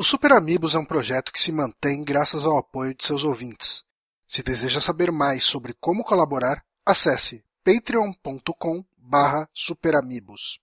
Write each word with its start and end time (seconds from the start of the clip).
O 0.00 0.02
Super 0.02 0.32
Amigos 0.32 0.74
é 0.74 0.78
um 0.78 0.84
projeto 0.86 1.30
que 1.30 1.38
se 1.38 1.52
mantém 1.52 2.02
graças 2.02 2.46
ao 2.46 2.56
apoio 2.56 2.94
de 2.94 3.06
seus 3.06 3.22
ouvintes. 3.22 3.84
Se 4.26 4.42
deseja 4.42 4.80
saber 4.80 5.12
mais 5.12 5.44
sobre 5.44 5.74
como 5.74 6.02
colaborar, 6.02 6.64
acesse 6.86 7.44
patreon.com 7.62 8.82
barra 8.96 9.46
superamigos. 9.52 10.58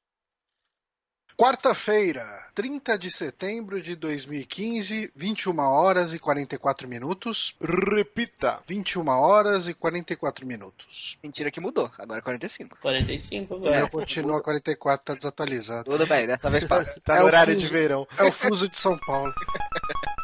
Quarta-feira, 1.38 2.26
30 2.55 2.97
de 2.97 3.12
setembro 3.12 3.79
de 3.79 3.96
2015, 3.96 5.12
21 5.15 5.60
horas 5.60 6.15
e 6.15 6.17
44 6.17 6.87
minutos. 6.87 7.56
Repita. 7.62 8.60
21 8.67 9.08
horas 9.08 9.68
e 9.68 9.73
44 9.76 10.47
minutos. 10.47 11.15
Mentira 11.22 11.51
que 11.51 11.60
mudou, 11.60 11.92
agora 12.00 12.22
é 12.22 12.23
45. 12.23 12.78
45 12.81 13.54
O 13.54 13.58
agora. 13.58 13.78
meu 13.78 13.87
continua 13.87 14.42
44, 14.42 15.05
tá 15.05 15.13
desatualizado. 15.13 15.83
Tudo 15.92 16.08
bem, 16.08 16.26
dessa 16.26 16.50
vez 16.50 16.63
passa. 16.68 17.00
Tá 17.02 17.18
É 17.18 17.20
no 17.20 17.26
o 17.26 17.27
horário 17.27 17.54
fuso. 17.54 17.66
de 17.67 17.72
verão. 17.72 18.08
É 18.17 18.23
o 18.23 18.31
fuso 18.31 18.67
de 18.67 18.80
São 18.80 18.98
Paulo. 18.98 19.31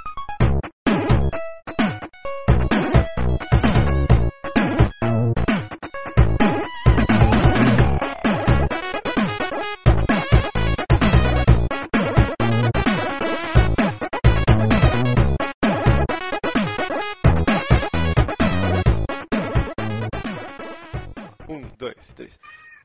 três. 22.23 22.39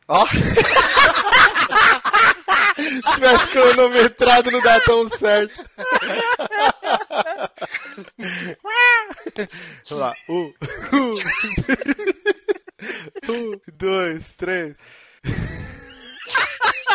Ó! 0.08 0.26
Se 2.78 3.02
tivesse 3.14 3.48
cronometrado, 3.48 4.50
não 4.50 4.60
dá 4.62 4.80
tão 4.80 5.08
certo. 5.10 5.52
Vamos 9.88 10.04
lá. 10.04 10.14
Um, 10.28 10.52
um, 10.92 11.18
um, 13.32 13.60
dois, 13.74 14.34
três. 14.34 14.76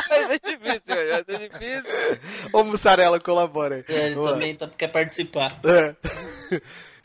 Vai 0.07 0.25
ser 0.25 0.39
difícil, 0.39 0.95
vai 0.95 1.23
ser 1.25 1.49
difícil. 1.49 2.19
Ô, 2.53 2.63
Mussarela, 2.63 3.19
colabora 3.19 3.75
aí. 3.75 3.85
É, 3.89 4.05
ele 4.05 4.15
Vamos 4.15 4.29
lá. 4.29 4.33
também 4.33 4.55
tá, 4.55 4.67
quer 4.69 4.87
participar. 4.87 5.59
É. 5.65 5.95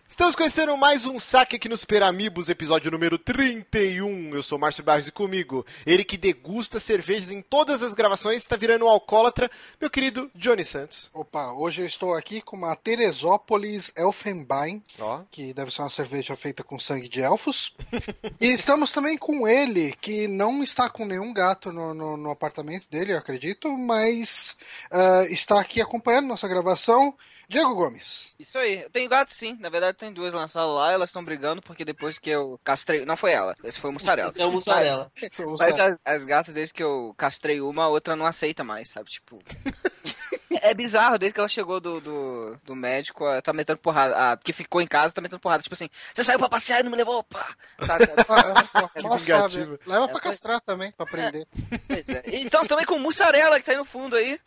Estamos 0.09 0.35
conhecendo 0.35 0.75
mais 0.77 1.05
um 1.05 1.19
saque 1.19 1.57
aqui 1.57 1.69
nos 1.69 1.85
Peramibos, 1.85 2.49
episódio 2.49 2.91
número 2.91 3.19
31. 3.19 4.35
Eu 4.35 4.43
sou 4.43 4.59
Márcio 4.59 4.83
Barros 4.83 5.07
e 5.07 5.13
comigo, 5.13 5.65
ele 5.87 6.03
que 6.03 6.17
degusta 6.17 6.81
cervejas 6.81 7.31
em 7.31 7.41
todas 7.43 7.83
as 7.83 7.93
gravações, 7.95 8.39
está 8.39 8.57
virando 8.57 8.87
um 8.87 8.89
alcoólatra, 8.89 9.51
meu 9.81 9.89
querido 9.91 10.29
Johnny 10.35 10.65
Santos. 10.65 11.09
Opa, 11.13 11.53
hoje 11.53 11.83
eu 11.83 11.87
estou 11.87 12.15
aqui 12.15 12.41
com 12.41 12.57
uma 12.57 12.75
Teresópolis 12.75 13.93
Elfenbein, 13.95 14.83
Ó. 14.99 15.21
que 15.31 15.53
deve 15.53 15.71
ser 15.73 15.83
uma 15.83 15.91
cerveja 15.91 16.35
feita 16.35 16.65
com 16.65 16.81
sangue 16.81 17.09
de 17.09 17.21
elfos. 17.21 17.75
e 18.41 18.47
estamos 18.47 18.91
também 18.91 19.17
com 19.19 19.47
ele, 19.47 19.95
que 20.01 20.27
não 20.27 20.63
está 20.65 20.89
com 20.91 21.05
nenhum 21.05 21.33
gato 21.35 21.71
no, 21.71 21.93
no- 21.95 22.17
no 22.17 22.31
apartamento 22.31 22.87
dele, 22.91 23.13
eu 23.13 23.19
acredito, 23.19 23.71
mas 23.77 24.57
ah, 24.91 25.25
está 25.29 25.61
aqui 25.61 25.81
acompanhando 25.83 26.27
nossa 26.29 26.49
gravação. 26.49 27.15
Diego 27.49 27.75
Gomes. 27.75 28.35
Isso 28.39 28.59
aí, 28.59 28.83
eu 28.83 28.91
tenho 28.91 29.09
gato 29.09 29.33
sim, 29.33 29.57
na 29.59 29.71
verdade 29.71 29.97
tem 29.97 30.13
duas 30.13 30.33
lançadas 30.33 30.75
lá, 30.75 30.93
elas 30.93 31.09
estão 31.09 31.25
brigando 31.25 31.63
porque 31.63 31.85
depois 31.85 32.19
que 32.19 32.29
eu 32.29 32.61
castrei. 32.63 33.07
Não 33.07 33.17
foi 33.17 33.33
ela, 33.33 33.55
esse 33.65 33.81
foi 33.81 33.91
o 33.91 33.93
mussarela. 33.93 34.31
Esse 34.31 34.43
é 34.43 34.47
o 34.47 34.53
mussarela. 34.53 35.11
Somos 35.33 35.61
Mas 35.61 35.79
as, 35.79 35.97
as 36.05 36.25
gatas, 36.25 36.55
desde 36.55 36.75
que 36.75 36.83
eu 36.83 37.15
castrei 37.17 37.61
uma, 37.61 37.85
a 37.85 37.89
outra 37.89 38.15
não 38.15 38.27
aceita 38.27 38.63
mais, 38.63 38.91
sabe? 38.91 39.11
Tipo. 39.11 39.39
É 40.63 40.73
bizarro, 40.75 41.19
desde 41.19 41.35
que 41.35 41.41
ela 41.41 41.49
chegou 41.49 41.79
do, 41.81 42.01
do, 42.01 42.57
do 42.65 42.75
médico, 42.77 43.25
ela 43.27 43.43
tá 43.43 43.53
metendo 43.53 43.79
porrada. 43.81 44.33
A 44.33 44.37
que 44.37 44.53
ficou 44.53 44.81
em 44.81 44.87
casa 44.87 45.13
tá 45.15 45.21
metendo 45.21 45.41
porrada. 45.41 45.63
Tipo 45.63 45.75
assim, 45.75 45.89
você 46.15 46.25
saiu 46.25 46.39
pra 46.39 46.49
passear 46.49 46.81
e 46.81 46.83
não 46.83 46.91
me 46.91 46.97
levou, 46.97 47.23
pá! 47.25 47.55
Sabe? 47.85 48.05
Ah, 48.29 48.55
olha 48.57 48.65
só, 48.65 48.91
É 48.95 49.03
mal 49.03 49.19
vingativo. 49.19 49.65
sabe. 49.65 49.81
Leva 49.87 50.05
É, 50.05 50.09
pra 50.09 50.13
foi- 50.13 50.21
castrar 50.23 50.61
também, 50.61 50.93
pra 50.93 51.05
aprender. 51.07 51.47
Pois 51.87 52.09
é. 52.09 52.23
Então 52.27 52.65
também 52.65 52.85
com 52.87 52.95
o 52.95 53.01
mussarela 53.01 53.59
que 53.59 53.67
tá 53.67 53.73
aí 53.73 53.79
no 53.79 53.85
fundo 53.85 54.17
aí. 54.17 54.41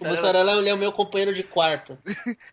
O 0.00 0.04
mussarela 0.08 0.52
ele 0.52 0.68
é 0.68 0.74
o 0.74 0.78
meu 0.78 0.92
companheiro 0.92 1.32
de 1.34 1.42
quarto. 1.42 1.98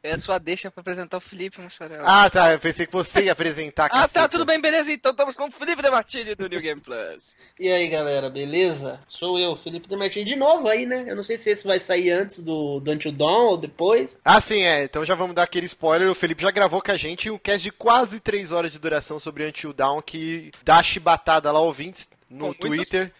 É 0.03 0.13
a 0.13 0.19
sua 0.19 0.37
deixa 0.37 0.69
pra 0.69 0.81
apresentar 0.81 1.17
o 1.17 1.21
Felipe 1.21 1.61
Mussarela. 1.61 2.03
Ah, 2.05 2.29
tá, 2.29 2.53
eu 2.53 2.59
pensei 2.59 2.85
que 2.85 2.93
você 2.93 3.23
ia 3.23 3.31
apresentar 3.31 3.89
Ah, 3.91 4.07
tá, 4.07 4.27
tudo 4.27 4.45
bem, 4.45 4.59
beleza. 4.59 4.91
Então 4.91 5.11
estamos 5.11 5.35
com 5.35 5.45
o 5.47 5.51
Felipe 5.51 5.81
de 5.81 5.89
Martini 5.89 6.35
do 6.35 6.47
New 6.47 6.61
Game 6.61 6.81
Plus. 6.81 7.35
E 7.59 7.71
aí, 7.71 7.87
galera, 7.87 8.29
beleza? 8.29 9.01
Sou 9.07 9.39
eu, 9.39 9.55
Felipe 9.55 9.87
Demartini, 9.87 10.25
de 10.25 10.35
novo 10.35 10.67
aí, 10.67 10.85
né? 10.85 11.05
Eu 11.07 11.15
não 11.15 11.23
sei 11.23 11.37
se 11.37 11.46
esse 11.49 11.65
vai 11.65 11.79
sair 11.79 12.11
antes 12.11 12.41
do, 12.41 12.79
do 12.79 12.91
Until 12.91 13.11
Dawn 13.11 13.47
ou 13.47 13.57
depois. 13.57 14.19
Ah, 14.23 14.41
sim, 14.41 14.61
é. 14.61 14.83
Então 14.83 15.05
já 15.05 15.15
vamos 15.15 15.35
dar 15.35 15.43
aquele 15.43 15.65
spoiler. 15.65 16.09
O 16.09 16.15
Felipe 16.15 16.43
já 16.43 16.51
gravou 16.51 16.81
com 16.81 16.91
a 16.91 16.97
gente 16.97 17.29
um 17.29 17.37
cast 17.37 17.61
de 17.61 17.71
quase 17.71 18.19
3 18.19 18.51
horas 18.51 18.71
de 18.71 18.79
duração 18.79 19.19
sobre 19.19 19.47
Until 19.47 19.73
Dawn, 19.73 20.01
que 20.01 20.51
dá 20.63 20.81
chibatada 20.83 21.51
lá, 21.51 21.59
ouvintes, 21.59 22.09
no 22.29 22.47
Com 22.47 22.53
Twitter. 22.53 23.13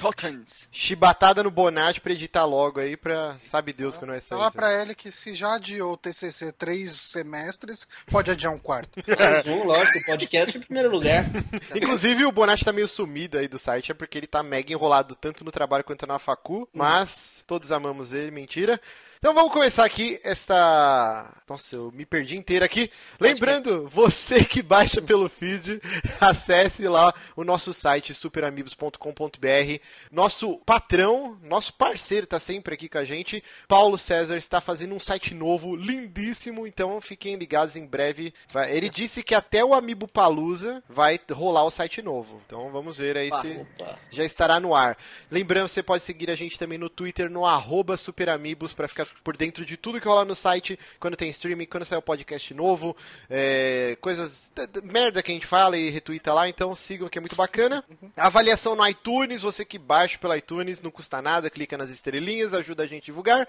Chibatada 0.72 1.44
no 1.44 1.52
Bonatti 1.52 2.02
pra 2.02 2.12
editar 2.12 2.46
logo 2.46 2.80
aí, 2.80 2.98
pra 2.98 3.38
sabe 3.40 3.74
Deus 3.74 3.98
que 3.98 4.06
não 4.06 4.14
é 4.14 4.20
sair. 4.20 4.38
Fala 4.38 4.52
pra 4.52 4.82
ele 4.82 4.94
que 4.94 5.12
se 5.12 5.34
já 5.34 5.56
adiou 5.56 5.94
o 5.94 5.98
TCC 5.98 6.52
três 6.52 6.92
semestres, 6.94 7.88
pode 8.08 8.30
adiar 8.32 8.54
um 8.54 8.60
quarto. 8.60 9.00
Mais 9.18 9.48
um, 9.48 9.64
lógico, 9.64 10.00
o 10.00 10.06
podcast 10.06 10.58
em 10.58 10.62
primeiro 10.62 10.92
lugar. 10.92 11.26
Inclusive, 11.76 12.26
o 12.26 12.32
Bonatti 12.32 12.66
tá 12.66 12.74
meio 12.74 12.88
sumido 12.88 13.38
aí 13.38 13.48
do 13.48 13.58
site, 13.58 13.92
é 13.92 13.96
porque 13.96 14.18
ele 14.18 14.28
tá 14.28 14.44
mega 14.44 14.72
enrolado 14.72 15.16
tanto 15.16 15.44
no 15.44 15.52
trabalho 15.52 15.84
quanto 15.84 16.06
na 16.06 16.20
facu, 16.20 16.68
mas 16.74 17.44
todos 17.48 17.72
amamos 17.72 18.14
ele, 18.14 18.32
mentira. 18.32 18.80
Então 19.20 19.34
vamos 19.34 19.52
começar 19.52 19.84
aqui 19.84 20.20
esta. 20.24 21.34
Nossa, 21.50 21.76
eu 21.76 21.92
me 21.92 22.06
perdi 22.06 22.38
inteiro 22.38 22.64
aqui. 22.64 22.92
Lembrando, 23.20 23.90
você 23.90 24.46
que 24.46 24.62
baixa 24.62 25.02
pelo 25.02 25.28
feed, 25.28 25.82
acesse 26.22 26.88
lá 26.88 27.12
o 27.36 27.44
nosso 27.44 27.74
site 27.74 28.14
superamigos.com.br. 28.14 29.82
Nosso 30.12 30.58
patrão, 30.60 31.36
nosso 31.42 31.74
parceiro 31.74 32.28
tá 32.28 32.40
sempre 32.40 32.76
aqui 32.76 32.88
com 32.88 33.00
a 33.00 33.04
gente, 33.04 33.44
Paulo 33.68 33.98
César, 33.98 34.38
está 34.38 34.62
fazendo 34.62 34.94
um 34.94 35.00
site 35.00 35.34
novo, 35.34 35.76
lindíssimo, 35.76 36.68
então 36.68 37.02
fiquem 37.02 37.36
ligados 37.38 37.76
em 37.76 37.88
breve. 37.88 38.32
Ele 38.70 38.88
disse 38.88 39.24
que 39.24 39.34
até 39.34 39.66
o 39.66 39.74
Amiibo 39.74 40.08
Palusa 40.08 40.84
vai 40.88 41.20
rolar 41.32 41.64
o 41.64 41.72
site 41.72 42.04
novo. 42.04 42.40
Então 42.46 42.70
vamos 42.72 43.00
ver 43.00 43.18
aí 43.18 43.32
se 43.32 43.66
Opa. 43.82 43.98
já 44.12 44.24
estará 44.24 44.60
no 44.60 44.76
ar. 44.76 44.96
Lembrando, 45.32 45.70
você 45.70 45.82
pode 45.82 46.04
seguir 46.04 46.30
a 46.30 46.36
gente 46.36 46.60
também 46.60 46.78
no 46.78 46.90
Twitter, 46.90 47.32
no 47.32 47.48
arroba 47.48 47.98
superamigos, 47.98 48.74
para 48.74 48.88
ficar 48.88 49.07
por 49.24 49.36
dentro 49.36 49.66
de 49.66 49.78
tudo 49.78 50.00
que 50.00 50.08
rola 50.08 50.26
no 50.26 50.36
site, 50.36 50.80
quando 51.00 51.18
tem 51.18 51.30
streaming, 51.30 51.66
quando 51.66 51.86
sai 51.86 51.98
o 51.98 52.02
podcast 52.02 52.54
novo, 52.54 52.96
é, 53.30 53.98
coisas, 54.02 54.52
merda 54.84 55.22
que 55.22 55.32
a 55.32 55.34
gente 55.34 55.46
fala 55.46 55.78
e 55.78 55.90
retuita 55.90 56.34
lá, 56.34 56.48
então 56.48 56.76
sigam 56.76 57.10
que 57.10 57.18
é 57.18 57.22
muito 57.22 57.36
bacana. 57.36 57.84
Avaliação 58.16 58.76
no 58.76 58.88
iTunes, 58.88 59.42
você 59.42 59.66
que 59.66 59.78
baixa 59.78 60.18
pelo 60.18 60.36
iTunes, 60.36 60.82
não 60.82 60.92
custa 60.92 61.22
nada, 61.22 61.50
clica 61.50 61.78
nas 61.78 61.90
estrelinhas, 61.90 62.54
ajuda 62.54 62.84
a 62.84 62.88
gente 62.88 63.04
a 63.04 63.06
divulgar. 63.06 63.48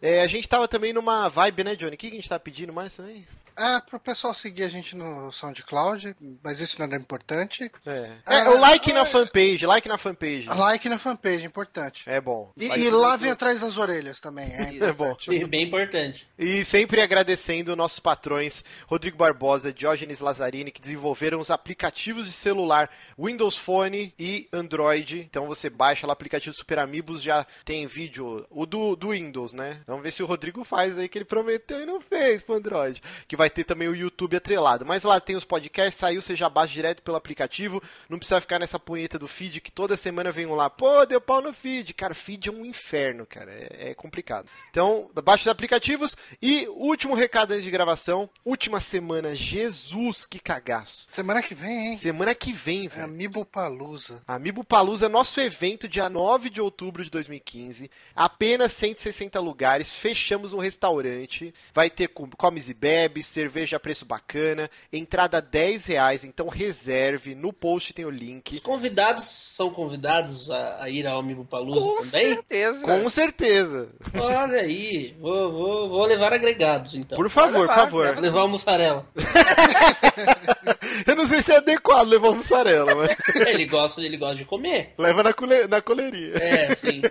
É, 0.00 0.20
a 0.22 0.26
gente 0.26 0.48
tava 0.48 0.68
também 0.68 0.92
numa 0.92 1.28
vibe, 1.28 1.64
né, 1.64 1.76
Johnny? 1.76 1.94
O 1.94 1.98
que 1.98 2.06
a 2.08 2.10
gente 2.10 2.28
tá 2.28 2.38
pedindo 2.38 2.72
mais 2.72 2.94
também? 2.96 3.26
É, 3.58 3.80
pro 3.80 3.98
pessoal 3.98 4.34
seguir 4.34 4.64
a 4.64 4.68
gente 4.68 4.94
no 4.94 5.32
SoundCloud, 5.32 6.14
mas 6.44 6.60
isso 6.60 6.78
não 6.78 6.94
é 6.94 6.98
importante. 6.98 7.72
É, 7.86 8.10
é, 8.26 8.48
o 8.50 8.60
like 8.60 8.92
na 8.92 9.06
fanpage, 9.06 9.64
like 9.64 9.88
na 9.88 9.96
fanpage. 9.96 10.44
Like 10.46 10.86
na 10.90 10.98
fanpage, 10.98 11.46
importante. 11.46 12.02
É 12.06 12.20
bom. 12.20 12.52
E, 12.54 12.66
e 12.66 12.90
no- 12.90 12.98
lavem 12.98 13.30
atrás 13.30 13.60
das 13.62 13.78
orelhas 13.78 14.20
também, 14.20 14.52
é, 14.52 14.76
É 14.86 14.92
bom. 14.92 15.16
bem 15.48 15.64
importante. 15.68 16.28
E 16.38 16.66
sempre 16.66 17.00
agradecendo 17.00 17.74
nossos 17.74 17.98
patrões, 17.98 18.62
Rodrigo 18.86 19.16
Barbosa, 19.16 19.72
Diógenes 19.72 20.20
Lazzarini, 20.20 20.70
que 20.70 20.80
desenvolveram 20.80 21.40
os 21.40 21.50
aplicativos 21.50 22.26
de 22.26 22.32
celular 22.32 22.90
Windows 23.18 23.56
Phone 23.56 24.12
e 24.18 24.46
Android. 24.52 25.20
Então 25.20 25.46
você 25.46 25.70
baixa 25.70 26.06
lá 26.06 26.10
o 26.10 26.12
aplicativo 26.12 26.54
Super 26.54 26.78
Amigos, 26.78 27.22
já 27.22 27.46
tem 27.64 27.86
vídeo, 27.86 28.46
o 28.50 28.66
do, 28.66 28.94
do 28.94 29.12
Windows, 29.12 29.54
né? 29.54 29.80
Vamos 29.86 30.02
ver 30.02 30.10
se 30.10 30.22
o 30.22 30.26
Rodrigo 30.26 30.64
faz 30.64 30.98
aí, 30.98 31.08
que 31.08 31.16
ele 31.16 31.24
prometeu 31.24 31.80
e 31.80 31.86
não 31.86 32.00
fez 32.00 32.42
pro 32.42 32.56
Android. 32.56 33.00
Que 33.28 33.36
vai 33.36 33.48
ter 33.48 33.62
também 33.64 33.86
o 33.88 33.94
YouTube 33.94 34.36
atrelado. 34.36 34.84
Mas 34.84 35.04
lá 35.04 35.20
tem 35.20 35.36
os 35.36 35.44
podcasts, 35.44 36.00
saiu, 36.00 36.20
você 36.20 36.34
já 36.34 36.48
baixa 36.48 36.74
direto 36.74 37.02
pelo 37.02 37.16
aplicativo, 37.16 37.82
não 38.08 38.18
precisa 38.18 38.40
ficar 38.40 38.58
nessa 38.58 38.78
punheta 38.78 39.18
do 39.18 39.28
feed, 39.28 39.60
que 39.60 39.70
toda 39.70 39.96
semana 39.96 40.32
vem 40.32 40.46
um 40.46 40.54
lá, 40.54 40.68
pô, 40.68 41.06
deu 41.06 41.20
pau 41.20 41.40
no 41.40 41.52
feed. 41.52 41.94
Cara, 41.94 42.14
feed 42.14 42.48
é 42.48 42.52
um 42.52 42.64
inferno, 42.64 43.24
cara, 43.24 43.52
é, 43.52 43.90
é 43.90 43.94
complicado. 43.94 44.48
Então, 44.70 45.10
baixa 45.22 45.42
os 45.42 45.48
aplicativos. 45.48 46.16
E 46.42 46.66
último 46.68 47.14
recado 47.14 47.52
antes 47.52 47.64
de 47.64 47.70
gravação, 47.70 48.28
última 48.44 48.80
semana, 48.80 49.34
Jesus, 49.34 50.26
que 50.26 50.40
cagaço. 50.40 51.06
Semana 51.10 51.42
que 51.42 51.54
vem, 51.54 51.90
hein? 51.90 51.96
Semana 51.96 52.34
que 52.34 52.52
vem, 52.52 52.86
É 52.86 52.88
velho. 52.88 53.04
Amiibo 53.04 53.44
Palusa. 53.44 54.22
Amiibo 54.26 54.64
Palusa, 54.64 55.08
nosso 55.08 55.40
evento, 55.40 55.88
dia 55.88 56.10
9 56.10 56.50
de 56.50 56.60
outubro 56.60 57.04
de 57.04 57.10
2015. 57.10 57.90
Apenas 58.14 58.72
160 58.72 59.38
lugares. 59.40 59.75
Lugares, 59.76 59.94
fechamos 59.94 60.52
um 60.52 60.58
restaurante, 60.58 61.52
vai 61.74 61.90
ter 61.90 62.08
com- 62.08 62.28
comes 62.30 62.68
e 62.68 62.74
bebes, 62.74 63.26
cerveja 63.26 63.76
a 63.76 63.80
preço 63.80 64.04
bacana, 64.06 64.70
entrada 64.92 65.40
10 65.40 65.86
reais, 65.86 66.24
então 66.24 66.48
reserve, 66.48 67.34
no 67.34 67.52
post 67.52 67.92
tem 67.92 68.04
o 68.04 68.08
Os 68.08 68.14
link. 68.16 68.60
convidados 68.60 69.24
são 69.24 69.70
convidados 69.70 70.50
a, 70.50 70.84
a 70.84 70.90
ir 70.90 71.06
ao 71.06 71.18
Amigo 71.20 71.44
Palusa 71.44 71.80
Com 71.80 71.94
também? 71.96 72.34
certeza. 72.34 72.84
Com 72.86 73.08
certeza. 73.10 73.88
Olha 74.14 74.60
aí, 74.60 75.14
vou, 75.20 75.52
vou, 75.52 75.88
vou 75.90 76.06
levar 76.06 76.32
agregados 76.32 76.94
então. 76.94 77.16
Por 77.16 77.28
favor, 77.28 77.52
por 77.52 77.60
levar, 77.62 77.74
favor. 77.76 78.00
leva 78.04 78.14
Vou 78.14 78.22
levar 78.22 78.44
o 78.44 78.48
mussarela. 78.48 79.06
Eu 81.06 81.16
não 81.16 81.26
sei 81.26 81.42
se 81.42 81.52
é 81.52 81.56
adequado 81.56 82.08
levar 82.08 82.32
mussarela, 82.32 82.94
mas 82.94 83.16
ele, 83.46 83.64
gosta, 83.66 84.00
ele 84.00 84.16
gosta 84.16 84.36
de 84.36 84.44
comer. 84.44 84.94
leva 84.96 85.22
na, 85.22 85.32
cole... 85.32 85.66
na 85.66 85.80
coleirinha. 85.80 86.34
É, 86.36 86.74
sim. 86.74 87.02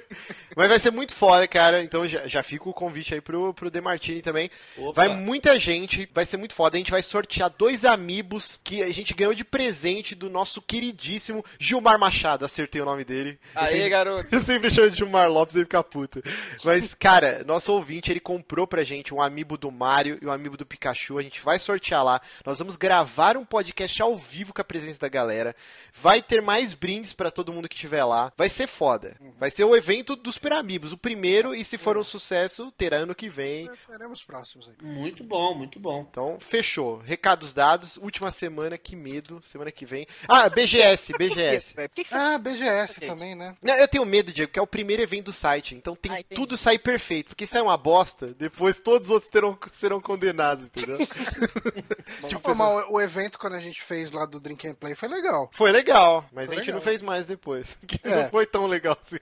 Mas 0.56 0.70
vai 0.70 0.80
ser 0.80 0.90
muito 0.90 1.14
foda, 1.14 1.46
cara. 1.50 1.84
Então 1.84 2.08
já, 2.08 2.26
já 2.28 2.42
fica 2.42 2.70
o 2.70 2.74
convite 2.74 3.14
aí 3.14 3.20
pro, 3.20 3.54
pro 3.54 3.70
Demartini 3.70 4.22
também. 4.22 4.50
Opa. 4.78 4.94
Vai 4.94 5.14
muita 5.14 5.60
gente, 5.60 6.08
vai 6.14 6.26
ser 6.26 6.38
muito 6.38 6.54
foda. 6.54 6.78
A 6.78 6.80
gente 6.80 6.92
vai 6.92 7.02
sortear 7.04 7.50
dois 7.58 7.84
amigos 7.84 8.58
que 8.64 8.82
a 8.82 8.90
gente 8.90 9.14
ganhou 9.14 9.34
de 9.34 9.44
presente 9.44 10.16
do 10.16 10.30
nosso 10.30 10.62
queridíssimo 10.62 11.44
Gilmar 11.60 12.00
Machado. 12.00 12.46
Acertei 12.46 12.82
o 12.82 12.86
nome 12.86 13.04
dele. 13.04 13.38
Aí, 13.54 13.74
sempre- 13.74 13.90
garoto. 13.90 14.28
Eu 14.32 14.42
sempre 14.42 14.70
chamo 14.72 14.90
de 14.90 14.98
Gilmar 14.98 15.30
Lopes 15.30 15.56
e 15.56 15.60
ele 15.60 15.66
fica 15.66 15.84
puto. 15.84 16.24
Mas, 16.64 16.94
cara, 16.94 17.44
nosso 17.46 17.74
ouvinte, 17.74 18.10
ele 18.10 18.22
comprou 18.22 18.66
pra 18.66 18.82
gente 18.82 19.14
um 19.14 19.22
amiibo 19.22 19.58
do 19.58 19.70
Mario 19.70 20.18
e 20.22 20.26
um 20.26 20.32
amiibo 20.32 20.56
do 20.56 20.66
Pikachu. 20.66 21.18
A 21.18 21.22
gente 21.22 21.42
vai 21.42 21.60
sortear 21.60 22.02
lá. 22.02 22.22
Nós 22.46 22.60
vamos 22.60 22.78
gravar 22.78 23.36
um 23.36 23.44
podcast 23.44 23.75
ao 24.02 24.18
vivo 24.18 24.54
com 24.54 24.62
a 24.62 24.66
presença 24.66 25.00
da 25.00 25.10
galera. 25.10 25.56
Vai 25.94 26.22
ter 26.22 26.42
mais 26.42 26.74
brindes 26.74 27.14
pra 27.14 27.32
todo 27.32 27.52
mundo 27.54 27.68
que 27.70 27.76
estiver 27.76 28.04
lá. 28.04 28.32
Vai 28.38 28.50
ser 28.50 28.68
foda. 28.68 29.16
Vai 29.38 29.50
ser 29.50 29.64
o 29.64 29.76
evento 29.76 30.16
dos 30.16 30.36
Super 30.36 30.54
Amigos. 30.54 30.92
O 30.92 30.98
primeiro, 30.98 31.56
e 31.56 31.64
se 31.64 31.78
for 31.78 31.98
um 31.98 32.04
sucesso, 32.04 32.72
terá 32.78 32.98
ano 32.98 33.16
que 33.16 33.30
vem. 33.30 33.70
Teremos 33.88 34.24
próximos 34.24 34.68
aí. 34.70 34.76
Muito 34.86 35.24
bom, 35.24 35.56
muito 35.56 35.80
bom. 35.80 36.06
Então, 36.10 36.38
fechou. 36.40 36.98
Recados 37.00 37.54
dados. 37.54 37.98
Última 37.98 38.32
semana, 38.32 38.78
que 38.78 38.96
medo. 38.96 39.42
Semana 39.44 39.72
que 39.72 39.86
vem. 39.86 40.06
Ah, 40.28 40.50
BGS, 40.50 41.14
BGS. 41.18 41.74
Por 41.74 41.90
que, 41.90 42.04
que 42.04 42.10
você 42.10 42.16
Ah, 42.16 42.38
BGS 42.38 43.00
também, 43.02 43.36
né? 43.36 43.56
Não, 43.62 43.74
eu 43.76 43.88
tenho 43.88 44.06
medo, 44.06 44.32
Diego, 44.32 44.52
que 44.52 44.60
é 44.60 44.62
o 44.62 44.68
primeiro 44.68 45.02
evento 45.02 45.26
do 45.26 45.34
site. 45.34 45.76
Então 45.76 45.96
tem 45.96 46.12
Ah, 46.12 46.20
entendi. 46.20 46.36
tudo 46.36 46.58
sair 46.58 46.80
perfeito. 46.80 47.30
Porque 47.30 47.48
se 47.48 47.58
é 47.58 47.62
uma 47.62 47.78
bosta, 47.78 48.28
depois 48.38 48.78
todos 48.80 49.08
os 49.10 49.14
outros 49.14 49.32
terão, 49.32 49.58
serão 49.72 50.02
condenados, 50.02 50.66
entendeu? 50.66 50.98
Tipo, 52.28 52.56
mas 52.56 52.86
o, 52.90 52.94
o 52.94 53.02
evento 53.02 53.40
quando 53.40 53.54
a 53.56 53.60
gente 53.60 53.65
fez 53.74 54.12
lá 54.12 54.26
do 54.26 54.40
Drink 54.40 54.68
and 54.68 54.76
Play 54.76 54.96
foi 54.96 55.08
legal. 55.10 55.50
Foi 55.54 55.72
legal, 55.72 56.26
mas 56.32 56.48
Foi 56.48 56.56
a 56.56 56.60
gente 56.60 56.68
legal. 56.68 56.76
não 56.80 56.82
fez 56.82 57.02
mais 57.02 57.26
depois. 57.26 57.78
Que 57.88 58.00
É. 58.08 58.24
não 58.24 58.30
foi 58.30 58.46
tão 58.46 58.66
legal 58.68 58.98
assim. 59.06 59.18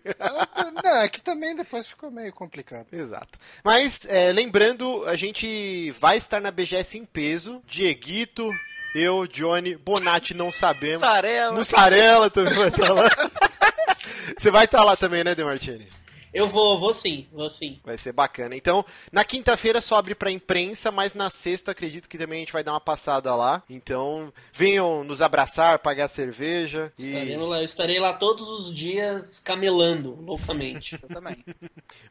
Não, 0.84 1.01
é 1.01 1.07
que 1.10 1.22
também 1.22 1.56
depois 1.56 1.88
ficou 1.88 2.10
meio 2.12 2.31
complicado. 2.34 2.88
Exato. 2.92 3.40
Mas, 3.63 4.06
é, 4.06 4.31
lembrando, 4.31 5.04
a 5.07 5.16
gente 5.16 5.92
vai 6.00 6.18
estar 6.18 6.40
na 6.42 6.51
BGS 6.51 6.98
em 6.98 7.06
peso. 7.06 7.62
Dieguito, 7.68 8.50
eu, 8.95 9.25
Johnny, 9.28 9.75
Bonatti 9.75 10.34
não 10.34 10.51
sabemos. 10.51 11.01
Mussarela. 11.01 11.56
Mussarela 11.56 12.30
também 12.30 12.54
vai 12.54 12.68
estar 12.68 12.92
lá. 12.94 13.10
Você 14.38 14.51
vai 14.51 14.66
estar 14.66 14.84
lá 14.84 14.95
também, 14.95 15.24
né, 15.24 15.34
Demartini? 15.36 15.88
Eu 16.33 16.47
vou, 16.47 16.80
vou 16.80 16.94
sim, 16.94 17.27
vou 17.31 17.50
sim. 17.50 17.80
Vai 17.83 17.97
ser 17.97 18.12
bacana. 18.12 18.56
Então, 18.56 18.83
na 19.12 19.24
quinta-feira 19.24 19.80
só 19.81 19.97
abre 19.97 20.15
pra 20.15 20.31
imprensa, 20.31 20.91
mas 20.91 21.13
na 21.13 21.30
sexta 21.30 21.71
acredito 21.71 22.09
que 22.09 22.18
também 22.18 22.38
a 22.38 22.39
gente 22.39 22.53
vai 22.53 22.63
dar 22.63 22.74
uma 22.74 22.81
passada 22.81 23.33
lá. 23.35 23.63
Então, 23.69 24.33
venham 24.51 25.03
nos 25.03 25.21
abraçar, 25.21 25.80
pagar 25.80 26.07
cerveja. 26.07 26.91
E 26.97 27.07
Estarei 27.07 27.38
lá, 27.38 27.57
eu 27.59 27.63
estarei 27.63 28.00
lá 28.00 28.13
todos 28.13 28.47
os 28.50 28.74
dias 28.74 29.39
camelando 29.39 30.15
loucamente. 30.21 31.00
Eu 31.03 31.09
também. 31.09 31.44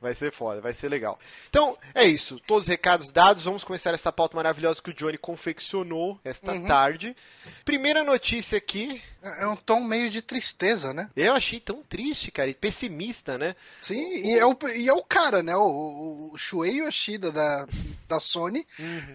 vai 0.00 0.14
ser 0.14 0.30
foda, 0.32 0.60
vai 0.60 0.72
ser 0.72 0.88
legal. 0.88 1.19
Então, 1.48 1.76
é 1.94 2.04
isso. 2.04 2.38
Todos 2.46 2.64
os 2.64 2.69
recados 2.69 3.10
dados. 3.10 3.44
Vamos 3.44 3.64
começar 3.64 3.92
essa 3.94 4.12
pauta 4.12 4.36
maravilhosa 4.36 4.82
que 4.82 4.90
o 4.90 4.94
Johnny 4.94 5.19
confeccionou 5.19 6.20
esta 6.24 6.60
tarde. 6.60 7.16
Primeira 7.64 8.04
notícia 8.04 8.58
aqui. 8.58 9.00
É 9.22 9.42
é 9.42 9.46
um 9.46 9.56
tom 9.56 9.80
meio 9.80 10.08
de 10.08 10.22
tristeza, 10.22 10.92
né? 10.92 11.10
Eu 11.16 11.32
achei 11.32 11.58
tão 11.58 11.82
triste, 11.82 12.30
cara, 12.30 12.48
e 12.50 12.54
pessimista, 12.54 13.36
né? 13.36 13.56
Sim, 13.80 14.11
e 14.12 14.38
é 14.38 14.46
o, 14.46 14.56
e 14.74 14.88
é 14.88 14.92
o 14.92 15.02
cara, 15.02 15.42
né? 15.42 15.56
O, 15.56 16.30
o, 16.32 16.38
Shuei 16.38 16.80
Yoshida 16.80 17.30
da, 17.30 17.66
da 18.08 18.20
Sony, 18.20 18.66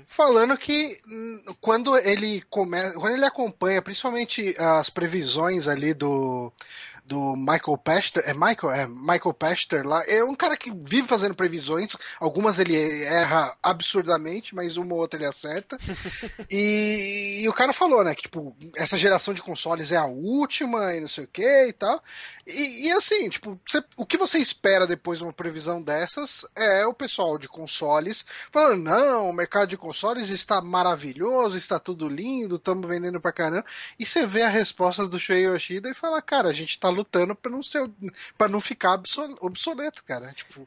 falando 0.07 0.57
que 0.57 0.99
hum, 1.07 1.43
quando 1.61 1.97
ele 1.97 2.41
começa, 2.49 2.93
quando 2.93 3.13
ele 3.13 3.25
acompanha, 3.25 3.81
principalmente 3.81 4.55
as 4.57 4.89
previsões 4.89 5.67
ali 5.67 5.93
do 5.93 6.51
do 7.07 7.37
Michael 7.37 7.77
Pester, 7.77 8.21
é 8.25 8.33
Michael, 8.33 8.71
é 8.71 8.85
Michael 8.85 9.33
Pester 9.33 9.87
lá, 9.87 10.03
é 10.07 10.21
um 10.25 10.35
cara 10.35 10.57
que 10.57 10.71
vive 10.71 11.07
fazendo 11.07 11.33
previsões, 11.33 11.95
algumas 12.19 12.59
ele 12.59 12.75
erra 13.05 13.55
absurdamente, 13.63 14.53
mas 14.53 14.75
uma 14.75 14.93
ou 14.93 14.99
outra 14.99 15.17
ele 15.17 15.25
acerta. 15.25 15.79
e, 16.51 17.39
e 17.43 17.49
o 17.49 17.53
cara 17.53 17.71
falou, 17.71 18.03
né, 18.03 18.13
que 18.13 18.23
tipo, 18.23 18.53
essa 18.75 18.97
geração 18.97 19.33
de 19.33 19.41
consoles 19.41 19.93
é 19.93 19.95
a 19.95 20.05
última 20.05 20.93
e 20.95 20.99
não 20.99 21.07
sei 21.07 21.23
o 21.23 21.29
que 21.29 21.67
e 21.67 21.73
tal. 21.73 22.03
E, 22.47 22.87
e 22.87 22.91
assim, 22.93 23.27
tipo, 23.29 23.59
você- 23.67 23.83
o 23.97 24.05
que 24.05 24.17
você 24.17 24.37
espera 24.37 24.87
depois 24.87 25.19
de 25.19 25.25
uma 25.25 25.33
previsão 25.33 25.81
dessas 25.83 26.45
é 26.55 26.85
o 26.87 26.93
pessoal 26.93 27.37
de 27.37 27.49
consoles 27.49 28.25
falando, 28.51 28.83
não, 28.83 29.29
o 29.29 29.33
mercado 29.33 29.67
de 29.67 29.75
consoles 29.77 30.29
está 30.29 30.61
maravilhoso, 30.61 31.57
está 31.57 31.77
tudo 31.77 32.07
lindo, 32.07 32.55
estamos 32.55 32.87
vendendo 32.87 33.19
pra 33.19 33.33
caramba. 33.33 33.65
E 33.99 34.05
você 34.05 34.25
vê 34.25 34.43
a 34.43 34.47
resposta 34.49 35.05
do 35.07 35.19
Shuei 35.19 35.45
Yoshida 35.45 35.89
e 35.89 35.93
fala, 35.93 36.21
cara, 36.21 36.47
a 36.47 36.53
gente 36.53 36.79
tá 36.79 36.87
lutando 36.89 37.35
pra 37.35 37.51
não 37.51 37.61
ser 37.61 37.89
para 38.37 38.47
não 38.47 38.61
ficar 38.61 38.93
obso- 38.93 39.37
obsoleto, 39.41 40.03
cara. 40.05 40.31
Tipo, 40.33 40.65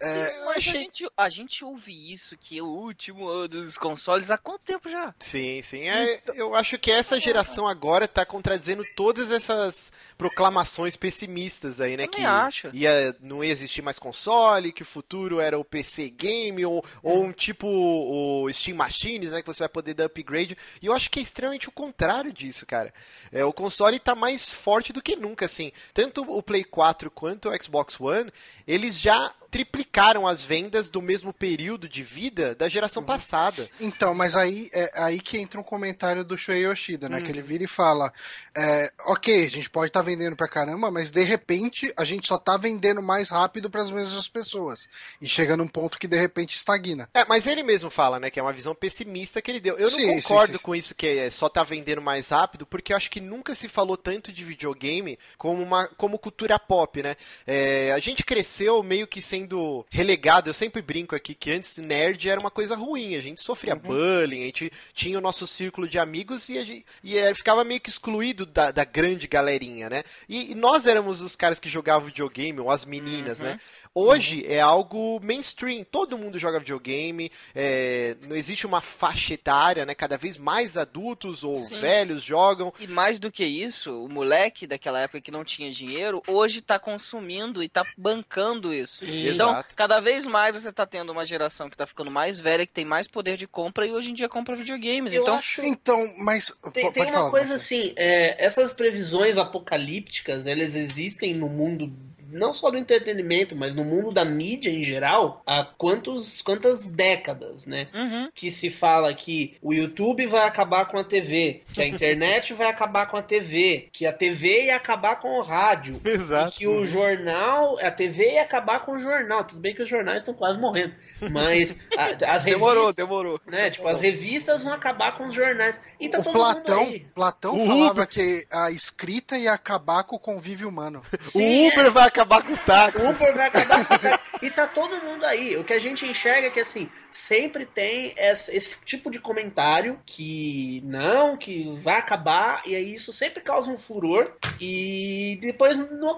é, 0.00 0.44
Mas 0.44 0.56
a 0.56 0.60
gente, 0.60 1.08
a 1.16 1.28
gente 1.30 1.64
ouve 1.64 2.12
isso, 2.12 2.36
que 2.36 2.58
é 2.58 2.62
o 2.62 2.66
último 2.66 3.26
ano 3.28 3.48
dos 3.48 3.78
consoles, 3.78 4.30
há 4.30 4.36
quanto 4.36 4.60
tempo 4.62 4.90
já? 4.90 5.14
Sim, 5.20 5.62
sim. 5.62 5.88
É, 5.88 6.22
eu 6.34 6.54
acho 6.54 6.78
que 6.78 6.90
essa 6.90 7.18
geração 7.18 7.66
agora 7.66 8.06
tá 8.06 8.26
contradizendo 8.26 8.84
todas 8.94 9.30
essas 9.30 9.90
proclamações 10.18 10.96
pessimistas 11.14 11.80
aí, 11.80 11.96
né? 11.96 12.06
Também 12.06 12.20
que 12.20 12.26
acho. 12.26 12.70
ia, 12.72 13.16
não 13.20 13.42
ia 13.44 13.52
existir 13.52 13.80
mais 13.80 13.98
console, 13.98 14.72
que 14.72 14.82
o 14.82 14.86
futuro 14.86 15.40
era 15.40 15.58
o 15.58 15.64
PC 15.64 16.10
game, 16.10 16.64
ou, 16.66 16.84
ou 17.02 17.24
um 17.24 17.32
tipo 17.32 17.66
o 17.66 18.52
Steam 18.52 18.76
Machines, 18.76 19.30
né? 19.30 19.40
Que 19.40 19.46
você 19.46 19.60
vai 19.60 19.68
poder 19.68 19.94
dar 19.94 20.06
upgrade. 20.06 20.58
E 20.82 20.86
eu 20.86 20.92
acho 20.92 21.08
que 21.10 21.20
é 21.20 21.22
extremamente 21.22 21.68
o 21.68 21.72
contrário 21.72 22.32
disso, 22.32 22.66
cara. 22.66 22.92
É, 23.30 23.44
o 23.44 23.52
console 23.52 23.98
tá 23.98 24.14
mais 24.14 24.52
forte 24.52 24.92
do 24.92 25.02
que 25.02 25.16
nunca, 25.16 25.46
assim. 25.46 25.72
Tanto 25.92 26.22
o 26.22 26.42
Play 26.42 26.64
4 26.64 27.10
quanto 27.10 27.48
o 27.48 27.62
Xbox 27.62 28.00
One, 28.00 28.32
eles 28.66 29.00
já 29.00 29.32
triplicaram 29.54 30.26
as 30.26 30.42
vendas 30.42 30.88
do 30.88 31.00
mesmo 31.00 31.32
período 31.32 31.88
de 31.88 32.02
vida 32.02 32.56
da 32.56 32.66
geração 32.66 33.04
passada. 33.04 33.70
Então, 33.78 34.12
mas 34.12 34.34
aí 34.34 34.68
é 34.72 34.90
aí 34.94 35.20
que 35.20 35.38
entra 35.38 35.60
um 35.60 35.62
comentário 35.62 36.24
do 36.24 36.36
Shuei 36.36 36.66
Yoshida, 36.66 37.08
né? 37.08 37.22
Que 37.22 37.30
ele 37.30 37.40
vira 37.40 37.62
e 37.62 37.68
fala: 37.68 38.12
é, 38.52 38.90
ok, 39.06 39.46
a 39.46 39.48
gente 39.48 39.70
pode 39.70 39.90
estar 39.90 40.02
vendendo 40.02 40.34
pra 40.34 40.48
caramba, 40.48 40.90
mas 40.90 41.12
de 41.12 41.22
repente 41.22 41.92
a 41.96 42.02
gente 42.04 42.26
só 42.26 42.36
tá 42.36 42.56
vendendo 42.56 43.00
mais 43.00 43.30
rápido 43.30 43.70
para 43.70 43.80
as 43.80 43.92
mesmas 43.92 44.26
pessoas. 44.26 44.88
E 45.20 45.28
chega 45.28 45.56
num 45.56 45.68
ponto 45.68 46.00
que 46.00 46.08
de 46.08 46.18
repente 46.18 46.56
estagna. 46.56 47.08
É, 47.14 47.24
mas 47.24 47.46
ele 47.46 47.62
mesmo 47.62 47.90
fala, 47.90 48.18
né, 48.18 48.30
que 48.30 48.40
é 48.40 48.42
uma 48.42 48.52
visão 48.52 48.74
pessimista 48.74 49.40
que 49.40 49.52
ele 49.52 49.60
deu. 49.60 49.76
Eu 49.78 49.88
Sim, 49.88 50.04
não 50.04 50.14
concordo 50.16 50.54
sim, 50.54 50.58
sim. 50.58 50.64
com 50.64 50.74
isso 50.74 50.96
que 50.96 51.06
é 51.06 51.30
só 51.30 51.48
tá 51.48 51.62
vendendo 51.62 52.02
mais 52.02 52.30
rápido, 52.30 52.66
porque 52.66 52.92
eu 52.92 52.96
acho 52.96 53.08
que 53.08 53.20
nunca 53.20 53.54
se 53.54 53.68
falou 53.68 53.96
tanto 53.96 54.32
de 54.32 54.42
videogame 54.42 55.16
como 55.38 55.62
uma 55.62 55.86
como 55.96 56.18
cultura 56.18 56.58
pop, 56.58 57.00
né? 57.00 57.16
É, 57.46 57.92
a 57.92 58.00
gente 58.00 58.24
cresceu 58.24 58.82
meio 58.82 59.06
que 59.06 59.22
sendo 59.44 59.86
relegado. 59.90 60.48
Eu 60.50 60.54
sempre 60.54 60.80
brinco 60.82 61.14
aqui 61.14 61.34
que 61.34 61.50
antes 61.50 61.76
nerd 61.78 62.28
era 62.28 62.40
uma 62.40 62.50
coisa 62.50 62.74
ruim. 62.74 63.14
A 63.14 63.20
gente 63.20 63.38
Uhum. 63.38 63.44
sofria 63.44 63.74
bullying, 63.74 64.42
a 64.42 64.46
gente 64.46 64.72
tinha 64.92 65.18
o 65.18 65.20
nosso 65.20 65.46
círculo 65.46 65.86
de 65.88 65.98
amigos 65.98 66.48
e, 66.48 66.58
a 66.58 66.64
gente, 66.64 66.84
e 67.02 67.18
é, 67.18 67.32
ficava 67.34 67.62
meio 67.64 67.80
que 67.80 67.90
excluído 67.90 68.46
da, 68.46 68.70
da 68.70 68.84
grande 68.84 69.26
galerinha, 69.26 69.88
né? 69.90 70.04
E, 70.28 70.52
e 70.52 70.54
nós 70.54 70.86
éramos 70.86 71.20
os 71.20 71.36
caras 71.36 71.58
que 71.60 71.68
jogavam 71.68 72.06
videogame, 72.06 72.58
ou 72.60 72.70
as 72.70 72.84
meninas, 72.84 73.40
Uhum. 73.40 73.46
né? 73.46 73.60
Hoje 73.96 74.44
é 74.48 74.60
algo 74.60 75.20
mainstream, 75.22 75.84
todo 75.84 76.18
mundo 76.18 76.36
joga 76.36 76.58
videogame, 76.58 77.30
é, 77.54 78.16
não 78.22 78.34
existe 78.34 78.66
uma 78.66 78.80
faixa 78.80 79.34
etária, 79.34 79.86
né? 79.86 79.94
Cada 79.94 80.18
vez 80.18 80.36
mais 80.36 80.76
adultos 80.76 81.44
ou 81.44 81.54
Sim. 81.54 81.80
velhos 81.80 82.20
jogam. 82.20 82.74
E 82.80 82.88
mais 82.88 83.20
do 83.20 83.30
que 83.30 83.44
isso, 83.44 84.04
o 84.04 84.08
moleque 84.08 84.66
daquela 84.66 84.98
época 84.98 85.20
que 85.20 85.30
não 85.30 85.44
tinha 85.44 85.70
dinheiro, 85.70 86.20
hoje 86.26 86.60
tá 86.60 86.76
consumindo 86.76 87.62
e 87.62 87.68
tá 87.68 87.86
bancando 87.96 88.74
isso. 88.74 89.06
Sim. 89.06 89.28
Então, 89.28 89.50
Exato. 89.50 89.76
cada 89.76 90.00
vez 90.00 90.26
mais 90.26 90.60
você 90.60 90.72
tá 90.72 90.84
tendo 90.84 91.12
uma 91.12 91.24
geração 91.24 91.70
que 91.70 91.76
tá 91.76 91.86
ficando 91.86 92.10
mais 92.10 92.40
velha, 92.40 92.66
que 92.66 92.72
tem 92.72 92.84
mais 92.84 93.06
poder 93.06 93.36
de 93.36 93.46
compra 93.46 93.86
e 93.86 93.92
hoje 93.92 94.10
em 94.10 94.14
dia 94.14 94.28
compra 94.28 94.56
videogames. 94.56 95.14
Eu 95.14 95.22
então, 95.22 95.34
acho. 95.36 95.62
Então, 95.62 96.04
mas. 96.18 96.52
Tem, 96.72 96.90
tem 96.90 97.04
uma 97.04 97.12
falar, 97.12 97.30
coisa 97.30 97.54
assim, 97.54 97.92
é, 97.94 98.44
essas 98.44 98.72
previsões 98.72 99.38
apocalípticas, 99.38 100.48
elas 100.48 100.74
existem 100.74 101.32
no 101.32 101.48
mundo 101.48 101.92
não 102.34 102.52
só 102.52 102.70
do 102.70 102.76
entretenimento, 102.78 103.56
mas 103.56 103.74
no 103.74 103.84
mundo 103.84 104.10
da 104.12 104.24
mídia 104.24 104.70
em 104.70 104.82
geral, 104.84 105.42
há 105.46 105.64
quantos, 105.64 106.42
quantas 106.42 106.86
décadas, 106.88 107.66
né? 107.66 107.88
Uhum. 107.94 108.28
Que 108.34 108.50
se 108.50 108.70
fala 108.70 109.12
que 109.14 109.54
o 109.62 109.72
YouTube 109.72 110.26
vai 110.26 110.46
acabar 110.46 110.86
com 110.86 110.98
a 110.98 111.04
TV, 111.04 111.62
que 111.72 111.80
a 111.80 111.86
internet 111.88 112.52
vai 112.52 112.68
acabar 112.68 113.06
com 113.06 113.16
a 113.16 113.22
TV, 113.22 113.88
que 113.92 114.06
a 114.06 114.12
TV 114.12 114.64
ia 114.64 114.76
acabar 114.76 115.16
com 115.20 115.38
o 115.38 115.42
rádio, 115.42 116.00
Exato. 116.04 116.54
e 116.54 116.58
que 116.58 116.66
o 116.66 116.84
jornal, 116.86 117.78
a 117.80 117.90
TV 117.90 118.32
ia 118.34 118.42
acabar 118.42 118.80
com 118.80 118.92
o 118.92 118.98
jornal. 118.98 119.44
Tudo 119.44 119.60
bem 119.60 119.74
que 119.74 119.82
os 119.82 119.88
jornais 119.88 120.18
estão 120.18 120.34
quase 120.34 120.58
morrendo, 120.58 120.94
mas 121.30 121.74
a- 121.96 122.34
as 122.34 122.44
Demorou, 122.54 122.84
revistas, 122.86 122.96
demorou. 122.96 123.40
né? 123.46 123.70
Tipo, 123.70 123.88
as 123.88 124.00
revistas 124.00 124.62
vão 124.62 124.72
acabar 124.72 125.16
com 125.16 125.26
os 125.26 125.34
jornais. 125.34 125.78
E 126.00 126.08
tá 126.08 126.18
o 126.18 126.22
todo 126.24 126.32
Platão, 126.32 126.80
mundo 126.84 126.92
aí. 126.92 127.06
Platão 127.14 127.54
O 127.62 127.66
falava 127.66 127.90
Uber. 127.92 128.08
que 128.08 128.46
a 128.50 128.70
escrita 128.70 129.36
ia 129.38 129.52
acabar 129.52 130.04
com 130.04 130.16
o 130.16 130.18
convívio 130.18 130.68
humano. 130.68 131.02
Sim, 131.20 131.66
o 131.66 131.72
Uber 131.72 131.86
é. 131.86 131.90
vai 131.90 132.04
acabar 132.08 132.23
com 132.26 132.52
os 132.52 132.60
táxis. 132.60 133.02
Uber 133.02 133.34
vai 133.34 133.48
acabar 133.48 133.86
com 133.86 133.94
o 133.94 133.98
cara. 133.98 134.20
E 134.42 134.50
tá 134.50 134.66
todo 134.66 135.02
mundo 135.02 135.24
aí. 135.24 135.56
O 135.56 135.64
que 135.64 135.72
a 135.72 135.78
gente 135.78 136.06
enxerga 136.06 136.48
é 136.48 136.50
que, 136.50 136.60
assim, 136.60 136.88
sempre 137.10 137.64
tem 137.64 138.14
esse, 138.16 138.54
esse 138.54 138.76
tipo 138.84 139.10
de 139.10 139.18
comentário 139.18 139.98
que 140.04 140.82
não, 140.84 141.36
que 141.36 141.78
vai 141.82 141.96
acabar, 141.96 142.62
e 142.66 142.74
aí 142.74 142.94
isso 142.94 143.12
sempre 143.12 143.42
causa 143.42 143.70
um 143.70 143.78
furor 143.78 144.32
e 144.60 145.38
depois 145.40 145.78
não, 145.78 146.16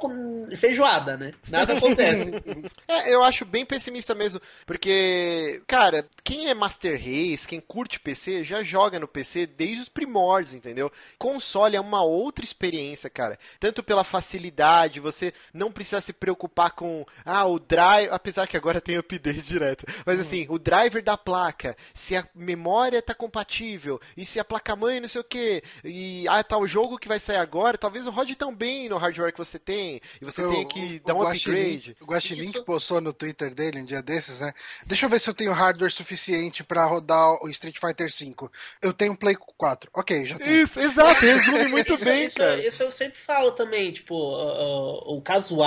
feijoada, 0.57 1.17
né? 1.17 1.33
Nada 1.49 1.75
acontece. 1.75 2.33
É, 2.89 3.13
eu 3.13 3.23
acho 3.23 3.45
bem 3.45 3.67
pessimista 3.67 4.15
mesmo, 4.15 4.41
porque, 4.65 5.61
cara, 5.67 6.07
quem 6.23 6.49
é 6.49 6.55
Master 6.55 6.97
Race, 6.97 7.47
quem 7.47 7.61
curte 7.61 7.99
PC, 7.99 8.45
já 8.45 8.63
joga 8.63 9.01
no 9.01 9.09
PC 9.09 9.47
desde 9.47 9.83
os 9.83 9.89
primórdios, 9.89 10.55
entendeu? 10.55 10.91
Console 11.19 11.77
é 11.77 11.81
uma 11.81 12.05
outra 12.05 12.45
experiência, 12.45 13.11
cara. 13.11 13.39
Tanto 13.59 13.83
pela 13.83 14.05
facilidade, 14.05 15.01
você 15.01 15.35
não 15.53 15.73
precisa 15.73 15.86
se 16.01 16.13
preocupar 16.13 16.71
com, 16.73 17.05
ah, 17.25 17.47
o 17.47 17.59
drive, 17.59 18.09
apesar 18.11 18.47
que 18.47 18.57
agora 18.57 18.81
tem 18.81 18.97
update 18.97 19.43
direto, 19.43 19.87
mas 20.05 20.19
assim, 20.21 20.47
o 20.49 20.59
driver 20.59 21.03
da 21.03 21.17
placa, 21.17 21.77
se 21.95 22.17
a 22.17 22.27
memória 22.35 23.01
tá 23.03 23.15
compatível, 23.15 24.01
e 24.17 24.25
se 24.25 24.41
a 24.41 24.45
placa-mãe 24.45 25.01
não 25.01 25.09
sei 25.09 25.21
o 25.21 25.25
que, 25.25 25.63
e, 25.85 26.27
ah, 26.29 26.43
tá 26.43 26.59
o 26.59 26.67
jogo 26.67 26.99
que 26.99 27.09
vai 27.09 27.21
sair 27.21 27.37
agora, 27.37 27.79
talvez 27.79 28.05
não 28.05 28.13
rode 28.13 28.35
tão 28.35 28.55
bem 28.55 28.89
no 28.89 28.97
hardware 28.97 29.33
que 29.33 29.39
você 29.39 29.59
tem, 29.59 30.01
e 30.21 30.25
você 30.25 30.43
Eu- 30.43 30.51
tem 30.51 30.67
que 30.69 30.97
o- 30.97 31.07
dar 31.07 31.15
um 31.15 31.21
Guaxinim- 31.23 31.57
upgrade. 31.61 31.97
O 32.01 32.05
Guaxinim 32.07 32.41
Isso. 32.43 32.53
que 32.55 32.63
postou 32.63 33.01
no 33.01 33.13
Twitter 33.13 33.55
dele 33.55 33.81
um 33.81 33.85
dia 33.85 34.03
desses, 34.03 34.41
né? 34.41 34.53
Deixa 34.85 35.07
eu 35.07 35.11
ver 35.11 35.21
se 35.21 35.29
eu 35.31 35.35
tenho 35.35 35.53
hardware 35.53 35.91
suficiente 35.93 36.65
pra 36.65 36.85
rodar 36.85 37.43
o 37.45 37.49
Street 37.49 37.77
Fighter 37.79 38.09
V. 38.11 38.35
Eu 38.83 38.93
tenho 38.93 39.13
um 39.13 39.17
Play 39.17 39.37
4. 39.37 39.91
Ok, 39.95 40.25
já 40.27 40.39
tenho. 40.39 40.63
Isso, 40.63 40.81
exato, 40.81 41.21
resume 41.21 41.67
muito 41.69 41.95
isso, 41.95 42.05
bem, 42.05 42.25
isso, 42.25 42.37
cara. 42.39 42.67
isso 42.67 42.83
eu 42.83 42.91
sempre 42.91 43.19
falo 43.19 43.53
também, 43.53 43.93
tipo, 43.93 44.15
uh, 44.15 45.13
uh, 45.13 45.17
o 45.17 45.23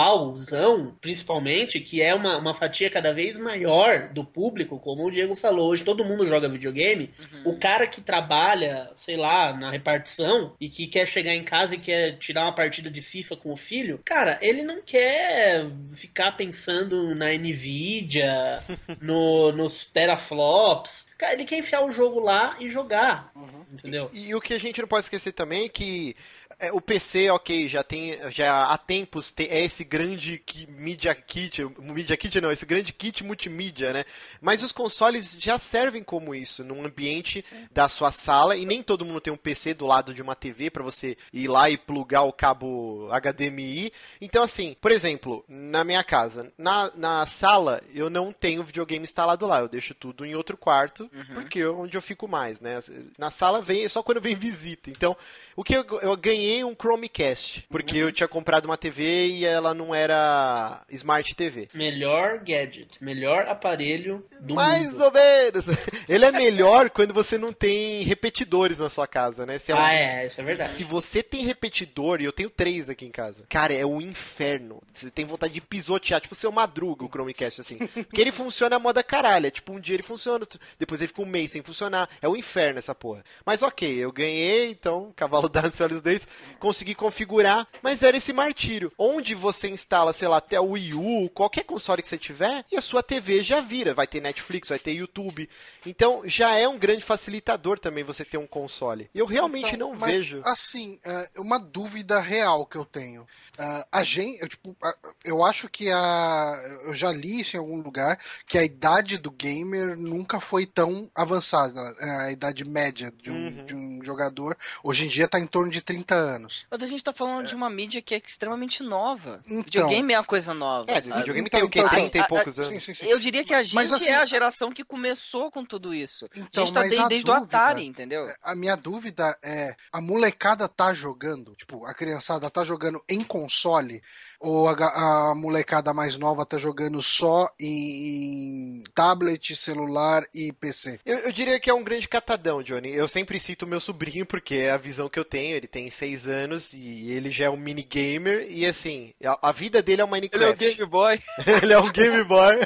casualzão, 0.09 0.95
principalmente, 0.99 1.79
que 1.79 2.01
é 2.01 2.13
uma, 2.15 2.37
uma 2.37 2.53
fatia 2.53 2.89
cada 2.89 3.13
vez 3.13 3.37
maior 3.37 4.09
do 4.09 4.25
público, 4.25 4.79
como 4.79 5.05
o 5.05 5.11
Diego 5.11 5.35
falou, 5.35 5.69
hoje 5.69 5.83
todo 5.83 6.03
mundo 6.03 6.25
joga 6.25 6.49
videogame, 6.49 7.11
o 7.45 7.57
cara 7.57 7.85
que 7.85 8.01
trabalha, 8.01 8.91
sei 8.95 9.15
lá, 9.15 9.53
na 9.53 9.69
repartição 9.69 10.55
e 10.59 10.69
que 10.69 10.87
quer 10.87 11.05
chegar 11.05 11.33
em 11.33 11.43
casa 11.43 11.75
e 11.75 11.79
quer 11.79 12.17
tirar 12.17 12.43
uma 12.43 12.55
partida 12.55 12.89
de 12.89 13.01
FIFA 13.01 13.37
com 13.37 13.53
o 13.53 13.57
filho, 13.57 13.99
cara, 14.03 14.39
ele 14.41 14.63
não 14.63 14.81
quer 14.81 15.69
ficar 15.93 16.31
pensando 16.31 17.13
na 17.13 17.31
Nvidia, 17.33 18.63
no, 18.99 19.51
nos 19.51 19.85
teraflops, 19.85 21.07
cara, 21.17 21.33
ele 21.33 21.45
quer 21.45 21.59
enfiar 21.59 21.85
o 21.85 21.91
jogo 21.91 22.19
lá 22.19 22.55
e 22.59 22.69
jogar, 22.69 23.31
entendeu? 23.71 24.09
E, 24.11 24.33
o 24.33 24.41
que 24.41 24.53
a 24.53 24.59
gente 24.59 24.81
não 24.81 24.87
pode 24.87 25.03
esquecer 25.03 25.33
também 25.33 25.65
é 25.65 25.69
que 25.69 26.15
é, 26.59 26.73
o 26.73 26.81
PC, 26.81 27.29
ok, 27.29 27.69
já 27.69 27.83
tem, 27.83 28.19
já 28.31 28.65
há 28.65 28.77
tempos 28.77 29.31
tem, 29.31 29.47
é 29.47 29.63
esse 29.63 29.85
grande 29.85 30.41
media 30.67 31.15
kit, 31.15 31.65
media 31.79 32.17
kit 32.17 32.41
não, 32.41 32.51
esse 32.51 32.65
grande 32.65 32.91
kit 32.91 33.23
multimídia, 33.23 33.93
né? 33.93 34.03
Mas 34.41 34.61
os 34.61 34.73
consoles 34.73 35.37
já 35.39 35.57
servem 35.57 36.03
como 36.03 36.35
isso, 36.35 36.61
num 36.63 36.85
ambiente 36.85 37.45
da 37.71 37.87
sua 37.87 38.11
sala 38.11 38.57
e 38.57 38.65
nem 38.65 38.83
todo 38.83 39.05
mundo 39.05 39.21
tem 39.21 39.31
um 39.31 39.37
PC 39.37 39.73
do 39.73 39.85
lado 39.85 40.13
de 40.13 40.21
uma 40.21 40.35
TV 40.35 40.69
para 40.69 40.83
você 40.83 41.17
ir 41.31 41.47
lá 41.47 41.69
e 41.69 41.77
plugar 41.77 42.23
o 42.23 42.33
cabo 42.33 43.07
HDMI. 43.09 43.93
Então 44.19 44.43
assim, 44.43 44.75
por 44.81 44.91
exemplo, 44.91 45.45
na 45.47 45.85
minha 45.85 46.03
casa, 46.03 46.51
na, 46.57 46.91
na 46.93 47.25
sala 47.25 47.81
eu 47.93 48.09
não 48.09 48.33
tenho 48.33 48.65
videogame 48.65 49.05
instalado 49.05 49.47
lá, 49.47 49.61
eu 49.61 49.69
deixo 49.69 49.93
tudo 49.93 50.25
em 50.25 50.35
outro 50.35 50.57
quarto, 50.57 51.09
porque 51.33 51.59
é 51.59 51.69
onde 51.69 51.95
eu 51.95 52.01
fico 52.01 52.27
mais, 52.27 52.59
né? 52.59 52.79
Na 53.17 53.31
sala 53.31 53.61
vem 53.61 53.87
só 53.87 54.03
quando 54.03 54.19
vem 54.19 54.35
visita. 54.39 54.89
Então, 54.89 55.15
o 55.55 55.63
que 55.63 55.73
eu, 55.73 55.85
eu 56.01 56.17
ganhei 56.17 56.48
um 56.63 56.75
Chromecast, 56.75 57.65
porque 57.69 57.97
eu 57.97 58.11
tinha 58.11 58.27
comprado 58.27 58.65
uma 58.65 58.77
TV 58.77 59.27
e 59.27 59.45
ela 59.45 59.73
não 59.73 59.93
era 59.95 60.81
Smart 60.89 61.33
TV. 61.35 61.69
Melhor 61.73 62.39
gadget, 62.39 63.01
melhor 63.03 63.47
aparelho 63.47 64.25
do 64.41 64.55
Mais 64.55 64.91
mundo. 64.93 65.05
ou 65.05 65.11
menos. 65.11 65.65
Ele 66.09 66.25
é 66.25 66.31
melhor 66.31 66.89
quando 66.89 67.13
você 67.13 67.37
não 67.37 67.53
tem 67.53 68.01
repetidores 68.03 68.79
na 68.79 68.89
sua 68.89 69.07
casa, 69.07 69.45
né? 69.45 69.57
Se, 69.57 69.71
é 69.71 69.75
um- 69.75 69.79
Ah, 69.79 69.93
é, 69.93 70.25
isso 70.25 70.39
é 70.41 70.43
verdade. 70.43 70.69
se 70.71 70.83
você 70.83 71.21
tem 71.23 71.43
repetidor, 71.45 72.21
e 72.21 72.25
eu 72.25 72.31
tenho 72.31 72.49
três 72.49 72.89
aqui 72.89 73.05
em 73.05 73.11
casa, 73.11 73.43
cara, 73.49 73.73
é 73.73 73.85
um 73.85 74.01
inferno. 74.01 74.81
Você 74.91 75.09
tem 75.11 75.25
vontade 75.25 75.53
de 75.53 75.61
pisotear, 75.61 76.19
tipo 76.21 76.35
seu 76.35 76.51
madruga 76.51 77.05
o 77.05 77.09
Chromecast, 77.09 77.61
assim. 77.61 77.77
Porque 77.77 78.19
ele 78.21 78.31
funciona 78.31 78.75
a 78.75 78.79
moda 78.79 79.03
caralho. 79.03 79.47
É 79.47 79.51
tipo, 79.51 79.71
um 79.73 79.79
dia 79.79 79.95
ele 79.95 80.03
funciona, 80.03 80.47
depois 80.77 81.01
ele 81.01 81.07
fica 81.09 81.21
um 81.21 81.25
mês 81.25 81.51
sem 81.51 81.61
funcionar. 81.61 82.09
É 82.21 82.27
um 82.27 82.35
inferno 82.35 82.79
essa 82.79 82.95
porra. 82.95 83.23
Mas 83.45 83.61
ok, 83.63 83.87
eu 83.97 84.11
ganhei, 84.11 84.71
então, 84.71 85.11
cavalo 85.15 85.47
dado 85.49 85.67
nos 85.67 85.81
olhos 85.81 86.01
deles, 86.01 86.27
consegui 86.59 86.93
configurar, 86.95 87.67
mas 87.81 88.03
era 88.03 88.17
esse 88.17 88.33
martírio. 88.33 88.91
Onde 88.97 89.33
você 89.35 89.69
instala, 89.69 90.13
sei 90.13 90.27
lá, 90.27 90.37
até 90.37 90.59
o 90.59 90.71
Wii 90.71 90.93
U, 90.93 91.29
qualquer 91.29 91.63
console 91.63 92.01
que 92.01 92.07
você 92.07 92.17
tiver, 92.17 92.65
e 92.71 92.77
a 92.77 92.81
sua 92.81 93.01
TV 93.03 93.43
já 93.43 93.59
vira. 93.61 93.93
Vai 93.93 94.07
ter 94.07 94.21
Netflix, 94.21 94.69
vai 94.69 94.79
ter 94.79 94.91
YouTube. 94.93 95.49
Então, 95.85 96.21
já 96.25 96.55
é 96.55 96.67
um 96.67 96.77
grande 96.77 97.03
facilitador 97.03 97.79
também 97.79 98.03
você 98.03 98.23
ter 98.25 98.37
um 98.37 98.47
console. 98.47 99.09
Eu 99.13 99.25
realmente 99.25 99.75
Então, 99.75 99.89
não 99.91 99.95
mas, 99.97 100.11
vejo. 100.13 100.41
Assim, 100.43 100.99
é, 101.05 101.29
uma 101.37 101.57
dúvida 101.59 102.19
real 102.19 102.65
que 102.65 102.75
eu 102.77 102.85
tenho. 102.85 103.25
Ah, 103.57 103.85
a 103.91 104.03
gente, 104.03 104.41
eu, 104.41 104.47
tipo, 104.47 104.75
eu 105.23 105.43
acho 105.43 105.67
que 105.69 105.89
a. 105.91 106.55
Eu 106.85 106.93
já 106.95 107.11
li 107.11 107.41
isso 107.41 107.55
em 107.55 107.59
algum 107.59 107.81
lugar, 107.81 108.17
que 108.47 108.57
a 108.57 108.63
idade 108.63 109.17
do 109.17 109.29
gamer 109.31 109.97
nunca 109.97 110.39
foi 110.39 110.65
tão 110.65 111.09
avançada. 111.13 111.83
né? 111.93 112.25
A 112.27 112.31
idade 112.31 112.63
média 112.63 113.11
de 113.21 113.29
um, 113.31 113.39
Uhum. 113.49 113.65
de 113.65 113.75
um 113.75 114.03
jogador 114.03 114.57
hoje 114.83 115.05
em 115.05 115.07
dia 115.09 115.25
está 115.25 115.39
em 115.39 115.47
torno 115.47 115.71
de 115.71 115.81
30 115.81 116.13
anos. 116.15 116.28
Mas 116.69 116.83
a 116.83 116.85
gente 116.85 117.03
tá 117.03 117.11
falando 117.13 117.45
de 117.47 117.55
uma 117.55 117.69
mídia 117.69 118.01
que 118.01 118.13
é 118.13 118.21
extremamente 118.25 118.83
nova. 118.83 119.41
Então. 119.45 119.63
videogame 119.63 120.13
é 120.13 120.17
uma 120.19 120.25
coisa 120.25 120.53
nova. 120.53 120.91
É, 120.91 120.99
sabe? 121.01 121.17
videogame 121.19 121.49
tem 121.49 121.63
o 121.63 121.69
quê? 121.69 121.83
30 121.87 122.17
e 122.17 122.21
a- 122.21 122.23
a- 122.23 122.27
poucos 122.27 122.55
Sim, 122.55 122.61
anos. 122.63 122.83
sim, 122.83 122.93
sim. 122.93 123.05
Eu 123.07 123.17
diria 123.19 123.43
que 123.43 123.53
a 123.53 123.63
gente 123.63 123.75
Mas, 123.75 123.91
assim, 123.91 124.09
é 124.09 124.15
a 124.15 124.25
geração 124.25 124.71
que 124.71 124.83
começou 124.83 125.49
com 125.51 125.65
tudo 125.65 125.93
isso. 125.93 126.27
Então, 126.35 126.63
a 126.63 126.65
gente 126.65 126.73
tá 126.73 126.79
mas 126.81 126.89
desde, 126.89 127.05
a 127.05 127.07
desde 127.07 127.31
o 127.31 127.33
dúvida- 127.33 127.57
Atari, 127.57 127.85
entendeu? 127.85 128.27
A 128.43 128.55
minha 128.55 128.75
dúvida 128.75 129.37
é: 129.43 129.75
a 129.91 130.01
molecada 130.01 130.67
tá 130.67 130.93
jogando, 130.93 131.55
tipo, 131.55 131.85
a 131.85 131.93
criançada 131.93 132.49
tá 132.49 132.63
jogando 132.63 133.01
em 133.09 133.23
console? 133.23 134.01
Ou 134.39 134.69
a, 134.69 135.31
a 135.31 135.35
molecada 135.35 135.93
mais 135.93 136.17
nova 136.17 136.45
tá 136.45 136.57
jogando 136.57 137.01
só 137.01 137.49
em, 137.59 138.79
em 138.79 138.83
tablet, 138.93 139.55
celular 139.55 140.25
e 140.33 140.51
PC? 140.53 140.99
Eu, 141.05 141.17
eu 141.19 141.31
diria 141.31 141.59
que 141.59 141.69
é 141.69 141.73
um 141.73 141.83
grande 141.83 142.07
catadão, 142.07 142.63
Johnny. 142.63 142.93
Eu 142.93 143.07
sempre 143.07 143.39
cito 143.39 143.65
o 143.65 143.67
meu 143.67 143.79
sobrinho, 143.79 144.25
porque 144.25 144.55
é 144.55 144.71
a 144.71 144.77
visão 144.77 145.09
que 145.09 145.19
eu 145.19 145.25
tenho. 145.25 145.55
Ele 145.55 145.67
tem 145.67 145.89
seis 145.89 146.27
anos 146.27 146.73
e 146.73 147.11
ele 147.11 147.31
já 147.31 147.45
é 147.45 147.49
um 147.49 147.57
mini 147.57 147.83
gamer. 147.83 148.47
E 148.49 148.65
assim, 148.65 149.13
a, 149.23 149.49
a 149.49 149.51
vida 149.51 149.81
dele 149.81 150.01
é 150.01 150.05
um 150.05 150.15
Ele 150.15 150.27
é 150.27 150.37
o 150.37 150.39
Minecraft. 150.49 150.65
Game 150.65 150.85
Boy. 150.89 151.19
ele 151.61 151.73
é 151.73 151.79
um 151.79 151.91
Game 151.91 152.23
Boy. 152.23 152.59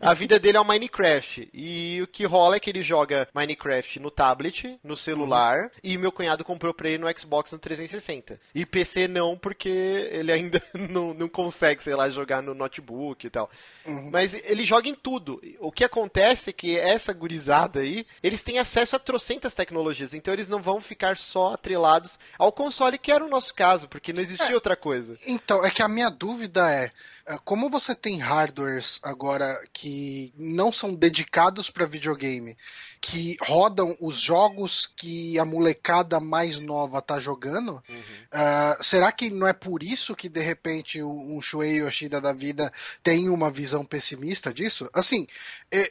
A 0.00 0.14
vida 0.14 0.38
dele 0.38 0.56
é 0.56 0.60
um 0.60 0.64
Minecraft. 0.64 1.48
E 1.52 2.00
o 2.02 2.06
que 2.06 2.24
rola 2.24 2.56
é 2.56 2.60
que 2.60 2.70
ele 2.70 2.82
joga 2.82 3.28
Minecraft 3.34 4.00
no 4.00 4.10
tablet, 4.10 4.78
no 4.82 4.96
celular. 4.96 5.70
E 5.82 5.98
meu 5.98 6.12
cunhado 6.12 6.44
comprou 6.44 6.72
pra 6.72 6.88
ele 6.88 6.98
no 6.98 7.18
Xbox 7.18 7.52
no 7.52 7.58
360. 7.58 8.38
E 8.54 8.64
PC 8.64 9.08
não, 9.08 9.36
porque 9.36 9.68
ele 9.68 10.32
ainda 10.32 10.62
não, 10.74 11.14
não 11.16 11.28
consegue, 11.28 11.82
sei 11.82 11.94
lá, 11.94 12.08
jogar 12.08 12.42
no 12.42 12.54
notebook 12.54 13.26
e 13.26 13.30
tal. 13.30 13.50
Mas 14.10 14.34
ele 14.34 14.64
joga 14.64 14.88
em 14.88 14.94
tudo. 14.94 15.40
O 15.58 15.72
que 15.72 15.84
acontece 15.84 16.50
é 16.50 16.52
que 16.52 16.78
essa 16.78 17.12
gurizada 17.12 17.80
aí, 17.80 18.06
eles 18.22 18.42
têm 18.42 18.58
acesso 18.58 18.96
a 18.96 18.98
trocentas 18.98 19.54
tecnologias. 19.54 20.14
Então 20.14 20.32
eles 20.32 20.48
não 20.48 20.62
vão 20.62 20.80
ficar 20.80 21.16
só 21.16 21.54
atrelados 21.54 22.18
ao 22.38 22.52
console, 22.52 22.98
que 22.98 23.12
era 23.12 23.24
o 23.24 23.30
nosso 23.30 23.54
caso, 23.54 23.88
porque 23.88 24.12
não 24.12 24.20
existia 24.20 24.54
outra 24.54 24.76
coisa. 24.76 25.14
Então, 25.26 25.64
é 25.64 25.70
que 25.70 25.82
a 25.82 25.88
minha 25.88 26.10
dúvida 26.10 26.70
é: 26.70 26.76
é, 26.76 26.92
como 27.44 27.68
você 27.68 27.94
tem 27.94 28.18
hardwares 28.18 29.00
agora 29.02 29.60
que 29.72 30.32
não 30.36 30.72
são 30.72 30.94
dedicados 30.94 31.68
para 31.70 31.84
videogame, 31.84 32.56
que 33.00 33.36
rodam 33.40 33.96
os 34.00 34.20
jogos 34.20 34.86
que 34.96 35.38
a 35.38 35.44
molecada 35.44 36.20
mais 36.20 36.60
nova 36.60 37.02
tá 37.02 37.18
jogando, 37.18 37.82
ah, 38.32 38.78
será 38.80 39.10
que 39.10 39.28
não 39.28 39.46
é 39.46 39.52
por 39.52 39.82
isso 39.82 40.14
que 40.14 40.28
de 40.28 40.40
repente 40.40 41.02
um 41.02 41.40
Shuei 41.42 41.80
Yoshida 41.80 42.20
da 42.20 42.32
vida 42.32 42.72
tem 43.02 43.28
uma 43.28 43.50
visão 43.50 43.84
pessimista 43.84 44.52
disso? 44.54 44.88
Assim, 44.92 45.26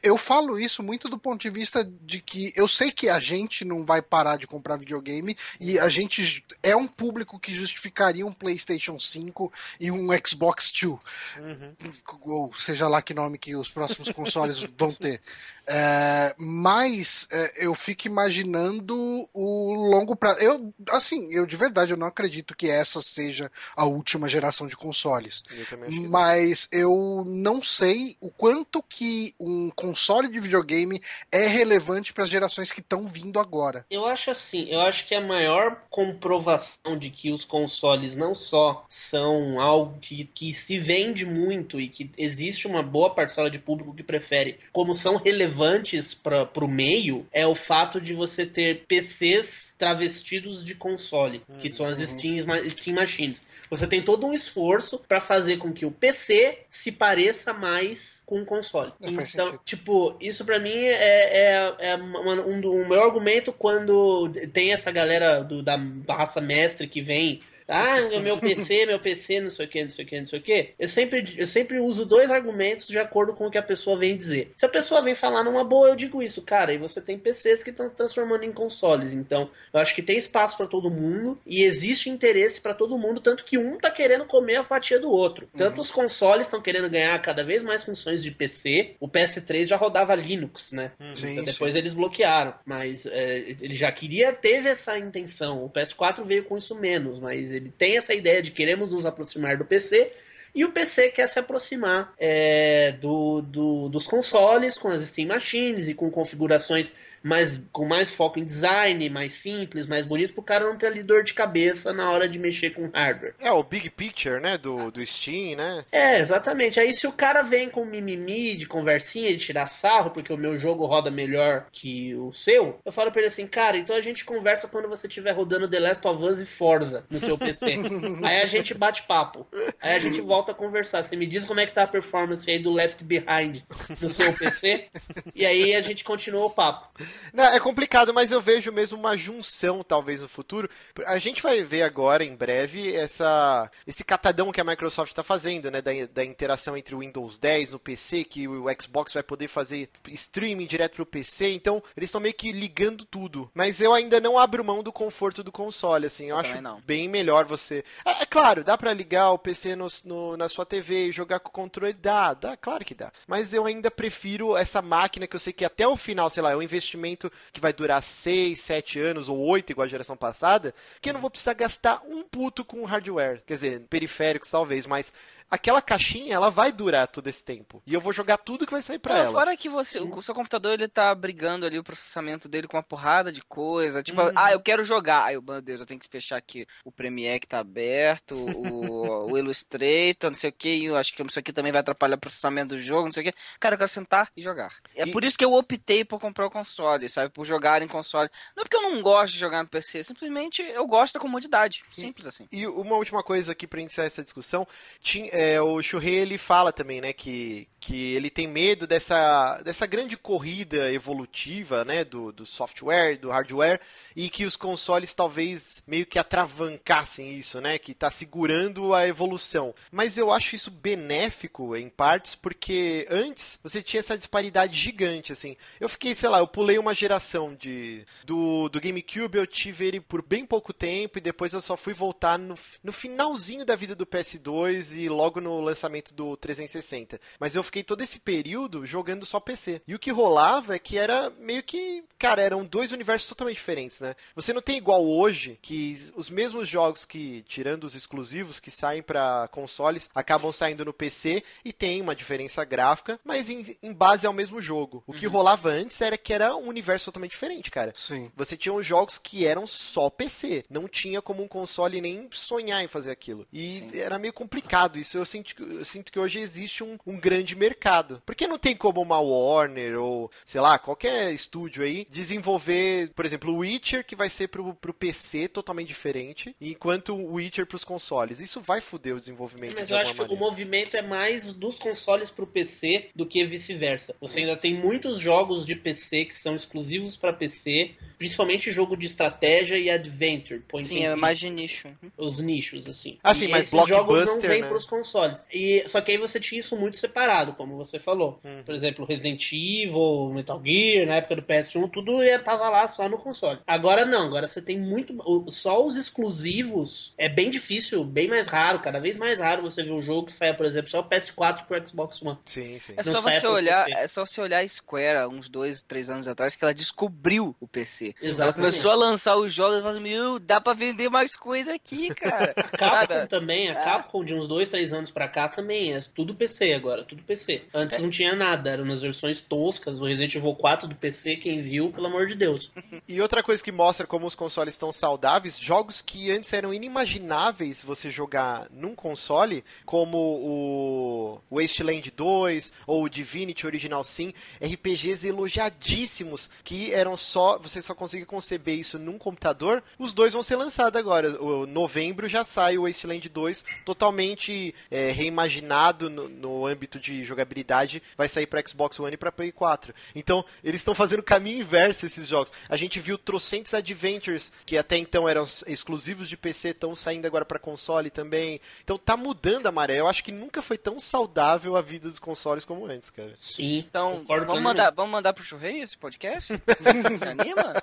eu 0.02 0.18
falo 0.18 0.60
isso 0.60 0.82
muito 0.82 1.10
do 1.10 1.18
ponto 1.18 1.42
de 1.42 1.50
vista 1.50 1.84
de 2.02 2.22
que 2.22 2.54
eu 2.56 2.68
sei 2.68 2.92
que 2.92 3.10
a 3.10 3.20
gente 3.20 3.66
não 3.66 3.84
vai 3.84 4.02
parar 4.02 4.38
de 4.38 4.48
comprar 4.48 4.78
videogame 4.78 5.38
e 5.60 5.78
a 5.78 5.90
gente 5.90 6.46
é 6.64 6.76
um 6.76 6.88
público 6.88 7.40
que 7.40 7.54
justificaria 7.54 8.26
um 8.26 8.34
PlayStation 8.34 9.00
5 9.00 9.52
e 9.80 9.92
um 9.92 10.08
Xbox 10.26 10.72
2. 10.72 11.00
Uhum. 11.38 11.76
ou 12.22 12.54
seja 12.56 12.88
lá 12.88 13.02
que 13.02 13.14
nome 13.14 13.38
que 13.38 13.56
os 13.56 13.70
próximos 13.70 14.10
consoles 14.12 14.62
vão 14.78 14.92
ter. 14.94 15.22
É, 15.68 16.36
mas 16.38 17.28
é, 17.32 17.66
eu 17.66 17.74
fico 17.74 18.08
imaginando 18.08 18.96
o 19.34 19.74
longo 19.74 20.16
prazo. 20.16 20.40
Eu, 20.40 20.74
assim, 20.90 21.34
eu 21.34 21.46
de 21.46 21.56
verdade 21.56 21.92
eu 21.92 21.98
não 21.98 22.08
acredito 22.08 22.56
que 22.56 22.70
essa 22.70 23.02
seja 23.02 23.52
a 23.76 23.86
última 23.86 24.30
geração 24.30 24.68
de 24.68 24.78
consoles. 24.78 25.44
Eu 25.50 25.92
mas 26.10 26.68
eu 26.72 27.24
não 27.26 27.62
sei 27.62 28.16
o 28.22 28.30
quanto 28.30 28.84
que 28.84 29.34
um 29.40 29.72
console 29.72 30.32
de 30.32 30.40
videogame 30.40 31.02
é 31.32 31.48
relevante 31.48 32.14
para 32.14 32.26
as 32.26 32.30
gerações 32.30 32.72
que 32.72 32.80
estão 32.80 33.08
vindo 33.08 33.40
agora. 33.40 33.86
Eu 33.90 34.06
acho 34.06 34.30
assim, 34.30 34.68
eu 34.70 34.82
acho 34.82 35.08
que 35.08 35.16
a 35.16 35.22
maior 35.22 35.82
comprovação 35.90 36.98
de 36.98 37.10
que 37.10 37.32
os 37.32 37.44
consoles 37.44 38.16
não 38.16 38.36
só 38.36 38.86
são 38.88 39.60
algo 39.60 39.98
que, 40.00 40.26
que 40.26 40.54
se 40.54 40.78
vende 40.78 41.26
muito 41.26 41.80
e 41.80 41.90
que 41.90 42.12
existe 42.18 42.68
uma 42.68 42.84
boa 42.84 43.10
parcela 43.10 43.50
de 43.50 43.60
público 43.60 43.94
que 43.94 44.04
prefere, 44.04 44.60
como 44.72 44.94
são 44.94 45.16
relevantes 45.16 45.55
relevantes 45.56 46.14
para 46.14 46.50
o 46.62 46.68
meio 46.68 47.26
é 47.32 47.48
o 47.48 47.56
fato 47.56 48.00
de 48.02 48.14
você 48.14 48.46
ter 48.46 48.86
PCs 48.88 49.74
travestidos 49.78 50.64
de 50.64 50.76
console, 50.76 51.42
que 51.60 51.70
são 51.70 51.86
as 51.86 52.00
uhum. 52.00 52.08
Steam, 52.08 52.70
Steam 52.70 52.96
Machines. 52.96 53.42
Você 53.70 53.88
tem 53.88 54.02
todo 54.02 54.28
um 54.28 54.34
esforço 54.34 55.00
para 55.08 55.20
fazer 55.20 55.58
com 55.58 55.72
que 55.72 55.86
o 55.86 55.92
PC 55.92 56.60
se 56.70 56.92
pareça 56.92 57.54
mais 57.54 58.22
com 58.26 58.42
o 58.42 58.46
console. 58.46 58.92
Não 59.00 59.10
então, 59.12 59.60
tipo, 59.64 60.16
isso 60.20 60.46
para 60.46 60.60
mim 60.60 60.76
é, 60.76 61.54
é, 61.54 61.76
é 61.80 61.96
um, 61.96 62.50
um, 62.50 62.88
meu 62.88 63.02
argumento 63.02 63.54
quando 63.54 64.30
tem 64.54 64.74
essa 64.74 64.92
galera 64.92 65.42
do, 65.42 65.64
da 65.64 65.78
raça 66.10 66.42
mestre 66.42 66.88
que 66.88 67.02
vem 67.02 67.42
ah, 67.68 68.20
meu 68.22 68.38
PC, 68.38 68.86
meu 68.86 69.00
PC, 69.00 69.40
não 69.40 69.50
sei 69.50 69.66
o 69.66 69.70
que, 69.70 69.84
não 69.84 69.90
sei 69.90 70.06
o 70.06 70.08
que, 70.08 70.20
não 70.20 70.26
sei 70.26 70.40
o 70.40 70.42
que. 70.42 70.70
Eu 70.78 70.88
sempre, 70.88 71.36
eu 71.38 71.48
sempre 71.48 71.80
uso 71.80 72.06
dois 72.06 72.32
argumentos 72.32 72.88
de 72.88 73.00
acordo 73.00 73.34
com 73.34 73.48
o 73.48 73.52
que 73.52 73.58
a 73.58 73.64
pessoa 73.64 73.98
vem 73.98 74.16
dizer. 74.16 74.52
Se 74.56 74.66
a 74.66 74.70
pessoa 74.70 75.02
vem 75.02 75.16
falar 75.16 75.44
numa 75.44 75.64
boa, 75.64 75.90
eu 75.90 75.96
digo 75.96 76.22
isso, 76.22 76.42
cara, 76.42 76.74
e 76.74 76.78
você 76.78 77.02
tem 77.02 77.18
PCs 77.18 77.64
que 77.64 77.72
estão 77.72 77.90
transformando 77.90 78.44
em 78.44 78.52
consoles. 78.52 79.14
Então, 79.14 79.50
eu 79.74 79.80
acho 79.80 79.96
que 79.96 80.04
tem 80.04 80.18
espaço 80.18 80.58
para 80.58 80.68
todo 80.68 80.92
mundo 80.92 81.38
e 81.46 81.64
existe 81.64 82.10
interesse 82.10 82.62
para 82.62 82.74
todo 82.74 82.98
mundo, 82.98 83.20
tanto 83.20 83.44
que 83.44 83.58
um 83.58 83.78
tá 83.78 83.90
querendo 83.90 84.26
comer 84.26 84.58
a 84.58 84.64
fatia 84.64 85.00
do 85.00 85.10
outro. 85.10 85.48
Tanto 85.58 85.76
uhum. 85.76 85.82
os 85.82 85.92
consoles 85.92 86.46
estão 86.46 86.62
querendo 86.62 86.90
ganhar 86.90 87.20
cada 87.22 87.44
vez 87.44 87.64
mais 87.64 87.84
funções 87.84 88.22
de 88.22 88.32
PC. 88.32 88.96
O 89.00 89.08
PS3 89.08 89.66
já 89.66 89.78
rodava 89.78 90.14
Linux, 90.14 90.72
né? 90.72 90.92
Uhum. 91.00 91.16
Sim, 91.16 91.32
então, 91.32 91.46
depois 91.46 91.74
sim. 91.74 91.80
eles 91.80 91.94
bloquearam. 91.94 92.54
Mas 92.66 93.06
é, 93.06 93.56
ele 93.60 93.76
já 93.76 93.92
queria, 93.92 94.32
teve 94.34 94.70
essa 94.70 94.98
intenção. 94.98 95.64
O 95.64 95.70
PS4 95.70 96.24
veio 96.24 96.44
com 96.44 96.58
isso 96.58 96.76
menos, 96.76 97.20
mas 97.20 97.55
ele 97.56 97.72
tem 97.76 97.98
essa 97.98 98.14
ideia 98.14 98.42
de 98.42 98.52
queremos 98.52 98.90
nos 98.92 99.06
aproximar 99.06 99.58
do 99.58 99.66
PC 99.66 100.12
e 100.56 100.64
o 100.64 100.72
PC 100.72 101.10
quer 101.10 101.28
se 101.28 101.38
aproximar 101.38 102.14
é, 102.18 102.94
do, 102.94 103.42
do, 103.42 103.90
dos 103.90 104.08
consoles 104.08 104.78
com 104.78 104.90
as 104.90 105.02
Steam 105.02 105.28
Machines 105.28 105.90
e 105.90 105.94
com 105.94 106.10
configurações 106.10 106.94
mais, 107.22 107.60
com 107.72 107.86
mais 107.86 108.14
foco 108.14 108.40
em 108.40 108.46
design, 108.46 109.10
mais 109.10 109.34
simples, 109.34 109.88
mais 109.88 110.06
bonito, 110.06 110.34
para 110.34 110.42
o 110.42 110.44
cara 110.44 110.66
não 110.66 110.78
ter 110.78 110.88
ali 110.88 111.02
dor 111.02 111.24
de 111.24 111.34
cabeça 111.34 111.92
na 111.92 112.12
hora 112.12 112.30
de 112.30 112.38
mexer 112.38 112.70
com 112.70 112.90
hardware. 112.94 113.34
É, 113.40 113.52
o 113.52 113.64
big 113.64 113.90
picture, 113.90 114.40
né, 114.40 114.58
do, 114.58 114.92
do 114.92 115.04
Steam, 115.06 115.58
né? 115.58 115.84
É, 115.92 116.20
exatamente. 116.20 116.80
Aí 116.80 116.94
se 116.94 117.08
o 117.08 117.12
cara 117.12 117.42
vem 117.42 117.70
com 117.70 117.84
mimimi, 117.84 118.56
de 118.56 118.68
conversinha, 118.68 119.32
de 119.32 119.44
tirar 119.44 119.66
sarro, 119.66 120.12
porque 120.12 120.32
o 120.32 120.38
meu 120.38 120.56
jogo 120.56 120.86
roda 120.86 121.10
melhor 121.10 121.66
que 121.72 122.14
o 122.16 122.32
seu, 122.32 122.80
eu 122.86 122.92
falo 122.92 123.12
pra 123.12 123.22
ele 123.22 123.28
assim, 123.28 123.48
cara, 123.48 123.78
então 123.78 123.96
a 123.96 124.02
gente 124.02 124.24
conversa 124.24 124.68
quando 124.68 124.88
você 124.88 125.08
estiver 125.08 125.32
rodando 125.32 125.68
The 125.68 125.80
Last 125.80 126.08
of 126.08 126.24
Us 126.24 126.40
e 126.40 126.46
Forza 126.46 127.06
no 127.10 127.20
seu 127.20 127.38
PC. 127.38 127.76
aí 128.24 128.42
a 128.42 128.46
gente 128.46 128.74
bate 128.74 129.04
papo. 129.04 129.48
Aí 129.82 129.96
a 129.96 130.00
gente 130.00 130.22
volta 130.22 130.45
a 130.52 130.56
conversar. 130.56 131.04
Você 131.04 131.16
me 131.16 131.26
diz 131.26 131.46
como 131.46 131.60
é 131.60 131.66
que 131.66 131.74
tá 131.74 131.84
a 131.84 131.88
performance 131.88 132.50
aí 132.50 132.60
do 132.60 132.72
Left 132.72 133.04
Behind 133.04 133.62
no 134.02 134.10
seu 134.10 134.34
PC, 134.34 134.90
e 135.34 135.46
aí 135.46 135.76
a 135.76 135.82
gente 135.82 136.04
continua 136.04 136.46
o 136.46 136.50
papo. 136.50 136.90
Não, 137.34 137.44
é 137.46 137.60
complicado, 137.60 138.14
mas 138.14 138.32
eu 138.32 138.42
vejo 138.42 138.72
mesmo 138.72 138.98
uma 138.98 139.18
junção, 139.18 139.84
talvez, 139.84 140.22
no 140.22 140.28
futuro. 140.28 140.70
A 141.06 141.18
gente 141.18 141.42
vai 141.42 141.64
ver 141.64 141.84
agora, 141.84 142.24
em 142.24 142.36
breve, 142.36 142.96
essa, 142.96 143.70
esse 143.86 144.04
catadão 144.04 144.52
que 144.52 144.62
a 144.62 144.64
Microsoft 144.64 145.12
está 145.12 145.24
fazendo, 145.24 145.70
né? 145.70 145.82
Da, 145.82 145.92
da 146.12 146.26
interação 146.26 146.78
entre 146.78 146.96
o 146.96 147.00
Windows 147.00 147.38
10 147.38 147.72
no 147.72 147.80
PC, 147.80 148.24
que 148.24 148.48
o 148.48 148.66
Xbox 148.80 149.14
vai 149.14 149.24
poder 149.24 149.48
fazer 149.48 149.90
streaming 150.08 150.66
direto 150.66 150.96
pro 150.96 151.06
PC. 151.06 151.52
Então, 151.52 151.82
eles 151.96 152.10
estão 152.10 152.22
meio 152.22 152.34
que 152.34 152.52
ligando 152.52 153.06
tudo. 153.06 153.50
Mas 153.54 153.82
eu 153.82 153.94
ainda 153.94 154.20
não 154.20 154.38
abro 154.38 154.64
mão 154.64 154.84
do 154.84 154.92
conforto 154.92 155.44
do 155.44 155.52
console, 155.52 156.06
assim. 156.06 156.26
Eu, 156.26 156.36
eu 156.36 156.38
acho 156.38 156.56
bem 156.86 157.08
melhor 157.08 157.46
você. 157.46 157.84
É, 158.06 158.24
é, 158.24 158.26
claro, 158.26 158.64
dá 158.64 158.78
para 158.78 158.94
ligar 158.94 159.32
o 159.32 159.40
PC 159.40 159.76
no, 159.76 159.88
no, 160.04 160.35
na 160.38 160.50
sua 160.50 160.66
TV 160.66 161.08
e 161.08 161.12
jogar 161.12 161.40
com 161.40 161.50
o 161.50 161.52
controle. 161.52 161.94
Dá, 161.94 162.34
dá, 162.34 162.58
claro 162.58 162.84
que 162.84 162.94
dá. 162.94 163.12
Mas 163.28 163.54
eu 163.54 163.66
ainda 163.66 163.90
prefiro 163.90 164.56
essa 164.58 164.82
máquina 164.82 165.28
que 165.28 165.36
eu 165.36 165.40
sei 165.40 165.54
que 165.54 165.66
até 165.66 165.88
o 165.88 165.98
final, 165.98 166.30
sei 166.30 166.44
lá, 166.44 166.52
é 166.52 166.56
um 166.56 166.62
investimento 166.62 167.32
que 167.52 167.62
vai 167.62 167.74
durar 167.74 168.02
6, 168.02 168.60
7 168.60 169.00
anos 169.00 169.30
ou 169.30 169.38
8, 169.38 169.72
igual 169.72 169.86
a 169.86 169.90
geração 169.90 170.18
passada, 170.18 170.74
que 171.02 171.10
eu 171.10 171.14
não 171.14 171.22
vou 171.22 171.30
precisar 171.30 171.54
gastar 171.54 172.02
um 172.08 172.24
puto 172.24 172.64
com 172.64 172.84
hardware. 172.86 173.42
Quer 173.46 173.54
dizer, 173.54 173.82
periféricos 173.90 174.50
talvez, 174.50 174.86
mas 174.86 175.14
aquela 175.50 175.82
caixinha, 175.82 176.34
ela 176.34 176.50
vai 176.50 176.72
durar 176.72 177.08
todo 177.08 177.28
esse 177.28 177.44
tempo. 177.44 177.82
E 177.86 177.94
eu 177.94 178.02
vou 178.02 178.12
jogar 178.12 178.38
tudo 178.38 178.66
que 178.66 178.72
vai 178.72 178.82
sair 178.82 179.00
pra 179.00 179.18
ela. 179.18 179.32
Fora 179.32 179.58
que 179.58 179.70
você, 179.70 180.00
o 180.00 180.22
seu 180.22 180.34
computador, 180.34 180.74
ele 180.74 180.88
tá 180.88 181.14
brigando 181.14 181.66
ali 181.66 181.78
o 181.78 181.84
processamento 181.84 182.48
dele 182.50 182.68
com 182.68 182.78
uma 182.78 182.84
porrada 182.84 183.32
de 183.32 183.42
coisa. 183.42 184.04
Tipo, 184.04 184.22
uhum. 184.22 184.32
ah, 184.36 184.52
eu 184.52 184.60
quero 184.60 184.84
jogar. 184.84 185.26
Aí, 185.26 185.40
meu 185.42 185.62
Deus, 185.62 185.80
eu 185.80 185.86
tenho 185.86 186.00
que 186.00 186.10
fechar 186.10 186.38
aqui 186.38 186.66
o 186.84 186.92
Premiere 186.92 187.40
que 187.40 187.48
tá 187.48 187.60
aberto, 187.60 188.36
o, 188.36 189.32
o 189.32 189.38
Illustrator, 189.38 190.30
não 190.30 190.36
sei 190.36 190.50
o 190.50 190.54
que. 190.54 190.86
Eu 190.86 190.98
acho 190.98 191.14
que 191.14 191.24
isso 191.24 191.40
aqui 191.40 191.54
também 191.54 191.72
vai 191.72 191.82
atrapalhar 191.82 192.16
o 192.16 192.20
processamento 192.20 192.76
do 192.76 192.82
jogo, 192.82 193.06
não 193.06 193.12
sei 193.12 193.24
o 193.24 193.32
que. 193.32 193.38
Cara, 193.60 193.76
eu 193.76 193.80
quero 193.80 193.90
sentar 193.90 194.32
e 194.36 194.42
jogar. 194.42 194.74
É 194.96 195.08
e... 195.08 195.12
por 195.12 195.24
isso 195.24 195.38
que 195.38 195.46
eu 195.46 195.54
optei 195.54 196.04
por 196.04 196.20
comprar 196.20 196.48
o 196.48 196.52
console, 196.52 197.10
sabe? 197.10 197.32
Por 197.32 197.46
jogar 197.46 197.82
em 197.82 197.88
console. 197.88 198.30
Não 198.56 198.62
é 198.62 198.66
porque 198.66 198.76
eu 198.76 198.82
não 198.82 199.02
gosto 199.02 199.34
de 199.34 199.40
jogar 199.40 199.64
no 199.64 199.70
PC, 199.70 200.04
simplesmente 200.04 200.62
eu 200.62 200.86
gosto 200.88 201.14
da 201.14 201.20
comodidade. 201.20 201.84
Simples 201.92 202.28
assim. 202.28 202.48
E 202.52 202.68
uma 202.68 202.96
última 202.96 203.24
coisa 203.24 203.52
aqui 203.52 203.68
pra 203.68 203.80
iniciar 203.80 204.06
essa 204.06 204.24
discussão. 204.24 204.68
Tinha, 205.00 205.30
é, 205.32 205.45
o 205.60 205.82
Churrey 205.82 206.16
ele 206.16 206.38
fala 206.38 206.72
também, 206.72 207.02
né, 207.02 207.14
que, 207.14 207.68
que 207.80 208.14
ele 208.14 208.30
tem 208.30 208.48
medo 208.48 208.86
dessa, 208.88 209.62
dessa 209.64 209.86
grande 209.86 210.18
corrida 210.18 210.92
evolutiva, 210.92 211.84
né, 211.84 212.04
do, 212.04 212.32
do 212.32 212.46
software, 212.46 213.18
do 213.18 213.30
hardware, 213.30 213.82
e 214.16 214.30
que 214.30 214.46
os 214.46 214.56
consoles 214.56 215.14
talvez 215.14 215.84
meio 215.86 216.06
que 216.06 216.20
atravancassem 216.20 217.34
isso, 217.34 217.60
né, 217.60 217.78
que 217.78 217.92
está 217.92 218.10
segurando 218.12 218.94
a 218.94 219.08
evolução. 219.08 219.74
Mas 219.92 220.18
eu 220.18 220.32
acho 220.32 220.56
isso 220.56 220.72
benéfico 220.72 221.76
em 221.76 221.90
partes, 221.90 222.36
porque 222.36 223.08
antes 223.10 223.60
você 223.62 223.82
tinha 223.82 224.00
essa 224.00 224.18
disparidade 224.18 224.78
gigante, 224.78 225.32
assim. 225.32 225.58
Eu 225.80 225.90
fiquei, 225.90 226.14
sei 226.16 226.30
lá, 226.30 226.40
eu 226.40 226.48
pulei 226.48 226.78
uma 226.78 226.94
geração 226.94 227.56
de 227.56 228.06
do, 228.24 228.70
do 228.70 228.80
GameCube, 228.80 229.38
eu 229.38 229.48
tive 229.48 229.86
ele 229.86 230.00
por 230.00 230.22
bem 230.22 230.46
pouco 230.46 230.72
tempo 230.72 231.18
e 231.18 231.22
depois 231.22 231.54
eu 231.54 231.62
só 231.62 231.76
fui 231.76 231.94
voltar 231.94 232.38
no, 232.38 232.56
no 232.84 232.92
finalzinho 232.92 233.66
da 233.66 233.76
vida 233.76 233.96
do 233.96 234.06
PS2 234.06 234.96
e 234.96 235.10
logo 235.10 235.25
no 235.42 235.60
lançamento 235.62 236.14
do 236.14 236.36
360. 236.38 237.20
Mas 237.40 237.56
eu 237.56 237.64
fiquei 237.64 237.84
todo 237.84 238.02
esse 238.02 238.20
período 238.20 238.86
jogando 238.86 239.26
só 239.26 239.40
PC. 239.40 239.82
E 239.88 239.96
o 239.96 240.00
que 240.00 240.12
rolava 240.12 240.76
é 240.76 240.80
que 240.80 240.98
era 240.98 241.30
meio 241.40 241.64
que, 241.64 242.04
cara, 242.18 242.42
eram 242.42 242.66
dois 242.66 242.92
universos 242.92 243.28
totalmente 243.30 243.58
diferentes, 243.58 244.00
né? 244.00 244.16
Você 244.36 244.54
não 244.54 244.62
tem 244.62 244.78
igual 244.78 245.06
hoje 245.06 245.60
que 245.62 246.12
os 246.16 246.30
mesmos 246.30 246.68
jogos 246.68 247.06
que, 247.06 247.44
tirando 247.48 247.84
os 247.84 247.96
exclusivos 247.96 248.60
que 248.60 248.72
saem 248.72 249.02
para 249.02 249.48
consoles, 249.50 250.10
acabam 250.14 250.52
saindo 250.52 250.86
no 250.86 250.94
PC 250.94 251.44
e 251.64 251.72
tem 251.72 252.02
uma 252.02 252.16
diferença 252.16 252.64
gráfica, 252.64 253.20
mas 253.24 253.50
em, 253.50 253.78
em 253.82 253.94
base 253.94 254.26
ao 254.26 254.34
mesmo 254.34 254.60
jogo. 254.60 255.04
O 255.08 255.14
que 255.14 255.28
uhum. 255.28 255.34
rolava 255.34 255.70
antes 255.70 256.00
era 256.02 256.18
que 256.18 256.34
era 256.34 256.56
um 256.56 256.68
universo 256.68 257.06
totalmente 257.06 257.32
diferente, 257.32 257.72
cara. 257.72 257.94
Sim. 257.96 258.32
Você 258.36 258.58
tinha 258.58 258.74
uns 258.74 258.86
jogos 258.86 259.18
que 259.18 259.46
eram 259.46 259.68
só 259.68 260.10
PC, 260.10 260.66
não 260.70 260.88
tinha 260.88 261.22
como 261.22 261.44
um 261.44 261.48
console 261.48 262.02
nem 262.02 262.28
sonhar 262.32 262.84
em 262.84 262.88
fazer 262.88 263.12
aquilo. 263.12 263.48
E 263.52 263.80
Sim. 263.80 264.00
era 264.00 264.20
meio 264.20 264.34
complicado 264.34 264.98
isso. 264.98 265.15
Eu 265.18 265.26
sinto, 265.26 265.64
eu 265.64 265.86
sinto 265.86 266.12
que 266.12 266.20
hoje 266.20 266.40
existe 266.40 266.84
um, 266.84 266.98
um 267.06 267.20
grande 267.20 267.56
mercado. 267.56 268.22
Porque 268.26 268.48
não 268.48 268.58
tem 268.58 268.76
como 268.76 269.02
uma 269.02 269.20
Warner 269.20 270.00
ou, 270.00 270.32
sei 270.46 270.62
lá, 270.62 270.78
qualquer 270.78 271.32
estúdio 271.34 271.84
aí 271.84 272.08
desenvolver, 272.10 273.12
por 273.16 273.26
exemplo, 273.26 273.54
o 273.54 273.58
Witcher 273.58 274.06
que 274.06 274.16
vai 274.16 274.30
ser 274.30 274.48
pro, 274.48 274.74
pro 274.76 274.94
PC 274.94 275.48
totalmente 275.48 275.88
diferente, 275.88 276.56
enquanto 276.60 277.14
o 277.14 277.34
Witcher 277.34 277.66
pros 277.66 277.84
consoles. 277.84 278.40
Isso 278.40 278.62
vai 278.62 278.82
foder 278.82 279.16
o 279.16 279.20
desenvolvimento. 279.20 279.76
Mas 279.78 279.88
de 279.88 279.94
eu 279.94 279.98
acho 279.98 280.12
maneira. 280.12 280.28
que 280.28 280.36
o 280.36 280.38
movimento 280.38 280.98
é 280.98 281.02
mais 281.02 281.54
dos 281.54 281.80
consoles 281.80 282.30
pro 282.32 282.48
PC 282.48 283.10
do 283.16 283.26
que 283.26 283.44
vice-versa. 283.46 284.16
Você 284.20 284.42
ainda 284.42 284.56
tem 284.56 284.74
muitos 284.74 285.18
jogos 285.20 285.66
de 285.66 285.76
PC 285.76 286.26
que 286.26 286.36
são 286.36 286.56
exclusivos 286.56 287.16
para 287.16 287.34
PC, 287.34 287.92
principalmente 288.18 288.72
jogo 288.72 288.96
de 288.96 289.06
estratégia 289.06 289.78
e 289.78 289.90
adventure. 289.90 290.64
Sim, 290.82 291.04
é 291.04 291.16
mais 291.16 291.40
de 291.40 291.50
nicho. 291.50 291.90
Os 292.18 292.40
nichos, 292.40 292.88
assim. 292.88 293.18
Ah, 293.24 293.34
sim, 293.34 293.46
e 293.46 293.48
mas 293.50 293.74
esses 293.74 293.88
jogos 293.88 294.26
não 294.26 294.40
vêm 294.40 294.62
né? 294.62 294.68
pros 294.68 294.86
consoles 294.86 295.05
consoles. 295.06 295.44
E, 295.54 295.84
só 295.88 296.02
que 296.02 296.12
aí 296.12 296.18
você 296.18 296.40
tinha 296.40 296.60
isso 296.60 296.76
muito 296.76 296.98
separado, 296.98 297.54
como 297.54 297.78
você 297.78 298.00
falou. 298.00 298.40
Uhum. 298.44 298.64
Por 298.64 298.74
exemplo, 298.74 299.06
Resident 299.06 299.52
Evil, 299.54 300.32
Metal 300.34 300.62
Gear, 300.64 301.06
na 301.08 301.16
época 301.16 301.36
do 301.36 301.42
PS1, 301.44 301.90
tudo 301.92 302.24
ia, 302.24 302.40
tava 302.40 302.68
lá 302.70 302.88
só 302.88 303.08
no 303.08 303.18
console. 303.18 303.60
Agora 303.68 304.06
não, 304.06 304.26
agora 304.26 304.48
você 304.48 304.62
tem 304.62 304.80
muito. 304.80 305.16
Só 305.50 305.84
os 305.84 305.96
exclusivos 305.96 307.14
é 307.18 307.30
bem 307.30 307.50
difícil, 307.50 308.04
bem 308.04 308.28
mais 308.28 308.48
raro, 308.48 308.80
cada 308.80 309.00
vez 309.00 309.18
mais 309.18 309.40
raro 309.40 309.62
você 309.62 309.84
ver 309.84 309.92
um 309.92 310.02
jogo 310.02 310.26
que 310.26 310.34
saia, 310.34 310.54
por 310.54 310.66
exemplo, 310.66 310.90
só 310.90 311.00
o 311.00 311.10
PS4 311.10 311.66
pro 311.66 311.88
Xbox 311.88 312.22
One. 312.22 312.38
Sim, 312.46 312.80
sim. 312.80 312.94
É 312.98 313.04
Não 313.04 313.14
só 313.14 313.22
você 313.22 313.48
olhar, 313.48 313.90
é 313.90 314.08
só 314.08 314.26
você 314.26 314.42
olhar 314.42 314.64
a 314.64 314.68
Square 314.68 315.28
uns 315.28 315.48
dois, 315.50 315.82
três 315.84 316.10
anos 316.10 316.28
atrás 316.28 316.56
que 316.56 316.64
ela 316.64 316.74
descobriu 316.74 317.56
o 317.60 317.68
PC. 317.68 318.16
Ela 318.20 318.30
Exatamente. 318.30 318.56
começou 318.56 318.92
a 318.92 318.96
lançar 318.96 319.36
os 319.38 319.54
jogos 319.54 319.80
e 319.80 319.82
falou, 319.82 320.02
meu, 320.02 320.40
dá 320.40 320.60
pra 320.60 320.74
vender 320.74 321.10
mais 321.10 321.36
coisa 321.36 321.74
aqui, 321.74 322.14
cara. 322.16 322.54
Capcom 322.54 323.14
Sabe? 323.16 323.28
também, 323.28 323.70
a 323.70 323.74
É. 323.74 323.84
Capcom 323.84 324.24
de 324.24 324.34
uns 324.34 324.48
dois, 324.48 324.70
três 324.70 324.92
anos 324.92 324.95
pra 325.12 325.28
cá 325.28 325.48
também 325.48 325.94
é 325.94 326.00
tudo 326.14 326.36
PC 326.36 326.74
agora, 326.74 327.04
tudo 327.04 327.24
PC. 327.24 327.64
Antes 327.74 328.00
não 328.00 328.10
tinha 328.10 328.36
nada, 328.36 328.70
eram 328.70 328.86
nas 328.86 329.02
versões 329.02 329.42
toscas, 329.42 330.02
o 330.02 330.06
Resident 330.06 330.36
Evil 330.36 330.56
4 330.56 330.88
do 330.88 330.96
PC, 330.96 331.38
quem 331.38 331.62
viu, 331.62 331.92
pelo 331.92 332.08
amor 332.08 332.28
de 332.28 332.36
Deus. 332.36 332.72
E 333.08 333.22
outra 333.22 333.44
coisa 333.44 333.64
que 333.64 333.72
mostra 333.72 334.08
como 334.08 334.26
os 334.26 334.36
consoles 334.36 334.74
estão 334.74 334.92
saudáveis, 334.92 335.60
jogos 335.60 336.02
que 336.02 336.32
antes 336.32 336.52
eram 336.54 336.74
inimagináveis 336.74 337.84
você 337.84 338.10
jogar 338.10 338.68
num 338.72 338.96
console, 338.96 339.64
como 339.86 340.18
o 340.18 341.42
Wasteland 341.52 342.12
2 342.12 342.74
ou 342.88 343.04
o 343.04 343.10
Divinity 343.10 343.66
Original 343.66 344.04
Sin, 344.04 344.34
RPGs 344.62 345.28
elogiadíssimos 345.28 346.50
que 346.64 346.94
eram 346.94 347.16
só, 347.18 347.58
você 347.58 347.82
só 347.82 347.94
conseguia 347.94 348.26
conceber 348.26 348.78
isso 348.78 348.98
num 348.98 349.18
computador, 349.18 349.84
os 349.98 350.14
dois 350.14 350.34
vão 350.34 350.44
ser 350.44 350.56
lançados 350.56 351.00
agora. 351.00 351.42
O 351.42 351.66
novembro 351.66 352.28
já 352.28 352.44
sai 352.44 352.78
o 352.78 352.84
Wasteland 352.84 353.28
2 353.30 353.66
totalmente 353.84 354.74
é, 354.90 355.12
reimaginado 355.12 356.10
no, 356.10 356.28
no 356.30 356.66
âmbito 356.66 357.00
de 357.00 357.24
jogabilidade, 357.24 358.02
vai 358.18 358.28
sair 358.28 358.48
para 358.48 358.66
Xbox 358.66 359.00
One 359.00 359.14
e 359.14 359.18
para 359.18 359.32
Play 359.32 359.52
4. 359.52 359.94
Então, 360.14 360.44
eles 360.64 360.82
estão 360.82 360.96
fazendo 360.96 361.20
o 361.20 361.24
caminho 361.24 361.62
inverso 361.62 362.06
esses 362.06 362.28
jogos. 362.28 362.52
A 362.70 362.78
gente 362.78 363.00
viu 363.00 363.18
trocentos 363.18 363.74
Adventures 363.74 364.52
que 364.66 364.78
até 364.78 364.98
então 364.98 365.28
eram 365.28 365.46
exclusivos 365.68 366.28
de 366.30 366.38
PC, 366.38 366.70
estão 366.70 366.96
saindo 366.96 367.26
agora 367.26 367.46
para 367.46 367.60
console 367.60 368.10
também. 368.10 368.60
Então 368.84 368.98
tá 368.98 369.16
mudando 369.16 369.68
a 369.68 369.72
maré. 369.72 370.00
Eu 370.00 370.08
acho 370.08 370.24
que 370.24 370.32
nunca 370.32 370.62
foi 370.62 370.78
tão 370.78 371.00
saudável 371.00 371.76
a 371.76 371.82
vida 371.82 372.10
dos 372.10 372.20
consoles 372.20 372.66
como 372.66 372.86
antes, 372.86 373.10
cara. 373.10 373.34
Sim, 373.40 373.80
Então, 373.80 374.20
concordo 374.20 374.46
vamos 374.46 374.64
mandar, 374.64 374.92
vamos 374.92 375.12
mandar 375.12 375.34
pro 375.34 375.44
Churreio 375.44 375.84
esse 375.84 375.98
podcast? 375.98 376.54
Você 376.82 377.18
se 377.18 377.26
anima? 377.28 377.74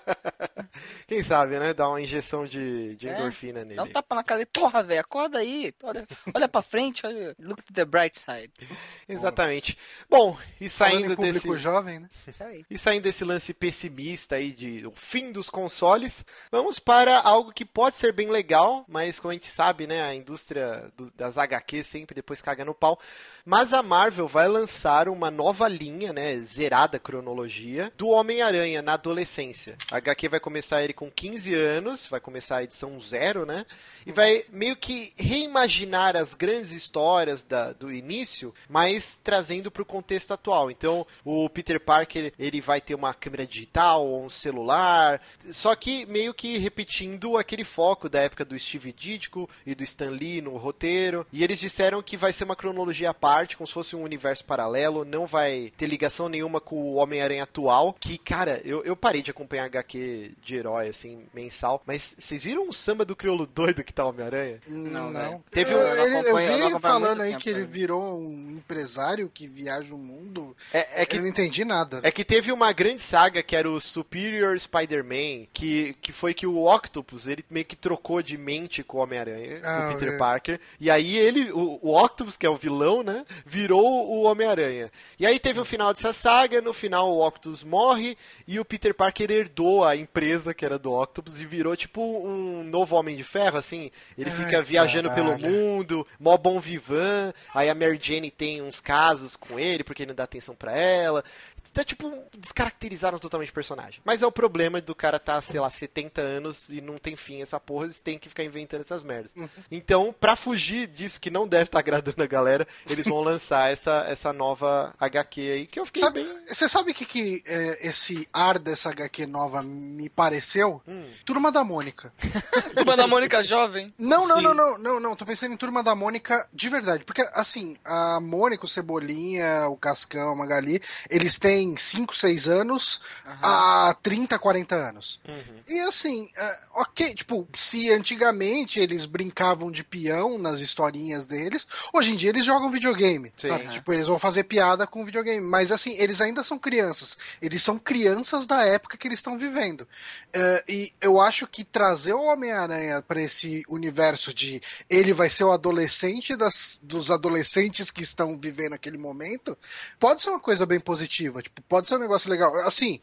Quem 1.06 1.22
sabe, 1.22 1.58
né? 1.58 1.74
Dar 1.74 1.88
uma 1.88 2.00
injeção 2.00 2.46
de, 2.46 2.96
de 2.96 3.08
É, 3.08 3.14
endorfina 3.14 3.64
nele. 3.64 3.76
Dá 3.76 3.84
um 3.84 3.88
tapa 3.88 4.14
na 4.14 4.24
cara 4.24 4.38
dele. 4.38 4.50
Porra, 4.52 4.82
velho, 4.82 5.00
acorda 5.00 5.38
aí. 5.38 5.72
Olha, 5.82 6.06
olha 6.34 6.48
pra 6.48 6.62
frente, 6.62 6.91
olha. 7.04 7.34
Look 7.38 7.62
to 7.62 7.72
the 7.72 7.84
bright 7.84 8.18
side. 8.18 8.52
Exatamente. 9.08 9.76
Bom, 10.08 10.36
e 10.60 10.68
saindo 10.68 11.16
desse. 11.16 11.56
jovem, 11.58 12.00
né? 12.00 12.10
Isso 12.26 12.42
aí. 12.44 12.64
E 12.70 12.78
saindo 12.78 13.02
desse 13.04 13.24
lance 13.24 13.54
pessimista 13.54 14.36
aí 14.36 14.52
de 14.52 14.86
o 14.86 14.92
fim 14.92 15.32
dos 15.32 15.48
consoles, 15.48 16.24
vamos 16.50 16.78
para 16.78 17.18
algo 17.20 17.52
que 17.52 17.64
pode 17.64 17.96
ser 17.96 18.12
bem 18.12 18.28
legal, 18.30 18.84
mas 18.88 19.18
como 19.18 19.30
a 19.30 19.34
gente 19.34 19.50
sabe, 19.50 19.86
né, 19.86 20.02
a 20.02 20.14
indústria 20.14 20.90
do- 20.96 21.10
das 21.12 21.38
HQ 21.38 21.82
sempre 21.84 22.14
depois 22.14 22.42
caga 22.42 22.64
no 22.64 22.74
pau. 22.74 22.98
Mas 23.44 23.72
a 23.72 23.82
Marvel 23.82 24.28
vai 24.28 24.46
lançar 24.46 25.08
uma 25.08 25.30
nova 25.30 25.66
linha, 25.66 26.12
né, 26.12 26.38
zerada 26.38 26.98
cronologia, 26.98 27.92
do 27.96 28.08
Homem-Aranha 28.08 28.80
na 28.82 28.94
adolescência. 28.94 29.76
A 29.90 29.96
HQ 29.96 30.28
vai 30.28 30.40
começar 30.40 30.82
ele 30.82 30.92
com 30.92 31.10
15 31.10 31.54
anos, 31.54 32.06
vai 32.06 32.20
começar 32.20 32.58
a 32.58 32.62
edição 32.64 33.00
zero, 33.00 33.44
né, 33.44 33.66
e 34.06 34.12
vai 34.12 34.44
meio 34.50 34.76
que 34.76 35.12
reimaginar 35.16 36.16
as 36.16 36.34
grandes 36.34 36.72
histórias 36.82 37.42
da- 37.42 37.72
do 37.72 37.92
início, 37.92 38.54
mas 38.68 39.18
trazendo 39.22 39.70
para 39.70 39.82
o 39.82 39.86
contexto 39.86 40.32
atual. 40.32 40.70
Então, 40.70 41.06
o 41.24 41.48
Peter 41.48 41.80
Parker 41.80 42.32
ele 42.38 42.60
vai 42.60 42.80
ter 42.80 42.94
uma 42.94 43.14
câmera 43.14 43.46
digital 43.46 44.06
ou 44.06 44.24
um 44.24 44.30
celular, 44.30 45.20
só 45.50 45.74
que 45.74 46.04
meio 46.06 46.32
que 46.34 46.58
repetindo 46.58 47.36
aquele 47.36 47.64
foco 47.64 48.08
da 48.08 48.20
época 48.20 48.44
do 48.44 48.58
Steve 48.58 48.92
Ditko 48.92 49.48
e 49.66 49.74
do 49.74 49.82
Stan 49.84 50.10
Lee 50.10 50.40
no 50.40 50.56
roteiro. 50.56 51.26
E 51.32 51.42
eles 51.42 51.58
disseram 51.58 52.02
que 52.02 52.16
vai 52.16 52.32
ser 52.32 52.44
uma 52.44 52.56
cronologia 52.56 53.10
à 53.10 53.14
parte, 53.14 53.56
como 53.56 53.66
se 53.66 53.72
fosse 53.72 53.96
um 53.96 54.02
universo 54.02 54.44
paralelo, 54.44 55.04
não 55.04 55.26
vai 55.26 55.72
ter 55.76 55.86
ligação 55.86 56.28
nenhuma 56.28 56.60
com 56.60 56.76
o 56.76 56.94
Homem-Aranha 56.94 57.42
atual. 57.44 57.94
Que, 57.98 58.18
cara, 58.18 58.60
eu, 58.64 58.82
eu 58.84 58.96
parei 58.96 59.22
de 59.22 59.30
acompanhar 59.30 59.64
HQ 59.66 60.32
de 60.42 60.56
herói, 60.56 60.88
assim, 60.88 61.24
mensal, 61.34 61.82
mas 61.86 62.14
vocês 62.18 62.44
viram 62.44 62.68
o 62.68 62.72
samba 62.72 63.04
do 63.04 63.16
crioulo 63.16 63.46
doido 63.46 63.84
que 63.84 63.92
tá 63.92 64.04
o 64.04 64.08
Homem-Aranha? 64.08 64.60
Não, 64.66 65.10
Não. 65.10 65.20
velho. 65.20 65.44
Teve 65.50 65.74
um- 65.74 65.78
eu 65.78 65.86
eu 65.86 66.38
eu 66.38 66.68
vi 66.68 66.71
há 66.76 66.80
falando 66.80 67.20
aí 67.22 67.30
tempo 67.30 67.42
que 67.42 67.50
ele 67.50 67.64
virou 67.64 68.18
um 68.18 68.50
empresário 68.50 69.30
que 69.32 69.46
viaja 69.46 69.94
o 69.94 69.98
mundo. 69.98 70.56
É, 70.72 71.02
é 71.02 71.06
que 71.06 71.16
Eu 71.16 71.20
não 71.22 71.28
entendi 71.28 71.64
nada. 71.64 72.00
É 72.02 72.10
que 72.10 72.24
teve 72.24 72.52
uma 72.52 72.72
grande 72.72 73.02
saga 73.02 73.42
que 73.42 73.54
era 73.56 73.70
o 73.70 73.80
Superior 73.80 74.58
Spider-Man, 74.58 75.46
que, 75.52 75.94
que 76.00 76.12
foi 76.12 76.34
que 76.34 76.46
o 76.46 76.64
Octopus, 76.72 77.26
ele 77.26 77.44
meio 77.50 77.64
que 77.66 77.76
trocou 77.76 78.22
de 78.22 78.36
mente 78.36 78.82
com 78.82 78.98
o 78.98 79.00
Homem-Aranha, 79.00 79.60
Ah, 79.64 79.90
o 79.90 79.94
Peter 79.94 80.14
é. 80.14 80.18
Parker. 80.18 80.60
E 80.80 80.90
aí 80.90 81.16
ele, 81.16 81.50
o, 81.52 81.78
o 81.82 81.96
Octopus, 82.02 82.36
que 82.36 82.46
é 82.46 82.50
o 82.50 82.56
vilão, 82.56 83.02
né, 83.02 83.24
virou 83.46 84.08
o 84.10 84.22
Homem-Aranha. 84.22 84.90
E 85.18 85.26
aí 85.26 85.38
teve 85.38 85.60
o 85.60 85.64
final 85.64 85.92
dessa 85.92 86.12
saga, 86.12 86.60
no 86.60 86.72
final 86.72 87.10
o 87.12 87.26
Octopus 87.26 87.62
morre 87.64 88.16
e 88.46 88.58
o 88.58 88.64
Peter 88.64 88.94
Parker 88.94 89.30
herdou 89.30 89.84
a 89.84 89.96
empresa 89.96 90.52
que 90.54 90.64
era 90.64 90.78
do 90.78 90.92
Octopus 90.92 91.40
e 91.40 91.46
virou 91.46 91.76
tipo 91.76 92.00
um 92.02 92.64
novo 92.64 92.96
Homem 92.96 93.16
de 93.16 93.24
Ferro, 93.24 93.56
assim. 93.58 93.90
Ele 94.16 94.30
Ai, 94.30 94.36
fica 94.44 94.62
viajando 94.62 95.10
pelo 95.12 95.30
caralho. 95.36 95.48
mundo, 95.48 96.06
mó 96.18 96.36
bom 96.36 96.51
vivan, 96.60 97.32
aí 97.54 97.68
a 97.68 97.74
Mary 97.74 97.98
Jane 98.00 98.30
tem 98.30 98.62
uns 98.62 98.80
casos 98.80 99.36
com 99.36 99.58
ele 99.58 99.84
porque 99.84 100.02
ele 100.02 100.10
não 100.10 100.16
dá 100.16 100.24
atenção 100.24 100.54
pra 100.54 100.72
ela. 100.72 101.24
Tá, 101.72 101.82
tipo, 101.84 102.12
descaracterizaram 102.36 103.18
totalmente 103.18 103.50
o 103.50 103.54
personagem. 103.54 104.00
Mas 104.04 104.22
é 104.22 104.26
o 104.26 104.32
problema 104.32 104.80
do 104.80 104.94
cara 104.94 105.18
tá, 105.18 105.40
sei 105.40 105.58
lá, 105.58 105.70
70 105.70 106.20
anos 106.20 106.68
e 106.68 106.80
não 106.80 106.98
tem 106.98 107.16
fim 107.16 107.40
essa 107.40 107.58
porra, 107.58 107.84
eles 107.84 108.00
têm 108.00 108.18
que 108.18 108.28
ficar 108.28 108.44
inventando 108.44 108.80
essas 108.80 109.02
merdas. 109.02 109.32
Então, 109.70 110.14
pra 110.18 110.36
fugir 110.36 110.86
disso 110.86 111.20
que 111.20 111.30
não 111.30 111.48
deve 111.48 111.64
estar 111.64 111.78
agradando 111.78 112.22
a 112.22 112.26
galera, 112.26 112.66
eles 112.88 113.06
vão 113.06 113.20
lançar 113.20 113.72
essa, 113.72 114.04
essa 114.06 114.32
nova 114.32 114.94
HQ 114.98 115.40
aí, 115.40 115.66
que 115.66 115.80
eu 115.80 115.86
fiquei 115.86 116.02
Sabe, 116.02 116.24
bem... 116.24 116.46
você 116.46 116.68
sabe 116.68 116.90
o 116.90 116.94
que, 116.94 117.06
que 117.06 117.42
é, 117.46 117.88
esse 117.88 118.28
ar 118.32 118.58
dessa 118.58 118.90
HQ 118.90 119.26
nova 119.26 119.62
me 119.62 120.10
pareceu? 120.10 120.82
Hum. 120.86 121.06
Turma 121.24 121.50
da 121.50 121.64
Mônica. 121.64 122.12
Turma 122.76 122.96
da 122.96 123.06
Mônica 123.06 123.42
Jovem. 123.42 123.94
Não, 123.98 124.26
não, 124.26 124.36
Sim. 124.36 124.42
não, 124.42 124.54
não, 124.54 124.78
não, 124.78 125.00
não, 125.00 125.16
tô 125.16 125.24
pensando 125.24 125.54
em 125.54 125.56
Turma 125.56 125.82
da 125.82 125.94
Mônica 125.94 126.46
de 126.52 126.68
verdade. 126.68 127.04
Porque, 127.04 127.22
assim, 127.32 127.76
a 127.84 128.20
Mônica, 128.20 128.66
o 128.66 128.68
Cebolinha, 128.68 129.68
o 129.68 129.76
Cascão, 129.76 130.32
a 130.32 130.36
Magali, 130.36 130.82
eles 131.08 131.38
têm 131.38 131.61
5, 131.76 132.16
6 132.16 132.48
anos 132.48 133.00
a 133.42 133.96
30, 134.02 134.38
40 134.38 134.74
anos. 134.74 135.20
Uhum. 135.26 135.62
E 135.68 135.80
assim, 135.80 136.28
é, 136.36 136.58
ok, 136.74 137.14
tipo, 137.14 137.48
se 137.56 137.90
antigamente 137.90 138.80
eles 138.80 139.06
brincavam 139.06 139.70
de 139.70 139.82
peão 139.82 140.38
nas 140.38 140.60
historinhas 140.60 141.26
deles, 141.26 141.66
hoje 141.92 142.12
em 142.12 142.16
dia 142.16 142.30
eles 142.30 142.44
jogam 142.44 142.70
videogame. 142.70 143.32
Sim. 143.36 143.48
sabe? 143.48 143.68
Tipo, 143.68 143.92
eles 143.92 144.06
vão 144.06 144.18
fazer 144.18 144.44
piada 144.44 144.86
com 144.86 145.04
videogame. 145.04 145.44
Mas 145.44 145.70
assim, 145.70 145.94
eles 145.98 146.20
ainda 146.20 146.42
são 146.44 146.58
crianças. 146.58 147.16
Eles 147.40 147.62
são 147.62 147.78
crianças 147.78 148.46
da 148.46 148.64
época 148.64 148.96
que 148.96 149.08
eles 149.08 149.18
estão 149.18 149.38
vivendo. 149.38 149.86
É, 150.32 150.64
e 150.68 150.92
eu 151.00 151.20
acho 151.20 151.46
que 151.46 151.64
trazer 151.64 152.12
o 152.12 152.24
Homem-Aranha 152.24 153.02
pra 153.02 153.20
esse 153.20 153.62
universo 153.68 154.32
de 154.32 154.62
ele 154.88 155.12
vai 155.12 155.28
ser 155.28 155.44
o 155.44 155.52
adolescente 155.52 156.36
das, 156.36 156.78
dos 156.82 157.10
adolescentes 157.10 157.90
que 157.90 158.02
estão 158.02 158.38
vivendo 158.38 158.74
aquele 158.74 158.98
momento, 158.98 159.56
pode 159.98 160.22
ser 160.22 160.30
uma 160.30 160.40
coisa 160.40 160.64
bem 160.64 160.80
positiva. 160.80 161.42
Tipo, 161.42 161.51
pode 161.68 161.88
ser 161.88 161.96
um 161.96 162.00
negócio 162.00 162.30
legal. 162.30 162.54
Assim, 162.66 163.00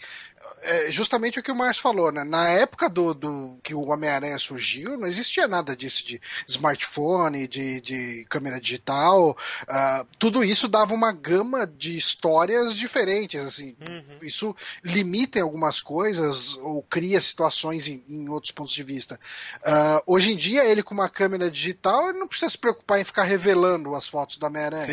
é 0.62 0.92
justamente 0.92 1.40
o 1.40 1.44
que 1.44 1.52
o 1.52 1.56
Márcio 1.56 1.82
falou, 1.82 2.12
né? 2.12 2.24
Na 2.24 2.50
época 2.50 2.90
do, 2.90 3.14
do 3.14 3.58
que 3.64 3.74
o 3.74 3.88
Homem-Aranha 3.88 4.38
surgiu, 4.40 4.98
não 4.98 5.08
existia 5.08 5.48
nada 5.48 5.76
disso 5.76 6.06
de 6.06 6.22
smartphone, 6.48 7.48
de, 7.48 7.82
de 7.82 8.26
câmera 8.30 8.60
digital. 8.60 9.38
ah, 9.68 10.06
tudo 10.18 10.44
isso 10.44 10.68
dava 10.68 10.94
uma 10.94 11.12
gama 11.12 11.68
de 11.68 11.98
histórias 11.98 12.76
diferentes. 12.76 13.42
Assim, 13.42 13.76
isso 14.22 14.56
limita 14.84 15.40
em 15.40 15.42
algumas 15.42 15.82
coisas 15.82 16.56
ou 16.56 16.82
cria 16.84 17.22
situações 17.22 17.88
em, 17.88 18.04
em 18.08 18.30
outros 18.30 18.52
pontos 18.52 18.74
de 18.74 18.84
vista. 18.84 19.20
Ah, 19.64 20.02
hoje 20.06 20.34
em 20.34 20.38
dia, 20.38 20.66
ele 20.66 20.84
com 20.84 20.94
uma 20.94 21.10
câmera 21.10 21.50
digital, 21.52 22.10
ele 22.10 22.20
não 22.20 22.28
precisa 22.28 22.50
se 22.50 22.58
preocupar 22.58 23.00
em 23.00 23.04
ficar 23.04 23.24
revelando 23.24 23.96
as 23.96 24.08
fotos 24.08 24.38
do 24.38 24.46
Homem-Aranha. 24.46 24.86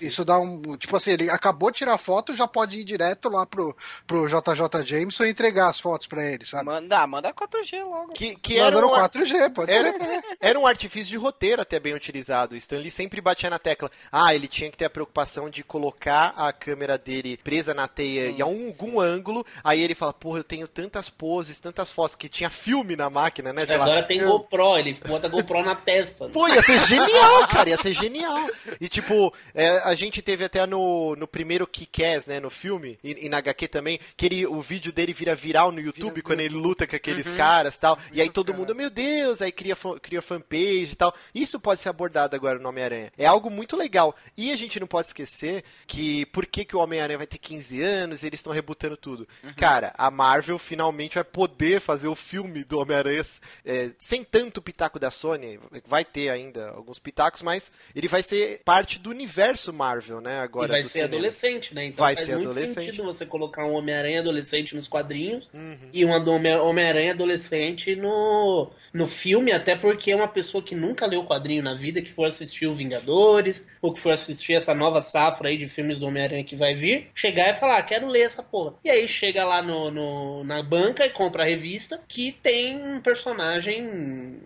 Isso 0.00 0.24
dá 0.24 0.38
um. 0.38 0.76
Tipo 0.76 0.96
assim, 0.96 1.12
ele 1.12 1.30
acabou 1.30 1.70
de 1.70 1.78
tirar 1.78 1.98
foto, 1.98 2.34
já 2.34 2.46
pode 2.46 2.78
ir 2.78 2.84
direto 2.84 3.03
direto 3.04 3.28
lá 3.28 3.44
pro, 3.44 3.76
pro 4.06 4.26
JJ 4.26 4.84
Jameson 4.84 5.24
e 5.24 5.30
entregar 5.30 5.68
as 5.68 5.78
fotos 5.78 6.06
pra 6.06 6.24
ele, 6.24 6.46
sabe? 6.46 6.64
Manda, 6.64 7.06
manda 7.06 7.32
4G 7.32 7.84
logo. 7.84 8.12
Que, 8.12 8.34
que 8.36 8.58
era, 8.58 8.76
um, 8.76 8.90
4G, 8.90 9.52
pode 9.52 9.70
era, 9.70 9.92
ser 9.92 10.22
era 10.40 10.58
um 10.58 10.66
artifício 10.66 11.08
de 11.08 11.16
roteiro 11.16 11.60
até 11.62 11.78
bem 11.78 11.94
utilizado. 11.94 12.56
Stanley 12.56 12.90
sempre 12.90 13.20
batia 13.20 13.50
na 13.50 13.58
tecla. 13.58 13.90
Ah, 14.10 14.34
ele 14.34 14.48
tinha 14.48 14.70
que 14.70 14.76
ter 14.76 14.86
a 14.86 14.90
preocupação 14.90 15.50
de 15.50 15.62
colocar 15.62 16.34
a 16.36 16.52
câmera 16.52 16.96
dele 16.96 17.36
presa 17.36 17.74
na 17.74 17.86
teia 17.86 18.28
Sim, 18.28 18.38
em 18.38 18.40
algum 18.40 19.00
ângulo. 19.00 19.44
Aí 19.62 19.82
ele 19.82 19.94
fala, 19.94 20.12
porra, 20.12 20.38
eu 20.38 20.44
tenho 20.44 20.66
tantas 20.66 21.08
poses, 21.08 21.60
tantas 21.60 21.90
fotos, 21.90 22.16
que 22.16 22.28
tinha 22.28 22.50
filme 22.50 22.96
na 22.96 23.10
máquina, 23.10 23.52
né? 23.52 23.66
Sei 23.66 23.76
lá. 23.76 23.84
Agora 23.84 24.02
tem 24.02 24.24
GoPro, 24.24 24.78
ele 24.78 24.94
bota 25.06 25.28
GoPro 25.28 25.62
na 25.62 25.74
testa. 25.74 26.28
Pô, 26.28 26.48
ia 26.48 26.62
ser 26.62 26.78
genial, 26.86 27.46
cara, 27.48 27.70
ia 27.70 27.76
ser 27.76 27.92
genial. 27.92 28.46
E 28.80 28.88
tipo, 28.88 29.32
é, 29.54 29.78
a 29.78 29.94
gente 29.94 30.22
teve 30.22 30.44
até 30.44 30.66
no, 30.66 31.14
no 31.16 31.26
primeiro 31.26 31.66
Kick-Ass, 31.66 32.26
né, 32.26 32.40
no 32.40 32.50
filme, 32.50 32.93
e, 33.02 33.26
e 33.26 33.28
na 33.28 33.38
HQ 33.38 33.68
também, 33.68 33.98
que 34.16 34.26
ele, 34.26 34.46
o 34.46 34.60
vídeo 34.60 34.92
dele 34.92 35.12
vira 35.12 35.34
viral 35.34 35.72
no 35.72 35.80
YouTube 35.80 36.14
Vira 36.14 36.22
quando 36.26 36.40
ele 36.40 36.54
luta 36.54 36.86
com 36.86 36.96
aqueles 36.96 37.26
Uhum. 37.30 37.36
caras 37.36 37.76
e 37.76 37.80
tal. 37.80 37.98
E 38.12 38.20
aí 38.20 38.28
todo 38.30 38.46
cara. 38.48 38.58
mundo, 38.58 38.74
meu 38.74 38.90
Deus, 38.90 39.40
aí 39.42 39.50
cria, 39.52 39.76
cria 40.00 40.20
fanpage 40.22 40.92
e 40.92 40.96
tal. 40.96 41.14
Isso 41.34 41.58
pode 41.58 41.80
ser 41.80 41.88
abordado 41.88 42.34
agora 42.36 42.58
no 42.58 42.68
Homem-Aranha. 42.68 43.12
É 43.16 43.26
algo 43.26 43.50
muito 43.50 43.76
legal. 43.76 44.14
E 44.36 44.52
a 44.52 44.56
gente 44.56 44.78
não 44.78 44.86
pode 44.86 45.08
esquecer 45.08 45.64
que 45.86 46.26
por 46.26 46.46
que, 46.46 46.64
que 46.64 46.76
o 46.76 46.80
Homem-Aranha 46.80 47.18
vai 47.18 47.26
ter 47.26 47.38
15 47.38 47.80
anos 47.82 48.22
e 48.22 48.26
eles 48.26 48.40
estão 48.40 48.52
rebutando 48.52 48.96
tudo. 48.96 49.26
Cara, 49.56 49.92
a 49.96 50.10
Marvel 50.10 50.58
finalmente 50.58 51.14
vai 51.14 51.24
poder 51.24 51.80
fazer 51.80 52.08
o 52.08 52.14
filme 52.14 52.64
do 52.64 52.78
Homem-Aranha 52.78 53.22
é, 53.64 53.90
sem 53.98 54.22
tanto 54.24 54.60
pitaco 54.62 54.98
da 54.98 55.10
Sony. 55.10 55.58
Vai 55.86 56.04
ter 56.04 56.28
ainda 56.28 56.70
alguns 56.70 56.98
pitacos, 56.98 57.42
mas 57.42 57.70
ele 57.94 58.08
vai 58.08 58.22
ser 58.22 58.60
parte 58.64 58.98
do 58.98 59.10
universo 59.10 59.72
Marvel, 59.72 60.20
né? 60.20 60.40
Agora 60.40 60.66
e 60.68 60.70
vai 60.72 60.82
ser 60.82 60.88
cinema. 60.90 61.14
adolescente, 61.14 61.74
né? 61.74 61.84
Então 61.86 62.04
Vai 62.04 62.14
faz 62.16 62.26
ser 62.26 62.34
muito 62.36 62.48
adolescente. 62.50 62.83
Sentido 62.84 63.04
você 63.04 63.26
colocar 63.26 63.64
um 63.66 63.74
Homem-Aranha 63.74 64.20
adolescente 64.20 64.74
nos 64.74 64.86
quadrinhos 64.88 65.48
Uhum. 65.52 65.76
e 65.92 66.04
um 66.04 66.10
Homem- 66.10 66.56
Homem-Aranha 66.56 67.12
adolescente 67.12 67.94
no, 67.96 68.70
no 68.92 69.06
filme, 69.06 69.52
até 69.52 69.74
porque 69.76 70.12
é 70.12 70.16
uma 70.16 70.28
pessoa 70.28 70.62
que 70.62 70.74
nunca 70.74 71.06
leu 71.06 71.24
quadrinho 71.24 71.62
na 71.62 71.74
vida, 71.74 72.00
que 72.02 72.12
for 72.12 72.26
assistir 72.26 72.66
o 72.66 72.74
Vingadores, 72.74 73.66
ou 73.82 73.92
que 73.92 74.00
for 74.00 74.12
assistir 74.12 74.54
essa 74.54 74.74
nova 74.74 75.00
safra 75.02 75.48
aí 75.48 75.56
de 75.56 75.68
filmes 75.68 75.98
do 75.98 76.06
Homem-Aranha 76.06 76.44
que 76.44 76.56
vai 76.56 76.74
vir, 76.74 77.08
chegar 77.14 77.50
e 77.50 77.54
falar, 77.54 77.78
ah, 77.78 77.82
quero 77.82 78.06
ler 78.08 78.22
essa 78.22 78.42
porra. 78.42 78.74
E 78.84 78.90
aí 78.90 79.06
chega 79.08 79.44
lá 79.44 79.60
no, 79.62 79.90
no- 79.90 80.44
na 80.44 80.62
banca 80.62 81.04
e 81.04 81.10
compra 81.10 81.42
a 81.44 81.46
revista, 81.46 82.00
que 82.08 82.32
tem 82.42 82.76
um 82.76 83.00
personagem 83.00 83.82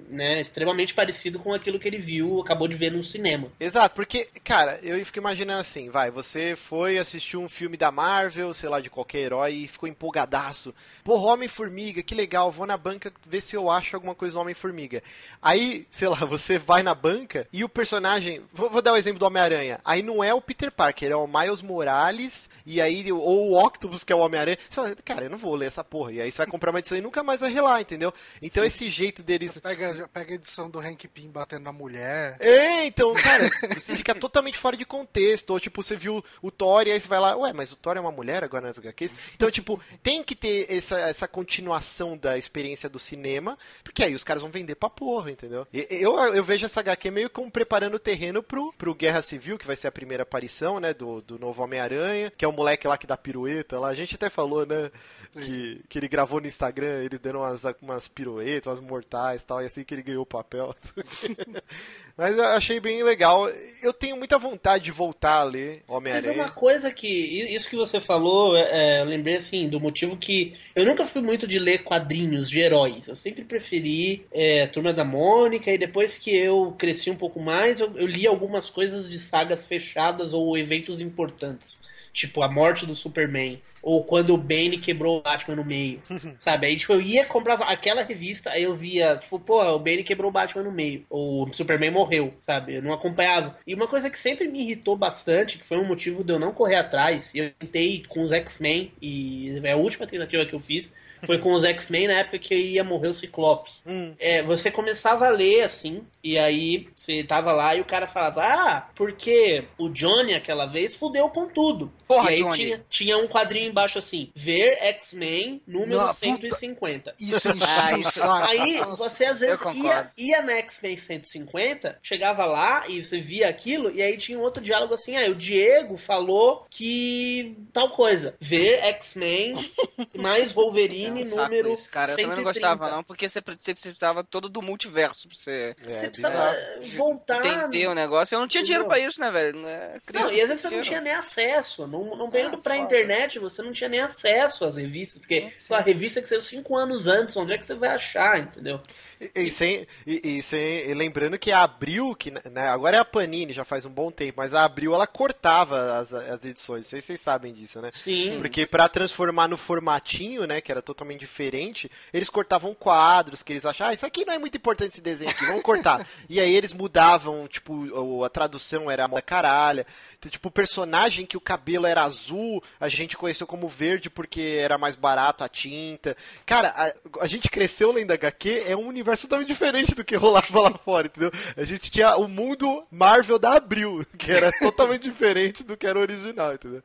né, 0.08 0.40
extremamente 0.40 0.94
parecido 0.94 1.38
com 1.38 1.52
aquilo 1.52 1.78
que 1.78 1.86
ele 1.88 1.98
viu, 1.98 2.40
acabou 2.40 2.66
de 2.68 2.76
ver 2.76 2.90
no 2.90 3.02
cinema. 3.02 3.48
Exato, 3.60 3.94
porque, 3.94 4.28
cara, 4.44 4.78
eu 4.82 5.04
fico 5.04 5.18
imaginando 5.18 5.60
assim, 5.60 5.90
vai, 5.90 6.10
você 6.10 6.56
foi 6.56 6.98
assistir 6.98 7.36
um 7.36 7.48
filme 7.48 7.76
da 7.76 7.90
Marvel, 7.90 8.27
sei 8.54 8.68
lá, 8.68 8.80
de 8.80 8.90
qualquer 8.90 9.20
herói, 9.20 9.54
e 9.54 9.68
ficou 9.68 9.88
empolgadaço. 9.88 10.74
Porra, 11.04 11.32
Homem-Formiga, 11.32 12.02
que 12.02 12.14
legal, 12.14 12.50
vou 12.50 12.66
na 12.66 12.76
banca 12.76 13.12
ver 13.26 13.40
se 13.40 13.56
eu 13.56 13.70
acho 13.70 13.96
alguma 13.96 14.14
coisa 14.14 14.34
do 14.34 14.40
Homem-Formiga. 14.40 15.02
Aí, 15.40 15.86
sei 15.90 16.08
lá, 16.08 16.16
você 16.26 16.58
vai 16.58 16.82
na 16.82 16.94
banca 16.94 17.46
e 17.52 17.64
o 17.64 17.68
personagem. 17.68 18.42
Vou, 18.52 18.70
vou 18.70 18.82
dar 18.82 18.92
o 18.92 18.96
exemplo 18.96 19.18
do 19.18 19.26
Homem-Aranha. 19.26 19.80
Aí 19.84 20.02
não 20.02 20.22
é 20.22 20.32
o 20.34 20.40
Peter 20.40 20.70
Parker, 20.70 21.10
é 21.10 21.16
o 21.16 21.26
Miles 21.26 21.62
Morales, 21.62 22.48
e 22.66 22.80
aí, 22.80 23.10
ou 23.12 23.50
o 23.50 23.64
Octopus, 23.64 24.04
que 24.04 24.12
é 24.12 24.16
o 24.16 24.20
Homem-Aranha. 24.20 24.58
Você 24.68 24.76
fala, 24.76 24.96
cara, 24.96 25.24
eu 25.24 25.30
não 25.30 25.38
vou 25.38 25.54
ler 25.54 25.66
essa 25.66 25.84
porra. 25.84 26.12
E 26.12 26.20
aí 26.20 26.30
você 26.30 26.38
vai 26.38 26.46
comprar 26.46 26.70
uma 26.70 26.78
edição 26.78 26.98
e 26.98 27.00
nunca 27.02 27.22
mais 27.22 27.40
vai 27.40 27.52
relar, 27.52 27.80
entendeu? 27.80 28.12
Então 28.42 28.64
esse 28.64 28.88
jeito 28.88 29.22
deles. 29.22 29.58
Pega, 29.58 30.08
pega 30.12 30.32
a 30.32 30.34
edição 30.34 30.70
do 30.70 30.78
Hank 30.78 31.08
Pym 31.08 31.30
batendo 31.30 31.64
na 31.64 31.72
mulher. 31.72 32.36
É, 32.40 32.84
então, 32.86 33.14
cara, 33.14 33.48
você 33.74 33.94
fica 33.94 34.14
totalmente 34.14 34.58
fora 34.58 34.76
de 34.76 34.84
contexto. 34.84 35.50
Ou, 35.50 35.60
tipo, 35.60 35.82
você 35.82 35.96
viu 35.96 36.24
o 36.42 36.50
Thor 36.50 36.86
e 36.86 36.92
aí 36.92 37.00
você 37.00 37.08
vai 37.08 37.20
lá, 37.20 37.36
ué, 37.36 37.52
mas 37.52 37.72
o 37.72 37.76
Thor 37.76 37.96
é 37.96 38.00
uma 38.00 38.07
mulher 38.12 38.42
agora 38.44 38.66
nas 38.66 38.78
HQs? 38.78 39.14
Então, 39.34 39.50
tipo, 39.50 39.80
tem 40.02 40.22
que 40.22 40.34
ter 40.34 40.66
essa, 40.70 40.98
essa 41.00 41.28
continuação 41.28 42.16
da 42.16 42.36
experiência 42.38 42.88
do 42.88 42.98
cinema, 42.98 43.58
porque 43.84 44.02
aí 44.02 44.14
os 44.14 44.24
caras 44.24 44.42
vão 44.42 44.50
vender 44.50 44.74
pra 44.74 44.90
porra, 44.90 45.30
entendeu? 45.30 45.66
E- 45.72 45.86
Eu, 45.90 46.16
eu 46.34 46.44
vejo 46.44 46.66
essa 46.66 46.80
HQ 46.80 47.10
meio 47.10 47.30
como 47.30 47.50
preparando 47.50 47.94
o 47.94 47.98
terreno 47.98 48.42
pro, 48.42 48.72
pro 48.74 48.94
Guerra 48.94 49.22
Civil, 49.22 49.58
que 49.58 49.66
vai 49.66 49.76
ser 49.76 49.88
a 49.88 49.92
primeira 49.92 50.22
aparição, 50.22 50.78
né, 50.80 50.92
do, 50.94 51.20
do 51.20 51.38
novo 51.38 51.62
Homem-Aranha, 51.62 52.32
que 52.36 52.44
é 52.44 52.48
o 52.48 52.52
moleque 52.52 52.86
lá 52.86 52.96
que 52.98 53.06
dá 53.06 53.16
pirueta 53.16 53.78
lá. 53.78 53.88
A 53.88 53.94
gente 53.94 54.14
até 54.14 54.28
falou, 54.30 54.64
né, 54.66 54.90
que, 55.32 55.82
que 55.88 55.98
ele 55.98 56.08
gravou 56.08 56.40
no 56.40 56.46
Instagram, 56.46 57.02
ele 57.04 57.18
dando 57.18 57.38
umas, 57.38 57.62
umas 57.82 58.08
piruetas, 58.08 58.66
umas 58.66 58.80
mortais 58.80 59.42
e 59.42 59.46
tal, 59.46 59.62
e 59.62 59.66
assim 59.66 59.84
que 59.84 59.94
ele 59.94 60.02
ganhou 60.02 60.22
o 60.22 60.26
papel. 60.26 60.74
Mas 62.16 62.36
eu 62.36 62.44
achei 62.46 62.80
bem 62.80 63.02
legal. 63.02 63.48
Eu 63.82 63.92
tenho 63.92 64.16
muita 64.16 64.38
vontade 64.38 64.84
de 64.84 64.90
voltar 64.92 65.34
a 65.38 65.42
ler 65.44 65.68
Teve 65.68 65.82
uma 65.88 65.96
Homem-Aranha. 65.98 66.48
coisa 66.48 66.90
que. 66.92 67.06
Isso 67.08 67.68
que 67.68 67.76
você 67.76 67.97
falou, 68.00 68.56
é, 68.56 69.00
eu 69.00 69.04
lembrei 69.04 69.36
assim, 69.36 69.68
do 69.68 69.80
motivo 69.80 70.16
que. 70.16 70.54
Eu 70.74 70.84
nunca 70.84 71.04
fui 71.04 71.22
muito 71.22 71.46
de 71.46 71.58
ler 71.58 71.84
quadrinhos 71.84 72.48
de 72.48 72.60
heróis. 72.60 73.08
Eu 73.08 73.14
sempre 73.14 73.44
preferi 73.44 74.24
é, 74.32 74.66
Turma 74.66 74.92
da 74.92 75.04
Mônica, 75.04 75.70
e 75.70 75.78
depois 75.78 76.16
que 76.16 76.34
eu 76.36 76.74
cresci 76.78 77.10
um 77.10 77.16
pouco 77.16 77.40
mais, 77.40 77.80
eu, 77.80 77.92
eu 77.96 78.06
li 78.06 78.26
algumas 78.26 78.70
coisas 78.70 79.08
de 79.08 79.18
sagas 79.18 79.64
fechadas 79.64 80.32
ou 80.32 80.56
eventos 80.56 81.00
importantes. 81.00 81.78
Tipo, 82.18 82.42
a 82.42 82.48
morte 82.48 82.84
do 82.84 82.96
Superman. 82.96 83.62
Ou 83.80 84.02
quando 84.02 84.34
o 84.34 84.36
Bane 84.36 84.78
quebrou 84.78 85.18
o 85.18 85.22
Batman 85.22 85.54
no 85.54 85.64
meio. 85.64 86.02
sabe? 86.40 86.66
Aí, 86.66 86.76
tipo, 86.76 86.92
eu 86.92 87.00
ia 87.00 87.24
comprar 87.24 87.54
aquela 87.62 88.02
revista, 88.02 88.50
aí 88.50 88.64
eu 88.64 88.74
via, 88.74 89.18
tipo, 89.18 89.38
pô, 89.38 89.62
o 89.62 89.78
Bane 89.78 90.02
quebrou 90.02 90.28
o 90.28 90.32
Batman 90.32 90.64
no 90.64 90.72
meio. 90.72 91.06
Ou 91.08 91.48
o 91.48 91.54
Superman 91.54 91.92
morreu, 91.92 92.34
sabe? 92.40 92.74
Eu 92.74 92.82
não 92.82 92.92
acompanhava. 92.92 93.56
E 93.64 93.72
uma 93.72 93.86
coisa 93.86 94.10
que 94.10 94.18
sempre 94.18 94.48
me 94.48 94.62
irritou 94.62 94.96
bastante, 94.96 95.58
que 95.58 95.64
foi 95.64 95.78
um 95.78 95.86
motivo 95.86 96.24
de 96.24 96.32
eu 96.32 96.40
não 96.40 96.52
correr 96.52 96.74
atrás, 96.74 97.32
eu 97.36 97.52
tentei 97.52 98.02
com 98.08 98.20
os 98.22 98.32
X-Men, 98.32 98.90
e 99.00 99.60
é 99.62 99.72
a 99.72 99.76
última 99.76 100.04
tentativa 100.04 100.44
que 100.44 100.54
eu 100.54 100.60
fiz, 100.60 100.92
foi 101.24 101.38
com 101.38 101.52
os 101.52 101.64
X-Men 101.64 102.08
na 102.08 102.14
época 102.20 102.38
que 102.38 102.54
ia 102.54 102.84
morrer 102.84 103.08
o 103.08 103.14
Ciclope. 103.14 103.70
Hum. 103.86 104.14
É, 104.18 104.42
você 104.42 104.70
começava 104.70 105.26
a 105.26 105.30
ler 105.30 105.62
assim, 105.62 106.02
e 106.22 106.38
aí 106.38 106.86
você 106.96 107.22
tava 107.24 107.52
lá 107.52 107.74
e 107.74 107.80
o 107.80 107.84
cara 107.84 108.06
falava, 108.06 108.42
ah, 108.42 108.88
porque 108.94 109.64
o 109.78 109.88
Johnny 109.88 110.34
aquela 110.34 110.66
vez 110.66 110.94
fudeu 110.96 111.28
com 111.28 111.46
tudo. 111.46 111.92
Porra, 112.06 112.30
e 112.30 112.34
aí 112.36 112.40
Johnny. 112.42 112.56
tinha, 112.56 112.84
tinha 112.88 113.18
um 113.18 113.26
quadrinho 113.26 113.68
embaixo 113.68 113.98
assim, 113.98 114.30
ver 114.34 114.78
X-Men 114.80 115.60
número 115.66 115.98
Não, 115.98 116.06
puta. 116.06 116.14
150. 116.14 117.14
Isso 117.20 117.48
Ah, 117.60 117.92
enchia 117.92 117.96
o 117.96 118.00
isso- 118.00 118.20
saco. 118.20 118.46
Aí 118.50 118.76
Nossa. 118.78 118.96
você 119.08 119.24
às 119.26 119.40
vezes 119.40 119.60
ia, 119.74 120.10
ia 120.16 120.42
na 120.42 120.52
X-Men 120.58 120.96
150, 120.96 121.98
chegava 122.02 122.44
lá 122.46 122.84
e 122.88 123.02
você 123.02 123.18
via 123.18 123.48
aquilo, 123.48 123.90
e 123.90 124.00
aí 124.02 124.16
tinha 124.16 124.38
um 124.38 124.42
outro 124.42 124.62
diálogo 124.62 124.94
assim: 124.94 125.16
ah, 125.16 125.28
o 125.30 125.34
Diego 125.34 125.96
falou 125.96 126.66
que 126.70 127.56
tal 127.72 127.90
coisa. 127.90 128.34
Ver 128.40 128.78
X-Men 128.84 129.54
mais 130.16 130.52
Wolverine 130.52 131.07
É 131.08 131.12
um 131.12 131.24
saco 131.26 131.42
número. 131.42 131.72
isso, 131.74 131.88
cara. 131.90 132.10
Eu 132.12 132.16
130. 132.16 132.22
também 132.30 132.36
não 132.36 132.44
gostava, 132.44 132.90
não, 132.90 133.04
porque 133.04 133.28
você, 133.28 133.40
pre- 133.40 133.56
você 133.60 133.74
precisava 133.74 134.22
todo 134.24 134.48
do 134.48 134.60
multiverso 134.62 135.28
pra 135.28 135.36
você 135.36 135.76
É, 135.82 135.90
Você 135.92 136.08
bizarro. 136.08 136.10
precisava 136.10 136.56
voltar. 136.96 137.46
entender 137.46 137.86
o 137.88 137.94
negócio. 137.94 138.34
Eu 138.34 138.40
não 138.40 138.48
tinha 138.48 138.62
dinheiro 138.62 138.86
pra 138.86 138.98
isso, 138.98 139.20
né, 139.20 139.30
velho? 139.30 139.58
Não, 139.60 139.68
é 139.68 139.98
Não, 140.12 140.30
e 140.32 140.40
às 140.40 140.48
vezes 140.48 140.60
você 140.62 140.70
não 140.70 140.80
tinha 140.80 141.00
nem 141.00 141.12
acesso. 141.14 141.86
Não, 141.86 142.16
não 142.16 142.30
período 142.30 142.56
Ah, 142.56 142.60
pra 142.62 142.74
foda. 142.74 142.84
internet, 142.86 143.38
você 143.38 143.62
não 143.62 143.72
tinha 143.72 143.88
nem 143.88 144.00
acesso 144.00 144.64
às 144.64 144.76
revistas. 144.76 145.20
Porque 145.20 145.40
Sim, 145.40 145.52
sim. 145.58 145.74
a 145.74 145.80
revista 145.80 146.20
que 146.22 146.28
saiu 146.28 146.40
cinco 146.40 146.76
anos 146.76 147.06
antes, 147.06 147.36
onde 147.36 147.52
é 147.52 147.58
que 147.58 147.64
você 147.66 147.74
vai 147.74 147.90
achar, 147.90 148.38
entendeu? 148.38 148.80
E, 149.20 149.30
e 149.46 149.50
sem, 149.50 149.86
e, 150.06 150.38
e 150.38 150.42
sem- 150.42 150.88
e 150.90 150.94
lembrando 150.94 151.38
que 151.38 151.50
a 151.50 151.62
Abril, 151.62 152.14
que 152.14 152.30
né, 152.30 152.68
agora 152.68 152.96
é 152.96 153.00
a 153.00 153.04
Panini, 153.04 153.52
já 153.52 153.64
faz 153.64 153.84
um 153.84 153.90
bom 153.90 154.10
tempo, 154.12 154.34
mas 154.36 154.54
a 154.54 154.64
Abril 154.64 154.94
ela 154.94 155.06
cortava 155.08 155.98
as, 155.98 156.14
as 156.14 156.44
edições, 156.44 156.82
não 156.86 156.90
sei 156.90 157.00
se 157.00 157.08
vocês 157.08 157.20
sabem 157.20 157.52
disso, 157.52 157.80
né? 157.80 157.90
Sim. 157.92 158.38
Porque 158.38 158.64
pra 158.66 158.88
transformar 158.88 159.48
no 159.48 159.56
formatinho, 159.56 160.46
né, 160.46 160.60
que 160.60 160.70
era 160.70 160.80
totalmente 160.80 160.97
diferente, 161.16 161.90
eles 162.12 162.30
cortavam 162.30 162.74
quadros, 162.74 163.42
que 163.42 163.52
eles 163.52 163.66
achavam, 163.66 163.90
ah, 163.90 163.94
isso 163.94 164.06
aqui 164.06 164.24
não 164.24 164.34
é 164.34 164.38
muito 164.38 164.56
importante 164.56 164.92
esse 164.92 165.00
desenho 165.00 165.30
aqui, 165.30 165.44
vamos 165.44 165.62
cortar. 165.62 166.06
e 166.28 166.40
aí 166.40 166.54
eles 166.54 166.72
mudavam, 166.72 167.46
tipo, 167.46 168.24
a 168.24 168.28
tradução 168.28 168.90
era 168.90 169.06
moda 169.06 169.22
caralha. 169.22 169.86
Então, 170.18 170.30
tipo, 170.30 170.48
o 170.48 170.52
personagem 170.52 171.26
que 171.26 171.36
o 171.36 171.40
cabelo 171.40 171.86
era 171.86 172.02
azul, 172.02 172.62
a 172.80 172.88
gente 172.88 173.16
conheceu 173.16 173.46
como 173.46 173.68
verde 173.68 174.10
porque 174.10 174.58
era 174.60 174.78
mais 174.78 174.96
barato 174.96 175.44
a 175.44 175.48
tinta. 175.48 176.16
Cara, 176.44 176.74
a, 176.76 177.24
a 177.24 177.26
gente 177.26 177.48
cresceu 177.48 177.92
lendo 177.92 178.12
HQ, 178.12 178.64
é 178.66 178.76
um 178.76 178.86
universo 178.86 179.26
totalmente 179.26 179.48
diferente 179.48 179.94
do 179.94 180.04
que 180.04 180.16
rolava 180.16 180.60
lá 180.60 180.70
fora, 180.72 181.06
entendeu? 181.06 181.30
A 181.56 181.62
gente 181.62 181.90
tinha 181.90 182.16
o 182.16 182.26
mundo 182.26 182.86
Marvel 182.90 183.38
da 183.38 183.52
Abril, 183.52 184.04
que 184.18 184.32
era 184.32 184.50
totalmente 184.52 185.02
diferente 185.02 185.62
do 185.62 185.76
que 185.76 185.86
era 185.86 185.98
o 185.98 186.02
original, 186.02 186.54
entendeu? 186.54 186.82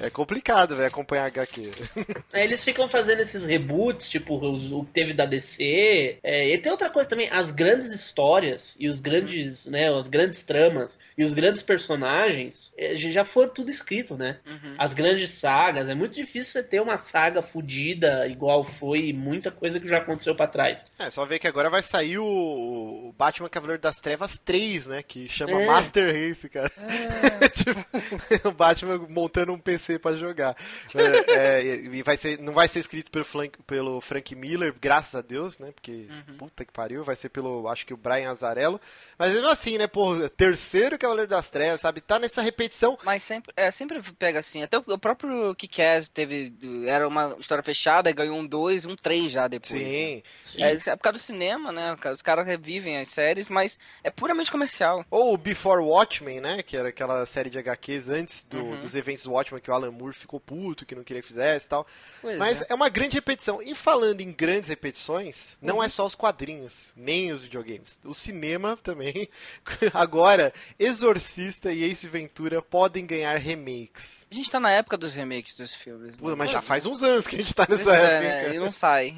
É 0.00 0.10
complicado, 0.10 0.76
velho, 0.76 0.88
acompanhar 0.88 1.26
HQ. 1.26 1.70
Aí 2.32 2.44
eles 2.44 2.62
ficam 2.64 2.88
fazendo 2.88 3.20
esses 3.20 3.46
reboots, 3.46 4.08
tipo 4.08 4.38
os- 4.38 4.70
o 4.72 4.84
que 4.84 4.90
teve 4.92 5.12
da 5.14 5.24
DC. 5.24 6.18
É, 6.22 6.48
e 6.52 6.58
tem 6.58 6.70
outra 6.70 6.90
coisa 6.90 7.08
também, 7.08 7.28
as 7.30 7.50
grandes 7.50 7.90
histórias 7.90 8.76
e 8.78 8.88
os 8.88 9.00
grandes, 9.00 9.66
né, 9.66 9.92
as 9.96 10.08
grandes 10.08 10.42
tramas 10.42 10.98
e 11.16 11.24
os 11.24 11.32
grandes 11.34 11.62
personagens 11.62 12.72
é, 12.76 12.94
já 12.96 13.24
foram 13.24 13.50
tudo 13.52 13.70
escrito, 13.70 14.16
né? 14.16 14.38
Uhum. 14.46 14.74
As 14.78 14.92
grandes 14.92 15.30
sagas, 15.30 15.88
é 15.88 15.94
muito 15.94 16.14
difícil 16.14 16.52
você 16.52 16.62
ter 16.62 16.80
uma 16.80 16.98
saga 16.98 17.40
fodida 17.42 18.26
igual 18.26 18.64
foi 18.64 19.12
muita 19.12 19.50
coisa 19.50 19.80
que 19.80 19.88
já 19.88 19.98
aconteceu 19.98 20.34
pra 20.34 20.46
trás. 20.46 20.86
É, 20.98 21.08
só 21.10 21.24
ver 21.24 21.38
que 21.38 21.48
agora 21.48 21.70
vai 21.70 21.82
sair 21.82 22.18
o, 22.18 22.26
o 22.26 23.14
Batman 23.16 23.48
Cavaleiro 23.48 23.80
das 23.80 23.96
Trevas 23.96 24.38
3, 24.44 24.86
né? 24.88 25.02
Que 25.02 25.28
chama 25.28 25.62
É. 25.62 25.66
Master 25.66 26.12
Race, 26.12 26.48
cara. 26.48 26.70
tipo, 27.54 28.48
o 28.48 28.52
Batman 28.52 28.98
montando 29.08 29.52
um 29.52 29.58
PC 29.58 29.75
PC 29.76 29.98
pra 29.98 30.16
jogar. 30.16 30.56
É, 30.94 31.60
é, 31.60 31.74
e 31.76 32.02
vai 32.02 32.16
ser, 32.16 32.38
não 32.40 32.52
vai 32.52 32.68
ser 32.68 32.80
escrito 32.80 33.10
pelo, 33.10 33.24
Frank, 33.24 33.58
pelo 33.66 34.00
Frank 34.00 34.34
Miller, 34.34 34.74
graças 34.80 35.14
a 35.14 35.20
Deus, 35.22 35.58
né? 35.58 35.70
Porque, 35.72 36.06
Uhum. 36.08 36.36
puta 36.38 36.64
que 36.64 36.72
pariu, 36.72 37.04
vai 37.04 37.14
ser 37.14 37.28
pelo, 37.28 37.68
acho 37.68 37.84
que 37.86 37.92
o 37.94 37.96
Brian 37.96 38.30
Azarello. 38.30 38.80
Mas 39.18 39.32
mesmo 39.32 39.48
assim, 39.48 39.78
né, 39.78 39.86
pô, 39.86 40.28
terceiro 40.30 40.98
Cavaleiro 40.98 41.28
das 41.28 41.50
Trevas, 41.50 41.80
sabe? 41.80 42.00
Tá 42.00 42.18
nessa 42.18 42.42
repetição. 42.42 42.98
Mas 43.04 43.22
sempre, 43.22 43.52
é, 43.56 43.70
sempre 43.70 44.00
pega 44.18 44.38
assim. 44.38 44.62
Até 44.62 44.78
o, 44.78 44.98
próprio 44.98 45.54
Kick-Ass 45.54 46.08
teve. 46.08 46.54
Era 46.86 47.06
uma 47.06 47.36
história 47.38 47.62
fechada, 47.62 48.10
ganhou 48.12 48.36
um 48.38 48.46
2, 48.46 48.86
um 48.86 48.96
3 48.96 49.30
já 49.32 49.48
depois. 49.48 49.72
né? 49.72 50.22
Sim. 50.44 50.62
É, 50.62 50.72
é 50.72 50.96
por 50.96 51.02
causa 51.02 51.18
do 51.18 51.22
cinema, 51.22 51.72
né? 51.72 51.96
Os 52.12 52.22
caras 52.22 52.46
revivem 52.46 52.98
as 52.98 53.08
séries, 53.08 53.48
mas 53.48 53.78
é 54.04 54.10
puramente 54.10 54.50
comercial. 54.50 55.04
Ou 55.10 55.34
o 55.34 55.38
Before 55.38 55.82
Watchmen, 55.82 56.40
né? 56.40 56.62
Que 56.62 56.76
era 56.76 56.88
aquela 56.88 57.24
série 57.26 57.50
de 57.50 57.58
HQs 57.58 58.08
antes 58.08 58.44
do- 58.44 58.56
Uhum. 58.56 58.80
dos 58.80 58.94
eventos 58.94 59.24
do 59.24 59.32
Watchmen, 59.32 59.60
que 59.66 59.70
o 59.72 59.74
Alan 59.74 59.90
Moore 59.90 60.14
ficou 60.14 60.38
puto, 60.38 60.86
que 60.86 60.94
não 60.94 61.02
queria 61.02 61.20
que 61.20 61.26
fizesse 61.26 61.66
e 61.66 61.68
tal. 61.68 61.84
Pois 62.22 62.38
Mas 62.38 62.62
é. 62.62 62.66
é. 62.68 62.74
uma 62.74 62.88
grande 62.88 63.14
repetição. 63.14 63.60
E 63.60 63.74
falando 63.74 64.20
em 64.20 64.30
grandes 64.30 64.70
repetições, 64.70 65.58
não 65.60 65.78
Uhum. 65.78 65.82
é 65.82 65.88
só 65.88 66.06
os 66.06 66.14
quadrinhos, 66.14 66.92
nem 66.96 67.32
os 67.32 67.42
videogames. 67.42 67.98
O 68.04 68.14
cinema 68.14 68.78
também. 68.80 69.28
Agora, 69.92 70.52
Exorcista 70.78 71.72
e 71.72 71.82
Ace 71.82 72.08
Ventura 72.08 72.62
podem 72.62 73.04
ganhar 73.04 73.36
remakes. 73.38 74.24
A 74.30 74.34
gente 74.34 74.48
tá 74.48 74.60
na 74.60 74.70
época 74.70 74.96
dos 74.96 75.14
remakes 75.16 75.56
dos 75.56 75.74
filmes. 75.74 76.16
Pô, 76.16 76.30
né? 76.30 76.36
mas 76.36 76.50
já 76.52 76.62
faz 76.62 76.86
uns 76.86 77.02
anos 77.02 77.26
que 77.26 77.34
a 77.34 77.38
gente 77.40 77.52
tá 77.52 77.66
nessa 77.68 77.92
é, 77.96 78.24
época. 78.26 78.54
E 78.54 78.58
não 78.60 78.70
sai. 78.70 79.16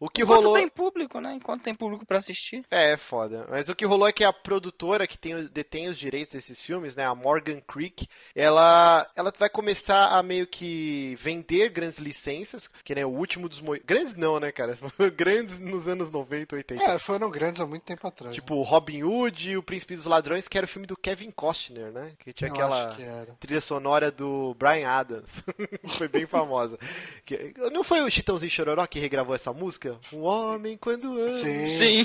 O 0.00 0.10
que 0.10 0.22
Enquanto 0.22 0.42
rolou. 0.42 0.58
tem 0.58 0.68
público, 0.68 1.20
né? 1.20 1.34
Enquanto 1.34 1.62
tem 1.62 1.74
público 1.74 2.04
pra 2.04 2.18
assistir. 2.18 2.64
É, 2.68 2.92
é 2.92 2.96
foda. 2.96 3.46
Mas 3.48 3.68
o 3.68 3.76
que 3.76 3.86
rolou 3.86 4.08
é 4.08 4.12
que 4.12 4.24
a 4.24 4.32
produtora 4.32 5.06
que 5.06 5.16
tem, 5.16 5.46
detém 5.46 5.88
os 5.88 5.96
direitos 5.96 6.34
desses 6.34 6.60
filmes, 6.60 6.96
né, 6.96 7.04
a 7.06 7.14
Morgan 7.14 7.60
Creek, 7.60 8.08
ela, 8.34 9.08
ela 9.14 9.32
vai 9.38 9.48
começar 9.48 9.83
a 9.92 10.22
meio 10.22 10.46
que 10.46 11.14
vender 11.18 11.68
grandes 11.68 11.98
licenças, 11.98 12.70
que 12.82 12.94
né, 12.94 13.04
o 13.04 13.10
último 13.10 13.48
dos... 13.48 13.60
Mo... 13.60 13.76
Grandes 13.84 14.16
não, 14.16 14.38
né, 14.40 14.50
cara? 14.52 14.78
grandes 15.16 15.60
nos 15.60 15.86
anos 15.88 16.10
90, 16.10 16.56
80. 16.56 16.82
É, 16.82 16.98
foram 16.98 17.30
grandes 17.30 17.60
há 17.60 17.66
muito 17.66 17.82
tempo 17.82 18.06
atrás. 18.06 18.34
Tipo 18.34 18.62
Robin 18.62 19.02
Hood 19.02 19.50
e 19.50 19.56
o 19.56 19.62
Príncipe 19.62 19.96
dos 19.96 20.06
Ladrões, 20.06 20.48
que 20.48 20.56
era 20.56 20.64
o 20.64 20.68
filme 20.68 20.86
do 20.86 20.96
Kevin 20.96 21.30
Costner, 21.30 21.90
né? 21.92 22.12
Que 22.18 22.32
tinha 22.32 22.48
Eu 22.48 22.54
aquela 22.54 22.94
que 22.94 23.04
trilha 23.40 23.60
sonora 23.60 24.10
do 24.10 24.54
Brian 24.58 24.88
Adams. 24.88 25.42
foi 25.98 26.08
bem 26.08 26.26
famosa. 26.26 26.78
Que- 27.24 27.52
Não 27.72 27.82
foi 27.84 28.00
o 28.02 28.10
Chitãozinho 28.10 28.50
Chororó 28.50 28.86
que 28.86 28.98
regravou 28.98 29.34
essa 29.34 29.52
música? 29.52 29.98
Um 30.12 30.22
homem 30.22 30.76
quando 30.76 31.18
ama. 31.18 31.38
Sim, 31.38 31.66
Sim. 31.66 32.04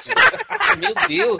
sim. 0.00 0.12
Meu 0.78 0.94
Deus. 1.08 1.38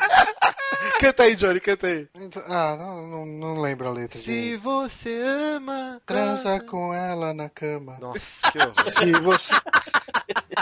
Canta 1.01 1.22
aí, 1.24 1.37
Johnny, 1.37 1.61
canta 1.61 1.87
aí. 1.87 2.09
Então- 2.14 2.42
ah, 2.46 2.77
não, 2.79 3.07
não, 3.07 3.27
não 3.27 3.61
lembro 3.61 3.88
a 3.88 3.92
letra. 3.92 4.18
Se 4.18 4.31
dele. 4.31 4.57
você 4.57 5.20
ama. 5.22 5.77
Transa 6.06 6.60
com 6.60 6.92
ela 6.94 7.34
na 7.34 7.48
cama. 7.48 7.98
Nossa, 8.00 8.50
que 8.52 8.58
horror. 8.58 8.92
Se 8.92 9.12
você, 9.20 9.52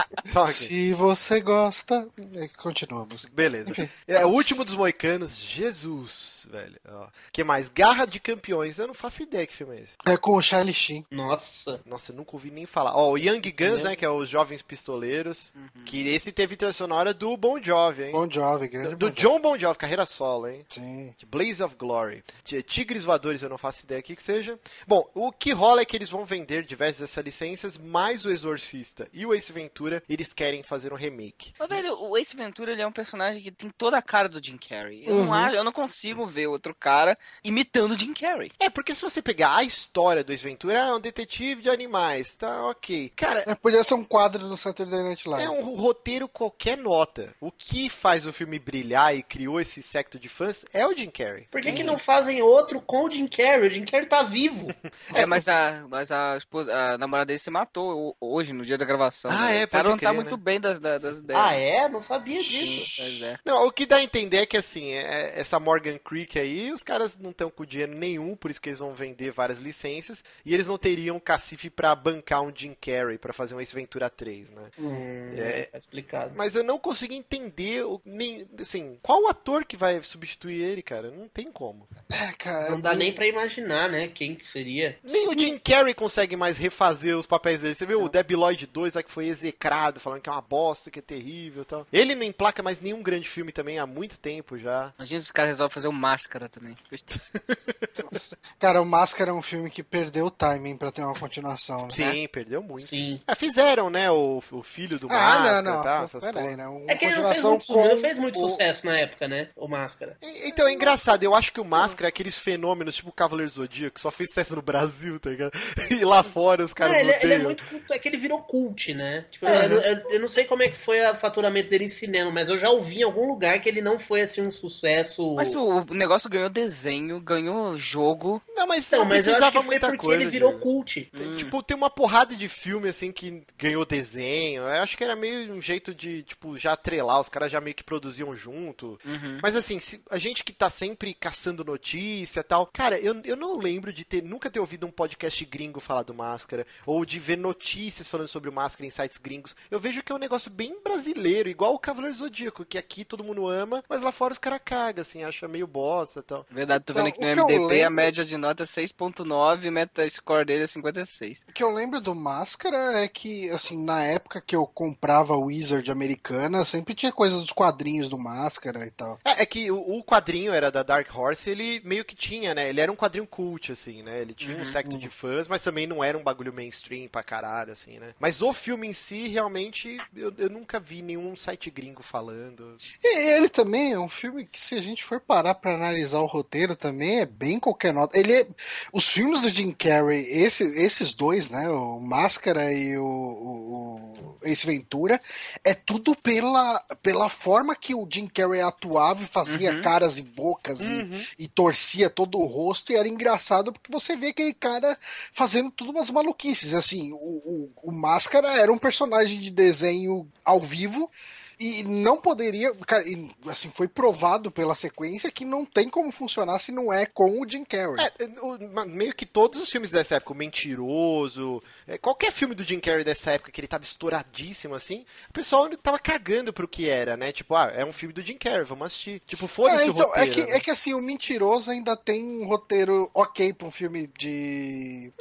Toque. 0.32 0.52
se 0.52 0.92
você 0.92 1.40
gosta. 1.40 2.08
é, 2.34 2.48
Continuamos. 2.48 3.24
Beleza. 3.26 3.70
Enfim. 3.70 3.88
É 4.06 4.24
o 4.24 4.30
último 4.30 4.64
dos 4.64 4.74
moicanos, 4.74 5.36
Jesus, 5.38 6.46
velho. 6.50 6.76
Ó. 6.88 7.06
que 7.32 7.42
mais? 7.44 7.68
Garra 7.68 8.06
de 8.06 8.18
Campeões. 8.20 8.78
Eu 8.78 8.86
não 8.88 8.94
faço 8.94 9.22
ideia 9.22 9.46
que 9.46 9.54
filme 9.56 9.76
é 9.76 9.80
esse. 9.82 9.92
É 10.06 10.16
com 10.16 10.36
o 10.36 10.42
Charlie 10.42 10.74
Sheen. 10.74 11.04
Nossa. 11.10 11.80
Nossa, 11.86 12.12
eu 12.12 12.16
nunca 12.16 12.30
ouvi 12.34 12.50
nem 12.50 12.66
falar. 12.66 12.94
Ó, 12.96 13.10
o 13.12 13.18
Young 13.18 13.40
Guns, 13.52 13.82
né? 13.84 13.96
Que 13.96 14.04
é 14.04 14.10
os 14.10 14.28
Jovens 14.28 14.62
Pistoleiros. 14.62 15.52
Que 15.84 16.08
esse 16.08 16.32
teve 16.32 16.56
trilha 16.56 16.72
sonora 16.72 17.12
do 17.14 17.36
Bon 17.36 17.62
Jovi, 17.62 18.04
hein? 18.04 18.12
Bon 18.12 18.28
Jovi, 18.30 18.68
grande 18.68 18.96
do 18.96 19.06
Jovi. 19.08 19.20
John 19.20 19.40
Bon 19.40 19.58
Jovi, 19.58 19.78
carreira 19.78 20.06
solo, 20.06 20.48
hein? 20.48 20.64
Sim. 20.68 21.14
Blaze 21.28 21.62
of 21.62 21.74
Glory. 21.76 22.22
T- 22.44 22.62
Tigres 22.62 23.04
Voadores, 23.04 23.42
eu 23.42 23.48
não 23.48 23.58
faço 23.58 23.84
ideia 23.84 24.00
aqui 24.00 24.16
que 24.16 24.22
seja. 24.22 24.58
Bom, 24.86 25.08
o 25.14 25.30
que 25.32 25.52
rola 25.52 25.80
é 25.80 25.84
que 25.84 25.96
eles 25.96 26.10
vão 26.10 26.24
vender 26.24 26.64
diversas 26.64 27.00
dessas 27.00 27.24
licenças, 27.24 27.76
mais 27.78 28.24
o 28.24 28.30
Exorcista 28.30 29.08
e 29.12 29.24
o 29.26 29.34
Ace 29.34 29.52
Ventura, 29.52 29.85
eles 30.08 30.32
querem 30.32 30.62
fazer 30.62 30.92
um 30.92 30.96
remake. 30.96 31.52
Mas, 31.58 31.68
velho, 31.68 31.94
o 32.00 32.16
Ace 32.16 32.36
Ventura 32.36 32.72
ele 32.72 32.82
é 32.82 32.86
um 32.86 32.92
personagem 32.92 33.42
que 33.42 33.50
tem 33.50 33.70
toda 33.70 33.96
a 33.98 34.02
cara 34.02 34.28
do 34.28 34.42
Jim 34.44 34.56
Carrey. 34.58 35.04
Eu, 35.06 35.14
Uhum. 35.16 35.24
não, 35.26 35.34
acho- 35.34 35.54
eu 35.56 35.64
não 35.64 35.72
consigo 35.72 36.26
ver 36.26 36.46
outro 36.46 36.74
cara 36.74 37.16
imitando 37.44 37.92
o 37.92 37.98
Jim 37.98 38.12
Carrey. 38.14 38.50
É, 38.58 38.68
porque 38.70 38.94
se 38.94 39.02
você 39.02 39.20
pegar 39.22 39.56
a 39.56 39.62
história 39.64 40.22
do 40.24 40.32
Ace 40.32 40.42
Ventura, 40.42 40.78
é 40.78 40.94
um 40.94 41.00
detetive 41.00 41.62
de 41.62 41.70
animais, 41.70 42.34
tá 42.36 42.66
ok. 42.68 43.12
Cara, 43.16 43.44
É, 43.46 43.54
podia 43.54 43.82
ser 43.84 43.94
um 43.94 44.04
quadro 44.04 44.46
no 44.46 44.56
Saturday 44.56 45.02
Night 45.02 45.28
Live. 45.28 45.44
é 45.46 45.50
um 45.50 45.74
roteiro 45.74 46.28
qualquer 46.28 46.76
nota. 46.76 47.34
O 47.40 47.50
que 47.50 47.88
faz 47.88 48.26
o 48.26 48.32
filme 48.32 48.58
brilhar 48.58 49.14
e 49.16 49.22
criou 49.22 49.60
esse 49.60 49.82
secto 49.82 50.18
de 50.18 50.28
fãs 50.28 50.64
é 50.72 50.86
o 50.86 50.94
Jim 50.96 51.10
Carrey. 51.10 51.46
Por 51.50 51.60
que, 51.60 51.72
que 51.72 51.82
não 51.84 51.98
fazem 51.98 52.42
outro 52.42 52.80
com 52.80 53.04
o 53.04 53.10
Jim 53.10 53.26
Carrey? 53.26 53.66
O 53.66 53.70
Jim 53.70 53.84
Carrey 53.84 54.06
tá 54.06 54.22
vivo. 54.22 54.66
É, 55.14 55.24
mas 55.24 55.48
a, 55.48 55.86
mas 55.88 56.10
a, 56.10 56.36
esposa, 56.36 56.74
a 56.74 56.98
namorada 56.98 57.26
dele 57.26 57.38
se 57.38 57.50
matou 57.50 58.10
ho- 58.10 58.16
hoje, 58.20 58.52
no 58.52 58.64
dia 58.64 58.76
da 58.76 58.84
gravação. 58.84 59.30
Ah, 59.30 59.46
né? 59.46 59.62
é, 59.62 59.66
cara 59.76 59.88
não 59.88 59.96
tá 59.96 60.06
crer, 60.10 60.14
muito 60.14 60.36
né? 60.36 60.42
bem 60.42 60.60
das, 60.60 60.80
das, 60.80 61.18
ideias. 61.18 61.42
Ah, 61.42 61.52
é? 61.54 61.88
Não 61.88 62.00
sabia 62.00 62.42
disso. 62.42 62.94
Pois 62.96 63.22
é. 63.22 63.38
Não, 63.44 63.66
o 63.66 63.72
que 63.72 63.86
dá 63.86 63.96
a 63.96 64.02
entender 64.02 64.38
é 64.38 64.46
que 64.46 64.56
assim, 64.56 64.92
é- 64.92 65.32
essa 65.38 65.58
Morgan 65.60 65.98
Creek 65.98 66.38
aí, 66.38 66.70
os 66.72 66.82
caras 66.82 67.18
não 67.18 67.30
estão 67.30 67.50
com 67.50 67.64
dinheiro 67.64 67.94
nenhum, 67.94 68.36
por 68.36 68.50
isso 68.50 68.60
que 68.60 68.68
eles 68.68 68.78
vão 68.78 68.94
vender 68.94 69.30
várias 69.32 69.58
licenças, 69.58 70.22
e 70.44 70.52
eles 70.54 70.68
não 70.68 70.78
teriam 70.78 71.18
cacife 71.20 71.70
pra 71.70 71.94
bancar 71.94 72.42
um 72.42 72.52
Jim 72.54 72.74
Carrey 72.80 73.18
pra 73.18 73.32
fazer 73.32 73.54
um 73.54 73.60
Ace 73.60 73.74
Ventura 73.74 74.08
3, 74.10 74.50
né? 74.50 74.62
Hum, 74.78 75.34
É. 75.36 75.62
Tá 75.64 75.78
explicado. 75.78 76.32
Mas 76.36 76.54
eu 76.54 76.62
não 76.64 76.78
consegui 76.78 77.14
entender, 77.16 77.84
o- 77.84 78.00
nem, 78.04 78.46
assim, 78.60 78.98
qual 79.02 79.22
o 79.22 79.28
ator 79.28 79.64
que 79.64 79.76
vai 79.76 80.00
substituir 80.02 80.62
ele, 80.62 80.82
cara? 80.82 81.10
Não 81.10 81.28
tem 81.28 81.50
como. 81.50 81.86
É, 82.10 82.32
cara. 82.32 82.70
Não 82.70 82.80
dá 82.80 82.94
nem 82.94 83.12
pra 83.12 83.26
imaginar, 83.26 83.88
né? 83.90 84.08
Quem 84.08 84.34
que 84.34 84.46
seria. 84.46 84.98
Nem 85.02 85.28
o 85.28 85.34
Jim 85.34 85.58
Carrey 85.58 85.94
consegue 85.94 86.36
mais 86.36 86.56
refazer 86.58 87.16
os 87.16 87.26
papéis 87.26 87.62
dele. 87.62 87.74
Você 87.74 87.86
viu 87.86 88.02
o 88.02 88.08
Debi 88.08 88.34
Lloyd 88.34 88.66
2 88.66 88.94
lá 88.94 89.02
que 89.02 89.10
foi 89.10 89.26
execrado, 89.56 89.98
falando 90.00 90.20
que 90.20 90.28
é 90.28 90.32
uma 90.32 90.40
bosta, 90.42 90.90
que 90.90 90.98
é 90.98 91.02
terrível 91.02 91.62
e 91.62 91.64
tal. 91.64 91.86
Ele 91.92 92.14
não 92.14 92.22
emplaca 92.22 92.62
mais 92.62 92.80
nenhum 92.80 93.02
grande 93.02 93.28
filme 93.28 93.50
também 93.52 93.78
há 93.78 93.86
muito 93.86 94.18
tempo 94.18 94.58
já. 94.58 94.92
Imagina 94.98 95.20
se 95.20 95.26
os 95.26 95.32
caras 95.32 95.50
resolvem 95.52 95.74
fazer 95.74 95.88
o 95.88 95.92
Máscara 95.92 96.48
também. 96.48 96.74
Cara, 98.58 98.80
o 98.80 98.86
Máscara 98.86 99.30
é 99.30 99.34
um 99.34 99.42
filme 99.42 99.70
que 99.70 99.82
perdeu 99.82 100.26
o 100.26 100.30
timing 100.30 100.76
pra 100.76 100.90
ter 100.92 101.02
uma 101.02 101.14
continuação. 101.14 101.84
Né? 101.86 101.90
Sim, 101.90 102.28
perdeu 102.28 102.62
muito. 102.62 102.86
Sim. 102.86 103.20
Ah, 103.26 103.34
fizeram, 103.34 103.88
né? 103.90 104.10
O, 104.10 104.42
o 104.52 104.62
filho 104.62 104.98
do 104.98 105.06
Ah, 105.10 105.14
Máscara 105.14 105.62
não, 105.62 105.72
não. 105.74 105.80
e 105.80 105.84
tal, 105.84 106.04
essas 106.04 106.22
Pera 106.22 106.40
aí, 106.40 106.56
porra. 106.56 106.56
né? 106.56 106.84
É 106.88 106.94
que 106.96 107.04
ele 107.06 107.16
não 107.16 107.22
fez 107.28 107.42
continuação 107.42 107.50
muito, 107.50 107.66
com 107.66 107.88
não 107.94 107.96
fez 108.00 108.18
muito 108.18 108.38
o- 108.42 108.48
sucesso 108.48 108.86
na 108.86 108.98
época, 108.98 109.28
né? 109.28 109.48
O 109.56 109.66
Máscara. 109.68 110.16
E- 110.22 110.48
Então 110.48 110.66
é 110.68 110.72
engraçado, 110.72 111.22
eu 111.22 111.34
acho 111.34 111.52
que 111.52 111.60
o 111.60 111.64
Máscara 111.64 112.08
é 112.08 112.10
aqueles 112.10 112.38
fenômenos 112.38 112.96
tipo 112.96 113.08
o 113.10 113.12
Cavaleiro 113.12 113.50
do 113.50 113.54
Zodíaco, 113.54 113.94
que 113.94 114.00
só 114.00 114.10
fez 114.10 114.28
sucesso 114.30 114.54
no 114.56 114.62
Brasil, 114.62 115.18
tá 115.18 115.30
ligado? 115.30 115.52
E 115.90 116.04
lá 116.04 116.22
fora 116.22 116.64
os 116.64 116.74
caras 116.74 116.96
É, 116.96 117.00
ele, 117.00 117.10
ele 117.10 117.14
é 117.14 117.24
odeiam. 117.26 117.42
muito 117.44 117.64
culto, 117.64 117.92
é 117.92 117.98
que 117.98 118.08
ele 118.08 118.16
virou 118.16 118.40
cult, 118.42 118.92
né? 118.94 119.24
Tipo, 119.30 119.45
É. 119.46 119.66
eu, 119.66 119.80
eu- 119.80 120.10
eu 120.10 120.20
não 120.20 120.28
sei 120.28 120.44
como 120.44 120.62
é 120.62 120.68
que 120.68 120.76
foi 120.76 121.00
o 121.10 121.14
faturamento 121.14 121.68
dele 121.68 121.84
em 121.84 121.88
cinema, 121.88 122.30
mas 122.30 122.48
eu 122.48 122.56
já 122.56 122.70
ouvi 122.70 123.00
em 123.00 123.02
algum 123.04 123.26
lugar 123.26 123.60
que 123.60 123.68
ele 123.68 123.80
não 123.80 123.98
foi 123.98 124.22
assim 124.22 124.42
um 124.42 124.50
sucesso. 124.50 125.34
Mas 125.34 125.54
o, 125.54 125.80
o 125.88 125.94
negócio 125.94 126.28
ganhou 126.30 126.48
desenho, 126.48 127.20
ganhou 127.20 127.76
jogo. 127.78 128.42
Não, 128.54 128.66
mas 128.66 128.90
Não, 128.90 129.00
não 129.00 129.06
mas 129.06 129.26
eu 129.26 129.32
acho 129.34 129.40
precisava 129.40 129.50
que 129.52 129.58
foi 129.58 129.74
muita 129.74 129.86
porque 129.88 130.06
coisa. 130.06 130.22
ele 130.22 130.30
virou 130.30 130.50
Diego. 130.50 130.62
cult. 130.62 131.10
Tem, 131.16 131.36
Tipo, 131.36 131.62
tem 131.62 131.76
uma 131.76 131.90
porrada 131.90 132.34
de 132.34 132.48
filme, 132.48 132.88
assim, 132.88 133.12
que 133.12 133.42
ganhou 133.58 133.84
desenho. 133.84 134.62
Eu 134.62 134.82
acho 134.82 134.96
que 134.96 135.04
era 135.04 135.14
meio 135.14 135.52
um 135.52 135.60
jeito 135.60 135.94
de, 135.94 136.22
tipo, 136.22 136.56
já 136.56 136.72
atrelar. 136.72 137.20
Os 137.20 137.28
caras 137.28 137.50
já 137.52 137.60
meio 137.60 137.74
que 137.76 137.84
produziam 137.84 138.34
junto. 138.34 138.98
Uhum. 139.04 139.38
Mas, 139.42 139.54
assim, 139.56 139.78
se- 139.78 140.00
a 140.10 140.16
gente 140.18 140.42
que 140.42 140.52
tá 140.52 140.70
sempre 140.70 141.12
caçando 141.14 141.64
notícia 141.64 142.40
e 142.40 142.42
tal... 142.42 142.66
Cara, 142.66 142.98
eu, 142.98 143.14
eu 143.24 143.36
não 143.36 143.58
lembro 143.58 143.92
de 143.92 144.04
ter... 144.04 144.22
Nunca 144.22 144.50
ter 144.50 144.58
ouvido 144.60 144.86
um 144.86 144.90
podcast 144.90 145.44
gringo 145.44 145.80
falar 145.80 146.02
do 146.02 146.14
Máscara. 146.14 146.66
Ou 146.86 147.04
de 147.04 147.18
ver 147.18 147.36
notícias 147.36 148.08
falando 148.08 148.28
sobre 148.28 148.48
o 148.48 148.52
Máscara 148.52 148.86
em 148.86 148.90
sites 148.90 149.18
gringos. 149.18 149.35
Eu 149.70 149.78
vejo 149.80 150.02
que 150.02 150.12
é 150.12 150.14
um 150.14 150.18
negócio 150.18 150.50
bem 150.50 150.76
brasileiro. 150.82 151.48
Igual 151.48 151.74
o 151.74 151.78
Cavaleiro 151.78 152.16
Zodíaco. 152.16 152.64
Que 152.64 152.78
aqui 152.78 153.04
todo 153.04 153.24
mundo 153.24 153.48
ama, 153.48 153.82
mas 153.88 154.02
lá 154.02 154.12
fora 154.12 154.32
os 154.32 154.38
caras 154.38 154.60
cagam, 154.64 155.02
assim. 155.02 155.22
Acha 155.24 155.46
meio 155.48 155.66
bosta 155.66 156.20
e 156.20 156.22
tal. 156.22 156.46
Verdade, 156.50 156.84
tô 156.84 156.92
vendo 156.92 157.08
Então, 157.08 157.22
aqui 157.28 157.36
no 157.36 157.46
MDB 157.46 157.64
a 157.64 157.66
lembro- 157.88 157.94
média 157.94 158.24
de 158.24 158.36
nota 158.36 158.62
é 158.62 158.66
6.9 158.66 159.64
e 159.64 159.68
o 159.68 159.72
metascore 159.72 160.44
dele 160.44 160.64
é 160.64 160.66
56. 160.66 161.44
O 161.48 161.52
que 161.52 161.62
eu 161.62 161.70
lembro 161.70 162.00
do 162.00 162.14
Máscara 162.14 162.76
é 163.02 163.08
que, 163.08 163.48
assim, 163.50 163.76
na 163.82 164.02
época 164.02 164.40
que 164.40 164.54
eu 164.56 164.66
comprava 164.66 165.36
Wizard 165.36 165.90
americana, 165.90 166.64
sempre 166.64 166.94
tinha 166.94 167.12
coisa 167.12 167.38
dos 167.38 167.52
quadrinhos 167.52 168.08
do 168.08 168.18
Máscara 168.18 168.86
e 168.86 168.90
tal. 168.90 169.18
É, 169.24 169.42
é 169.42 169.46
que 169.46 169.70
o, 169.70 169.78
o 169.98 170.04
quadrinho 170.04 170.52
era 170.52 170.70
da 170.70 170.82
Dark 170.82 171.08
Horse, 171.14 171.48
ele 171.50 171.80
meio 171.84 172.04
que 172.04 172.14
tinha, 172.14 172.54
né? 172.54 172.68
Ele 172.68 172.80
era 172.80 172.90
um 172.92 172.96
quadrinho 172.96 173.26
cult, 173.26 173.72
assim, 173.72 174.02
né? 174.02 174.20
Ele 174.20 174.34
tinha 174.34 174.56
um 174.56 174.64
secto 174.64 174.96
de 174.98 175.08
fãs, 175.08 175.48
mas 175.48 175.62
também 175.62 175.86
não 175.86 176.02
era 176.02 176.16
um 176.16 176.22
bagulho 176.22 176.52
mainstream 176.52 177.08
pra 177.08 177.22
caralho, 177.22 177.72
assim, 177.72 177.98
né? 177.98 178.14
Mas 178.18 178.42
o 178.42 178.52
filme 178.52 178.86
em 178.88 178.92
si, 178.92 179.25
realmente, 179.28 179.98
eu, 180.14 180.32
eu 180.38 180.48
nunca 180.50 180.78
vi 180.80 181.02
nenhum 181.02 181.34
site 181.36 181.70
gringo 181.70 182.02
falando. 182.02 182.76
E 183.02 183.18
ele 183.36 183.48
também 183.48 183.92
é 183.92 183.98
um 183.98 184.08
filme 184.08 184.46
que, 184.46 184.60
se 184.60 184.74
a 184.74 184.82
gente 184.82 185.04
for 185.04 185.20
parar 185.20 185.54
pra 185.54 185.74
analisar 185.74 186.20
o 186.20 186.26
roteiro, 186.26 186.74
também 186.76 187.20
é 187.20 187.26
bem 187.26 187.58
qualquer 187.60 187.92
nota. 187.92 188.18
Ele 188.18 188.32
é. 188.32 188.46
Os 188.92 189.08
filmes 189.08 189.42
do 189.42 189.50
Jim 189.50 189.72
Carrey, 189.72 190.20
esse- 190.28 190.64
esses 190.78 191.14
dois, 191.14 191.48
né? 191.50 191.68
O 191.68 192.00
Máscara 192.00 192.72
e 192.72 192.96
o, 192.98 193.04
o- 193.04 194.38
o 194.42 194.46
Ace 194.46 194.66
Ventura, 194.66 195.20
é 195.64 195.74
tudo 195.74 196.14
pela, 196.14 196.78
pela 197.02 197.28
forma 197.28 197.74
que 197.74 197.94
o 197.94 198.06
Jim 198.10 198.26
Carrey 198.26 198.60
atuava 198.60 199.22
e 199.22 199.26
fazia 199.26 199.72
Uhum. 199.74 199.80
caras 199.80 200.18
e 200.18 200.22
bocas 200.22 200.80
e, 200.80 201.08
e 201.38 201.48
torcia 201.48 202.08
todo 202.10 202.38
o 202.38 202.46
rosto, 202.46 202.92
e 202.92 202.96
era 202.96 203.08
engraçado 203.08 203.72
porque 203.72 203.90
você 203.90 204.16
vê 204.16 204.28
aquele 204.28 204.52
cara 204.54 204.96
fazendo 205.32 205.70
tudo 205.70 205.90
umas 205.90 206.10
maluquices. 206.10 206.74
Assim, 206.74 207.12
o, 207.12 207.16
o, 207.16 207.72
o 207.84 207.92
Máscara 207.92 208.48
era 208.58 208.72
um 208.72 208.78
personagem 208.78 209.15
de 209.24 209.50
desenho 209.50 210.28
ao 210.44 210.60
vivo. 210.60 211.10
E 211.58 211.82
não 211.84 212.20
poderia. 212.20 212.74
Cara, 212.86 213.08
e, 213.08 213.30
assim, 213.46 213.70
foi 213.70 213.88
provado 213.88 214.50
pela 214.50 214.74
sequência 214.74 215.30
que 215.30 215.44
não 215.44 215.64
tem 215.64 215.88
como 215.88 216.12
funcionar 216.12 216.58
se 216.58 216.70
não 216.70 216.92
é 216.92 217.06
com 217.06 217.40
o 217.40 217.48
Jim 217.48 217.64
Carrey. 217.64 217.96
É, 218.18 218.24
o- 218.42 218.58
ma- 218.72 218.84
meio 218.84 219.14
que 219.14 219.24
todos 219.24 219.60
os 219.60 219.70
filmes 219.70 219.90
dessa 219.90 220.16
época, 220.16 220.32
o 220.32 220.36
Mentiroso, 220.36 221.62
é, 221.86 221.96
qualquer 221.96 222.30
filme 222.30 222.54
do 222.54 222.62
Jim 222.64 222.78
Carrey 222.80 223.04
dessa 223.04 223.32
época 223.32 223.50
que 223.50 223.60
ele 223.60 223.68
tava 223.68 223.84
estouradíssimo 223.84 224.74
assim, 224.74 225.06
o 225.30 225.32
pessoal 225.32 225.68
tava 225.78 225.98
cagando 225.98 226.52
pro 226.52 226.68
que 226.68 226.88
era, 226.88 227.16
né? 227.16 227.32
Tipo, 227.32 227.54
ah, 227.54 227.72
é 227.74 227.84
um 227.84 227.92
filme 227.92 228.12
do 228.12 228.22
Jim 228.22 228.36
Carrey, 228.36 228.64
vamos 228.64 228.88
assistir. 228.88 229.22
Tipo, 229.26 229.46
foda-se 229.46 229.84
É, 229.84 229.86
o 229.88 229.90
então, 229.92 230.06
roteiro. 230.08 230.30
é, 230.30 230.34
que, 230.34 230.40
né? 230.50 230.56
é 230.56 230.60
que 230.60 230.70
assim, 230.70 230.92
o 230.94 231.00
Mentiroso 231.00 231.70
ainda 231.70 231.96
tem 231.96 232.22
um 232.22 232.46
roteiro 232.46 233.10
ok 233.14 233.52
pra 233.54 233.66
um 233.68 233.70
filme 233.70 234.06
de, 234.18 235.12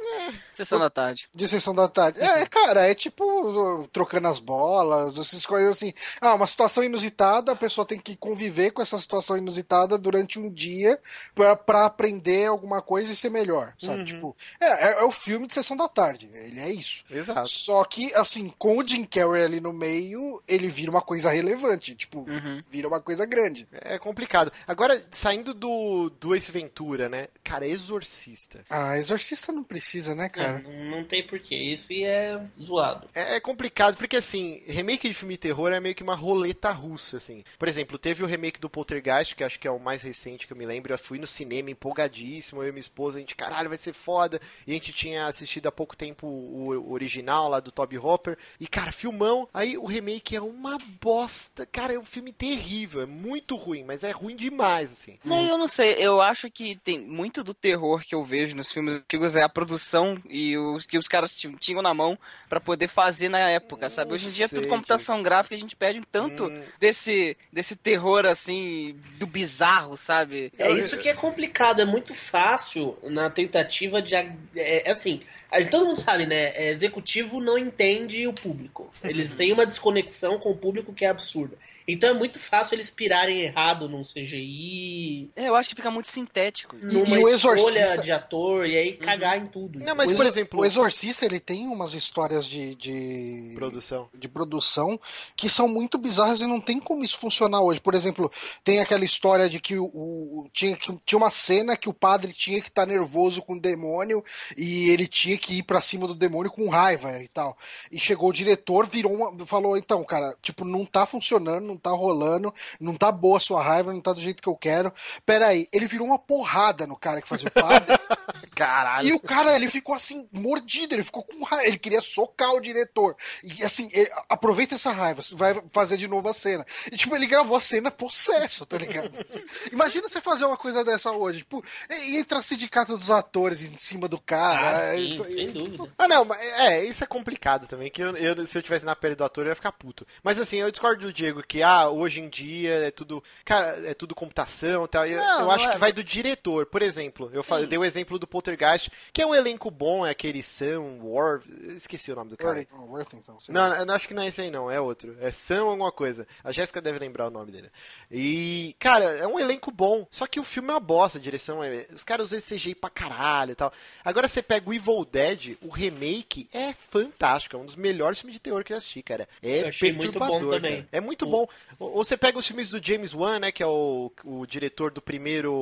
Sessão 0.52 0.78
da 0.78 0.90
tarde. 0.90 1.28
de 1.34 1.48
sessão 1.48 1.74
da 1.74 1.88
tarde. 1.88 2.20
É, 2.20 2.44
cara, 2.46 2.86
é 2.86 2.94
tipo 2.94 3.88
trocando 3.92 4.28
as 4.28 4.38
bolas, 4.38 5.16
essas 5.18 5.44
coisas 5.46 5.72
assim. 5.72 5.92
Ah, 6.26 6.34
uma 6.34 6.46
situação 6.46 6.82
inusitada, 6.82 7.52
a 7.52 7.56
pessoa 7.56 7.86
tem 7.86 7.98
que 7.98 8.16
conviver 8.16 8.72
com 8.72 8.82
essa 8.82 8.98
situação 8.98 9.36
inusitada 9.36 9.96
durante 9.96 10.38
um 10.40 10.50
dia 10.50 10.98
pra, 11.34 11.54
pra 11.54 11.86
aprender 11.86 12.46
alguma 12.46 12.82
coisa 12.82 13.12
e 13.12 13.16
ser 13.16 13.30
melhor, 13.30 13.74
sabe? 13.80 14.00
Uhum. 14.00 14.04
Tipo, 14.04 14.36
é, 14.60 14.66
é, 14.88 14.92
é 15.00 15.04
o 15.04 15.12
filme 15.12 15.46
de 15.46 15.54
sessão 15.54 15.76
da 15.76 15.86
tarde, 15.88 16.28
ele 16.34 16.58
é 16.60 16.70
isso. 16.72 17.04
Exato. 17.08 17.48
Só 17.48 17.84
que, 17.84 18.12
assim, 18.14 18.52
com 18.58 18.78
o 18.78 18.86
Jim 18.86 19.04
Carrey 19.04 19.44
ali 19.44 19.60
no 19.60 19.72
meio, 19.72 20.42
ele 20.48 20.66
vira 20.66 20.90
uma 20.90 21.00
coisa 21.02 21.30
relevante, 21.30 21.94
tipo, 21.94 22.20
Uhum. 22.28 22.62
vira 22.68 22.88
uma 22.88 23.00
coisa 23.00 23.24
grande. 23.24 23.68
É 23.72 23.98
complicado. 23.98 24.50
Agora, 24.66 25.06
saindo 25.12 25.54
do, 25.54 26.10
do 26.18 26.34
Ace 26.34 26.50
Ventura, 26.50 27.08
né? 27.08 27.28
Cara, 27.44 27.66
Exorcista. 27.66 28.64
Ah, 28.68 28.98
Exorcista 28.98 29.52
não 29.52 29.62
precisa, 29.62 30.14
né, 30.14 30.28
cara? 30.28 30.58
Não, 30.58 30.96
não 30.96 31.04
tem 31.04 31.24
porquê. 31.24 31.54
Isso 31.56 31.92
é 31.92 32.40
zoado. 32.60 33.08
É, 33.14 33.36
é 33.36 33.40
complicado, 33.40 33.96
porque 33.96 34.16
assim, 34.16 34.62
remake 34.66 35.08
de 35.08 35.14
filme 35.14 35.34
de 35.34 35.38
terror 35.40 35.70
é 35.72 35.78
meio 35.78 35.94
que 35.94 36.02
uma 36.02 36.15
roleta 36.16 36.70
russa, 36.70 37.16
assim. 37.18 37.44
Por 37.58 37.68
exemplo, 37.68 37.98
teve 37.98 38.22
o 38.22 38.26
remake 38.26 38.60
do 38.60 38.68
Poltergeist, 38.70 39.34
que 39.34 39.44
acho 39.44 39.58
que 39.60 39.68
é 39.68 39.70
o 39.70 39.78
mais 39.78 40.02
recente 40.02 40.46
que 40.46 40.52
eu 40.52 40.56
me 40.56 40.66
lembro. 40.66 40.92
Eu 40.92 40.98
fui 40.98 41.18
no 41.18 41.26
cinema 41.26 41.70
empolgadíssimo, 41.70 42.62
eu 42.62 42.68
e 42.68 42.72
minha 42.72 42.80
esposa, 42.80 43.18
a 43.18 43.20
gente, 43.20 43.34
caralho, 43.34 43.68
vai 43.68 43.78
ser 43.78 43.92
foda. 43.92 44.40
E 44.66 44.70
a 44.72 44.74
gente 44.74 44.92
tinha 44.92 45.26
assistido 45.26 45.66
há 45.66 45.72
pouco 45.72 45.96
tempo 45.96 46.26
o, 46.26 46.92
original 46.92 47.48
lá 47.48 47.60
do 47.60 47.70
Toby 47.70 47.98
Hopper. 47.98 48.36
E, 48.60 48.66
cara, 48.66 48.90
filmão. 48.92 49.48
Aí 49.52 49.76
o 49.78 49.84
remake 49.84 50.34
é 50.36 50.40
uma 50.40 50.78
bosta. 51.00 51.66
Cara, 51.66 51.92
é 51.94 51.98
um 51.98 52.04
filme 52.04 52.32
terrível, 52.32 53.00
é 53.02 53.06
muito 53.06 53.56
ruim, 53.56 53.84
mas 53.84 54.02
é 54.02 54.10
ruim 54.10 54.34
demais, 54.36 54.92
assim. 54.92 55.18
Não, 55.24 55.46
eu 55.46 55.58
não 55.58 55.68
sei. 55.68 55.94
Eu 55.98 56.20
acho 56.20 56.50
que 56.50 56.76
tem 56.82 57.00
muito 57.00 57.44
do 57.44 57.54
terror 57.54 58.02
que 58.04 58.14
eu 58.14 58.24
vejo 58.24 58.56
nos 58.56 58.72
filmes 58.72 58.94
antigos 58.94 59.36
é 59.36 59.42
a 59.42 59.48
produção 59.48 60.20
e 60.28 60.56
os 60.56 60.84
que 60.84 60.98
os 60.98 61.08
caras 61.08 61.34
ti- 61.34 61.54
tinham 61.58 61.82
na 61.82 61.92
mão 61.94 62.18
pra 62.48 62.60
poder 62.60 62.88
fazer 62.88 63.28
na 63.28 63.38
época, 63.38 63.90
sabe? 63.90 64.12
Hoje 64.12 64.26
em 64.28 64.30
dia 64.30 64.44
é 64.46 64.48
tudo 64.48 64.68
computação 64.68 65.22
gráfica, 65.22 65.54
a 65.54 65.58
gente 65.58 65.76
perde 65.76 66.00
um 66.00 66.02
tanto 66.12 66.46
Hum. 66.46 66.62
desse 66.80 67.36
desse 67.52 67.76
terror 67.76 68.24
assim 68.26 68.96
do 69.18 69.26
bizarro, 69.26 69.96
sabe? 69.96 70.52
É 70.58 70.70
isso 70.72 70.96
que 70.98 71.08
é 71.08 71.14
complicado, 71.14 71.80
é 71.80 71.84
muito 71.84 72.14
fácil 72.14 72.96
na 73.02 73.28
tentativa 73.30 74.00
de. 74.00 74.14
É, 74.14 74.30
é 74.54 74.90
assim, 74.90 75.20
todo 75.64 75.86
mundo 75.86 75.98
sabe, 75.98 76.26
né? 76.26 76.52
é, 76.54 76.70
Executivo 76.72 77.40
não 77.40 77.56
entende 77.56 78.26
o 78.26 78.32
público. 78.32 78.92
Eles 79.02 79.32
têm 79.34 79.52
uma 79.52 79.64
desconexão 79.64 80.38
com 80.38 80.50
o 80.50 80.56
público 80.56 80.92
que 80.92 81.04
é 81.04 81.08
absurda. 81.08 81.56
Então 81.88 82.10
é 82.10 82.12
muito 82.12 82.38
fácil 82.38 82.74
eles 82.74 82.90
pirarem 82.90 83.40
errado 83.40 83.88
num 83.88 84.02
CGI, 84.02 85.30
É, 85.36 85.48
eu 85.48 85.54
acho 85.56 85.68
que 85.68 85.74
fica 85.76 85.90
muito 85.90 86.10
sintético. 86.10 86.76
E- 86.76 86.92
numa 86.92 87.16
e 87.16 87.24
o 87.24 87.28
escolha 87.28 87.60
Exorcista- 87.60 87.98
de 87.98 88.10
ator 88.12 88.66
e 88.66 88.76
aí 88.76 88.92
cagar 88.94 89.38
em 89.38 89.46
tudo. 89.46 89.78
Não, 89.78 89.94
mas 89.94 90.10
o, 90.10 90.16
por 90.16 90.26
exemplo. 90.26 90.60
o 90.60 90.64
Exorcista 90.64 91.24
ele 91.24 91.38
tem 91.40 91.66
umas 91.68 91.94
histórias 91.94 92.44
de, 92.44 92.74
de 92.74 93.52
Produção. 93.54 94.08
de 94.14 94.28
produção 94.28 95.00
que 95.36 95.48
são 95.48 95.68
muito 95.68 95.96
bizarras 95.98 96.40
e 96.40 96.46
não 96.46 96.60
tem 96.60 96.80
como 96.80 97.04
isso 97.04 97.18
funcionar 97.18 97.60
hoje. 97.62 97.80
Por 97.80 97.94
exemplo, 97.94 98.30
tem 98.64 98.80
aquela 98.80 99.04
história 99.04 99.48
de 99.48 99.60
que 99.60 99.76
o, 99.78 99.84
o- 99.84 100.48
tinha, 100.52 100.76
que 100.76 100.92
tinha 101.04 101.16
uma 101.18 101.30
cena 101.30 101.76
que 101.76 101.88
o 101.88 101.94
padre 101.94 102.32
tinha 102.32 102.60
que 102.60 102.68
estar 102.68 102.86
nervoso 102.86 103.42
com 103.42 103.54
o 103.54 103.60
demônio 103.60 104.24
e 104.56 104.90
ele 104.90 105.06
tinha 105.06 105.36
que 105.38 105.45
ir 105.54 105.62
pra 105.62 105.80
cima 105.80 106.06
do 106.06 106.14
demônio 106.14 106.50
com 106.50 106.68
raiva 106.68 107.20
e 107.22 107.28
tal. 107.28 107.56
E 107.90 107.98
chegou 107.98 108.28
o 108.30 108.32
diretor, 108.32 108.86
virou 108.86 109.12
uma, 109.12 109.46
falou: 109.46 109.76
então, 109.76 110.02
cara, 110.04 110.36
tipo, 110.42 110.64
não 110.64 110.84
tá 110.84 111.06
funcionando, 111.06 111.64
não 111.66 111.76
tá 111.76 111.90
rolando, 111.90 112.52
não 112.80 112.94
tá 112.94 113.10
boa 113.10 113.38
a 113.38 113.40
sua 113.40 113.62
raiva, 113.62 113.92
não 113.92 114.00
tá 114.00 114.12
do 114.12 114.20
jeito 114.20 114.42
que 114.42 114.48
eu 114.48 114.56
quero. 114.56 114.92
Pera 115.24 115.48
aí, 115.48 115.68
ele 115.72 115.86
virou 115.86 116.06
uma 116.06 116.18
porrada 116.18 116.86
no 116.86 116.96
cara 116.96 117.20
que 117.20 117.28
fazia 117.28 117.48
o 117.48 117.50
padre. 117.50 117.96
Caralho. 118.54 119.06
E 119.06 119.12
o 119.12 119.20
cara, 119.20 119.54
ele 119.54 119.70
ficou 119.70 119.94
assim, 119.94 120.26
mordido, 120.32 120.94
ele 120.94 121.04
ficou 121.04 121.22
com 121.22 121.44
raiva, 121.44 121.66
ele 121.66 121.78
queria 121.78 122.00
socar 122.00 122.52
o 122.54 122.60
diretor. 122.60 123.16
E 123.42 123.62
assim, 123.62 123.88
ele- 123.92 124.10
aproveita 124.28 124.74
essa 124.74 124.92
raiva, 124.92 125.22
vai 125.32 125.60
fazer 125.72 125.96
de 125.96 126.08
novo 126.08 126.28
a 126.28 126.32
cena. 126.32 126.64
E 126.90 126.96
tipo, 126.96 127.14
ele 127.14 127.26
gravou 127.26 127.56
a 127.56 127.60
cena 127.60 127.90
possesso, 127.90 128.64
tá 128.64 128.78
ligado? 128.78 129.10
Imagina 129.72 130.08
você 130.08 130.20
fazer 130.20 130.44
uma 130.44 130.56
coisa 130.56 130.84
dessa 130.84 131.10
hoje, 131.12 131.40
tipo, 131.40 131.62
e 131.90 132.16
entra 132.16 132.42
sindicato 132.42 132.96
dos 132.96 133.10
atores 133.10 133.62
em 133.62 133.76
cima 133.78 134.08
do 134.08 134.18
cara. 134.20 134.92
Ah, 134.92 134.96
sim, 134.96 135.16
sem 135.26 135.50
dúvida. 135.52 135.88
Ah, 135.98 136.08
não, 136.08 136.24
mas 136.24 136.40
é, 136.60 136.84
isso 136.84 137.02
é 137.04 137.06
complicado 137.06 137.66
também, 137.68 137.90
que 137.90 138.02
eu, 138.02 138.16
eu- 138.16 138.46
se 138.46 138.56
eu 138.58 138.62
tivesse 138.62 138.84
na 138.86 138.96
pele 138.96 139.14
do 139.14 139.24
ator, 139.24 139.44
eu 139.44 139.50
ia 139.50 139.54
ficar 139.54 139.72
puto. 139.72 140.06
Mas 140.22 140.38
assim, 140.38 140.58
eu 140.58 140.70
discordo 140.70 141.06
do 141.06 141.12
Diego 141.12 141.42
que, 141.42 141.62
ah, 141.62 141.88
hoje 141.88 142.20
em 142.20 142.28
dia 142.28 142.86
é 142.86 142.90
tudo, 142.90 143.22
cara, 143.44 143.68
é 143.88 143.94
tudo 143.94 144.14
computação 144.14 144.84
e 144.84 144.88
tal. 144.88 145.06
Eu, 145.06 145.18
Não, 145.18 145.32
eu 145.38 145.40
não 145.42 145.50
acho 145.50 145.66
é. 145.68 145.72
que 145.72 145.78
vai 145.78 145.92
do 145.92 146.02
diretor. 146.04 146.66
Por 146.66 146.82
exemplo, 146.82 147.30
eu, 147.32 147.42
falei, 147.42 147.66
dei 147.66 147.78
o 147.78 147.84
exemplo 147.84 148.18
do 148.18 148.26
Poltergeist, 148.26 148.90
que 149.12 149.20
é 149.22 149.26
um 149.26 149.34
elenco 149.34 149.70
bom, 149.70 150.06
é 150.06 150.10
aquele 150.10 150.42
Sam 150.42 150.98
War, 151.02 151.40
esqueci 151.76 152.10
o 152.12 152.14
nome 152.16 152.30
do 152.30 152.36
cara. 152.36 152.66
Worthington, 152.72 153.38
Não, 153.48 153.72
eu 153.74 153.90
acho 153.94 154.08
que 154.08 154.14
não 154.14 154.22
é 154.22 154.28
esse 154.28 154.40
aí 154.40 154.50
não, 154.50 154.70
é 154.70 154.80
outro. 154.80 155.16
É 155.20 155.30
Sam 155.30 155.62
alguma 155.62 155.92
coisa. 155.92 156.26
A 156.44 156.52
Jéssica 156.52 156.80
deve 156.80 156.98
lembrar 156.98 157.26
o 157.26 157.30
nome 157.30 157.50
dele. 157.52 157.70
E, 158.10 158.74
cara, 158.78 159.04
é 159.16 159.26
um 159.26 159.38
elenco 159.38 159.70
bom. 159.70 160.06
Só 160.10 160.26
que 160.26 160.38
o 160.40 160.44
filme 160.44 160.68
é 160.68 160.72
uma 160.72 160.80
bosta, 160.80 161.18
a 161.18 161.20
direção 161.20 161.62
é... 161.62 161.86
Os 161.94 162.04
caras 162.04 162.32
usam 162.32 162.40
CGI 162.56 162.74
pra 162.74 162.90
caralho 162.90 163.52
e 163.52 163.54
tal. 163.54 163.72
Agora 164.04 164.28
você 164.28 164.42
pega 164.42 164.68
o 164.68 164.74
Evil 164.74 165.04
Dead, 165.04 165.56
o 165.62 165.68
remake 165.68 166.48
é 166.52 166.72
fantástico. 166.72 167.56
É 167.56 167.58
um 167.58 167.66
dos 167.66 167.76
melhores 167.76 168.18
filmes 168.20 168.34
de 168.34 168.40
terror 168.40 168.62
que 168.64 168.72
eu 168.72 168.76
assisti, 168.76 169.02
cara. 169.02 169.28
É 169.42 169.62
Eu 169.62 169.68
achei 169.68 169.92
muito 169.92 170.18
bom 170.18 170.26
perturbador, 170.26 170.54
também. 170.56 170.76
cara. 170.76 170.88
É 170.92 171.00
muito 171.00 171.26
O- 171.26 171.30
bom. 171.30 171.48
Ou 171.78 171.96
ou 171.96 172.04
você 172.04 172.16
pega 172.16 172.38
os 172.38 172.46
filmes 172.46 172.70
do 172.70 172.84
James 172.84 173.12
Wan, 173.14 173.38
né, 173.38 173.52
que 173.52 173.62
é 173.62 173.66
o, 173.66 174.10
o 174.24 174.46
diretor 174.46 174.90
do 174.90 175.00
primeiro 175.02 175.52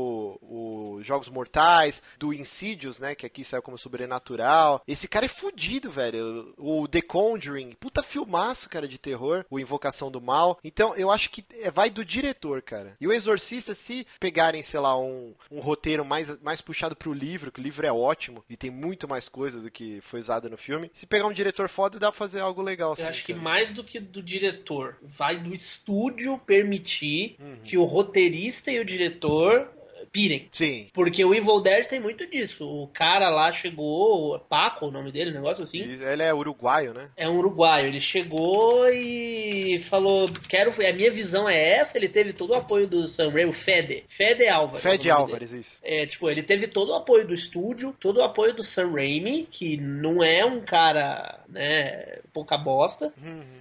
o 0.42 0.98
Jogos 1.02 1.28
Mortais, 1.28 2.02
do 2.18 2.32
Insidious, 2.32 2.98
né, 2.98 3.14
que 3.14 3.26
aqui 3.26 3.44
saiu 3.44 3.62
como 3.62 3.78
Sobrenatural. 3.78 4.82
Esse 4.86 5.08
cara 5.08 5.26
é 5.26 5.28
fudido, 5.28 5.90
velho. 5.90 6.54
O 6.56 6.86
The 6.88 7.02
Conjuring, 7.02 7.72
puta 7.80 8.02
filmaço, 8.02 8.68
cara, 8.68 8.86
de 8.88 8.98
terror. 8.98 9.44
O 9.50 9.58
Invocação 9.58 10.10
do 10.10 10.20
Mal. 10.20 10.58
Então, 10.62 10.94
eu 10.96 11.10
acho 11.10 11.30
que 11.30 11.44
é, 11.60 11.70
vai 11.70 11.90
do 11.90 12.04
diretor, 12.04 12.33
cara. 12.62 12.96
E 13.00 13.06
o 13.06 13.12
Exorcista, 13.12 13.74
se 13.74 14.06
pegarem, 14.20 14.62
sei 14.62 14.80
lá, 14.80 14.98
um, 14.98 15.34
um 15.50 15.60
roteiro 15.60 16.04
mais, 16.04 16.38
mais 16.40 16.60
puxado 16.60 16.94
pro 16.96 17.12
livro, 17.12 17.50
que 17.52 17.60
o 17.60 17.62
livro 17.62 17.86
é 17.86 17.92
ótimo 17.92 18.44
e 18.48 18.56
tem 18.56 18.70
muito 18.70 19.08
mais 19.08 19.28
coisa 19.28 19.60
do 19.60 19.70
que 19.70 20.00
foi 20.00 20.20
usada 20.20 20.48
no 20.48 20.56
filme. 20.56 20.90
Se 20.94 21.06
pegar 21.06 21.26
um 21.26 21.32
diretor 21.32 21.68
foda, 21.68 21.98
dá 21.98 22.10
pra 22.10 22.18
fazer 22.18 22.40
algo 22.40 22.62
legal, 22.62 22.90
Eu 22.90 22.92
assim, 22.94 23.02
acho 23.04 23.24
que 23.24 23.32
cara. 23.32 23.42
mais 23.44 23.72
do 23.72 23.82
que 23.84 23.98
do 24.00 24.22
diretor, 24.22 24.96
vai 25.02 25.38
do 25.38 25.52
estúdio 25.54 26.38
permitir 26.38 27.36
Uhum. 27.38 27.56
que 27.64 27.76
o 27.78 27.84
roteirista 27.84 28.70
e 28.70 28.78
o 28.80 28.84
diretor 28.84 29.68
pirem. 30.10 30.48
Sim. 30.52 30.88
Porque 30.92 31.24
o 31.24 31.34
Evil 31.34 31.60
Dead 31.60 31.86
tem 31.86 32.00
muito 32.00 32.26
disso. 32.26 32.66
O 32.66 32.88
cara 32.88 33.28
lá 33.28 33.52
chegou, 33.52 34.38
Paco, 34.48 34.86
o 34.86 34.90
nome 34.90 35.10
dele, 35.12 35.30
um 35.30 35.34
negócio 35.34 35.64
assim. 35.64 35.78
Ele 35.80 36.22
é 36.22 36.32
uruguaio, 36.32 36.92
né? 36.92 37.06
É 37.16 37.28
um 37.28 37.38
uruguaio. 37.38 37.86
Ele 37.86 38.00
chegou 38.00 38.88
e 38.88 39.78
falou: 39.80 40.30
Quero. 40.48 40.70
A 40.70 40.92
minha 40.92 41.10
visão 41.10 41.48
é 41.48 41.76
essa. 41.78 41.96
Ele 41.96 42.08
teve 42.08 42.32
todo 42.32 42.50
o 42.50 42.54
apoio 42.54 42.86
do 42.86 43.06
Sam 43.06 43.30
Raimi, 43.30 43.50
o 43.50 43.52
Fede. 43.52 44.04
Fede 44.08 44.48
Álvares. 44.48 44.82
Fede 44.82 45.08
é 45.08 45.12
nome 45.12 45.22
Álvares, 45.22 45.52
isso. 45.52 45.78
é, 45.82 46.06
tipo, 46.06 46.28
ele 46.30 46.42
teve 46.42 46.66
todo 46.66 46.90
o 46.90 46.94
apoio 46.94 47.26
do 47.26 47.34
estúdio, 47.34 47.94
todo 47.98 48.18
o 48.18 48.22
apoio 48.22 48.54
do 48.54 48.62
Sam 48.62 48.92
Raimi, 48.92 49.46
que 49.50 49.76
não 49.76 50.22
é 50.22 50.44
um 50.44 50.60
cara, 50.60 51.43
né, 51.48 52.18
pouca 52.32 52.56
bosta. 52.56 53.12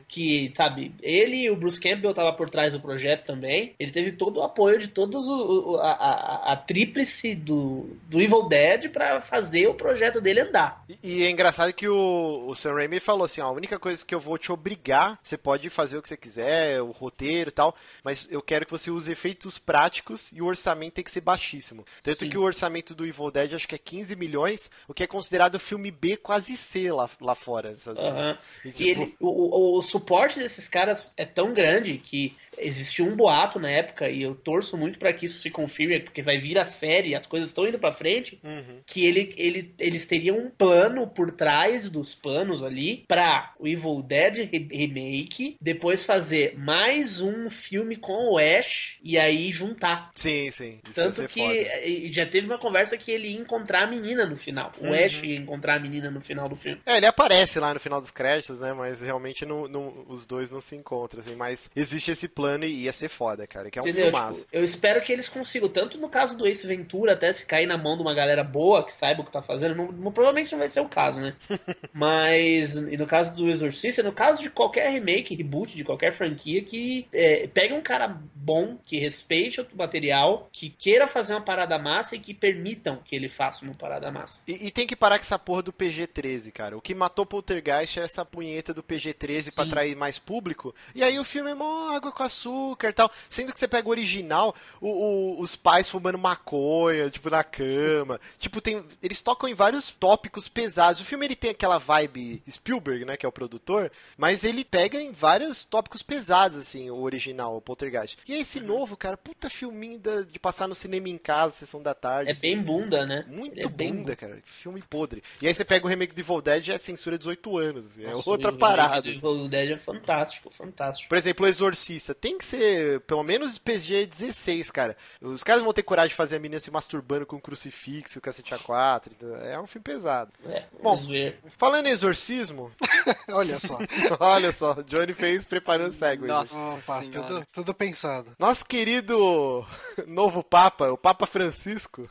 Que, 0.07 0.51
sabe, 0.55 0.93
ele 1.01 1.43
e 1.43 1.49
o 1.49 1.55
Bruce 1.55 1.79
Campbell 1.79 2.13
tava 2.13 2.33
por 2.33 2.49
trás 2.49 2.73
do 2.73 2.79
projeto 2.79 3.25
também. 3.25 3.73
Ele 3.79 3.91
teve 3.91 4.11
todo 4.11 4.37
o 4.37 4.43
apoio 4.43 4.77
de 4.77 4.87
todos 4.87 5.27
o, 5.27 5.77
a, 5.77 5.91
a, 5.91 6.53
a 6.53 6.55
tríplice 6.55 7.33
do, 7.35 7.97
do 8.07 8.21
Evil 8.21 8.47
Dead 8.47 8.89
pra 8.89 9.21
fazer 9.21 9.67
o 9.67 9.73
projeto 9.73 10.21
dele 10.21 10.41
andar. 10.41 10.83
E, 10.87 10.97
e 11.03 11.23
é 11.23 11.29
engraçado 11.29 11.73
que 11.73 11.87
o, 11.87 12.45
o 12.47 12.55
Sam 12.55 12.73
Raimi 12.73 12.99
falou 12.99 13.25
assim, 13.25 13.41
ó, 13.41 13.47
a 13.47 13.51
única 13.51 13.79
coisa 13.79 14.05
que 14.05 14.13
eu 14.13 14.19
vou 14.19 14.37
te 14.37 14.51
obrigar, 14.51 15.19
você 15.23 15.37
pode 15.37 15.69
fazer 15.69 15.97
o 15.97 16.01
que 16.01 16.07
você 16.07 16.17
quiser, 16.17 16.81
o 16.81 16.91
roteiro 16.91 17.49
e 17.49 17.53
tal, 17.53 17.75
mas 18.03 18.27
eu 18.29 18.41
quero 18.41 18.65
que 18.65 18.71
você 18.71 18.91
use 18.91 19.11
efeitos 19.11 19.57
práticos 19.57 20.31
e 20.31 20.41
o 20.41 20.45
orçamento 20.45 20.93
tem 20.93 21.03
que 21.03 21.11
ser 21.11 21.21
baixíssimo. 21.21 21.85
Tanto 22.01 22.21
Sim. 22.21 22.29
que 22.29 22.37
o 22.37 22.43
orçamento 22.43 22.93
do 22.93 23.05
Evil 23.05 23.31
Dead 23.31 23.53
acho 23.53 23.67
que 23.67 23.75
é 23.75 23.79
15 23.79 24.15
milhões, 24.15 24.69
o 24.87 24.93
que 24.93 25.03
é 25.03 25.07
considerado 25.07 25.59
filme 25.59 25.91
B 25.91 26.17
quase 26.17 26.55
C 26.55 26.91
lá, 26.91 27.09
lá 27.19 27.35
fora. 27.35 27.72
Essas- 27.73 27.97
Aham. 27.97 28.37
E, 28.65 28.71
tipo... 28.71 28.83
ele, 28.83 29.15
o, 29.19 29.27
o, 29.27 29.77
o 29.77 29.81
suporte 29.81 30.39
desses 30.39 30.67
caras 30.67 31.13
é 31.17 31.25
tão 31.25 31.53
grande 31.53 31.97
que 31.97 32.35
Existiu 32.57 33.05
um 33.05 33.15
boato 33.15 33.59
na 33.59 33.69
época, 33.69 34.09
e 34.09 34.21
eu 34.21 34.35
torço 34.35 34.77
muito 34.77 34.99
para 34.99 35.13
que 35.13 35.25
isso 35.25 35.41
se 35.41 35.49
confirme, 35.49 35.99
porque 35.99 36.21
vai 36.21 36.37
vir 36.37 36.57
a 36.57 36.65
série, 36.65 37.15
as 37.15 37.27
coisas 37.27 37.49
estão 37.49 37.67
indo 37.67 37.79
para 37.79 37.91
frente, 37.91 38.39
uhum. 38.43 38.79
que 38.85 39.05
ele, 39.05 39.33
ele, 39.37 39.73
eles 39.79 40.05
teriam 40.05 40.37
um 40.37 40.49
plano 40.49 41.07
por 41.07 41.31
trás 41.31 41.89
dos 41.89 42.15
panos 42.15 42.63
ali 42.63 43.03
para 43.07 43.53
o 43.59 43.67
Evil 43.67 44.01
Dead 44.01 44.49
Remake, 44.71 45.57
depois 45.59 46.03
fazer 46.03 46.57
mais 46.57 47.21
um 47.21 47.49
filme 47.49 47.95
com 47.95 48.33
o 48.33 48.37
Ash 48.37 48.97
e 49.03 49.17
aí 49.17 49.51
juntar. 49.51 50.11
Sim, 50.15 50.49
sim. 50.51 50.79
Isso 50.83 50.93
Tanto 50.93 51.27
que 51.27 51.41
foda. 51.41 52.11
já 52.11 52.25
teve 52.25 52.47
uma 52.47 52.57
conversa 52.57 52.97
que 52.97 53.11
ele 53.11 53.29
ia 53.29 53.39
encontrar 53.39 53.83
a 53.83 53.87
menina 53.87 54.25
no 54.25 54.37
final. 54.37 54.71
O 54.79 54.87
uhum. 54.87 54.93
Ash 54.93 55.21
ia 55.23 55.35
encontrar 55.35 55.75
a 55.75 55.79
menina 55.79 56.09
no 56.09 56.21
final 56.21 56.47
do 56.47 56.55
filme. 56.55 56.81
É, 56.85 56.97
ele 56.97 57.05
aparece 57.05 57.59
lá 57.59 57.73
no 57.73 57.79
final 57.79 57.99
dos 57.99 58.11
créditos, 58.11 58.59
né? 58.61 58.73
Mas 58.73 59.01
realmente 59.01 59.45
não, 59.45 59.67
não, 59.67 60.05
os 60.07 60.25
dois 60.25 60.51
não 60.51 60.61
se 60.61 60.75
encontram, 60.75 61.19
assim. 61.19 61.35
Mas 61.35 61.69
existe 61.75 62.11
esse 62.11 62.27
plano 62.27 62.42
plano 62.43 62.65
e 62.65 62.83
ia 62.83 62.91
ser 62.91 63.07
foda, 63.07 63.47
cara. 63.47 63.71
Que 63.71 63.79
é 63.79 63.81
um 63.81 63.87
Entendeu? 63.87 64.11
filmaço. 64.11 64.41
Tipo, 64.41 64.49
eu 64.51 64.63
espero 64.63 65.01
que 65.01 65.13
eles 65.13 65.29
consigam, 65.29 65.69
tanto 65.69 65.97
no 65.97 66.09
caso 66.09 66.37
do 66.37 66.45
Ace 66.45 66.67
Ventura, 66.67 67.13
até 67.13 67.31
se 67.31 67.45
cair 67.45 67.65
na 67.65 67.77
mão 67.77 67.95
de 67.95 68.01
uma 68.01 68.13
galera 68.13 68.43
boa, 68.43 68.83
que 68.83 68.93
saiba 68.93 69.21
o 69.21 69.25
que 69.25 69.31
tá 69.31 69.41
fazendo, 69.41 69.75
não, 69.75 69.91
não, 69.91 70.11
provavelmente 70.11 70.51
não 70.51 70.59
vai 70.59 70.67
ser 70.67 70.81
o 70.81 70.89
caso, 70.89 71.21
né? 71.21 71.35
Mas, 71.93 72.75
e 72.75 72.97
no 72.97 73.07
caso 73.07 73.33
do 73.33 73.49
Exorcista, 73.49 74.03
no 74.03 74.11
caso 74.11 74.41
de 74.41 74.49
qualquer 74.49 74.91
remake, 74.91 75.35
reboot, 75.35 75.77
de 75.77 75.85
qualquer 75.85 76.11
franquia, 76.11 76.61
que 76.61 77.07
é, 77.13 77.47
pegue 77.47 77.73
um 77.73 77.81
cara 77.81 78.19
bom, 78.35 78.77
que 78.83 78.99
respeite 78.99 79.61
o 79.61 79.67
material, 79.73 80.49
que 80.51 80.69
queira 80.69 81.07
fazer 81.07 81.33
uma 81.33 81.41
parada 81.41 81.79
massa 81.79 82.15
e 82.15 82.19
que 82.19 82.33
permitam 82.33 82.99
que 83.05 83.15
ele 83.15 83.29
faça 83.29 83.63
uma 83.63 83.73
parada 83.73 84.11
massa. 84.11 84.41
E, 84.45 84.67
e 84.67 84.71
tem 84.71 84.85
que 84.85 84.95
parar 84.95 85.17
com 85.17 85.23
essa 85.23 85.39
porra 85.39 85.61
do 85.61 85.71
PG-13, 85.71 86.51
cara. 86.51 86.77
O 86.77 86.81
que 86.81 86.93
matou 86.93 87.25
Poltergeist 87.25 87.99
é 87.99 88.03
essa 88.03 88.25
punheta 88.25 88.73
do 88.73 88.83
PG-13 88.83 89.55
pra 89.55 89.63
atrair 89.63 89.95
mais 89.95 90.19
público. 90.19 90.75
E 90.93 91.03
aí 91.03 91.17
o 91.17 91.23
filme 91.23 91.51
é 91.51 91.55
mó 91.55 91.89
água 91.95 92.11
com 92.11 92.23
açúcar 92.33 92.89
e 92.89 92.93
tal. 92.93 93.11
Sendo 93.29 93.53
que 93.53 93.59
você 93.59 93.67
pega 93.67 93.87
o 93.87 93.91
original, 93.91 94.55
o, 94.81 94.89
o, 94.89 95.41
os 95.41 95.55
pais 95.55 95.89
fumando 95.89 96.17
maconha, 96.17 97.09
tipo, 97.09 97.29
na 97.29 97.43
cama. 97.43 98.19
tipo, 98.37 98.59
tem. 98.59 98.83
Eles 99.01 99.21
tocam 99.21 99.47
em 99.47 99.53
vários 99.53 99.89
tópicos 99.89 100.47
pesados. 100.47 101.01
O 101.01 101.05
filme 101.05 101.25
ele 101.25 101.35
tem 101.35 101.51
aquela 101.51 101.77
vibe 101.77 102.41
Spielberg, 102.49 103.05
né? 103.05 103.15
Que 103.15 103.25
é 103.25 103.29
o 103.29 103.31
produtor, 103.31 103.91
mas 104.17 104.43
ele 104.43 104.65
pega 104.65 104.99
em 104.99 105.11
vários 105.11 105.63
tópicos 105.63 106.01
pesados, 106.01 106.57
assim, 106.57 106.89
o 106.89 107.01
original, 107.01 107.55
o 107.55 107.61
Poltergeist. 107.61 108.17
E 108.27 108.33
esse 108.33 108.59
uhum. 108.59 108.65
novo, 108.65 108.97
cara, 108.97 109.15
puta 109.15 109.49
filminho 109.49 109.99
da, 109.99 110.21
de 110.21 110.39
passar 110.39 110.67
no 110.67 110.75
cinema 110.75 111.09
em 111.09 111.17
casa, 111.17 111.55
sessão 111.55 111.81
da 111.81 111.93
tarde. 111.93 112.29
É 112.29 112.33
assim, 112.33 112.41
bem 112.41 112.61
bunda, 112.61 113.05
né? 113.05 113.25
Muito 113.27 113.59
é 113.59 113.67
bunda, 113.67 114.15
cara. 114.15 114.39
Filme 114.45 114.81
podre. 114.89 115.23
E 115.41 115.47
aí 115.47 115.53
você 115.53 115.63
pega 115.63 115.85
o 115.85 115.89
remake 115.89 116.13
do 116.13 116.19
Evil 116.19 116.41
Dead 116.41 116.69
é 116.69 116.77
censura 116.77 117.17
18 117.17 117.57
anos. 117.57 117.85
Assim, 117.87 118.03
é 118.03 118.11
Nossa, 118.11 118.29
é 118.29 118.31
outra 118.31 118.51
parada. 118.51 119.07
O 119.07 119.11
Evil 119.11 119.47
Dead 119.47 119.71
é 119.71 119.77
fantástico, 119.77 120.49
fantástico. 120.49 121.09
Por 121.09 121.17
exemplo, 121.17 121.45
o 121.45 121.49
Exorcista 121.49 122.13
tem 122.23 122.37
que 122.37 122.45
ser 122.45 123.01
pelo 123.01 123.21
menos 123.21 123.57
PG 123.57 124.05
16, 124.05 124.71
cara. 124.71 124.95
Os 125.19 125.43
caras 125.43 125.61
vão 125.61 125.73
ter 125.73 125.83
coragem 125.83 126.07
de 126.07 126.15
fazer 126.15 126.37
a 126.37 126.39
menina 126.39 126.57
se 126.57 126.71
masturbando 126.71 127.25
com 127.25 127.35
um 127.35 127.39
crucifixo, 127.41 128.21
cacete 128.21 128.55
A4. 128.55 129.11
É 129.43 129.59
um 129.59 129.67
filme 129.67 129.83
pesado. 129.83 130.31
É, 130.45 130.63
Bom, 130.81 130.95
ver. 130.95 131.41
falando 131.57 131.87
em 131.87 131.89
exorcismo. 131.89 132.71
Olha 133.27 133.59
só. 133.59 133.77
olha 134.19 134.51
só, 134.51 134.73
Johnny 134.83 135.13
fez 135.13 135.43
preparando 135.43 135.91
cego. 135.91 136.25
Opa, 136.31 137.01
tudo, 137.01 137.43
tudo 137.51 137.73
pensado. 137.73 138.31
Nosso 138.39 138.65
querido 138.65 139.65
novo 140.07 140.43
Papa, 140.43 140.91
o 140.91 140.97
Papa 140.97 141.25
Francisco, 141.25 142.09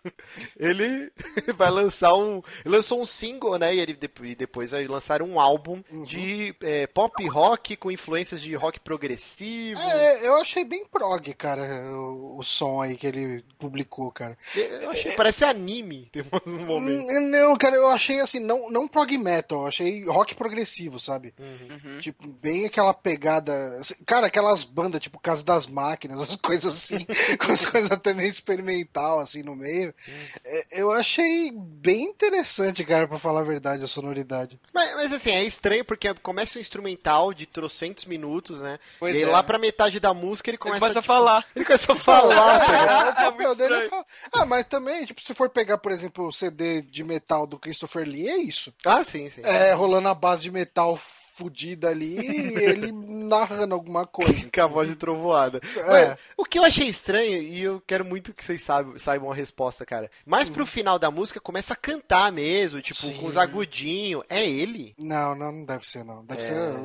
ele 0.59 1.11
vai 1.57 1.71
lançar 1.71 2.13
um. 2.13 2.43
Ele 2.65 2.77
lançou 2.77 3.01
um 3.01 3.07
single, 3.07 3.59
né? 3.59 3.75
E 3.75 3.81
ele 3.81 3.99
e 4.23 4.35
depois 4.35 4.73
vai 4.73 4.87
lançar 4.87 5.23
um 5.23 5.41
álbum 5.41 5.83
uhum. 5.91 6.05
de 6.05 6.55
é, 6.61 6.87
pop 6.87 7.27
rock 7.29 7.77
com 7.77 7.91
influências 7.91 8.43
de 8.43 8.55
rock 8.55 8.81
progressivo. 8.81 9.81
É, 9.81 10.02
eu 10.23 10.37
achei 10.37 10.65
bem 10.65 10.85
prog, 10.87 11.33
cara, 11.35 11.63
o, 11.93 12.39
o 12.39 12.43
som 12.43 12.81
aí 12.81 12.97
que 12.97 13.07
ele 13.07 13.45
publicou, 13.59 14.11
cara. 14.11 14.37
Eu 14.55 14.91
achei, 14.91 15.13
parece 15.13 15.45
anime, 15.45 16.09
tem 16.13 16.25
um 16.47 16.65
momento. 16.65 17.07
Não, 17.21 17.57
cara, 17.57 17.77
eu 17.77 17.87
achei 17.89 18.21
assim, 18.21 18.41
não, 18.41 18.71
não 18.71 18.89
prog 18.89 19.17
metal, 19.17 19.63
eu 19.63 19.67
achei 19.69 20.05
rock 20.05 20.35
progressivo, 20.35 20.99
sabe? 20.99 21.35
Uhum. 21.39 21.99
Tipo, 22.01 22.27
bem 22.27 22.67
aquela 22.67 22.93
pegada. 22.93 23.53
Assim, 23.79 23.95
cara, 24.05 24.27
aquelas 24.27 24.65
bandas, 24.65 25.01
tipo 25.01 25.19
Casa 25.19 25.45
das 25.45 25.67
Máquinas, 25.67 26.21
as 26.23 26.37
coisas 26.37 26.73
assim, 26.73 27.07
com 27.39 27.53
as 27.53 27.65
coisas 27.65 27.91
até 27.91 28.13
meio 28.13 28.29
experimental, 28.29 29.21
assim, 29.21 29.43
no 29.43 29.55
meio. 29.55 29.95
Uhum. 30.09 30.63
Eu 30.71 30.91
achei 30.91 31.53
bem 31.53 32.05
interessante, 32.05 32.85
cara, 32.85 33.07
pra 33.07 33.19
falar 33.19 33.41
a 33.41 33.45
verdade, 33.45 33.85
a 33.85 33.89
sonoridade. 33.89 34.59
Mas, 34.73 34.95
mas 34.95 35.13
assim, 35.13 35.31
é 35.31 35.45
estranho 35.45 35.85
porque 35.85 36.13
começa 36.15 36.59
um 36.59 36.63
instrumental 36.63 37.33
de 37.33 37.47
trocentos 37.47 38.05
minutos, 38.05 38.61
né? 38.61 38.79
Pois 38.99 39.17
e 39.17 39.23
é. 39.23 39.27
lá 39.27 39.43
pra 39.43 39.59
metade 39.59 39.92
da 40.01 40.15
música 40.15 40.51
ele 40.51 40.59
começa, 40.59 40.77
ele 40.77 40.81
começa 40.81 40.99
a, 40.99 41.03
tipo, 41.03 41.13
falar. 41.13 41.45
Ele 41.55 41.65
começa 41.65 41.93
a 41.93 41.97
falar, 41.97 43.11
o 43.11 43.15
papel 43.15 43.55
dele 43.55 43.75
é 43.75 43.89
falar. 43.89 44.07
Ah, 44.33 44.45
mas 44.45 44.65
também, 44.67 45.05
tipo, 45.05 45.21
se 45.21 45.35
for 45.35 45.49
pegar, 45.49 45.79
por 45.79 45.93
exemplo, 45.93 46.27
o 46.27 46.33
CD 46.33 46.83
de 46.83 47.05
metal 47.05 47.47
do 47.47 47.59
Christopher 47.59 48.07
Lee, 48.07 48.29
é 48.29 48.37
isso. 48.37 48.73
Ah, 48.85 49.05
sim, 49.05 49.29
sim. 49.31 49.43
É, 49.45 49.73
rolando 49.73 50.09
a 50.09 50.15
base 50.15 50.43
de 50.43 50.51
metal 50.51 50.99
fudida 51.33 51.89
ali 51.89 52.19
e 52.19 52.55
ele 52.57 52.93
narrando 52.93 53.75
alguma 53.75 54.07
coisa. 54.07 54.51
Com 54.53 54.61
a 54.61 54.67
voz 54.67 54.89
de 54.89 54.97
trovoada. 54.97 55.61
É. 55.77 55.87
Mas, 55.87 56.19
o 56.37 56.45
que 56.45 56.59
eu 56.59 56.65
achei 56.65 56.87
estranho, 56.87 57.43
e 57.43 57.63
eu 57.63 57.83
quero 57.87 58.05
muito 58.05 58.35
que 58.35 58.45
vocês 58.45 58.63
saibam, 58.63 58.99
saibam 58.99 59.33
a 59.33 59.35
resposta, 59.35 59.85
cara. 59.85 60.11
Mais 60.27 60.51
pro 60.51 60.65
hum. 60.65 60.67
final 60.67 60.99
da 60.99 61.11
música 61.11 61.41
começa 61.41 61.73
a 61.73 61.77
cantar 61.77 62.31
mesmo, 62.31 62.81
tipo, 62.83 63.01
Sim. 63.01 63.15
com 63.15 63.27
os 63.27 63.37
agudinhos. 63.37 64.23
É 64.29 64.47
ele? 64.47 64.95
Não, 64.99 65.35
não, 65.35 65.53
não 65.53 65.65
deve 65.65 65.87
ser, 65.89 66.05
não. 66.05 66.25
Deve 66.25 66.43
é. 66.43 66.45
ser 66.45 66.79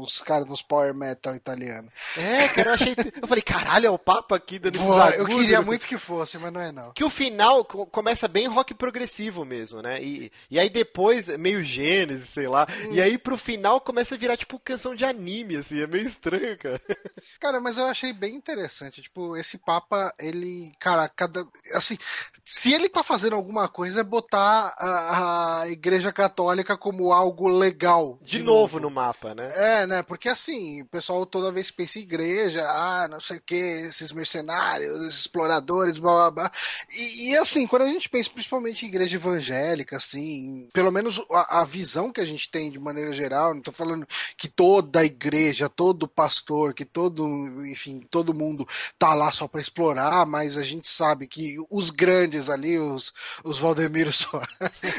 os 0.00 0.20
caras 0.20 0.46
dos 0.46 0.62
power 0.62 0.94
metal 0.94 1.34
italiano. 1.34 1.90
É, 2.16 2.48
cara, 2.48 2.68
eu 2.68 2.74
achei. 2.74 2.94
eu 3.20 3.28
falei, 3.28 3.42
caralho, 3.42 3.86
é 3.86 3.90
o 3.90 3.98
Papa 3.98 4.36
aqui 4.36 4.58
dando 4.58 4.76
esses 4.76 4.86
Boa, 4.86 5.10
Eu 5.10 5.26
queria 5.26 5.60
muito 5.60 5.86
que 5.86 5.98
fosse, 5.98 6.38
mas 6.38 6.52
não 6.52 6.60
é 6.60 6.72
não. 6.72 6.92
Que 6.92 7.04
o 7.04 7.10
final 7.10 7.64
começa 7.64 8.26
bem 8.26 8.46
rock 8.46 8.72
progressivo 8.72 9.44
mesmo, 9.44 9.82
né? 9.82 10.02
E, 10.02 10.32
e 10.50 10.58
aí 10.58 10.70
depois, 10.70 11.28
meio 11.36 11.62
Gênesis, 11.62 12.30
sei 12.30 12.48
lá. 12.48 12.66
Hum. 12.86 12.92
E 12.92 13.00
aí 13.00 13.18
pro 13.18 13.36
final 13.36 13.80
começa 13.80 13.99
a 14.00 14.16
virar, 14.16 14.36
tipo, 14.36 14.58
canção 14.58 14.94
de 14.94 15.04
anime, 15.04 15.56
assim, 15.56 15.80
é 15.80 15.86
meio 15.86 16.06
estranho, 16.06 16.56
cara. 16.58 16.80
Cara, 17.38 17.60
mas 17.60 17.78
eu 17.78 17.86
achei 17.86 18.12
bem 18.12 18.34
interessante, 18.34 19.02
tipo, 19.02 19.36
esse 19.36 19.58
Papa, 19.58 20.12
ele, 20.18 20.72
cara, 20.78 21.08
cada, 21.08 21.46
assim, 21.72 21.98
se 22.44 22.72
ele 22.72 22.88
tá 22.88 23.02
fazendo 23.02 23.36
alguma 23.36 23.68
coisa 23.68 24.00
é 24.00 24.04
botar 24.04 24.74
a, 24.78 25.60
a 25.60 25.68
Igreja 25.68 26.12
Católica 26.12 26.76
como 26.76 27.12
algo 27.12 27.48
legal. 27.48 28.18
De, 28.22 28.38
de 28.38 28.42
novo, 28.42 28.60
novo, 28.60 28.80
no 28.80 28.90
mapa, 28.90 29.34
né? 29.34 29.50
É, 29.54 29.86
né, 29.86 30.02
porque 30.02 30.28
assim, 30.28 30.82
o 30.82 30.86
pessoal 30.86 31.26
toda 31.26 31.52
vez 31.52 31.70
pensa 31.70 31.98
em 31.98 32.02
igreja, 32.02 32.66
ah, 32.68 33.08
não 33.08 33.20
sei 33.20 33.38
o 33.38 33.42
que, 33.42 33.54
esses 33.54 34.12
mercenários, 34.12 35.08
esses 35.08 35.20
exploradores, 35.20 35.98
blá 35.98 36.12
blá 36.12 36.30
blá. 36.30 36.52
E, 36.90 37.30
e, 37.30 37.36
assim, 37.36 37.66
quando 37.66 37.82
a 37.82 37.90
gente 37.90 38.08
pensa 38.08 38.30
principalmente 38.30 38.84
em 38.84 38.88
igreja 38.88 39.16
evangélica, 39.16 39.96
assim, 39.96 40.68
pelo 40.72 40.90
menos 40.90 41.24
a, 41.30 41.60
a 41.60 41.64
visão 41.64 42.12
que 42.12 42.20
a 42.20 42.26
gente 42.26 42.50
tem 42.50 42.70
de 42.70 42.78
maneira 42.78 43.12
geral, 43.12 43.54
não 43.54 43.62
tô 43.62 43.72
falando 43.80 44.06
que 44.36 44.46
toda 44.46 45.00
a 45.00 45.04
igreja, 45.04 45.68
todo 45.68 46.06
pastor, 46.06 46.74
que 46.74 46.84
todo, 46.84 47.26
enfim, 47.66 48.00
todo 48.10 48.34
mundo 48.34 48.68
tá 48.98 49.14
lá 49.14 49.32
só 49.32 49.48
para 49.48 49.60
explorar, 49.60 50.26
mas 50.26 50.58
a 50.58 50.62
gente 50.62 50.88
sabe 50.88 51.26
que 51.26 51.56
os 51.70 51.90
grandes 51.90 52.50
ali, 52.50 52.78
os, 52.78 53.12
os 53.42 53.58
Valdemiro 53.58 54.12
só. 54.12 54.42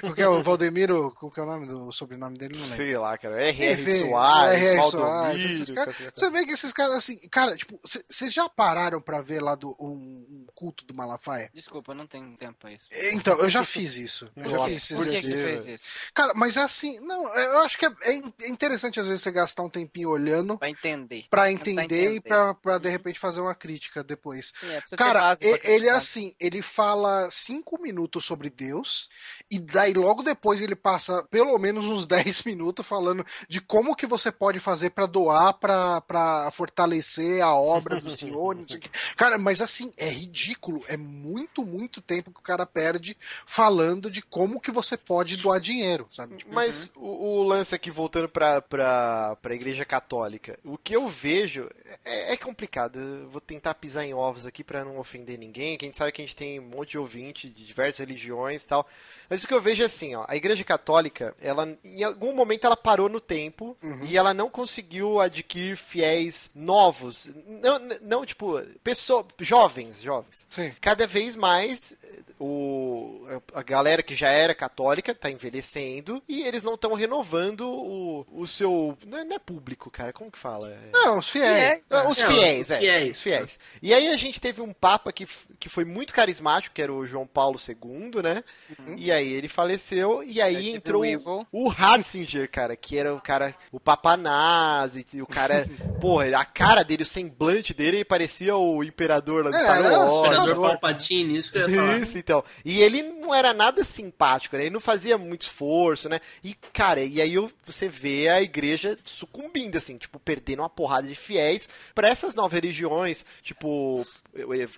o 0.03 0.13
que 0.13 0.21
é 0.21 0.27
o 0.27 0.41
Valdemiro, 0.41 1.15
qual 1.19 1.31
que 1.31 1.39
é 1.39 1.43
o 1.43 1.45
nome 1.45 1.67
do 1.67 1.91
sobrenome 1.91 2.37
dele? 2.37 2.55
Não 2.55 2.61
lembro. 2.61 2.75
Sei 2.75 2.97
lá, 2.97 3.17
cara. 3.17 3.41
R.R. 3.41 4.09
Soares, 4.09 4.61
R.R. 4.61 4.89
Soares. 4.89 5.71
você 6.13 6.29
vê 6.31 6.45
que 6.45 6.51
esses 6.51 6.73
caras, 6.73 6.95
assim, 6.95 7.17
cara, 7.29 7.55
tipo, 7.55 7.79
vocês 7.83 8.33
já 8.33 8.49
pararam 8.49 8.99
para 8.99 9.21
ver 9.21 9.41
lá 9.41 9.53
do, 9.53 9.75
um, 9.79 9.91
um, 9.91 10.45
culto 10.55 10.83
do 10.85 10.93
Malafaia? 10.93 11.51
Desculpa, 11.53 11.91
eu 11.91 11.95
não 11.95 12.07
tenho 12.07 12.35
tempo 12.37 12.57
pra 12.59 12.71
isso. 12.71 12.87
Então, 13.11 13.37
eu 13.37 13.49
já 13.49 13.63
fiz 13.63 13.97
isso. 13.97 14.31
Eu 14.35 14.49
Nossa, 14.49 14.57
já 14.57 14.65
fiz 14.65 14.83
isso. 14.83 14.95
Por 14.95 15.07
que, 15.07 15.21
que 15.21 15.37
você 15.37 15.43
fez 15.43 15.65
isso? 15.65 15.85
Cara, 16.13 16.33
mas 16.35 16.57
é 16.57 16.63
assim, 16.63 16.99
não, 17.01 17.27
eu 17.35 17.59
acho 17.59 17.77
que 17.77 17.85
é, 17.85 17.93
é 18.03 18.47
interessante 18.47 18.70
às 18.75 19.07
vezes 19.07 19.21
você 19.21 19.31
gastar 19.31 19.63
um 19.63 19.69
tempinho 19.69 20.09
olhando. 20.09 20.57
Pra 20.57 20.69
entender. 20.69 21.25
Pra 21.29 21.51
entender, 21.51 21.83
entender. 21.83 22.15
e 22.15 22.21
pra, 22.21 22.53
pra 22.53 22.77
de 22.77 22.89
repente 22.89 23.19
fazer 23.19 23.41
uma 23.41 23.55
crítica 23.55 24.03
depois. 24.03 24.53
Sim, 24.59 24.69
é, 24.69 24.81
Cara, 24.95 25.35
ele 25.41 25.87
é 25.87 25.91
assim, 25.91 26.35
ele 26.39 26.61
fala 26.61 27.29
cinco 27.31 27.81
minutos 27.81 28.25
sobre 28.25 28.49
Deus, 28.49 29.09
e 29.49 29.59
daí 29.59 29.93
logo 29.93 30.23
depois 30.23 30.61
ele 30.61 30.75
passa 30.75 31.23
pelo 31.29 31.57
menos 31.57 31.85
uns 31.85 32.05
10 32.11 32.43
minutos 32.43 32.85
falando 32.85 33.25
de 33.47 33.61
como 33.61 33.95
que 33.95 34.05
você 34.05 34.31
pode 34.31 34.59
fazer 34.59 34.91
para 34.91 35.05
doar 35.05 35.53
pra, 35.53 36.01
pra 36.01 36.51
fortalecer 36.51 37.41
a 37.41 37.55
obra 37.55 37.99
do 38.01 38.09
Senhor. 38.09 38.57
Cara, 39.15 39.37
mas 39.37 39.61
assim, 39.61 39.93
é 39.97 40.09
ridículo. 40.09 40.83
É 40.87 40.97
muito, 40.97 41.63
muito 41.63 42.01
tempo 42.01 42.31
que 42.31 42.39
o 42.39 42.43
cara 42.43 42.65
perde 42.65 43.17
falando 43.45 44.09
de 44.09 44.21
como 44.21 44.59
que 44.59 44.71
você 44.71 44.97
pode 44.97 45.37
doar 45.37 45.59
dinheiro, 45.59 46.07
sabe? 46.09 46.37
Tipo, 46.37 46.53
Mas 46.53 46.91
uhum. 46.95 47.03
o, 47.03 47.39
o, 47.39 47.43
lance 47.43 47.73
aqui, 47.73 47.89
voltando 47.89 48.29
pra, 48.29 48.60
pra, 48.61 49.35
pra 49.41 49.55
igreja 49.55 49.85
católica, 49.85 50.59
o 50.63 50.77
que 50.77 50.95
eu 50.95 51.07
vejo 51.07 51.69
é, 52.05 52.33
é 52.33 52.37
complicado. 52.37 52.99
Eu 52.99 53.29
vou 53.29 53.41
tentar 53.41 53.73
pisar 53.75 54.05
em 54.05 54.13
ovos 54.13 54.45
aqui 54.45 54.63
para 54.63 54.85
não 54.85 54.97
ofender 54.97 55.37
ninguém, 55.37 55.77
que 55.77 55.85
a 55.85 55.87
gente 55.87 55.97
sabe 55.97 56.11
que 56.11 56.21
a 56.21 56.25
gente 56.25 56.35
tem 56.35 56.59
um 56.59 56.63
monte 56.63 56.91
de 56.91 56.97
ouvinte 56.97 57.49
de 57.49 57.65
diversas 57.65 57.99
religiões 57.99 58.63
e 58.63 58.67
tal. 58.67 58.87
Mas 59.31 59.45
o 59.45 59.47
que 59.47 59.53
eu 59.53 59.61
vejo 59.61 59.81
é 59.81 59.85
assim, 59.85 60.13
ó, 60.13 60.25
a 60.27 60.35
Igreja 60.35 60.61
Católica, 60.65 61.33
ela 61.41 61.77
em 61.85 62.03
algum 62.03 62.35
momento 62.35 62.65
ela 62.65 62.75
parou 62.75 63.07
no 63.07 63.21
tempo 63.21 63.77
uhum. 63.81 64.03
e 64.03 64.17
ela 64.17 64.33
não 64.33 64.49
conseguiu 64.49 65.21
adquirir 65.21 65.77
fiéis 65.77 66.51
novos, 66.53 67.29
não, 67.47 67.79
não 68.01 68.25
tipo, 68.25 68.61
pessoas 68.83 69.27
jovens, 69.39 70.01
jovens. 70.01 70.45
Sim. 70.49 70.75
Cada 70.81 71.07
vez 71.07 71.37
mais 71.37 71.97
o, 72.41 73.23
a 73.53 73.61
galera 73.61 74.01
que 74.01 74.15
já 74.15 74.29
era 74.29 74.55
católica 74.55 75.11
está 75.11 75.29
envelhecendo 75.29 76.23
e 76.27 76.41
eles 76.41 76.63
não 76.63 76.73
estão 76.73 76.93
renovando 76.93 77.69
o, 77.69 78.25
o 78.31 78.47
seu. 78.47 78.97
Não 79.05 79.19
é, 79.19 79.23
não 79.23 79.35
é, 79.35 79.39
público, 79.39 79.91
cara. 79.91 80.11
Como 80.11 80.31
que 80.31 80.39
fala? 80.39 80.75
Não, 80.91 81.19
os 81.19 81.29
fiéis. 81.29 81.87
fiéis. 81.87 82.09
Os, 82.09 82.17
fiéis, 82.17 82.69
não, 82.69 82.77
os 82.77 82.81
fiéis, 82.81 83.07
é, 83.07 83.09
os 83.11 83.21
fiéis. 83.21 83.59
E 83.79 83.93
aí 83.93 84.07
a 84.07 84.17
gente 84.17 84.41
teve 84.41 84.59
um 84.59 84.73
Papa 84.73 85.13
que, 85.13 85.27
que 85.59 85.69
foi 85.69 85.85
muito 85.85 86.13
carismático, 86.13 86.73
que 86.73 86.81
era 86.81 86.91
o 86.91 87.05
João 87.05 87.27
Paulo 87.27 87.59
II, 87.59 88.23
né? 88.23 88.43
Uhum. 88.79 88.95
E 88.97 89.11
aí 89.11 89.20
ele 89.27 89.47
faleceu, 89.47 90.23
e 90.23 90.41
aí 90.41 90.69
entrou 90.69 91.03
o, 91.03 91.47
o 91.51 91.67
Ratzinger, 91.67 92.49
cara, 92.49 92.75
que 92.75 92.97
era 92.97 93.13
o 93.13 93.21
cara, 93.21 93.55
o 93.71 93.79
Papa 93.79 94.15
Nazi, 94.15 95.05
o 95.21 95.27
cara. 95.27 95.67
porra, 96.01 96.37
a 96.37 96.43
cara 96.43 96.83
dele, 96.83 97.03
o 97.03 97.05
semblante 97.05 97.73
dele 97.73 98.03
parecia 98.03 98.55
o 98.57 98.83
imperador 98.83 99.45
lá 99.45 99.51
do 99.51 99.57
é, 99.57 99.59
Star 99.59 99.83
Wars. 99.83 100.15
O 100.15 100.25
imperador 100.25 100.55
Palpatine, 100.55 101.37
isso 101.37 101.51
que 101.51 101.57
eu 101.59 101.69
ia 101.69 101.75
falar. 101.75 101.97
Isso, 101.99 102.17
então. 102.17 102.43
E 102.65 102.81
ele 102.81 103.03
não 103.03 103.33
era 103.33 103.53
nada 103.53 103.83
simpático, 103.83 104.57
né? 104.57 104.63
Ele 104.63 104.73
não 104.73 104.79
fazia 104.79 105.17
muito 105.17 105.41
esforço, 105.41 106.09
né? 106.09 106.19
E, 106.43 106.55
cara, 106.73 107.01
e 107.01 107.21
aí 107.21 107.35
você 107.65 107.87
vê 107.87 108.29
a 108.29 108.41
igreja 108.41 108.97
sucumbindo, 109.03 109.77
assim, 109.77 109.97
tipo, 109.97 110.19
perdendo 110.19 110.61
uma 110.61 110.69
porrada 110.69 111.07
de 111.07 111.15
fiéis 111.15 111.69
para 111.93 112.09
essas 112.09 112.33
novas 112.33 112.53
religiões, 112.53 113.23
tipo, 113.43 114.05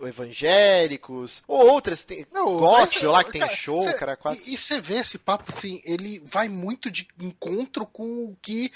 evangélicos, 0.06 1.44
ou 1.48 1.70
outras, 1.70 2.04
tem 2.04 2.26
não, 2.34 2.58
gospel 2.58 3.12
mas, 3.12 3.12
lá 3.12 3.24
que 3.24 3.32
tem 3.32 3.48
show, 3.56 3.82
cê, 3.82 3.94
cara. 3.94 4.18
E 4.46 4.58
você 4.58 4.82
vê 4.82 4.96
esse 4.96 5.18
papo, 5.18 5.52
assim, 5.52 5.82
ele 5.84 6.22
vai 6.26 6.50
muito 6.50 6.92
de 6.92 7.08
encontro 7.20 7.86
com 7.86 8.26
o 8.26 8.38
que 8.42 8.72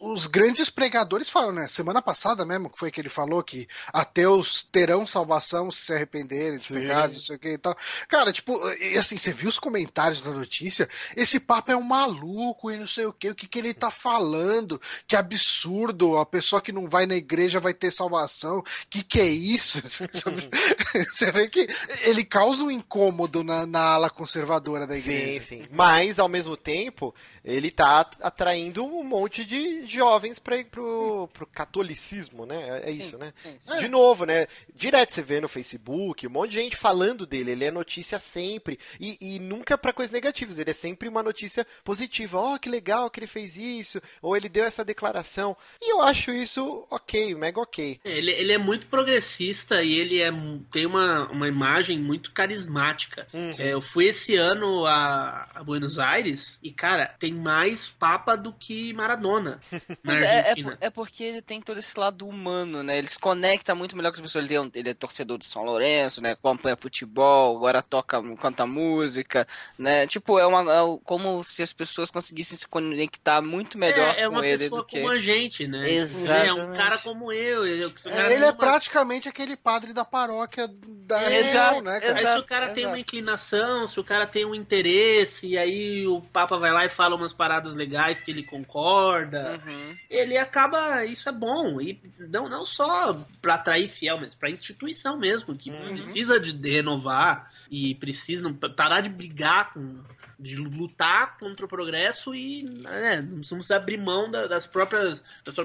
os 0.00 0.26
grandes 0.26 0.70
pregadores 0.70 1.30
falam, 1.30 1.52
né? 1.52 1.68
Semana 1.68 2.02
passada 2.02 2.44
mesmo, 2.44 2.70
que 2.70 2.78
foi 2.78 2.90
que 2.90 3.00
ele 3.00 3.08
falou 3.08 3.42
que 3.42 3.68
ateus 3.92 4.62
terão 4.62 5.06
salvação 5.06 5.70
se 5.70 5.84
se 5.84 5.92
arrependerem 5.94 6.56
dos 6.56 6.66
pecados, 6.66 7.16
não 7.16 7.22
sei 7.24 7.36
o 7.36 7.38
que 7.38 7.48
e 7.50 7.58
tal. 7.58 7.76
Cara, 8.08 8.32
tipo, 8.32 8.58
assim, 8.98 9.16
você 9.16 9.32
viu 9.32 9.48
os 9.48 9.58
comentários 9.58 10.20
da 10.20 10.30
notícia? 10.30 10.88
Esse 11.16 11.38
papo 11.38 11.70
é 11.70 11.76
um 11.76 11.82
maluco 11.82 12.70
e 12.70 12.76
não 12.76 12.88
sei 12.88 13.06
o 13.06 13.12
que, 13.12 13.30
o 13.30 13.34
que, 13.34 13.46
que 13.46 13.58
ele 13.58 13.74
tá 13.74 13.90
falando, 13.90 14.80
que 15.06 15.16
absurdo, 15.16 16.16
a 16.18 16.26
pessoa 16.26 16.62
que 16.62 16.72
não 16.72 16.88
vai 16.88 17.06
na 17.06 17.14
igreja 17.14 17.60
vai 17.60 17.74
ter 17.74 17.90
salvação, 17.90 18.62
que 18.88 19.02
que 19.02 19.20
é 19.20 19.26
isso? 19.26 19.82
você 21.12 21.30
vê 21.32 21.48
que 21.48 21.68
ele 22.02 22.24
causa 22.24 22.64
um 22.64 22.70
incômodo 22.70 23.44
na, 23.44 23.66
na 23.66 23.80
ala 23.80 24.10
conservadora 24.10 24.83
da 24.86 24.96
igreja. 24.96 25.40
Sim, 25.40 25.62
sim. 25.62 25.68
Mas, 25.70 26.18
ao 26.18 26.28
mesmo 26.28 26.56
tempo, 26.56 27.14
ele 27.44 27.70
tá 27.70 28.08
atraindo 28.20 28.84
um 28.84 29.04
monte 29.04 29.44
de 29.44 29.84
jovens 29.86 30.38
para 30.38 30.56
ir 30.56 30.64
pro, 30.64 31.28
pro 31.32 31.46
catolicismo, 31.46 32.46
né? 32.46 32.80
É, 32.82 32.90
é 32.90 32.92
sim, 32.92 33.00
isso, 33.00 33.18
né? 33.18 33.32
Sim, 33.36 33.56
sim. 33.58 33.78
De 33.78 33.88
novo, 33.88 34.24
né? 34.24 34.46
Direto 34.74 35.12
você 35.12 35.22
vê 35.22 35.40
no 35.40 35.48
Facebook, 35.48 36.26
um 36.26 36.30
monte 36.30 36.50
de 36.50 36.56
gente 36.56 36.76
falando 36.76 37.26
dele. 37.26 37.52
Ele 37.52 37.64
é 37.64 37.70
notícia 37.70 38.18
sempre. 38.18 38.78
E, 38.98 39.16
e 39.20 39.38
nunca 39.38 39.76
para 39.76 39.92
coisas 39.92 40.12
negativas. 40.12 40.58
Ele 40.58 40.70
é 40.70 40.74
sempre 40.74 41.08
uma 41.08 41.22
notícia 41.22 41.66
positiva. 41.84 42.38
Ó, 42.38 42.54
oh, 42.54 42.58
que 42.58 42.68
legal 42.68 43.10
que 43.10 43.20
ele 43.20 43.26
fez 43.26 43.56
isso. 43.56 44.00
Ou 44.22 44.36
ele 44.36 44.48
deu 44.48 44.64
essa 44.64 44.84
declaração. 44.84 45.56
E 45.80 45.92
eu 45.92 46.00
acho 46.00 46.30
isso 46.30 46.86
ok, 46.90 47.34
mega 47.34 47.60
ok. 47.60 48.00
Ele, 48.04 48.30
ele 48.30 48.52
é 48.52 48.58
muito 48.58 48.86
progressista 48.86 49.82
e 49.82 49.92
ele 49.92 50.22
é, 50.22 50.30
tem 50.70 50.86
uma, 50.86 51.30
uma 51.30 51.48
imagem 51.48 51.98
muito 51.98 52.32
carismática. 52.32 53.26
Uhum. 53.32 53.50
É, 53.58 53.72
eu 53.72 53.82
fui 53.82 54.06
esse 54.06 54.36
ano 54.36 54.73
a, 54.86 55.48
a 55.54 55.62
Buenos 55.62 55.98
Aires 55.98 56.58
e, 56.62 56.70
cara, 56.70 57.14
tem 57.18 57.32
mais 57.32 57.90
Papa 57.90 58.36
do 58.36 58.52
que 58.52 58.92
Maradona 58.92 59.60
na 60.02 60.14
é, 60.14 60.38
Argentina. 60.38 60.78
É, 60.80 60.86
é, 60.86 60.90
porque 60.90 61.22
ele 61.22 61.42
tem 61.42 61.60
todo 61.60 61.78
esse 61.78 61.98
lado 61.98 62.26
humano, 62.26 62.82
né? 62.82 62.98
Ele 62.98 63.08
se 63.08 63.18
conecta 63.18 63.74
muito 63.74 63.96
melhor 63.96 64.10
com 64.10 64.16
as 64.16 64.22
pessoas. 64.22 64.44
Ele 64.44 64.56
é, 64.56 64.70
ele 64.74 64.90
é 64.90 64.94
torcedor 64.94 65.38
de 65.38 65.46
São 65.46 65.64
Lourenço, 65.64 66.20
né? 66.20 66.32
Acompanha 66.32 66.76
futebol, 66.76 67.56
agora 67.56 67.82
toca, 67.82 68.22
canta 68.36 68.66
música, 68.66 69.46
né? 69.78 70.06
Tipo, 70.06 70.38
é, 70.38 70.46
uma, 70.46 70.62
é 70.62 70.98
como 71.04 71.42
se 71.44 71.62
as 71.62 71.72
pessoas 71.72 72.10
conseguissem 72.10 72.56
se 72.56 72.66
conectar 72.66 73.40
muito 73.40 73.78
melhor 73.78 74.14
é, 74.14 74.22
é 74.22 74.28
com 74.28 74.42
ele. 74.42 74.64
É 74.64 74.68
uma 74.68 74.84
pessoa 74.84 74.86
como 74.86 75.08
a 75.08 75.18
gente, 75.18 75.66
né? 75.66 75.90
Exatamente. 75.90 76.48
É 76.48 76.54
um 76.54 76.72
cara 76.72 76.98
como 76.98 77.32
eu. 77.32 77.66
Ele, 77.66 77.84
é, 77.84 78.32
ele 78.32 78.44
é 78.44 78.52
praticamente 78.52 79.28
aquele 79.28 79.56
padre 79.56 79.92
da 79.92 80.04
paróquia 80.04 80.68
da 80.68 81.20
é, 81.22 81.42
região, 81.42 81.80
né? 81.80 82.00
Cara? 82.00 82.18
Aí 82.18 82.26
se 82.26 82.38
o 82.38 82.44
cara 82.44 82.64
exato. 82.64 82.74
tem 82.74 82.86
uma 82.86 82.98
inclinação, 82.98 83.86
se 83.86 84.00
o 84.00 84.04
cara 84.04 84.26
tem 84.26 84.44
um 84.44 84.54
interesse, 84.64 85.48
e 85.48 85.58
aí 85.58 86.06
o 86.06 86.20
Papa 86.20 86.56
vai 86.58 86.72
lá 86.72 86.84
e 86.84 86.88
fala 86.88 87.16
uma 87.16 87.24
umas 87.24 87.32
paradas 87.32 87.74
legais 87.74 88.20
que 88.20 88.30
ele 88.30 88.42
concorda. 88.42 89.60
Uhum. 89.66 89.96
Ele 90.08 90.36
acaba. 90.36 91.04
Isso 91.04 91.28
é 91.28 91.32
bom. 91.32 91.80
E 91.80 92.00
não, 92.18 92.48
não 92.48 92.64
só 92.64 93.14
para 93.40 93.54
atrair 93.54 93.88
fiel, 93.88 94.20
mas 94.20 94.34
pra 94.34 94.50
instituição 94.50 95.18
mesmo, 95.18 95.56
que 95.56 95.70
uhum. 95.70 95.88
precisa 95.88 96.38
de, 96.38 96.52
de 96.52 96.70
renovar 96.70 97.50
e 97.70 97.94
precisa 97.96 98.52
parar 98.76 99.00
de 99.00 99.08
brigar 99.08 99.72
com 99.72 100.00
de 100.38 100.56
lutar 100.56 101.38
contra 101.38 101.66
o 101.66 101.68
progresso 101.68 102.34
e 102.34 102.62
né, 102.62 103.20
não 103.20 103.36
precisamos 103.36 103.70
abrir 103.70 103.96
mão 103.96 104.30
da, 104.30 104.46
das 104.46 104.66
próprias 104.66 105.22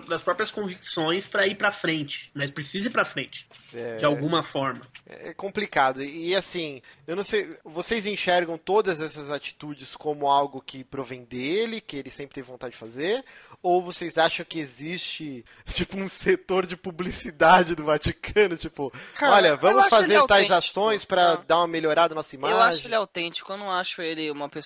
das 0.07 0.21
próprias 0.21 0.51
convicções 0.51 1.27
para 1.27 1.47
ir 1.47 1.55
para 1.55 1.71
frente, 1.71 2.31
mas 2.33 2.51
precisa 2.51 2.87
ir 2.87 2.91
para 2.91 3.05
frente 3.05 3.47
é, 3.73 3.97
de 3.97 4.05
alguma 4.05 4.43
forma. 4.43 4.81
É 5.05 5.33
complicado. 5.33 6.03
E 6.03 6.35
assim, 6.35 6.81
eu 7.07 7.15
não 7.15 7.23
sei, 7.23 7.57
vocês 7.63 8.05
enxergam 8.05 8.57
todas 8.57 9.01
essas 9.01 9.31
atitudes 9.31 9.95
como 9.95 10.27
algo 10.27 10.61
que 10.61 10.83
provém 10.83 11.23
dele, 11.23 11.81
que 11.81 11.97
ele 11.97 12.09
sempre 12.09 12.35
teve 12.35 12.47
vontade 12.47 12.73
de 12.73 12.79
fazer, 12.79 13.23
ou 13.61 13.81
vocês 13.81 14.17
acham 14.17 14.45
que 14.45 14.59
existe 14.59 15.43
tipo 15.73 15.97
um 15.97 16.07
setor 16.07 16.65
de 16.65 16.77
publicidade 16.77 17.75
do 17.75 17.83
Vaticano, 17.83 18.55
tipo, 18.55 18.91
Cara, 19.15 19.33
olha, 19.33 19.55
vamos 19.55 19.87
fazer 19.87 20.23
tais 20.25 20.51
ações 20.51 21.03
para 21.05 21.35
dar 21.35 21.57
uma 21.57 21.67
melhorada 21.67 22.09
na 22.09 22.19
nossa 22.19 22.35
imagem? 22.35 22.57
Eu 22.57 22.63
acho 22.63 22.87
ele 22.87 22.95
autêntico, 22.95 23.51
eu 23.51 23.57
não 23.57 23.71
acho 23.71 24.01
ele 24.01 24.29
uma 24.31 24.49
pessoa 24.49 24.58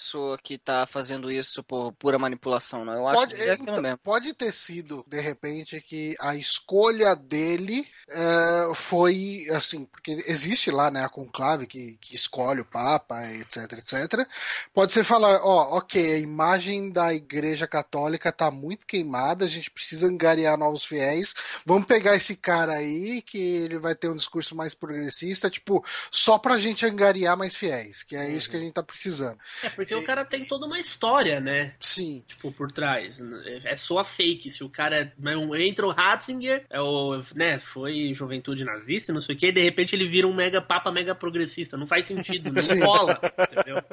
que 0.43 0.57
tá 0.57 0.85
fazendo 0.85 1.31
isso 1.31 1.63
por 1.63 1.91
pura 1.93 2.19
manipulação, 2.19 2.85
não. 2.85 2.93
Eu 2.93 3.07
acho 3.07 3.19
pode, 3.19 3.35
que 3.35 3.41
é 3.41 3.53
então, 3.53 3.81
mesmo. 3.81 3.97
Pode 3.97 4.33
ter 4.33 4.53
sido, 4.53 5.03
de 5.07 5.19
repente, 5.19 5.79
que 5.81 6.15
a 6.19 6.35
escolha 6.35 7.15
dele 7.15 7.87
é, 8.09 8.75
foi 8.75 9.45
assim, 9.51 9.85
porque 9.85 10.23
existe 10.27 10.69
lá, 10.69 10.91
né, 10.91 11.03
a 11.03 11.09
conclave 11.09 11.65
que, 11.65 11.97
que 12.01 12.15
escolhe 12.15 12.61
o 12.61 12.65
Papa, 12.65 13.23
etc, 13.31 13.73
etc. 13.73 14.27
Pode 14.73 14.93
ser 14.93 15.03
falar, 15.03 15.39
ó, 15.43 15.77
ok, 15.77 16.15
a 16.15 16.17
imagem 16.17 16.91
da 16.91 17.13
Igreja 17.13 17.67
Católica 17.67 18.31
tá 18.31 18.51
muito 18.51 18.85
queimada, 18.85 19.45
a 19.45 19.47
gente 19.47 19.71
precisa 19.71 20.07
angariar 20.07 20.57
novos 20.57 20.85
fiéis, 20.85 21.33
vamos 21.65 21.87
pegar 21.87 22.15
esse 22.15 22.35
cara 22.35 22.73
aí, 22.73 23.21
que 23.21 23.37
ele 23.37 23.79
vai 23.79 23.95
ter 23.95 24.09
um 24.09 24.15
discurso 24.15 24.55
mais 24.55 24.73
progressista, 24.73 25.49
tipo, 25.49 25.83
só 26.11 26.37
pra 26.37 26.57
gente 26.57 26.85
angariar 26.85 27.37
mais 27.37 27.55
fiéis, 27.55 28.03
que 28.03 28.15
é 28.15 28.25
uhum. 28.25 28.37
isso 28.37 28.49
que 28.49 28.57
a 28.57 28.59
gente 28.59 28.73
tá 28.73 28.83
precisando. 28.83 29.37
É, 29.63 29.69
porque 29.85 30.03
o 30.03 30.05
cara 30.05 30.25
tem 30.25 30.45
toda 30.45 30.65
uma 30.65 30.79
história, 30.79 31.39
né? 31.39 31.73
Sim. 31.79 32.23
Tipo, 32.27 32.51
por 32.51 32.71
trás. 32.71 33.21
É 33.63 33.75
só 33.75 34.03
fake. 34.03 34.49
Se 34.49 34.63
o 34.63 34.69
cara 34.69 35.13
entra 35.59 35.85
o 35.87 35.91
Ratzinger, 35.91 36.65
é 36.69 36.81
o, 36.81 37.21
né, 37.35 37.59
foi 37.59 38.13
juventude 38.13 38.63
nazista, 38.63 39.13
não 39.13 39.21
sei 39.21 39.35
o 39.35 39.37
que, 39.37 39.51
de 39.51 39.61
repente 39.61 39.95
ele 39.95 40.07
vira 40.07 40.27
um 40.27 40.33
mega 40.33 40.61
papa 40.61 40.91
mega 40.91 41.15
progressista. 41.15 41.77
Não 41.77 41.87
faz 41.87 42.05
sentido, 42.05 42.51
não 42.51 42.85
rola, 42.85 43.19
entendeu? 43.51 43.83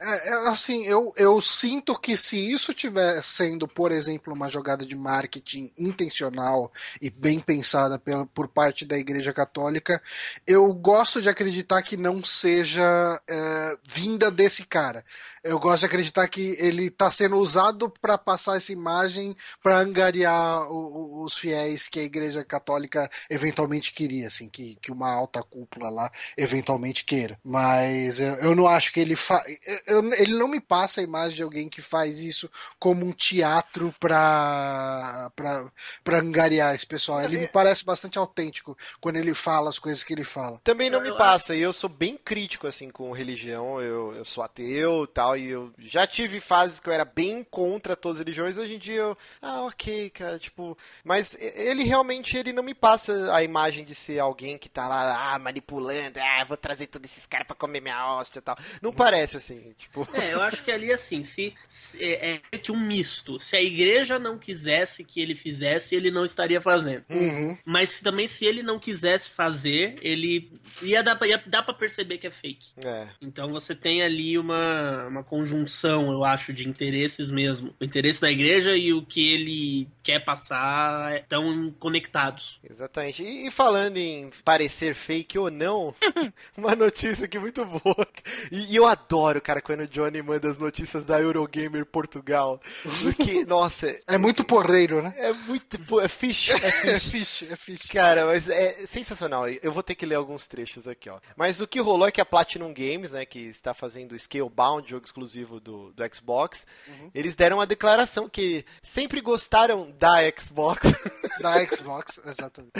É, 0.00 0.28
é, 0.28 0.48
assim, 0.48 0.84
eu, 0.84 1.12
eu 1.16 1.40
sinto 1.40 1.98
que 1.98 2.16
se 2.16 2.36
isso 2.36 2.72
estiver 2.72 3.22
sendo, 3.22 3.66
por 3.68 3.92
exemplo, 3.92 4.34
uma 4.34 4.48
jogada 4.50 4.84
de 4.84 4.96
marketing 4.96 5.72
intencional 5.78 6.72
e 7.00 7.08
bem 7.08 7.40
pensada 7.40 7.98
pela, 7.98 8.26
por 8.26 8.48
parte 8.48 8.84
da 8.84 8.98
Igreja 8.98 9.32
Católica, 9.32 10.02
eu 10.46 10.72
gosto 10.74 11.22
de 11.22 11.28
acreditar 11.28 11.82
que 11.82 11.96
não 11.96 12.22
seja 12.22 13.20
é, 13.28 13.78
vinda 13.88 14.30
desse 14.30 14.66
cara 14.66 14.83
cara. 14.84 15.04
Eu 15.44 15.58
gosto 15.58 15.80
de 15.80 15.86
acreditar 15.86 16.26
que 16.26 16.56
ele 16.58 16.88
tá 16.88 17.10
sendo 17.10 17.36
usado 17.36 17.90
para 18.00 18.16
passar 18.16 18.56
essa 18.56 18.72
imagem 18.72 19.36
para 19.62 19.78
angariar 19.78 20.62
o, 20.72 21.20
o, 21.20 21.24
os 21.24 21.34
fiéis 21.34 21.86
que 21.86 22.00
a 22.00 22.04
Igreja 22.04 22.42
Católica 22.42 23.10
eventualmente 23.28 23.92
queria, 23.92 24.28
assim, 24.28 24.48
que, 24.48 24.76
que 24.76 24.90
uma 24.90 25.12
alta 25.12 25.42
cúpula 25.42 25.90
lá 25.90 26.10
eventualmente 26.36 27.04
queira. 27.04 27.38
Mas 27.44 28.20
eu, 28.20 28.34
eu 28.36 28.54
não 28.54 28.66
acho 28.66 28.90
que 28.90 29.00
ele 29.00 29.14
fa... 29.14 29.42
Eu, 29.86 30.12
ele 30.14 30.34
não 30.34 30.48
me 30.48 30.60
passa 30.60 31.02
a 31.02 31.04
imagem 31.04 31.36
de 31.36 31.42
alguém 31.42 31.68
que 31.68 31.82
faz 31.82 32.20
isso 32.20 32.50
como 32.78 33.04
um 33.04 33.12
teatro 33.12 33.94
pra, 34.00 35.30
pra, 35.36 35.70
pra 36.02 36.20
angariar 36.20 36.74
esse 36.74 36.86
pessoal. 36.86 37.20
Ele 37.20 37.38
me 37.38 37.48
parece 37.48 37.84
bastante 37.84 38.18
autêntico 38.18 38.76
quando 38.98 39.16
ele 39.16 39.34
fala 39.34 39.68
as 39.68 39.78
coisas 39.78 40.02
que 40.02 40.14
ele 40.14 40.24
fala. 40.24 40.58
Também 40.64 40.88
não 40.88 41.02
me 41.02 41.14
passa, 41.18 41.54
e 41.54 41.60
eu 41.60 41.72
sou 41.72 41.90
bem 41.90 42.16
crítico, 42.16 42.66
assim, 42.66 42.88
com 42.88 43.12
religião. 43.12 43.78
Eu, 43.80 44.14
eu 44.14 44.24
sou 44.24 44.42
ateu 44.42 45.04
e 45.04 45.33
tal, 45.34 45.38
e 45.38 45.50
eu 45.50 45.72
já 45.78 46.06
tive 46.06 46.40
fases 46.40 46.80
que 46.80 46.88
eu 46.88 46.92
era 46.92 47.04
bem 47.04 47.44
contra 47.44 47.96
todas 47.96 48.16
as 48.16 48.24
religiões. 48.24 48.56
Hoje 48.56 48.74
em 48.74 48.78
dia 48.78 48.96
eu. 48.96 49.18
Ah, 49.42 49.62
ok, 49.62 50.10
cara, 50.10 50.38
tipo. 50.38 50.78
Mas 51.02 51.36
ele 51.40 51.82
realmente 51.82 52.36
ele 52.36 52.52
não 52.52 52.62
me 52.62 52.74
passa 52.74 53.34
a 53.34 53.42
imagem 53.42 53.84
de 53.84 53.94
ser 53.94 54.18
alguém 54.18 54.56
que 54.56 54.68
tá 54.68 54.86
lá, 54.88 55.34
ah, 55.34 55.38
manipulando, 55.38 56.18
ah, 56.20 56.44
vou 56.44 56.56
trazer 56.56 56.86
todos 56.86 57.10
esses 57.10 57.26
caras 57.26 57.46
pra 57.46 57.56
comer 57.56 57.80
minha 57.80 58.06
hóstia 58.06 58.38
e 58.38 58.42
tal. 58.42 58.56
Não 58.80 58.92
parece 58.92 59.36
assim, 59.36 59.74
tipo. 59.78 60.08
É, 60.14 60.32
eu 60.32 60.42
acho 60.42 60.62
que 60.62 60.70
ali, 60.70 60.92
assim, 60.92 61.24
se, 61.24 61.52
se 61.66 62.02
é, 62.02 62.40
é 62.52 62.58
que 62.58 62.70
um 62.70 62.78
misto. 62.78 63.38
Se 63.40 63.56
a 63.56 63.62
igreja 63.62 64.16
não 64.16 64.38
quisesse 64.38 65.02
que 65.02 65.20
ele 65.20 65.34
fizesse, 65.34 65.94
ele 65.94 66.10
não 66.10 66.24
estaria 66.24 66.60
fazendo. 66.60 67.04
Uhum. 67.10 67.58
Mas 67.64 68.00
também, 68.00 68.26
se 68.28 68.46
ele 68.46 68.62
não 68.62 68.78
quisesse 68.78 69.28
fazer, 69.28 69.96
ele 70.00 70.52
ia 70.80 71.02
dar, 71.02 71.16
pra, 71.16 71.26
ia 71.26 71.42
dar 71.44 71.62
pra 71.62 71.74
perceber 71.74 72.18
que 72.18 72.28
é 72.28 72.30
fake. 72.30 72.74
É. 72.84 73.08
Então 73.20 73.50
você 73.50 73.74
tem 73.74 74.02
ali 74.02 74.38
uma, 74.38 75.06
uma 75.08 75.23
conjunção, 75.24 76.12
eu 76.12 76.24
acho, 76.24 76.52
de 76.52 76.68
interesses 76.68 77.30
mesmo. 77.30 77.74
O 77.80 77.84
interesse 77.84 78.20
da 78.20 78.30
igreja 78.30 78.76
e 78.76 78.92
o 78.92 79.04
que 79.04 79.32
ele 79.32 79.88
quer 80.02 80.24
passar 80.24 81.16
estão 81.16 81.74
conectados. 81.78 82.60
Exatamente. 82.68 83.22
E, 83.22 83.48
e 83.48 83.50
falando 83.50 83.96
em 83.96 84.30
parecer 84.44 84.94
fake 84.94 85.38
ou 85.38 85.50
não, 85.50 85.94
uma 86.56 86.76
notícia 86.76 87.24
aqui 87.24 87.38
muito 87.38 87.64
boa. 87.64 88.06
E, 88.50 88.72
e 88.72 88.76
eu 88.76 88.86
adoro, 88.86 89.40
cara, 89.40 89.60
quando 89.60 89.80
o 89.80 89.88
Johnny 89.88 90.22
manda 90.22 90.48
as 90.48 90.58
notícias 90.58 91.04
da 91.04 91.20
Eurogamer 91.20 91.86
Portugal. 91.86 92.60
Porque, 93.02 93.44
nossa. 93.46 93.98
É 94.06 94.18
muito 94.18 94.44
porreiro, 94.44 95.02
né? 95.02 95.14
É 95.16 95.32
muito. 95.32 96.00
É 96.00 96.08
fish. 96.08 96.50
É 96.50 96.58
fish. 96.58 96.84
É 96.84 97.00
fixe, 97.00 97.52
é 97.52 97.56
fixe. 97.56 97.88
Cara, 97.88 98.26
mas 98.26 98.48
é 98.48 98.86
sensacional. 98.86 99.48
Eu 99.48 99.72
vou 99.72 99.82
ter 99.82 99.94
que 99.94 100.06
ler 100.06 100.16
alguns 100.16 100.46
trechos 100.46 100.86
aqui, 100.88 101.08
ó. 101.08 101.18
Mas 101.36 101.60
o 101.60 101.66
que 101.66 101.80
rolou 101.80 102.08
é 102.08 102.12
que 102.12 102.20
a 102.20 102.24
Platinum 102.24 102.72
Games, 102.72 103.12
né, 103.12 103.24
que 103.24 103.40
está 103.40 103.72
fazendo 103.72 104.12
o 104.12 104.18
Scalebound, 104.18 104.88
jogo 104.88 105.06
exclusivo 105.14 105.60
do, 105.60 105.92
do 105.92 106.14
Xbox, 106.14 106.66
eles 107.14 107.36
deram 107.36 107.58
uma 107.58 107.66
declaração 107.66 108.28
que 108.28 108.64
sempre 108.82 109.20
gostaram 109.20 109.92
da 109.92 110.18
Xbox. 110.36 110.92
Da 111.40 111.66
Xbox, 111.66 112.20
exatamente. 112.24 112.70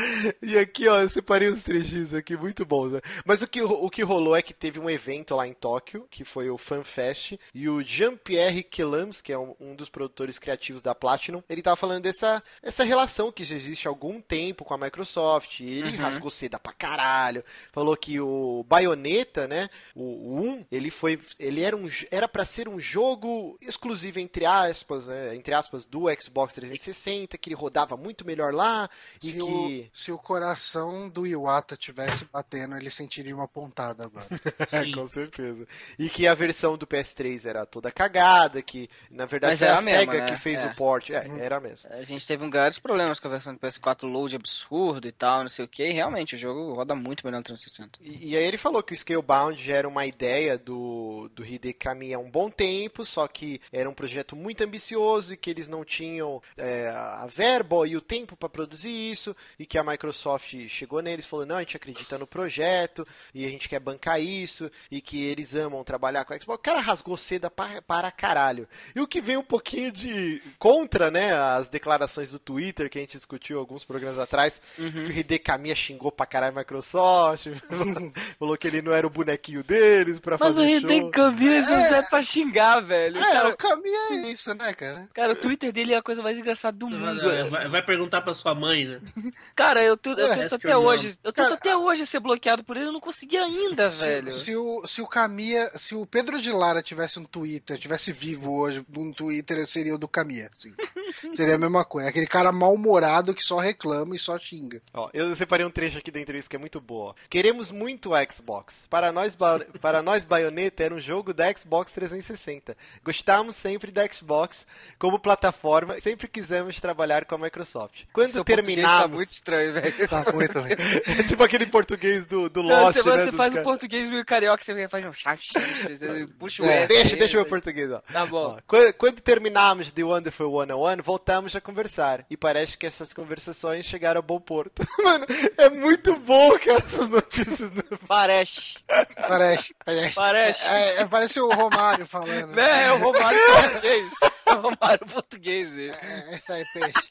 e 0.40 0.56
aqui, 0.56 0.86
ó, 0.86 1.00
eu 1.00 1.08
separei 1.08 1.50
uns 1.50 1.60
trechinhos 1.60 2.14
aqui 2.14 2.36
muito 2.36 2.64
bons, 2.64 2.92
né? 2.92 3.00
Mas 3.24 3.42
o 3.42 3.48
que, 3.48 3.60
o 3.60 3.90
que 3.90 4.04
rolou 4.04 4.36
é 4.36 4.40
que 4.40 4.54
teve 4.54 4.78
um 4.78 4.88
evento 4.88 5.34
lá 5.34 5.46
em 5.46 5.52
Tóquio, 5.52 6.06
que 6.08 6.24
foi 6.24 6.48
o 6.48 6.56
FanFest, 6.56 7.36
e 7.52 7.68
o 7.68 7.82
Jean-Pierre 7.82 8.62
Quelams, 8.62 9.20
que 9.20 9.32
é 9.32 9.38
um, 9.38 9.56
um 9.58 9.74
dos 9.74 9.88
produtores 9.88 10.38
criativos 10.38 10.82
da 10.82 10.94
Platinum, 10.94 11.42
ele 11.48 11.62
tava 11.62 11.74
falando 11.74 12.04
dessa 12.04 12.42
essa 12.62 12.84
relação 12.84 13.32
que 13.32 13.42
já 13.42 13.56
existe 13.56 13.88
há 13.88 13.90
algum 13.90 14.20
tempo 14.20 14.64
com 14.64 14.72
a 14.72 14.78
Microsoft, 14.78 15.58
e 15.58 15.78
ele 15.80 15.96
rasgou 15.96 16.30
seda 16.30 16.58
pra 16.58 16.72
caralho, 16.72 17.44
falou 17.72 17.96
que 17.96 18.20
o 18.20 18.64
Bayonetta, 18.68 19.48
né, 19.48 19.68
o, 19.96 20.02
o 20.02 20.40
1, 20.40 20.66
ele 20.70 20.90
foi, 20.90 21.18
ele 21.40 21.60
era 21.60 21.76
um, 21.76 21.88
era 22.14 22.28
para 22.28 22.44
ser 22.44 22.68
um 22.68 22.78
jogo 22.78 23.58
exclusivo 23.60 24.20
entre 24.20 24.46
aspas, 24.46 25.06
né, 25.06 25.34
entre 25.34 25.54
aspas, 25.54 25.84
do 25.84 26.04
Xbox 26.20 26.52
360, 26.54 27.36
que 27.38 27.48
ele 27.50 27.56
rodava 27.56 27.96
muito 27.96 28.24
melhor 28.26 28.52
lá, 28.54 28.88
e 29.22 29.26
Se, 29.26 29.32
que... 29.32 29.42
o, 29.42 29.84
se 29.92 30.12
o 30.12 30.18
coração 30.18 31.08
do 31.08 31.26
Iwata 31.26 31.76
tivesse 31.76 32.24
batendo, 32.32 32.76
ele 32.76 32.90
sentiria 32.90 33.34
uma 33.34 33.48
pontada 33.48 34.04
agora. 34.04 34.26
É, 34.72 34.90
com 34.92 35.06
certeza. 35.06 35.66
E 35.98 36.08
que 36.08 36.26
a 36.26 36.34
versão 36.34 36.76
do 36.76 36.86
PS3 36.86 37.46
era 37.46 37.66
toda 37.66 37.90
cagada, 37.90 38.62
que 38.62 38.88
na 39.10 39.26
verdade 39.26 39.52
Mas 39.52 39.62
era 39.62 39.78
a 39.78 39.82
mesmo, 39.82 40.00
SEGA 40.00 40.18
né? 40.20 40.26
que 40.26 40.36
fez 40.36 40.60
É. 40.62 40.66
o 40.66 40.74
port. 40.74 41.10
É, 41.10 41.26
era 41.38 41.60
mesmo. 41.60 41.88
A 41.92 42.02
gente 42.02 42.26
teve 42.26 42.44
um 42.44 42.50
vários 42.50 42.78
problemas 42.78 43.20
com 43.20 43.28
a 43.28 43.30
versão 43.30 43.52
do 43.54 43.60
PS4 43.60 44.02
load 44.08 44.34
absurdo 44.36 45.06
e 45.06 45.12
tal, 45.12 45.42
não 45.42 45.48
sei 45.48 45.64
o 45.64 45.68
que. 45.68 45.84
E 45.86 45.92
realmente 45.92 46.34
o 46.34 46.38
jogo 46.38 46.72
roda 46.74 46.94
muito 46.94 47.24
melhor 47.26 47.38
no 47.38 47.44
360. 47.44 47.98
E, 48.00 48.30
e 48.30 48.36
aí 48.36 48.44
ele 48.44 48.58
falou 48.58 48.82
que 48.82 48.92
o 48.92 48.96
Scalebound 48.96 49.62
já 49.62 49.76
era 49.76 49.88
uma 49.88 50.06
ideia 50.06 50.56
do, 50.58 51.30
do 51.34 51.44
Hideki 51.44 51.88
Kamiya 52.04 52.16
há 52.16 52.20
um 52.20 52.30
bom 52.30 52.50
tempo, 52.50 53.04
só 53.04 53.26
que 53.26 53.60
era 53.72 53.88
um 53.88 53.94
projeto 53.94 54.36
muito 54.36 54.62
ambicioso 54.62 55.32
e 55.32 55.36
que 55.36 55.50
eles 55.50 55.68
não 55.68 55.84
tinham 55.84 56.42
é, 56.56 56.88
a 56.88 57.26
verba 57.26 57.86
e 57.86 57.96
o 57.96 58.00
tempo 58.00 58.36
para 58.36 58.48
produzir 58.48 58.90
isso, 58.90 59.34
e 59.58 59.64
que 59.64 59.78
a 59.78 59.84
Microsoft 59.84 60.54
chegou 60.68 61.00
neles 61.00 61.24
e 61.24 61.28
falou, 61.28 61.46
não, 61.46 61.56
a 61.56 61.60
gente 61.60 61.76
acredita 61.76 62.18
no 62.18 62.26
projeto, 62.26 63.06
e 63.34 63.44
a 63.44 63.48
gente 63.48 63.68
quer 63.68 63.80
bancar 63.80 64.20
isso, 64.20 64.70
e 64.90 65.00
que 65.00 65.22
eles 65.24 65.54
amam 65.54 65.82
trabalhar 65.82 66.24
com 66.24 66.34
a 66.34 66.38
Xbox. 66.38 66.58
O 66.58 66.62
cara 66.62 66.80
rasgou 66.80 67.16
seda 67.16 67.50
para, 67.50 67.80
para 67.80 68.10
caralho. 68.10 68.68
E 68.94 69.00
o 69.00 69.06
que 69.06 69.20
vem 69.20 69.36
um 69.36 69.42
pouquinho 69.42 69.90
de 69.90 70.42
contra, 70.58 71.10
né, 71.10 71.32
as 71.32 71.68
declarações 71.68 72.30
do 72.30 72.38
Twitter 72.38 72.90
que 72.90 72.98
a 72.98 73.00
gente 73.00 73.16
discutiu 73.16 73.58
alguns 73.58 73.84
programas 73.84 74.18
atrás, 74.18 74.60
que 74.76 74.82
o 74.82 75.12
Hideki 75.12 75.44
Kamiya 75.44 75.74
xingou 75.74 76.12
pra 76.12 76.26
caralho 76.26 76.56
a 76.56 76.58
Microsoft, 76.60 77.46
falou 78.38 78.56
que 78.56 78.66
ele 78.66 78.82
não 78.82 78.92
era 78.92 79.06
o 79.06 79.10
bonequinho 79.10 79.62
deles 79.62 80.18
pra 80.20 80.36
Mas 80.38 80.54
o 80.54 80.62
fazer 80.62 80.80
show. 80.80 81.10
Kamiya 81.10 81.58
é. 81.58 81.93
É 81.96 82.02
pra 82.02 82.22
xingar, 82.22 82.80
velho. 82.80 83.16
É, 83.18 83.32
Cara, 83.32 83.48
o 83.50 83.56
caminho 83.56 83.96
é 84.26 84.30
isso, 84.32 84.52
né, 84.54 84.72
cara? 84.74 85.08
cara, 85.14 85.32
o 85.32 85.36
Twitter 85.36 85.72
dele 85.72 85.92
é 85.94 85.96
a 85.96 86.02
coisa 86.02 86.22
mais 86.22 86.38
engraçada 86.38 86.76
do 86.76 86.88
mundo. 86.88 87.22
Vai, 87.22 87.44
vai- 87.44 87.68
vai 87.68 87.82
perguntar 87.82 88.20
pra 88.22 88.34
sua 88.34 88.54
mãe, 88.54 88.84
né? 88.86 89.00
Cara, 89.54 89.82
eu, 89.82 89.96
tu- 89.96 90.10
eu 90.18 90.32
É, 90.32 90.34
tento 90.36 90.54
até 90.56 90.76
hoje. 90.76 91.16
Eu 91.22 91.32
tento 91.32 91.44
Cara, 91.44 91.54
até 91.54 91.76
hoje 91.76 92.06
ser 92.06 92.20
bloqueado 92.20 92.64
por 92.64 92.76
ele, 92.76 92.86
eu 92.86 92.92
não 92.92 93.00
consegui 93.00 93.36
ainda, 93.36 93.88
velho. 93.88 94.32
Se, 94.32 94.44
se 94.44 94.56
o, 94.56 94.86
se 94.86 95.00
o 95.02 95.06
Camia, 95.06 95.70
se 95.76 95.94
o 95.94 96.04
Pedro 96.06 96.40
de 96.40 96.50
Lara 96.50 96.82
tivesse 96.82 97.18
um 97.18 97.24
Twitter, 97.24 97.78
tivesse 97.78 98.10
vivo 98.12 98.52
hoje 98.52 98.84
um 98.96 99.12
Twitter, 99.12 99.64
seria 99.66 99.94
o 99.94 99.98
do 99.98 100.08
Camia, 100.08 100.50
assim. 100.52 100.72
Seria 101.34 101.54
a 101.54 101.58
mesma 101.58 101.84
coisa. 101.84 102.08
Aquele 102.08 102.26
cara 102.26 102.50
mal-humorado 102.52 103.34
que 103.34 103.42
só 103.42 103.58
reclama 103.58 104.14
e 104.14 104.18
só 104.18 104.38
xinga. 104.38 104.80
Ó, 104.92 105.08
eu 105.12 105.34
separei 105.34 105.64
um 105.66 105.70
trecho 105.70 105.98
aqui 105.98 106.10
da 106.10 106.20
entrevista 106.20 106.48
que 106.50 106.56
é 106.56 106.58
muito 106.58 106.80
boa. 106.80 107.14
Queremos 107.30 107.70
muito 107.70 108.14
a 108.14 108.24
Xbox. 108.24 108.86
Para 108.88 109.12
nós, 109.12 109.34
ba- 109.34 109.60
para 109.80 110.02
nós 110.02 110.24
Bayonetta 110.24 110.82
era 110.84 110.94
um 110.94 111.00
jogo 111.00 111.32
da 111.34 111.52
Xbox 111.52 111.92
360. 111.92 112.76
Gostamos 113.04 113.56
sempre 113.56 113.90
da 113.90 114.06
Xbox 114.06 114.66
como 114.98 115.18
plataforma, 115.18 115.98
sempre 116.00 116.28
quisemos 116.28 116.80
trabalhar 116.80 117.24
com 117.24 117.34
a 117.34 117.38
Microsoft. 117.38 118.04
Quando 118.12 118.30
Seu 118.30 118.44
Tá 118.44 118.54
terminamos, 118.54 119.16
muito 119.16 119.30
estranho, 119.30 119.72
velho. 119.74 120.08
Tá 120.08 120.32
muito 120.32 120.58
ruim. 120.58 120.70
é 121.18 121.22
tipo 121.22 121.42
aquele 121.42 121.66
português 121.66 122.26
do, 122.26 122.48
do 122.48 122.62
Não, 122.62 122.84
Lost, 122.84 122.96
você 122.98 123.08
né, 123.08 123.18
você 123.24 123.32
faz 123.32 123.50
um 123.52 123.56
caras. 123.56 123.64
português 123.64 124.10
meio 124.10 124.24
carioca, 124.24 124.62
você 124.62 124.88
faz 124.88 125.04
um 125.04 125.12
chá, 125.12 125.36
chá, 125.36 125.60
você 125.88 126.26
puxa 126.38 126.62
o 126.62 126.66
É, 126.66 126.82
S. 126.82 126.88
Deixa, 126.88 127.14
aí, 127.14 127.18
deixa 127.18 127.32
o 127.34 127.36
meu 127.36 127.42
mas- 127.44 127.50
português, 127.50 127.90
ó. 127.92 128.00
Tá 128.12 128.26
bom. 128.26 128.56
Ó, 128.56 128.58
quando, 128.66 128.92
quando 128.94 129.20
terminamos 129.20 129.92
The 129.92 130.02
Wonderful 130.04 130.50
101, 130.66 130.93
voltamos 131.02 131.54
a 131.56 131.60
conversar. 131.60 132.24
E 132.30 132.36
parece 132.36 132.76
que 132.78 132.86
essas 132.86 133.12
conversações 133.12 133.84
chegaram 133.86 134.18
a 134.18 134.22
bom 134.22 134.40
porto. 134.40 134.86
Mano, 135.02 135.26
é 135.58 135.68
muito 135.70 136.14
bom, 136.16 136.58
cara, 136.58 136.78
essas 136.78 137.08
notícias. 137.08 137.70
do- 137.70 137.84
Parece. 138.06 138.74
Parece, 139.16 139.74
parece. 139.84 140.14
Parece. 140.14 140.64
É, 140.68 140.96
é, 141.00 141.04
parece 141.06 141.40
o 141.40 141.48
Romário 141.50 142.06
falando. 142.06 142.52
Né, 142.54 142.86
é 142.86 142.92
o 142.92 142.98
Romário 142.98 143.40
português. 143.62 144.12
É 144.46 144.52
o 144.52 144.60
Romário 144.60 145.06
português, 145.06 145.76
ele. 145.78 145.90
É, 145.92 146.34
essa 146.34 146.52
aí, 146.54 146.64
peixe. 146.72 147.10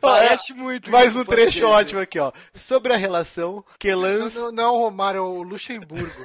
Parece 0.00 0.52
muito. 0.54 0.90
Mais 0.90 1.14
um 1.16 1.20
o 1.20 1.24
português, 1.24 1.50
trecho 1.54 1.66
né? 1.68 1.72
ótimo 1.74 2.00
aqui, 2.00 2.18
ó. 2.18 2.32
Sobre 2.54 2.92
a 2.92 2.96
relação 2.96 3.64
que 3.78 3.90
Não, 3.92 4.00
Lance. 4.00 4.36
não, 4.38 4.52
não 4.52 4.64
é 4.64 4.68
o 4.68 4.78
Romário, 4.78 5.18
é 5.18 5.22
o 5.22 5.42
Luxemburgo. 5.42 6.24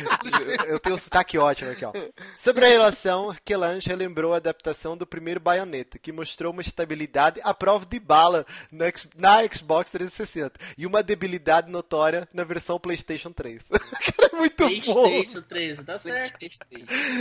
Eu 0.66 0.78
tenho 0.80 0.94
um 0.94 0.98
sotaque 0.98 1.38
ótimo 1.38 1.70
aqui, 1.70 1.84
ó. 1.84 1.92
Sobre 2.36 2.64
a 2.64 2.68
relação, 2.68 3.34
Kelange 3.44 3.88
relembrou 3.88 4.34
a 4.34 4.36
adaptação 4.36 4.96
do 4.96 5.06
primeiro 5.06 5.40
Bayonetta, 5.40 5.98
que 5.98 6.12
mostrou 6.12 6.52
uma 6.52 6.62
estabilidade 6.62 7.40
à 7.42 7.52
prova 7.54 7.86
de 7.86 7.98
bala 7.98 8.44
na, 8.70 8.86
X- 8.86 9.08
na 9.16 9.38
Xbox 9.46 9.90
360 9.90 10.58
e 10.76 10.86
uma 10.86 11.02
debilidade 11.02 11.70
notória 11.70 12.28
na 12.32 12.44
versão 12.44 12.78
PlayStation 12.78 13.32
3. 13.32 13.68
Cara, 13.70 14.30
é 14.32 14.36
muito 14.36 14.64
bom. 14.86 15.02
PlayStation 15.04 15.42
3, 15.42 15.84
tá 15.84 15.98
certo. 15.98 16.38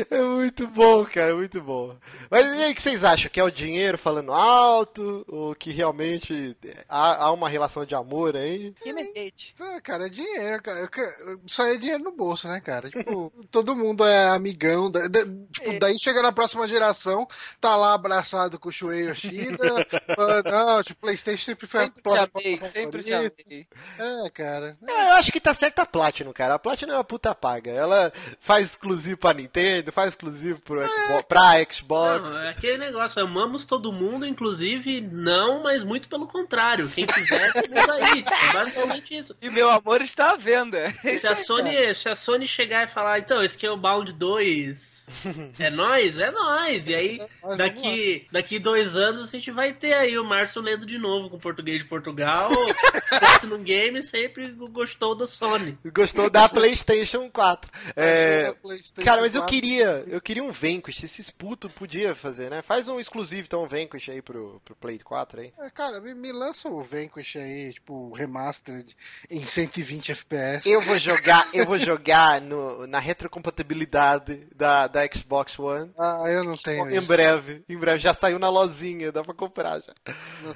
É 0.10 0.22
muito 0.22 0.68
bom, 0.68 1.06
cara, 1.06 1.36
muito 1.36 1.62
bom. 1.62 1.96
Mas 2.30 2.46
e 2.46 2.64
aí, 2.64 2.72
o 2.72 2.76
que 2.76 2.82
vocês 2.82 3.04
acham? 3.04 3.30
Que 3.30 3.40
é 3.40 3.44
o 3.44 3.50
dinheiro 3.52 3.98
falando 3.98 4.32
alto? 4.34 5.24
Ou 5.28 5.56
que 5.56 5.72
realmente 5.72 6.56
há, 6.88 7.26
há 7.26 7.32
uma 7.32 7.48
relação 7.50 7.86
de 7.86 7.96
amor 7.96 8.36
aí? 8.36 8.74
Imitate. 8.86 9.56
Ah, 9.60 9.80
cara, 9.82 10.08
é 10.08 10.10
dinheiro, 10.10 10.62
cara. 10.62 10.90
Aí 11.60 11.76
é 11.76 11.78
dinheiro 11.78 12.04
no 12.04 12.12
bolso, 12.12 12.48
né, 12.48 12.60
cara? 12.66 12.90
Tipo, 12.90 13.32
todo 13.52 13.76
mundo 13.76 14.04
é 14.04 14.28
amigão. 14.30 14.92
Da, 14.92 15.08
da, 15.08 15.20
tipo, 15.22 15.70
é. 15.70 15.80
daí 15.80 15.98
chega 16.00 16.22
na 16.22 16.32
próxima 16.32 16.68
geração, 16.68 17.28
tá 17.62 17.76
lá 17.76 17.94
abraçado 17.94 18.58
com 18.58 18.70
o 18.70 18.72
Shuei 18.72 19.08
Yoshida. 19.08 19.64
não, 20.44 20.84
tipo, 20.84 21.00
Playstation 21.02 21.44
sempre 21.44 21.68
foi 21.68 21.82
sempre 21.82 22.02
a 22.12 22.28
te 22.28 22.32
amei, 22.34 22.60
sempre 22.64 23.04
te 23.04 23.14
amei. 23.14 23.68
É, 24.00 24.30
cara. 24.32 24.78
Não, 24.82 25.00
eu 25.10 25.14
acho 25.14 25.32
que 25.32 25.40
tá 25.40 25.54
certa 25.54 25.84
a 25.84 25.86
Platinum, 25.86 26.34
cara. 26.34 26.56
A 26.56 26.60
Platinum 26.60 26.94
é 26.94 26.98
uma 26.98 27.04
puta 27.04 27.36
paga. 27.36 27.72
Ela 27.72 28.12
faz 28.40 28.72
exclusivo 28.72 29.18
pra 29.18 29.34
Nintendo, 29.34 29.92
faz 29.92 30.10
exclusivo 30.10 30.60
pro 30.62 30.82
é. 30.82 30.88
Xbox, 30.88 31.26
pra 31.28 31.66
Xbox. 31.72 32.30
Não, 32.30 32.42
é 32.42 32.50
aquele 32.50 32.78
negócio, 32.78 33.22
amamos 33.22 33.66
todo 33.66 33.94
mundo, 33.94 34.26
inclusive 34.26 35.02
não, 35.02 35.62
mas 35.62 35.84
muito 35.84 36.10
pelo 36.10 36.28
contrário. 36.28 36.90
Quem 36.90 37.06
quiser, 37.06 37.52
aí. 38.02 38.24
Tipo, 38.24 38.54
basicamente 38.54 39.18
isso. 39.18 39.36
E 39.42 39.50
meu 39.50 39.70
amor 39.70 40.02
está 40.02 40.32
à 40.32 40.36
venda. 40.36 40.92
Se 41.20 41.28
a 41.28 41.36
Sony, 41.36 41.94
se 41.94 42.10
a 42.10 42.16
Sony 42.16 42.48
chegar 42.56 42.84
e 42.84 42.88
falar, 42.88 43.20
então, 43.20 43.44
esse 43.44 43.56
aqui 43.56 43.66
é 43.66 43.72
o 43.72 43.78
Bound 43.78 44.12
2, 44.14 45.08
é 45.60 45.70
nós? 45.70 46.18
É 46.18 46.32
nós. 46.32 46.88
E 46.88 46.96
aí, 46.96 47.22
daqui, 47.58 48.28
daqui 48.32 48.60
dois 48.60 48.96
anos, 48.96 49.28
a 49.28 49.32
gente 49.32 49.52
vai 49.52 49.74
ter 49.74 49.94
aí 49.94 50.18
o 50.18 50.24
Márcio 50.24 50.62
lendo 50.62 50.86
de 50.86 50.98
novo 50.98 51.30
com 51.30 51.38
o 51.38 51.40
português 51.40 51.80
de 51.80 51.86
Portugal. 51.86 52.50
Platinum 53.20 53.62
Game 53.64 54.02
sempre 54.02 54.52
gostou 54.52 55.16
da 55.16 55.28
Sony. 55.28 55.78
Gostou 55.94 56.30
da 56.30 56.48
PlayStation 56.48 57.30
4. 57.30 57.72
É... 57.96 58.52
PlayStation 58.54 59.04
cara, 59.04 59.22
mas 59.22 59.34
4. 59.34 59.40
eu 59.40 59.46
queria, 59.46 60.04
eu 60.08 60.22
queria 60.22 60.44
um 60.44 60.52
Vanquish. 60.52 61.04
Esses 61.04 61.30
putos 61.30 61.72
podia 61.72 62.16
fazer, 62.16 62.50
né? 62.50 62.62
Faz 62.62 62.88
um 62.88 63.00
exclusivo, 63.00 63.44
então, 63.44 63.64
um 63.64 63.68
Vanquish 63.68 64.10
aí 64.10 64.22
pro, 64.22 64.62
pro 64.64 64.76
Play 64.76 65.00
4 65.00 65.42
aí. 65.42 65.54
É, 65.60 65.70
cara, 65.70 66.00
me, 66.00 66.14
me 66.14 66.32
lança 66.32 66.70
o 66.70 66.82
Vanquish 66.82 67.36
aí, 67.36 67.74
tipo, 67.74 68.12
remastered 68.14 68.96
em 69.30 69.46
120 69.46 70.12
FPS. 70.12 70.70
Eu 70.70 70.82
vou 70.82 70.98
jogar, 70.98 71.48
eu 71.54 71.66
vou 71.66 71.78
jogar 71.78 72.42
no, 72.46 72.86
na 72.88 73.00
retrocompatibilidade 73.00 74.48
da, 74.56 74.88
da 74.88 75.02
Xbox 75.08 75.58
One. 75.60 75.92
Ah, 75.98 76.24
eu 76.28 76.44
não 76.44 76.56
tenho 76.58 76.90
Em 76.90 76.98
isso. 76.98 77.08
breve, 77.08 77.64
em 77.68 77.78
breve. 77.78 78.00
Já 78.00 78.14
saiu 78.14 78.40
na 78.40 78.50
lozinha, 78.50 79.12
dá 79.12 79.24
pra 79.24 79.34
comprar 79.34 79.82
já. 79.82 79.94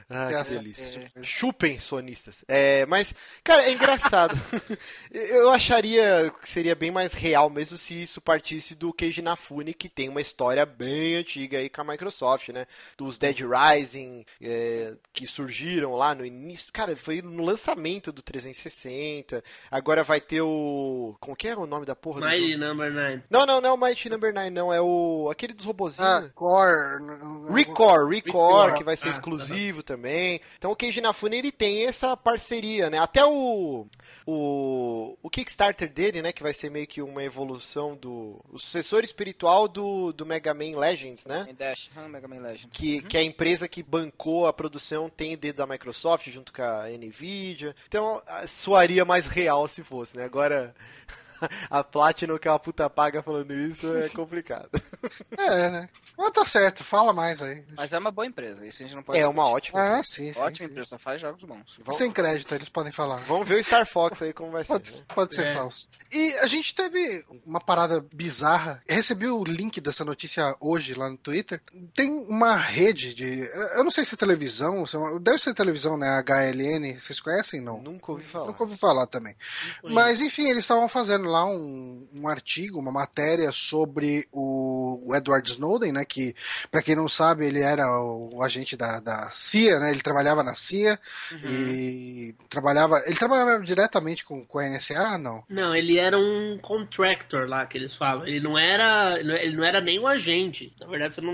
Ah, 0.09 0.43
que 0.43 0.51
delícia. 0.51 1.11
É. 1.15 1.23
Chupem, 1.23 1.79
sonistas. 1.79 2.43
É, 2.47 2.85
mas, 2.85 3.13
cara, 3.43 3.63
é 3.63 3.71
engraçado. 3.71 4.37
eu 5.11 5.49
acharia 5.51 6.31
que 6.41 6.47
seria 6.47 6.75
bem 6.75 6.91
mais 6.91 7.13
real 7.13 7.49
mesmo 7.49 7.77
se 7.77 8.01
isso 8.01 8.21
partisse 8.21 8.75
do 8.75 8.93
Keiji 8.93 9.21
Nafune, 9.21 9.73
que 9.73 9.89
tem 9.89 10.09
uma 10.09 10.21
história 10.21 10.65
bem 10.65 11.15
antiga 11.15 11.57
aí 11.57 11.69
com 11.69 11.81
a 11.81 11.83
Microsoft, 11.83 12.49
né? 12.49 12.67
Dos 12.97 13.17
Dead 13.17 13.39
Rising, 13.41 14.25
é, 14.41 14.93
que 15.13 15.25
surgiram 15.27 15.95
lá 15.95 16.13
no 16.13 16.25
início. 16.25 16.71
Cara, 16.71 16.95
foi 16.95 17.21
no 17.21 17.43
lançamento 17.43 18.11
do 18.11 18.21
360. 18.21 19.43
Agora 19.71 20.03
vai 20.03 20.19
ter 20.21 20.41
o. 20.41 21.15
Como 21.19 21.35
que 21.35 21.47
é 21.47 21.55
o 21.55 21.65
nome 21.65 21.78
da 21.86 21.95
porra? 21.95 22.21
Mighty 22.21 22.55
do... 22.55 22.67
Number 22.67 22.91
9. 22.91 23.23
Não, 23.30 23.45
não, 23.45 23.61
não 23.61 23.69
é 23.69 23.73
o 23.73 23.77
Mighty 23.77 24.09
Number 24.09 24.34
9, 24.34 24.49
não. 24.49 24.73
É 24.73 24.82
o. 24.82 25.30
aquele 25.32 25.53
dos 25.53 25.65
robozinhos. 25.65 26.09
Ah, 26.09 26.30
Core. 26.34 27.03
Record, 27.53 28.09
Record, 28.09 28.77
que 28.77 28.84
vai 28.84 28.97
ser 28.97 29.09
ah, 29.09 29.11
exclusivo 29.11 29.84
tá 29.84 29.93
também. 29.93 30.41
Então 30.57 30.71
o 30.71 30.75
Keiji 30.75 31.01
Nafune 31.01 31.38
ele 31.38 31.51
tem 31.51 31.86
essa 31.86 32.15
parceria, 32.15 32.89
né? 32.89 32.97
Até 32.99 33.25
o. 33.25 33.88
O, 34.25 35.17
o 35.23 35.30
Kickstarter 35.30 35.91
dele, 35.91 36.21
né? 36.21 36.32
Que 36.32 36.43
vai 36.43 36.53
ser 36.53 36.69
meio 36.69 36.86
que 36.86 37.01
uma 37.01 37.23
evolução 37.23 37.95
do. 37.95 38.39
O 38.49 38.59
sucessor 38.59 39.03
espiritual 39.03 39.67
do, 39.67 40.11
do 40.13 40.25
Mega 40.25 40.53
Man 40.53 40.77
Legends, 40.77 41.25
né? 41.25 41.47
Dash, 41.57 41.89
Mega 42.09 42.27
Man 42.27 42.39
Legends. 42.39 42.69
Que, 42.71 42.97
uhum. 42.97 43.01
que 43.03 43.17
é 43.17 43.21
a 43.21 43.23
empresa 43.23 43.67
que 43.67 43.82
bancou 43.82 44.45
a 44.45 44.53
produção 44.53 45.09
tem 45.09 45.38
dedo 45.38 45.57
da 45.57 45.67
Microsoft 45.67 46.30
junto 46.30 46.53
com 46.53 46.61
a 46.61 46.88
Nvidia. 46.89 47.75
Então 47.88 48.21
soaria 48.47 49.03
mais 49.03 49.27
real 49.27 49.67
se 49.67 49.84
fosse, 49.84 50.17
né? 50.17 50.25
Agora. 50.25 50.75
a 51.69 51.83
Platinum, 51.83 52.37
que 52.37 52.47
é 52.47 52.51
uma 52.51 52.59
puta 52.59 52.89
paga 52.89 53.21
falando 53.21 53.53
isso, 53.53 53.95
é 53.95 54.09
complicado. 54.09 54.69
É, 55.37 55.69
né? 55.69 55.89
Mas 56.17 56.31
tá 56.31 56.45
certo, 56.45 56.83
fala 56.83 57.13
mais 57.13 57.41
aí. 57.41 57.63
Mas 57.75 57.93
é 57.93 57.97
uma 57.97 58.11
boa 58.11 58.27
empresa, 58.27 58.65
isso 58.65 58.83
a 58.83 58.85
gente 58.85 58.95
não 58.95 59.03
pode 59.03 59.17
É 59.17 59.27
uma 59.27 59.47
ótima 59.47 59.79
Ah, 59.79 60.03
sim, 60.03 60.33
sim. 60.33 60.39
Ótima 60.39 60.67
sim. 60.67 60.71
empresa, 60.71 60.99
faz 60.99 61.21
jogos 61.21 61.41
bons. 61.43 61.77
Vamos... 61.79 61.95
Sem 61.95 62.11
crédito, 62.11 62.53
eles 62.53 62.67
podem 62.67 62.91
falar. 62.91 63.17
Vamos 63.23 63.47
ver 63.47 63.55
o 63.55 63.63
Star 63.63 63.85
Fox 63.85 64.21
aí 64.21 64.33
como 64.33 64.51
vai 64.51 64.63
ser. 64.63 64.73
Pode, 64.73 65.03
pode 65.07 65.35
ser 65.35 65.45
é. 65.45 65.53
falso. 65.53 65.87
E 66.11 66.33
a 66.35 66.47
gente 66.47 66.75
teve 66.75 67.23
uma 67.45 67.61
parada 67.61 68.03
bizarra. 68.13 68.81
Eu 68.87 68.95
recebi 68.95 69.27
o 69.27 69.43
link 69.43 69.79
dessa 69.79 70.03
notícia 70.03 70.55
hoje 70.59 70.93
lá 70.93 71.09
no 71.09 71.17
Twitter. 71.17 71.61
Tem 71.93 72.09
uma 72.27 72.55
rede 72.55 73.13
de. 73.13 73.49
Eu 73.75 73.83
não 73.83 73.91
sei 73.91 74.03
se 74.03 74.15
é 74.15 74.17
televisão, 74.17 74.83
deve 75.21 75.37
ser 75.37 75.53
televisão, 75.53 75.97
né? 75.97 76.21
HLN. 76.21 76.99
Vocês 76.99 77.19
conhecem? 77.21 77.61
Não? 77.61 77.81
Nunca 77.81 78.11
ouvi 78.11 78.25
falar. 78.25 78.47
Nunca 78.47 78.63
ouvi 78.63 78.77
falar 78.77 79.07
também. 79.07 79.35
Mas 79.83 80.21
enfim, 80.21 80.49
eles 80.49 80.63
estavam 80.63 80.89
fazendo 80.89 81.28
lá 81.30 81.45
um, 81.45 82.07
um 82.13 82.27
artigo, 82.27 82.80
uma 82.80 82.91
matéria 82.91 83.51
sobre 83.51 84.27
o 84.32 85.13
Edward 85.15 85.49
Snowden, 85.49 85.91
né? 85.91 86.05
Que, 86.05 86.36
para 86.69 86.82
quem 86.82 86.95
não 86.95 87.07
sabe, 87.07 87.45
ele 87.45 87.61
era 87.61 87.86
o, 88.01 88.30
o 88.34 88.43
agente 88.43 88.75
da, 88.75 88.99
da, 88.99 89.30
CIA, 89.32 89.80
né? 89.80 89.91
Ele 89.91 90.01
trabalhava 90.01 90.43
na 90.43 90.55
CIA 90.55 90.99
uhum. 91.32 91.39
e 91.49 92.36
trabalhava. 92.49 93.01
Ele 93.05 93.15
trabalhava 93.15 93.63
diretamente 93.63 94.25
com, 94.25 94.45
com 94.45 94.59
a 94.59 94.67
NSA, 94.67 95.17
não? 95.17 95.43
Não, 95.49 95.75
ele 95.75 95.97
era 95.97 96.17
um 96.17 96.57
contractor 96.61 97.47
lá 97.47 97.65
que 97.65 97.77
eles 97.77 97.95
falam. 97.95 98.27
Ele 98.27 98.39
não 98.39 98.57
era. 98.57 99.19
Ele 99.19 99.55
não 99.55 99.63
era 99.63 99.80
nem 99.82 99.99
um 99.99 100.07
agente. 100.07 100.73
Na 100.80 100.88
verdade, 100.88 101.13
você 101.13 101.21
não, 101.21 101.34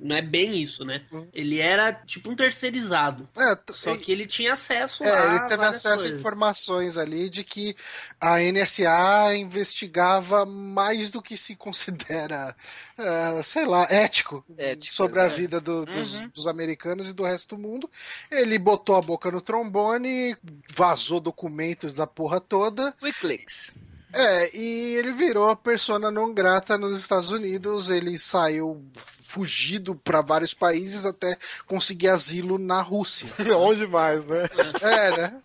não 0.00 0.16
é 0.16 0.22
bem 0.22 0.56
isso, 0.56 0.84
né? 0.84 1.02
Uhum. 1.10 1.28
Ele 1.32 1.58
era 1.58 1.92
tipo 1.92 2.30
um 2.30 2.36
terceirizado. 2.36 3.28
É, 3.36 3.72
Só 3.72 3.96
que 3.96 4.12
ele 4.12 4.26
tinha 4.26 4.52
acesso 4.52 5.02
é. 5.04 5.26
Ele 5.28 5.40
teve 5.46 5.64
acesso 5.64 5.98
coisas. 5.98 6.12
a 6.12 6.20
informações 6.20 6.98
ali 6.98 7.28
de 7.28 7.44
que 7.44 7.74
a 8.20 8.38
NSA 8.38 9.21
investigava 9.34 10.44
mais 10.44 11.10
do 11.10 11.22
que 11.22 11.36
se 11.36 11.54
considera, 11.54 12.56
uh, 12.98 13.42
sei 13.44 13.64
lá, 13.64 13.86
ético, 13.90 14.44
ético 14.56 14.94
sobre 14.94 15.20
a 15.20 15.28
vida 15.28 15.60
do, 15.60 15.84
dos, 15.84 16.14
uhum. 16.14 16.28
dos, 16.28 16.46
americanos 16.46 17.08
e 17.08 17.12
do 17.12 17.22
resto 17.22 17.56
do 17.56 17.62
mundo. 17.62 17.90
Ele 18.30 18.58
botou 18.58 18.96
a 18.96 19.00
boca 19.00 19.30
no 19.30 19.40
trombone, 19.40 20.36
vazou 20.74 21.20
documentos 21.20 21.94
da 21.94 22.06
porra 22.06 22.40
toda. 22.40 22.94
Wikileaks. 23.02 23.72
É, 24.14 24.54
e 24.54 24.94
ele 24.96 25.12
virou 25.12 25.48
a 25.48 25.56
persona 25.56 26.10
não 26.10 26.34
grata 26.34 26.76
nos 26.76 26.98
Estados 26.98 27.30
Unidos. 27.30 27.88
Ele 27.88 28.18
saiu 28.18 28.84
fugido 29.32 29.94
para 29.94 30.20
vários 30.20 30.52
países 30.52 31.06
até 31.06 31.38
conseguir 31.66 32.08
asilo 32.08 32.58
na 32.58 32.82
Rússia. 32.82 33.30
Onde 33.56 33.86
mais, 33.86 34.26
né? 34.26 34.42
É, 34.82 35.16
né? 35.16 35.42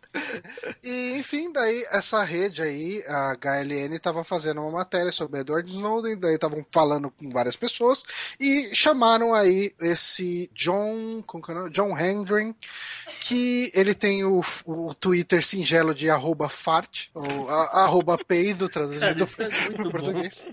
E, 0.83 1.17
enfim, 1.17 1.51
daí 1.51 1.85
essa 1.91 2.21
rede 2.23 2.61
aí, 2.61 3.03
a 3.07 3.35
HLN, 3.35 3.95
estava 3.95 4.23
fazendo 4.23 4.61
uma 4.61 4.71
matéria 4.71 5.11
sobre 5.11 5.39
Edward 5.39 5.71
Snowden, 5.71 6.17
daí 6.17 6.35
estavam 6.35 6.65
falando 6.71 7.09
com 7.09 7.29
várias 7.29 7.55
pessoas 7.55 8.03
e 8.39 8.73
chamaram 8.73 9.33
aí 9.33 9.73
esse 9.79 10.49
John, 10.53 11.23
é 11.23 11.69
John 11.69 11.97
Hendren, 11.97 12.55
que 13.21 13.71
ele 13.73 13.93
tem 13.93 14.23
o, 14.23 14.43
o 14.65 14.93
Twitter 14.93 15.45
singelo 15.45 15.93
de 15.93 16.09
arroba 16.09 16.49
fart, 16.49 17.07
ou 17.13 17.49
a, 17.49 17.83
arroba 17.83 18.17
peido, 18.17 18.67
traduzido 18.69 19.23
é 19.23 19.71
para 19.71 19.89
português. 19.89 20.45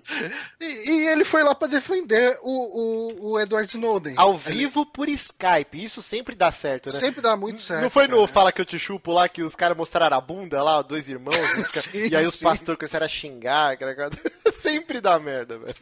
E, 0.61 0.91
e, 0.91 1.09
ele 1.09 1.25
foi 1.25 1.43
lá 1.43 1.55
para 1.55 1.69
defender 1.69 2.39
o, 2.43 3.24
o 3.24 3.24
o 3.25 3.41
Edward 3.41 3.71
Snowden. 3.71 4.15
Ao 4.19 4.37
vivo 4.37 4.85
por 4.85 5.09
Skype. 5.09 5.83
Isso 5.83 6.03
sempre 6.03 6.35
dá 6.35 6.53
certo, 6.53 6.91
né? 6.93 6.93
Sempre 6.93 7.23
dá 7.23 7.35
muito 7.35 7.63
certo. 7.63 7.83
Não 7.83 7.89
foi 7.89 8.07
no 8.07 8.19
cara. 8.19 8.29
Fala 8.29 8.53
Que 8.53 8.61
Eu 8.61 8.67
Te 8.67 8.79
Chupo 8.79 9.13
lá 9.13 9.27
que 9.29 9.43
os 9.43 9.55
caras 9.55 9.75
mostraram 9.75 10.19
a 10.19 10.21
bunda 10.21 10.63
lá, 10.63 10.83
dois 10.83 11.09
irmãos? 11.09 11.35
sim, 11.71 12.09
e 12.11 12.15
aí 12.15 12.27
os 12.27 12.37
pastores 12.37 12.79
começaram 12.79 13.07
a 13.07 13.09
xingar. 13.09 13.79
sempre 14.61 15.01
dá 15.01 15.19
merda, 15.19 15.59
velho. 15.59 15.75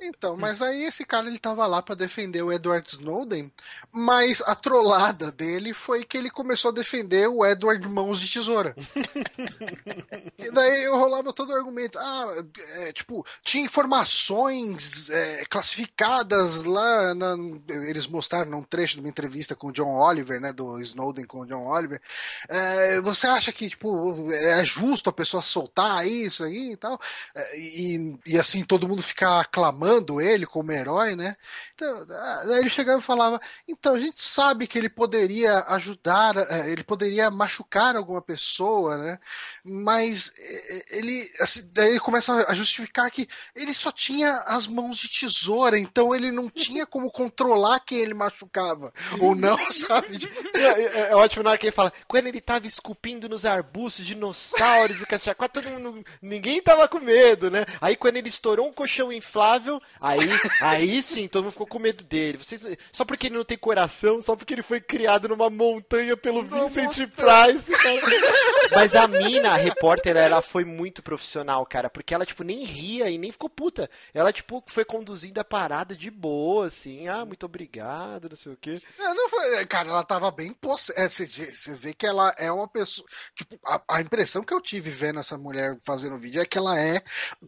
Então, 0.00 0.36
mas 0.36 0.60
aí 0.60 0.84
esse 0.84 1.04
cara 1.04 1.28
ele 1.28 1.38
tava 1.38 1.66
lá 1.66 1.80
para 1.80 1.94
defender 1.94 2.42
o 2.42 2.52
Edward 2.52 2.88
Snowden, 2.90 3.52
mas 3.92 4.42
a 4.42 4.56
trollada 4.56 5.30
dele 5.30 5.72
foi 5.72 6.04
que 6.04 6.18
ele 6.18 6.30
começou 6.30 6.70
a 6.70 6.74
defender 6.74 7.28
o 7.28 7.46
Edward 7.46 7.86
Mãos 7.88 8.20
de 8.20 8.28
Tesoura. 8.28 8.74
e 10.36 10.50
daí 10.50 10.82
eu 10.84 10.96
rolava 10.96 11.32
todo 11.32 11.50
o 11.50 11.54
argumento. 11.54 11.96
Ah, 11.98 12.44
é, 12.80 12.92
tipo, 12.92 13.24
tinha 13.44 13.64
informações 13.64 15.08
é, 15.10 15.44
classificadas 15.48 16.64
lá 16.64 16.87
na, 17.14 17.36
eles 17.68 18.06
mostraram 18.06 18.50
num 18.50 18.62
trecho 18.62 18.94
de 18.94 19.00
uma 19.00 19.08
entrevista 19.08 19.54
com 19.54 19.68
o 19.68 19.72
John 19.72 19.96
Oliver, 19.96 20.40
né, 20.40 20.52
do 20.52 20.80
Snowden 20.80 21.26
com 21.26 21.40
o 21.40 21.46
John 21.46 21.66
Oliver. 21.66 22.00
É, 22.48 23.00
você 23.00 23.26
acha 23.26 23.52
que 23.52 23.68
tipo 23.68 24.32
é 24.32 24.64
justo 24.64 25.10
a 25.10 25.12
pessoa 25.12 25.42
soltar 25.42 26.06
isso 26.06 26.44
aí 26.44 26.72
e 26.72 26.76
tal? 26.76 27.00
É, 27.34 27.58
e, 27.58 28.18
e 28.26 28.38
assim 28.38 28.64
todo 28.64 28.88
mundo 28.88 29.02
ficar 29.02 29.40
aclamando 29.40 30.20
ele 30.20 30.46
como 30.46 30.72
herói, 30.72 31.14
né? 31.16 31.36
Então, 31.74 32.06
aí 32.52 32.60
ele 32.60 32.70
chegava 32.70 32.98
e 32.98 33.02
falava: 33.02 33.40
então 33.66 33.94
a 33.94 34.00
gente 34.00 34.22
sabe 34.22 34.66
que 34.66 34.78
ele 34.78 34.88
poderia 34.88 35.64
ajudar, 35.68 36.36
é, 36.36 36.70
ele 36.70 36.82
poderia 36.84 37.30
machucar 37.30 37.96
alguma 37.96 38.20
pessoa, 38.22 38.98
né? 38.98 39.18
Mas 39.64 40.32
é, 40.36 40.98
ele, 40.98 41.30
assim, 41.40 41.68
daí 41.72 41.90
ele 41.90 42.00
começa 42.00 42.32
a 42.50 42.54
justificar 42.54 43.10
que 43.10 43.28
ele 43.54 43.72
só 43.74 43.92
tinha 43.92 44.38
as 44.46 44.66
mãos 44.66 44.96
de 44.98 45.08
tesoura, 45.08 45.78
então 45.78 46.14
ele 46.14 46.30
não 46.32 46.48
tinha 46.50 46.77
como 46.86 47.10
controlar 47.10 47.80
quem 47.80 47.98
ele 47.98 48.14
machucava 48.14 48.92
ou 49.20 49.34
não, 49.34 49.58
sabe? 49.70 50.18
É, 50.54 50.60
é, 50.60 51.10
é, 51.10 51.16
ótimo 51.16 51.42
na 51.42 51.50
hora 51.50 51.58
que 51.58 51.66
ele 51.66 51.72
fala, 51.72 51.92
quando 52.06 52.26
ele 52.26 52.40
tava 52.40 52.66
esculpindo 52.66 53.28
nos 53.28 53.44
arbustos, 53.44 54.06
dinossauros 54.06 55.00
e 55.02 55.06
cacete, 55.06 55.36
todo 55.52 55.68
mundo, 55.68 56.04
ninguém 56.20 56.60
tava 56.60 56.88
com 56.88 56.98
medo, 56.98 57.50
né? 57.50 57.64
Aí 57.80 57.96
quando 57.96 58.16
ele 58.16 58.28
estourou 58.28 58.68
um 58.68 58.72
colchão 58.72 59.12
inflável, 59.12 59.80
aí, 60.00 60.28
aí 60.60 61.02
sim, 61.02 61.28
todo 61.28 61.44
mundo 61.44 61.52
ficou 61.52 61.66
com 61.66 61.78
medo 61.78 62.04
dele. 62.04 62.38
Vocês, 62.38 62.60
só 62.92 63.04
porque 63.04 63.26
ele 63.26 63.36
não 63.36 63.44
tem 63.44 63.58
coração, 63.58 64.20
só 64.22 64.36
porque 64.36 64.54
ele 64.54 64.62
foi 64.62 64.80
criado 64.80 65.28
numa 65.28 65.50
montanha 65.50 66.16
pelo 66.16 66.42
Vincent 66.42 67.08
Price. 67.10 67.70
Mas 68.74 68.94
a 68.94 69.06
mina, 69.06 69.50
a 69.50 69.56
repórter, 69.56 70.16
ela 70.16 70.42
foi 70.42 70.64
muito 70.64 71.02
profissional, 71.02 71.64
cara, 71.66 71.88
porque 71.88 72.14
ela, 72.14 72.26
tipo, 72.26 72.42
nem 72.42 72.64
ria 72.64 73.10
e 73.10 73.18
nem 73.18 73.32
ficou 73.32 73.48
puta. 73.48 73.90
Ela, 74.12 74.32
tipo, 74.32 74.62
foi 74.66 74.84
conduzindo 74.84 75.38
a 75.38 75.44
parada 75.44 75.94
de 75.94 76.10
boa, 76.10 76.57
assim, 76.62 77.08
ah, 77.08 77.24
muito 77.24 77.44
obrigado, 77.46 78.28
não 78.28 78.36
sei 78.36 78.52
o 78.52 78.56
quê. 78.56 78.80
Não, 78.98 79.14
não 79.14 79.28
foi, 79.28 79.66
cara, 79.66 79.88
ela 79.88 80.02
tava 80.02 80.30
bem 80.30 80.52
possessa. 80.52 81.02
É, 81.02 81.08
você 81.08 81.74
vê 81.74 81.92
que 81.92 82.06
ela 82.06 82.34
é 82.38 82.50
uma 82.50 82.68
pessoa. 82.68 83.06
Tipo, 83.34 83.58
a, 83.64 83.80
a, 83.88 84.00
impressão 84.00 84.42
que 84.42 84.52
eu 84.52 84.60
tive 84.60 84.90
vendo 84.90 85.20
essa 85.20 85.36
mulher 85.36 85.78
fazendo 85.82 86.18
vídeo 86.18 86.40
é 86.40 86.46
que 86.46 86.58
ela 86.58 86.78
é 86.78 87.02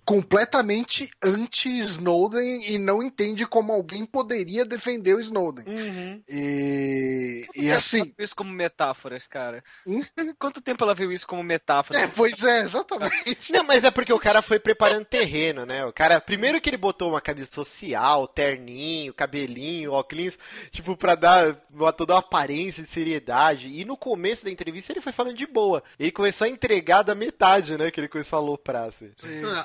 completamente 0.04 1.11
anti-Snowden 1.22 2.72
e 2.72 2.78
não 2.78 3.02
entende 3.02 3.46
como 3.46 3.72
alguém 3.72 4.04
poderia 4.04 4.64
defender 4.64 5.14
o 5.14 5.20
Snowden. 5.20 5.64
Uhum. 5.66 6.22
E, 6.28 7.46
e 7.54 7.70
assim. 7.70 8.12
isso 8.18 8.36
como 8.36 8.52
metáforas, 8.52 9.26
cara. 9.26 9.62
Hum? 9.86 10.02
Quanto 10.38 10.61
tempo 10.61 10.84
ela 10.84 10.94
viu 10.94 11.12
isso 11.12 11.26
como 11.26 11.42
metáfora? 11.42 12.00
É, 12.00 12.06
pois 12.06 12.42
é, 12.42 12.61
exatamente. 12.61 13.52
Não, 13.52 13.64
mas 13.64 13.84
é 13.84 13.90
porque 13.90 14.12
o 14.12 14.18
cara 14.18 14.42
foi 14.42 14.58
preparando 14.58 15.04
terreno, 15.04 15.64
né? 15.64 15.84
O 15.84 15.92
cara, 15.92 16.20
primeiro 16.20 16.61
que 16.61 16.68
ele 16.70 16.76
botou 16.76 17.11
uma 17.11 17.20
camisa 17.20 17.50
social, 17.50 18.26
terninho, 18.28 18.90
cabelinho, 19.14 19.92
óculos, 19.92 20.38
tipo, 20.70 20.96
pra 20.96 21.14
dar 21.14 21.57
uma, 21.70 21.92
toda 21.92 22.14
uma 22.14 22.20
aparência 22.20 22.82
de 22.82 22.88
seriedade. 22.88 23.68
E 23.68 23.84
no 23.84 23.96
começo 23.96 24.44
da 24.44 24.51
entrevista 24.51 24.92
ele 24.92 25.01
foi 25.01 25.12
falando 25.12 25.36
de 25.36 25.46
boa. 25.46 25.82
Ele 25.98 26.11
começou 26.11 26.46
a 26.46 26.51
entregar 26.51 27.03
da 27.03 27.14
metade, 27.14 27.76
né? 27.76 27.90
Que 27.90 28.01
ele 28.01 28.09
começou 28.09 28.38
a 28.38 28.42
aloprar, 28.42 28.88
assim. 28.88 29.11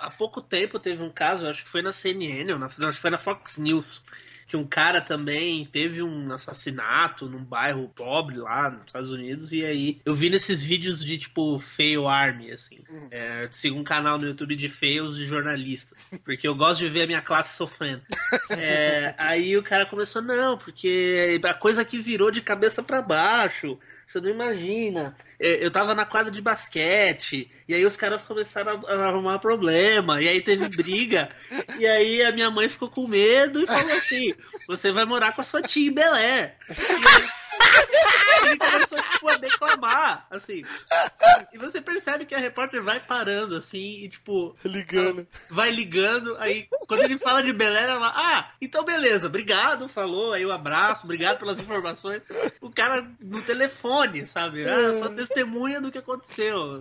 Há 0.02 0.10
pouco 0.12 0.42
tempo 0.42 0.80
teve 0.80 1.02
um 1.04 1.12
caso, 1.12 1.48
acho 1.48 1.64
que 1.64 1.70
foi 1.70 1.82
na 1.82 1.92
CNN, 1.92 2.54
ou 2.54 2.60
na, 2.60 2.70
não, 2.78 2.90
acho 2.90 2.98
que 2.98 3.02
foi 3.02 3.12
na 3.12 3.18
Fox 3.18 3.58
News 3.58 4.02
que 4.48 4.56
um 4.56 4.66
cara 4.66 5.02
também 5.02 5.66
teve 5.66 6.04
um 6.04 6.32
assassinato 6.32 7.28
num 7.28 7.44
bairro 7.44 7.90
pobre 7.90 8.38
lá 8.38 8.70
nos 8.70 8.88
Estados 8.88 9.12
Unidos, 9.12 9.52
e 9.52 9.66
aí 9.66 10.00
eu 10.06 10.14
vi 10.14 10.30
nesses 10.30 10.64
vídeos 10.64 11.04
de 11.04 11.18
tipo 11.18 11.60
Fail 11.60 12.08
Army, 12.08 12.52
assim. 12.52 12.80
Uhum. 12.90 13.08
É, 13.12 13.48
sigo 13.52 13.78
um 13.78 13.84
canal 13.84 14.18
no 14.18 14.28
YouTube 14.28 14.56
de 14.56 14.70
fails 14.70 15.16
de 15.16 15.26
jornalista, 15.26 15.96
porque 16.24 16.48
eu 16.48 16.56
gosto 16.56 16.82
de 16.82 16.90
ver 16.90 17.04
a 17.04 17.08
minha 17.08 17.22
classe 17.22 17.56
sofrendo. 17.56 18.04
É, 18.58 19.14
aí 19.18 19.58
o 19.58 19.64
cara 19.64 19.86
começou, 19.86 20.22
não, 20.22 20.58
porque 20.58 21.40
a 21.44 21.54
coisa 21.54 21.84
que 21.84 22.00
virou 22.00 22.32
de 22.32 22.42
cabeça 22.42 22.82
para 22.82 23.02
baixo. 23.02 23.78
Você 24.06 24.22
não 24.22 24.30
imagina. 24.30 25.16
É, 25.40 25.66
eu 25.66 25.72
tava 25.72 25.96
na 25.96 26.06
quadra 26.06 26.32
de 26.32 26.42
basquete, 26.42 27.50
e 27.68 27.74
aí 27.74 27.86
os 27.86 27.98
caras 27.98 28.24
começaram 28.24 28.86
a 28.88 29.08
arrumar 29.08 29.40
problema, 29.40 30.22
e 30.22 30.30
aí 30.30 30.42
teve 30.42 30.70
briga, 30.70 31.30
e 31.80 31.88
aí 31.88 32.24
a 32.24 32.32
minha 32.32 32.52
mãe 32.52 32.70
ficou 32.70 32.90
com 32.90 33.08
medo 33.08 33.64
e 33.64 33.68
falou 33.68 33.98
assim: 33.98 34.34
você 34.68 34.92
vai 34.92 35.06
morar 35.06 35.34
com 35.34 35.42
a 35.42 35.44
sua 35.44 35.62
tia 35.62 35.90
em 35.90 35.94
Belé. 35.94 36.56
Ele 38.46 38.58
começou, 38.58 39.02
tipo, 39.02 39.30
a 39.30 39.38
declamar, 39.38 40.28
assim. 40.30 40.62
E 41.54 41.58
você 41.58 41.82
percebe 41.82 42.26
que 42.26 42.36
a 42.36 42.40
repórter 42.40 42.82
vai 42.82 43.00
parando, 43.00 43.56
assim, 43.56 44.00
e, 44.02 44.10
tipo... 44.10 44.56
Ligando. 44.64 45.28
Vai 45.50 45.72
ligando, 45.72 46.36
aí, 46.38 46.68
quando 46.88 47.04
ele 47.04 47.18
fala 47.18 47.42
de 47.42 47.54
Belé, 47.54 47.84
ela 47.84 48.00
fala, 48.00 48.14
ah, 48.16 48.52
então 48.62 48.84
beleza, 48.84 49.28
obrigado, 49.28 49.88
falou, 49.88 50.34
aí 50.34 50.46
o 50.46 50.50
um 50.50 50.52
abraço, 50.52 51.06
obrigado 51.06 51.40
pelas 51.40 51.60
informações. 51.60 52.22
O 52.62 52.70
cara 52.70 53.08
no 53.20 53.42
telefone, 53.42 54.26
sabe? 54.26 54.66
Ah, 54.68 55.00
só 55.00 55.10
testemunha 55.10 55.82
do 55.82 55.92
que 55.92 55.98
aconteceu. 55.98 56.80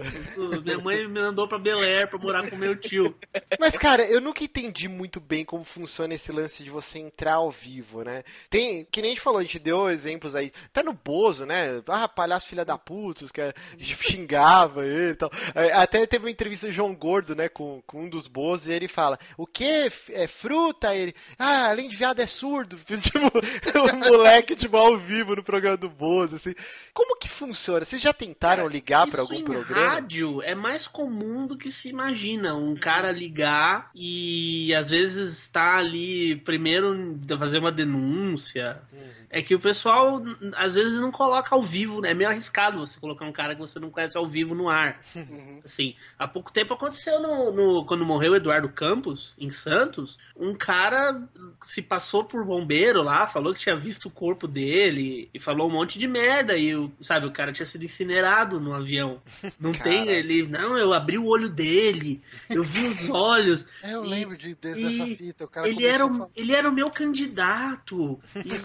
Minha 0.63 0.79
mãe 0.79 1.07
me 1.09 1.21
mandou 1.21 1.49
pra 1.49 1.59
Belé 1.59 2.07
pra 2.07 2.19
morar 2.19 2.49
com 2.49 2.57
meu 2.57 2.77
tio. 2.77 3.15
Mas, 3.59 3.77
cara, 3.77 4.05
eu 4.05 4.21
nunca 4.21 4.45
entendi 4.45 4.89
muito 4.89 5.21
bem 5.21 5.45
como 5.45 5.65
funciona 5.65 6.15
esse 6.15 6.33
lance 6.33 6.63
de 6.63 6.71
você 6.71 6.99
entrar 6.99 7.35
ao 7.35 7.51
vivo, 7.51 8.03
né? 8.03 8.25
Tem, 8.51 8.85
que 8.85 9.01
nem 9.01 9.11
a 9.11 9.15
gente 9.15 9.23
falou, 9.23 9.41
a 9.41 9.43
gente 9.43 9.59
deu 9.59 9.89
exemplos 9.91 10.35
aí, 10.35 10.53
até 10.67 10.83
no 10.83 10.93
Bozo, 10.93 11.47
né? 11.47 11.54
Ah, 11.89 12.09
palhaço 12.09 12.49
filha 12.49 12.65
da 12.65 12.79
puta, 12.79 13.25
que 13.27 13.55
xingava 13.79 14.87
ele 14.87 15.13
e 15.13 15.15
tal. 15.15 15.31
É, 15.55 15.73
até 15.73 16.07
teve 16.07 16.25
uma 16.25 16.31
entrevista 16.31 16.67
do 16.67 16.73
João 16.73 16.95
Gordo, 16.95 17.35
né, 17.35 17.49
com, 17.49 17.83
com 17.87 18.05
um 18.05 18.09
dos 18.09 18.27
Bozos, 18.27 18.67
e 18.67 18.73
ele 18.73 18.89
fala, 18.89 19.19
o 19.37 19.47
que 19.47 19.91
é 20.11 20.27
fruta? 20.27 20.95
Ele, 20.95 21.15
ah, 21.39 21.69
além 21.69 21.89
de 21.89 21.97
viado 21.97 22.21
é 22.21 22.27
surdo. 22.27 22.77
Tipo, 23.05 23.31
um 23.79 23.99
moleque, 23.99 24.57
tipo, 24.57 24.77
ao 24.77 24.97
vivo 24.97 25.37
no 25.37 25.43
programa 25.43 25.77
do 25.77 25.89
Bozo, 25.89 26.37
assim. 26.37 26.55
Como 26.93 27.19
que 27.19 27.29
funciona? 27.29 27.85
Vocês 27.85 28.01
já 28.01 28.13
tentaram 28.13 28.67
ligar 28.67 29.07
para 29.07 29.21
algum 29.21 29.35
em 29.35 29.45
programa? 29.45 29.95
rádio 29.95 30.43
é 30.43 30.55
mais 30.55 30.87
comum 30.87 31.47
do 31.47 31.57
que 31.57 31.71
se 31.71 31.89
imagina. 31.89 32.55
Um 32.55 32.75
cara 32.77 33.13
ligar 33.13 33.91
e 33.95 34.75
às 34.75 34.91
vezes 34.91 35.41
está 35.41 35.77
ali 35.77 36.37
primeiro 36.37 37.19
fazer 37.39 37.59
uma 37.59 37.73
denúncia. 37.73 38.81
Uhum 38.93 39.24
é 39.35 39.43
que 39.43 39.53
o 39.53 39.59
pessoal 39.59 40.23
às 40.55 40.77
vezes 40.77 41.01
não 41.01 41.11
coloca 41.11 41.53
ao 41.57 41.61
vivo, 41.61 42.01
né? 42.01 42.13
É 42.13 42.15
meio 42.15 42.31
arriscado 42.31 42.79
você 42.79 43.01
colocar 43.01 43.25
um 43.25 43.33
cara 43.33 43.53
que 43.57 43.61
você 43.61 43.81
não 43.81 43.91
conhece 43.91 44.17
ao 44.17 44.29
vivo 44.29 44.55
no 44.55 44.69
ar. 44.69 45.03
Uhum. 45.13 45.61
Assim, 45.65 45.97
há 46.17 46.29
pouco 46.29 46.53
tempo 46.53 46.73
aconteceu 46.73 47.21
no, 47.21 47.51
no, 47.51 47.85
quando 47.85 48.05
morreu 48.05 48.33
o 48.33 48.37
Eduardo 48.37 48.69
Campos, 48.69 49.35
em 49.37 49.51
Santos, 49.51 50.21
um 50.37 50.55
cara 50.55 51.21
se 51.65 51.83
passou 51.83 52.23
por 52.23 52.45
bombeiro 52.45 53.03
lá, 53.03 53.27
falou 53.27 53.53
que 53.53 53.59
tinha 53.59 53.75
visto 53.75 54.07
o 54.07 54.11
corpo 54.11 54.47
dele 54.47 55.29
e 55.35 55.41
falou 55.41 55.69
um 55.69 55.73
monte 55.73 55.99
de 55.99 56.07
merda. 56.07 56.57
E, 56.57 56.73
sabe, 57.01 57.27
o 57.27 57.33
cara 57.33 57.53
tinha 57.53 57.67
sido 57.67 57.85
incinerado 57.85 58.61
no 58.61 58.73
avião. 58.73 59.21
Não 59.59 59.73
cara. 59.73 59.91
tem 59.91 60.09
ele. 60.11 60.47
Não, 60.47 60.79
eu 60.79 60.93
abri 60.93 61.19
o 61.19 61.27
olho 61.27 61.49
dele, 61.49 62.23
eu 62.49 62.63
vi 62.63 62.87
os 62.87 63.09
olhos. 63.11 63.67
É, 63.83 63.95
eu 63.95 64.05
e, 64.05 64.09
lembro 64.09 64.37
de, 64.37 64.51
de, 64.51 64.55
dessa 64.55 65.07
fita. 65.17 65.45
O 65.45 65.49
cara 65.49 65.69
ele, 65.69 65.85
era 65.85 66.07
o, 66.07 66.31
ele 66.37 66.55
era 66.55 66.69
o 66.69 66.73
meu 66.73 66.89
candidato. 66.89 68.21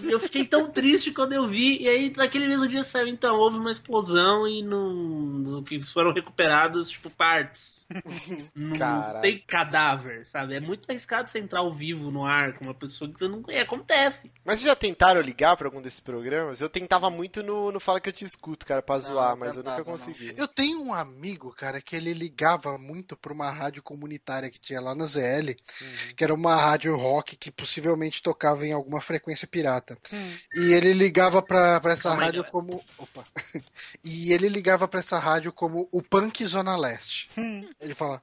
Eu 0.08 0.20
fiquei 0.20 0.44
tão 0.44 0.59
tão 0.60 0.70
triste 0.70 1.12
quando 1.12 1.32
eu 1.32 1.46
vi. 1.46 1.82
E 1.82 1.88
aí, 1.88 2.12
naquele 2.16 2.46
mesmo 2.46 2.68
dia 2.68 2.82
saiu, 2.82 3.08
então, 3.08 3.36
houve 3.36 3.58
uma 3.58 3.70
explosão 3.70 4.46
e 4.46 4.62
no, 4.62 4.92
no 5.38 5.62
que 5.62 5.80
foram 5.80 6.12
recuperados, 6.12 6.90
tipo, 6.90 7.10
partes. 7.10 7.86
não 8.54 8.72
Caraca. 8.74 9.20
tem 9.20 9.42
cadáver, 9.46 10.26
sabe? 10.26 10.54
É 10.54 10.60
muito 10.60 10.88
arriscado 10.88 11.28
você 11.28 11.38
entrar 11.38 11.60
ao 11.60 11.72
vivo 11.72 12.10
no 12.10 12.24
ar 12.24 12.54
com 12.54 12.64
uma 12.64 12.74
pessoa 12.74 13.10
que 13.10 13.18
você 13.18 13.28
não 13.28 13.42
conhece. 13.42 13.64
Acontece. 13.64 14.32
Mas 14.44 14.60
vocês 14.60 14.68
já 14.68 14.76
tentaram 14.76 15.20
ligar 15.20 15.56
pra 15.56 15.66
algum 15.66 15.82
desses 15.82 16.00
programas? 16.00 16.60
Eu 16.60 16.68
tentava 16.68 17.10
muito 17.10 17.42
no, 17.42 17.72
no 17.72 17.80
Fala 17.80 18.00
Que 18.00 18.08
Eu 18.08 18.12
Te 18.12 18.24
Escuto, 18.24 18.66
cara, 18.66 18.82
pra 18.82 18.98
zoar, 18.98 19.36
mas 19.36 19.56
eu 19.56 19.62
nunca 19.62 19.84
consegui. 19.84 20.34
Eu 20.36 20.46
tenho 20.46 20.82
um 20.82 20.92
amigo, 20.92 21.52
cara, 21.52 21.80
que 21.80 21.96
ele 21.96 22.12
ligava 22.12 22.76
muito 22.78 23.16
pra 23.16 23.32
uma 23.32 23.50
rádio 23.50 23.82
comunitária 23.82 24.50
que 24.50 24.60
tinha 24.60 24.80
lá 24.80 24.94
na 24.94 25.06
ZL, 25.06 25.50
uhum. 25.80 26.14
que 26.16 26.24
era 26.24 26.34
uma 26.34 26.54
rádio 26.54 26.96
rock 26.96 27.36
que 27.36 27.50
possivelmente 27.50 28.22
tocava 28.22 28.66
em 28.66 28.72
alguma 28.72 29.00
frequência 29.00 29.46
pirata. 29.46 29.98
Uhum. 30.12 30.36
E 30.52 30.72
ele 30.72 30.92
ligava 30.92 31.40
pra, 31.40 31.80
pra 31.80 31.92
essa 31.92 32.12
rádio 32.12 32.42
como. 32.44 32.82
Opa! 32.98 33.24
e 34.02 34.32
ele 34.32 34.48
ligava 34.48 34.88
pra 34.88 34.98
essa 34.98 35.16
rádio 35.16 35.52
como 35.52 35.88
o 35.92 36.02
Punk 36.02 36.44
Zona 36.44 36.76
Leste. 36.76 37.30
Hum. 37.38 37.68
ele 37.80 37.94
fala. 37.94 38.20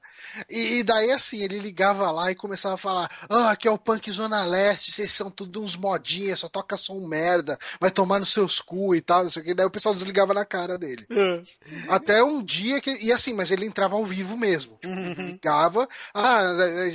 E, 0.48 0.80
e, 0.80 0.82
daí, 0.82 1.10
assim, 1.10 1.42
ele 1.42 1.58
ligava 1.58 2.10
lá 2.10 2.30
e 2.30 2.34
começava 2.34 2.74
a 2.74 2.78
falar: 2.78 3.10
Ah, 3.30 3.50
aqui 3.50 3.66
é 3.66 3.70
o 3.70 3.78
Punk 3.78 4.12
Zona 4.12 4.44
Leste, 4.44 4.92
vocês 4.92 5.12
são 5.12 5.30
tudo 5.30 5.62
uns 5.62 5.74
modinhas, 5.74 6.40
só 6.40 6.50
toca 6.50 6.76
som 6.76 7.00
merda, 7.06 7.58
vai 7.80 7.90
tomar 7.90 8.18
nos 8.18 8.32
seus 8.32 8.60
cu 8.60 8.94
e 8.94 9.00
tal, 9.00 9.22
não 9.22 9.30
sei 9.30 9.42
o 9.42 9.44
que. 9.46 9.54
Daí 9.54 9.66
o 9.66 9.70
pessoal 9.70 9.94
desligava 9.94 10.34
na 10.34 10.44
cara 10.44 10.76
dele. 10.76 11.06
É. 11.10 11.42
Até 11.88 12.22
um 12.22 12.42
dia 12.42 12.78
que. 12.78 12.90
E 13.02 13.10
assim, 13.10 13.32
mas 13.32 13.50
ele 13.50 13.64
entrava 13.64 13.96
ao 13.96 14.04
vivo 14.04 14.36
mesmo. 14.36 14.76
Tipo, 14.82 14.94
uhum. 14.94 15.28
ligava, 15.28 15.88
ah, 16.12 16.42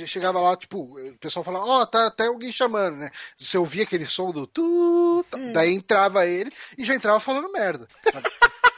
chegava 0.06 0.38
lá, 0.38 0.56
tipo, 0.56 0.96
o 0.96 1.18
pessoal 1.18 1.44
falava: 1.44 1.64
Ó, 1.64 1.82
oh, 1.82 1.86
tá 1.86 2.06
até 2.06 2.26
alguém 2.26 2.52
chamando, 2.52 2.98
né? 2.98 3.10
Você 3.36 3.58
ouvia 3.58 3.82
aquele 3.82 4.06
som 4.06 4.30
do 4.30 4.46
tu. 4.46 5.13
Daí 5.52 5.74
entrava 5.74 6.26
ele 6.26 6.52
e 6.76 6.84
já 6.84 6.94
entrava 6.94 7.20
falando 7.20 7.50
merda. 7.52 7.88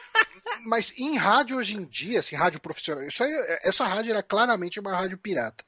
mas 0.66 0.92
em 0.98 1.16
rádio 1.16 1.56
hoje 1.56 1.76
em 1.76 1.84
dia, 1.84 2.20
assim, 2.20 2.34
rádio 2.34 2.60
profissional, 2.60 3.04
isso 3.04 3.22
aí, 3.22 3.32
essa 3.62 3.86
rádio 3.86 4.10
era 4.10 4.22
claramente 4.22 4.80
uma 4.80 4.94
rádio 4.94 5.16
pirata. 5.16 5.64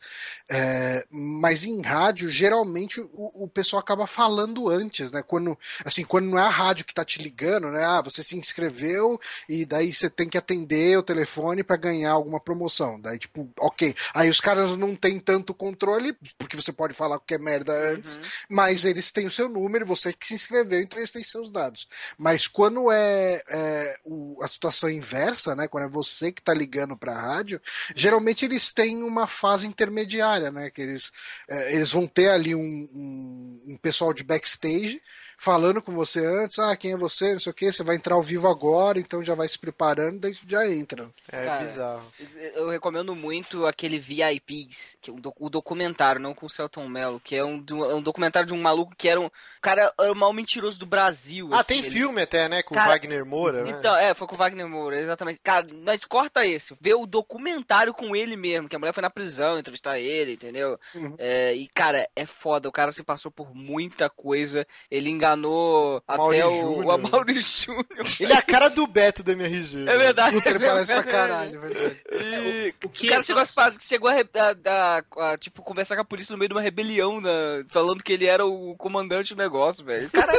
É, 0.51 1.07
mas 1.11 1.64
em 1.64 1.80
rádio, 1.82 2.28
geralmente 2.30 3.01
o, 3.01 3.44
o, 3.44 3.49
pessoal 3.49 3.80
acaba 3.80 4.07
falando 4.07 4.68
antes, 4.68 5.11
né? 5.11 5.22
Quando, 5.22 5.57
assim, 5.84 6.05
quando 6.05 6.26
não 6.26 6.38
é 6.38 6.42
a 6.42 6.51
rádio 6.51 6.84
que 6.84 6.94
tá 6.94 7.05
te 7.05 7.22
ligando, 7.22 7.70
né? 7.70 7.84
Ah, 7.84 8.03
você 8.03 8.22
se 8.22 8.36
inscreveu 8.36 9.20
e 9.49 9.64
daí 9.64 9.92
você 9.92 10.11
tem 10.11 10.28
que 10.28 10.38
atender 10.38 10.99
o 10.99 11.03
telefone 11.03 11.62
para 11.62 11.76
ganhar 11.76 12.12
alguma 12.12 12.40
promoção. 12.40 13.01
Daí, 13.01 13.18
tipo, 13.18 13.49
ok. 13.59 13.94
Aí 14.14 14.28
os 14.28 14.40
caras 14.40 14.74
não 14.74 14.96
têm 14.96 15.20
tanto 15.20 15.55
controle, 15.55 16.16
porque 16.36 16.57
você 16.57 16.72
pode 16.72 16.94
falar 16.94 17.18
qualquer 17.18 17.38
merda 17.38 17.72
antes, 17.92 18.16
uhum. 18.16 18.22
mas 18.49 18.84
eles 18.84 19.12
têm 19.12 19.26
o 19.26 19.30
seu 19.30 19.49
número, 19.49 19.86
você 19.86 20.12
que 20.12 20.26
se 20.26 20.34
inscreveu, 20.34 20.80
então 20.80 20.99
eles 20.99 21.12
têm 21.12 21.22
seus 21.22 21.51
dados. 21.51 21.86
Mas 22.16 22.49
quando 22.49 22.90
é, 22.90 23.42
é 23.49 23.96
o, 24.05 24.42
a 24.42 24.49
situação 24.49 24.88
inversa, 24.93 25.55
né? 25.55 25.68
Quando 25.68 25.84
é 25.84 25.89
você 25.89 26.32
que 26.32 26.43
tá 26.43 26.55
ligando 26.55 26.97
pra 26.97 27.12
rádio, 27.12 27.61
geralmente 27.95 28.45
eles 28.45 28.72
têm 28.72 29.03
uma 29.03 29.26
fase 29.26 29.66
intermediária, 29.66 30.51
né? 30.51 30.70
Que 30.70 30.82
eles, 30.82 31.12
é, 31.49 31.74
eles 31.74 31.93
vão 31.93 32.07
ter 32.07 32.28
ali 32.28 32.55
um, 32.55 32.89
um, 32.95 33.62
um 33.68 33.76
pessoal 33.76 34.12
de 34.12 34.24
backstage 34.24 35.01
falando 35.39 35.80
com 35.80 35.95
você 35.95 36.18
antes, 36.26 36.59
ah, 36.59 36.76
quem 36.76 36.93
é 36.93 36.97
você, 36.97 37.32
não 37.32 37.41
sei 37.41 37.53
o 37.53 37.55
que, 37.55 37.72
você 37.72 37.84
vai 37.84 37.95
entrar 37.95 38.16
ao 38.16 38.22
vivo 38.22 38.49
agora, 38.49 38.99
então 38.99 39.24
já 39.24 39.36
vai 39.36 39.47
se 39.47 39.57
preparando, 39.57 40.18
daí 40.18 40.36
já 40.47 40.66
entra. 40.66 41.09
É 41.30 41.45
Cara, 41.45 41.64
bizarro. 41.64 42.12
Eu 42.55 42.68
recomendo 42.68 43.14
muito 43.14 43.64
aquele 43.64 44.01
VIPs, 44.01 44.99
que 45.01 45.11
é 45.11 45.14
o 45.14 45.49
documentário, 45.49 46.20
não 46.20 46.34
com 46.34 46.47
o 46.47 46.51
Celton 46.51 46.89
Mello, 46.89 47.20
que 47.20 47.36
é 47.36 47.45
um, 47.45 47.64
é 47.89 47.95
um 47.95 48.03
documentário 48.03 48.49
de 48.49 48.55
um 48.55 48.61
maluco 48.61 48.95
que 48.97 49.09
era 49.09 49.20
um 49.20 49.30
cara 49.61 49.93
era 49.99 50.13
o 50.13 50.17
maior 50.17 50.33
mentiroso 50.33 50.79
do 50.79 50.87
Brasil. 50.87 51.49
Ah, 51.53 51.61
assim, 51.61 51.75
tem 51.75 51.79
eles... 51.79 51.93
filme 51.93 52.23
até, 52.23 52.49
né, 52.49 52.63
com 52.63 52.75
o 52.75 52.79
Wagner 52.79 53.25
Moura, 53.25 53.63
né? 53.63 53.71
Então, 53.71 53.97
é, 53.97 54.15
foi 54.15 54.27
com 54.27 54.35
o 54.35 54.39
Wagner 54.39 54.69
Moura, 54.69 55.01
exatamente. 55.01 55.41
Cara, 55.43 55.67
nós 55.73 56.05
corta 56.05 56.47
esse, 56.47 56.77
vê 56.81 56.95
o 56.95 57.07
documentário 57.07 57.93
com 57.93 58.15
ele 58.15 58.37
mesmo, 58.37 58.69
que 58.69 58.77
a 58.77 58.79
mulher 58.79 58.93
foi 58.93 59.03
na 59.03 59.11
prisão 59.11 59.59
entrevistar 59.59 59.99
ele, 59.99 60.33
entendeu? 60.33 60.79
Uhum. 60.95 61.15
É, 61.19 61.55
e, 61.55 61.69
cara, 61.69 62.09
é 62.15 62.27
foda, 62.27 62.69
o 62.69 62.73
cara 62.73 62.93
se 62.93 63.03
passou 63.03 63.31
por 63.31 63.55
muita 63.55 64.09
coisa, 64.09 64.67
ele 64.91 65.11
enganou 65.11 66.03
até 66.07 66.47
o, 66.47 66.85
o 66.85 66.91
Amaury 66.91 67.41
Júnior. 67.41 67.87
Ele 68.21 68.33
é 68.33 68.37
a 68.37 68.43
cara 68.43 68.69
do 68.69 68.87
Beto 68.87 69.23
da 69.23 69.33
MRG. 69.33 69.89
É 69.89 69.99
verdade. 69.99 70.37
Puta, 70.37 70.51
ele 70.51 70.59
parece 70.59 70.93
pra 70.93 71.03
caralho, 71.03 71.57
é 71.57 71.69
verdade. 71.69 72.03
E, 72.13 72.75
o, 72.85 72.87
o, 72.87 72.91
que 72.91 73.07
o 73.07 73.11
cara 73.11 73.23
chegou, 73.23 73.43
a, 73.43 73.71
chegou 73.81 74.11
a, 74.11 74.15
a, 74.15 75.33
a, 75.33 75.39
tipo, 75.39 75.63
conversar 75.63 75.97
com 75.97 76.03
a 76.03 76.05
polícia 76.05 76.33
no 76.33 76.39
meio 76.39 76.49
de 76.49 76.55
uma 76.55 76.63
rebelião, 76.63 77.21
né, 77.21 77.31
falando 77.69 78.03
que 78.03 78.13
ele 78.13 78.27
era 78.27 78.45
o 78.45 78.77
comandante 78.77 79.35
do 79.35 79.39
negócio, 79.49 79.84
velho. 79.84 80.09
O 80.09 80.11
cara, 80.11 80.32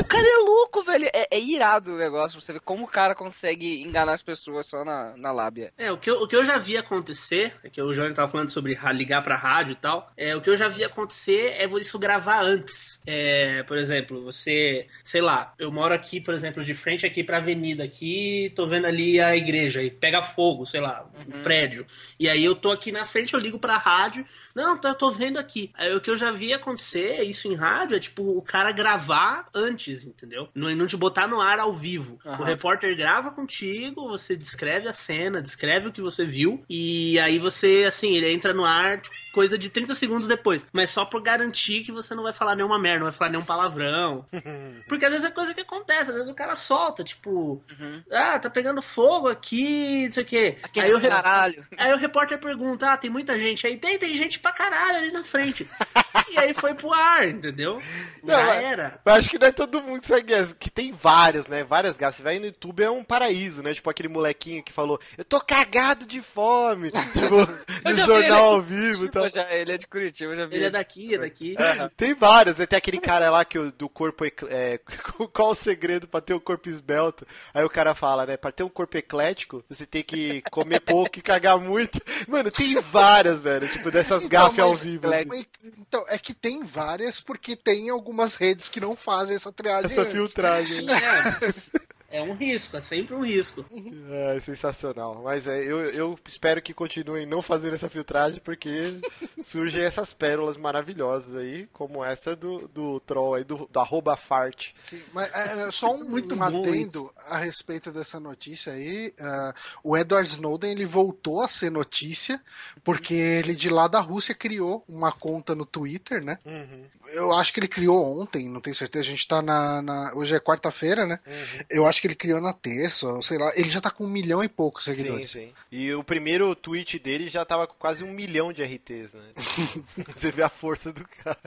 o 0.00 0.04
cara 0.04 0.26
é 0.26 0.44
louco, 0.44 0.82
velho. 0.82 1.06
É, 1.12 1.28
é, 1.30 1.40
irado 1.40 1.94
o 1.94 1.98
negócio, 1.98 2.40
você 2.40 2.52
vê 2.52 2.60
como 2.60 2.84
o 2.84 2.88
cara 2.88 3.14
consegue 3.14 3.82
enganar 3.82 4.14
as 4.14 4.22
pessoas 4.22 4.66
só 4.66 4.84
na, 4.84 5.16
na 5.16 5.32
lábia. 5.32 5.72
É, 5.78 5.90
o 5.90 5.96
que, 5.96 6.10
eu, 6.10 6.20
o 6.20 6.28
que 6.28 6.36
eu 6.36 6.44
já 6.44 6.58
vi 6.58 6.76
acontecer, 6.76 7.54
é 7.62 7.70
que 7.70 7.80
o 7.80 7.92
Johnny 7.92 8.12
tava 8.12 8.30
falando 8.30 8.50
sobre 8.50 8.76
ligar 8.92 9.22
pra 9.22 9.36
rádio 9.36 9.72
e 9.72 9.76
tal, 9.76 10.12
é, 10.16 10.34
o 10.36 10.40
que 10.40 10.50
eu 10.50 10.56
já 10.56 10.68
vi 10.68 10.84
acontecer 10.84 11.54
é 11.58 11.66
isso 11.78 11.98
gravar 11.98 12.42
antes. 12.42 13.00
É, 13.06 13.62
por 13.62 13.78
exemplo, 13.78 14.22
você 14.22 14.86
sei 15.04 15.20
lá, 15.20 15.54
eu 15.58 15.70
moro 15.70 15.94
aqui, 15.94 16.20
por 16.20 16.34
exemplo, 16.34 16.64
de 16.64 16.74
frente 16.74 17.06
aqui 17.06 17.22
pra 17.22 17.36
avenida 17.36 17.84
aqui, 17.84 18.52
tô 18.56 18.66
vendo 18.66 18.86
ali 18.86 19.20
a 19.20 19.36
igreja 19.36 19.82
e 19.82 19.90
pega 19.90 20.20
fogo, 20.20 20.66
sei 20.66 20.80
lá, 20.80 21.06
uhum. 21.14 21.38
um 21.38 21.42
prédio. 21.42 21.86
E 22.18 22.28
aí 22.28 22.44
eu 22.44 22.56
tô 22.56 22.72
aqui 22.72 22.90
na 22.90 23.04
frente, 23.04 23.34
eu 23.34 23.40
ligo 23.40 23.58
pra 23.58 23.78
rádio, 23.78 24.26
não, 24.54 24.76
tô, 24.76 24.88
eu 24.88 24.94
tô 24.94 25.10
vendo 25.10 25.38
aqui. 25.38 25.70
Aí 25.74 25.94
o 25.94 26.00
que 26.00 26.10
eu 26.10 26.16
já 26.16 26.32
vi 26.32 26.52
acontecer, 26.52 27.22
isso 27.22 27.46
em 27.46 27.54
rádio, 27.54 27.96
é 27.96 28.00
tipo 28.00 28.22
o 28.36 28.42
cara 28.42 28.55
gravar 28.72 29.48
antes, 29.54 30.04
entendeu? 30.04 30.48
Não, 30.54 30.74
não 30.74 30.86
te 30.86 30.96
botar 30.96 31.26
no 31.26 31.40
ar 31.40 31.58
ao 31.58 31.72
vivo. 31.72 32.18
Uhum. 32.24 32.32
O 32.32 32.44
repórter 32.44 32.96
grava 32.96 33.30
contigo, 33.30 34.08
você 34.08 34.36
descreve 34.36 34.88
a 34.88 34.92
cena, 34.92 35.42
descreve 35.42 35.88
o 35.88 35.92
que 35.92 36.00
você 36.00 36.24
viu, 36.24 36.64
e 36.68 37.18
aí 37.20 37.38
você, 37.38 37.84
assim, 37.86 38.14
ele 38.14 38.32
entra 38.32 38.52
no 38.52 38.64
ar, 38.64 39.00
tipo, 39.00 39.14
coisa 39.36 39.58
de 39.58 39.68
30 39.68 39.94
segundos 39.94 40.26
depois. 40.26 40.64
Mas 40.72 40.90
só 40.90 41.04
por 41.04 41.20
garantir 41.20 41.84
que 41.84 41.92
você 41.92 42.14
não 42.14 42.22
vai 42.22 42.32
falar 42.32 42.56
nenhuma 42.56 42.78
merda, 42.78 43.00
não 43.00 43.10
vai 43.10 43.12
falar 43.12 43.30
nenhum 43.30 43.44
palavrão. 43.44 44.24
Porque 44.88 45.04
às 45.04 45.12
vezes 45.12 45.28
é 45.28 45.30
coisa 45.30 45.52
que 45.52 45.60
acontece, 45.60 46.10
às 46.10 46.16
vezes 46.16 46.30
o 46.30 46.34
cara 46.34 46.56
solta, 46.56 47.04
tipo, 47.04 47.62
uhum. 47.78 48.02
ah, 48.10 48.38
tá 48.38 48.48
pegando 48.48 48.80
fogo 48.80 49.28
aqui, 49.28 50.06
não 50.06 50.12
sei 50.12 50.22
o 50.22 50.26
quê. 50.26 50.56
Aqui 50.62 50.80
aí, 50.80 50.94
o 50.94 51.00
caralho. 51.02 51.66
aí 51.76 51.92
o 51.92 51.98
repórter 51.98 52.38
pergunta, 52.38 52.90
ah, 52.90 52.96
tem 52.96 53.10
muita 53.10 53.38
gente 53.38 53.66
aí? 53.66 53.76
Tem, 53.76 53.98
tem 53.98 54.16
gente 54.16 54.38
pra 54.38 54.52
caralho 54.52 54.96
ali 54.96 55.12
na 55.12 55.22
frente. 55.22 55.68
e 56.32 56.38
aí 56.38 56.54
foi 56.54 56.72
pro 56.72 56.94
ar, 56.94 57.28
entendeu? 57.28 57.82
Não, 58.22 58.34
Já 58.34 58.54
era. 58.54 59.00
Eu 59.04 59.12
acho 59.12 59.28
que 59.28 59.38
não 59.38 59.48
é 59.48 59.52
todo 59.52 59.82
mundo 59.82 60.00
que 60.00 60.06
segue 60.06 60.32
que 60.54 60.70
tem 60.70 60.92
várias, 60.92 61.46
né? 61.46 61.62
Várias 61.62 61.98
gatas. 61.98 62.16
Você 62.16 62.22
vai 62.22 62.38
no 62.38 62.46
YouTube, 62.46 62.82
é 62.82 62.90
um 62.90 63.04
paraíso, 63.04 63.62
né? 63.62 63.74
Tipo 63.74 63.90
aquele 63.90 64.08
molequinho 64.08 64.62
que 64.62 64.72
falou, 64.72 64.98
eu 65.18 65.24
tô 65.24 65.38
cagado 65.42 66.06
de 66.06 66.22
fome. 66.22 66.90
tipo, 67.12 67.36
no 67.84 67.92
jornal 67.92 68.54
ao 68.54 68.62
vivo 68.62 69.04
e 69.04 69.10
tal 69.10 69.25
já, 69.28 69.50
ele 69.52 69.72
é 69.72 69.78
de 69.78 69.86
Curitiba, 69.86 70.32
eu 70.32 70.36
já 70.36 70.46
vi. 70.46 70.56
Ele 70.56 70.66
é 70.66 70.70
daqui, 70.70 71.14
é 71.14 71.18
daqui. 71.18 71.56
Tem 71.96 72.14
vários, 72.14 72.56
tem 72.56 72.76
aquele 72.76 72.98
cara 72.98 73.30
lá 73.30 73.44
que 73.44 73.58
o, 73.58 73.70
do 73.70 73.88
corpo. 73.88 74.24
É, 74.48 74.78
qual 75.32 75.50
o 75.50 75.54
segredo 75.54 76.06
pra 76.08 76.20
ter 76.20 76.34
um 76.34 76.40
corpo 76.40 76.68
esbelto? 76.68 77.26
Aí 77.52 77.64
o 77.64 77.70
cara 77.70 77.94
fala, 77.94 78.26
né? 78.26 78.36
Pra 78.36 78.52
ter 78.52 78.62
um 78.62 78.68
corpo 78.68 78.96
eclético, 78.96 79.64
você 79.68 79.86
tem 79.86 80.02
que 80.02 80.42
comer 80.50 80.80
pouco 80.80 81.18
e 81.18 81.22
cagar 81.22 81.58
muito. 81.58 82.00
Mano, 82.28 82.50
tem 82.50 82.80
várias, 82.80 83.40
velho, 83.40 83.68
tipo, 83.68 83.90
dessas 83.90 84.24
então, 84.24 84.40
gafas 84.40 84.58
ao 84.58 84.74
vivo. 84.74 85.12
Assim. 85.12 85.46
Então, 85.78 86.04
é 86.08 86.18
que 86.18 86.34
tem 86.34 86.62
várias 86.62 87.20
porque 87.20 87.56
tem 87.56 87.88
algumas 87.90 88.34
redes 88.34 88.68
que 88.68 88.80
não 88.80 88.96
fazem 88.96 89.36
essa 89.36 89.52
triagem. 89.52 89.90
Essa 89.90 90.02
antes. 90.02 90.12
filtragem. 90.12 90.86
É. 90.96 91.85
É 92.10 92.22
um 92.22 92.34
risco, 92.34 92.76
é 92.76 92.82
sempre 92.82 93.14
um 93.14 93.24
risco. 93.24 93.64
É, 94.10 94.40
sensacional. 94.40 95.22
Mas 95.24 95.46
é, 95.46 95.58
eu, 95.58 95.90
eu 95.90 96.18
espero 96.26 96.62
que 96.62 96.72
continuem 96.72 97.26
não 97.26 97.42
fazendo 97.42 97.74
essa 97.74 97.88
filtragem, 97.88 98.40
porque 98.44 99.00
surgem 99.42 99.82
essas 99.82 100.12
pérolas 100.12 100.56
maravilhosas 100.56 101.34
aí, 101.36 101.68
como 101.72 102.04
essa 102.04 102.36
do, 102.36 102.68
do 102.68 103.00
troll 103.00 103.34
aí, 103.34 103.44
do, 103.44 103.68
do 103.70 103.80
arroba 103.80 104.16
fart. 104.16 104.72
Sim, 104.84 105.02
mas 105.12 105.32
é, 105.34 105.68
é 105.68 105.70
só 105.72 105.94
um, 105.94 106.04
Muito 106.04 106.34
um 106.34 106.42
adendo 106.42 107.12
a 107.26 107.38
respeito 107.38 107.90
dessa 107.90 108.20
notícia 108.20 108.72
aí. 108.72 109.12
Uh, 109.18 109.54
o 109.82 109.96
Edward 109.96 110.28
Snowden 110.28 110.72
ele 110.72 110.86
voltou 110.86 111.40
a 111.40 111.48
ser 111.48 111.70
notícia, 111.70 112.40
porque 112.84 113.14
ele 113.14 113.54
de 113.54 113.68
lá 113.68 113.88
da 113.88 114.00
Rússia 114.00 114.34
criou 114.34 114.84
uma 114.88 115.12
conta 115.12 115.54
no 115.54 115.66
Twitter, 115.66 116.22
né? 116.22 116.38
Uhum. 116.44 116.84
Eu 117.12 117.32
acho 117.32 117.52
que 117.52 117.60
ele 117.60 117.68
criou 117.68 118.20
ontem, 118.20 118.48
não 118.48 118.60
tenho 118.60 118.74
certeza. 118.74 119.06
A 119.06 119.10
gente 119.10 119.26
tá 119.26 119.42
na. 119.42 119.82
na 119.82 120.12
hoje 120.14 120.34
é 120.34 120.40
quarta-feira, 120.40 121.06
né? 121.06 121.20
Uhum. 121.26 121.64
Eu 121.70 121.86
acho 121.86 121.95
acho 121.96 122.02
que 122.02 122.06
ele 122.06 122.14
criou 122.14 122.40
na 122.40 122.52
terça, 122.52 123.06
sei 123.22 123.38
lá. 123.38 123.50
Ele 123.56 123.70
já 123.70 123.80
tá 123.80 123.90
com 123.90 124.04
um 124.04 124.08
milhão 124.08 124.44
e 124.44 124.48
poucos 124.48 124.84
seguidores. 124.84 125.30
Sim, 125.30 125.46
sim. 125.46 125.52
E 125.72 125.92
o 125.94 126.04
primeiro 126.04 126.54
tweet 126.54 126.98
dele 126.98 127.28
já 127.28 127.44
tava 127.44 127.66
com 127.66 127.74
quase 127.74 128.04
um 128.04 128.12
milhão 128.12 128.52
de 128.52 128.62
RTs, 128.62 129.14
né? 129.14 129.32
Você 130.14 130.30
vê 130.30 130.42
a 130.42 130.48
força 130.48 130.92
do 130.92 131.06
cara. 131.08 131.38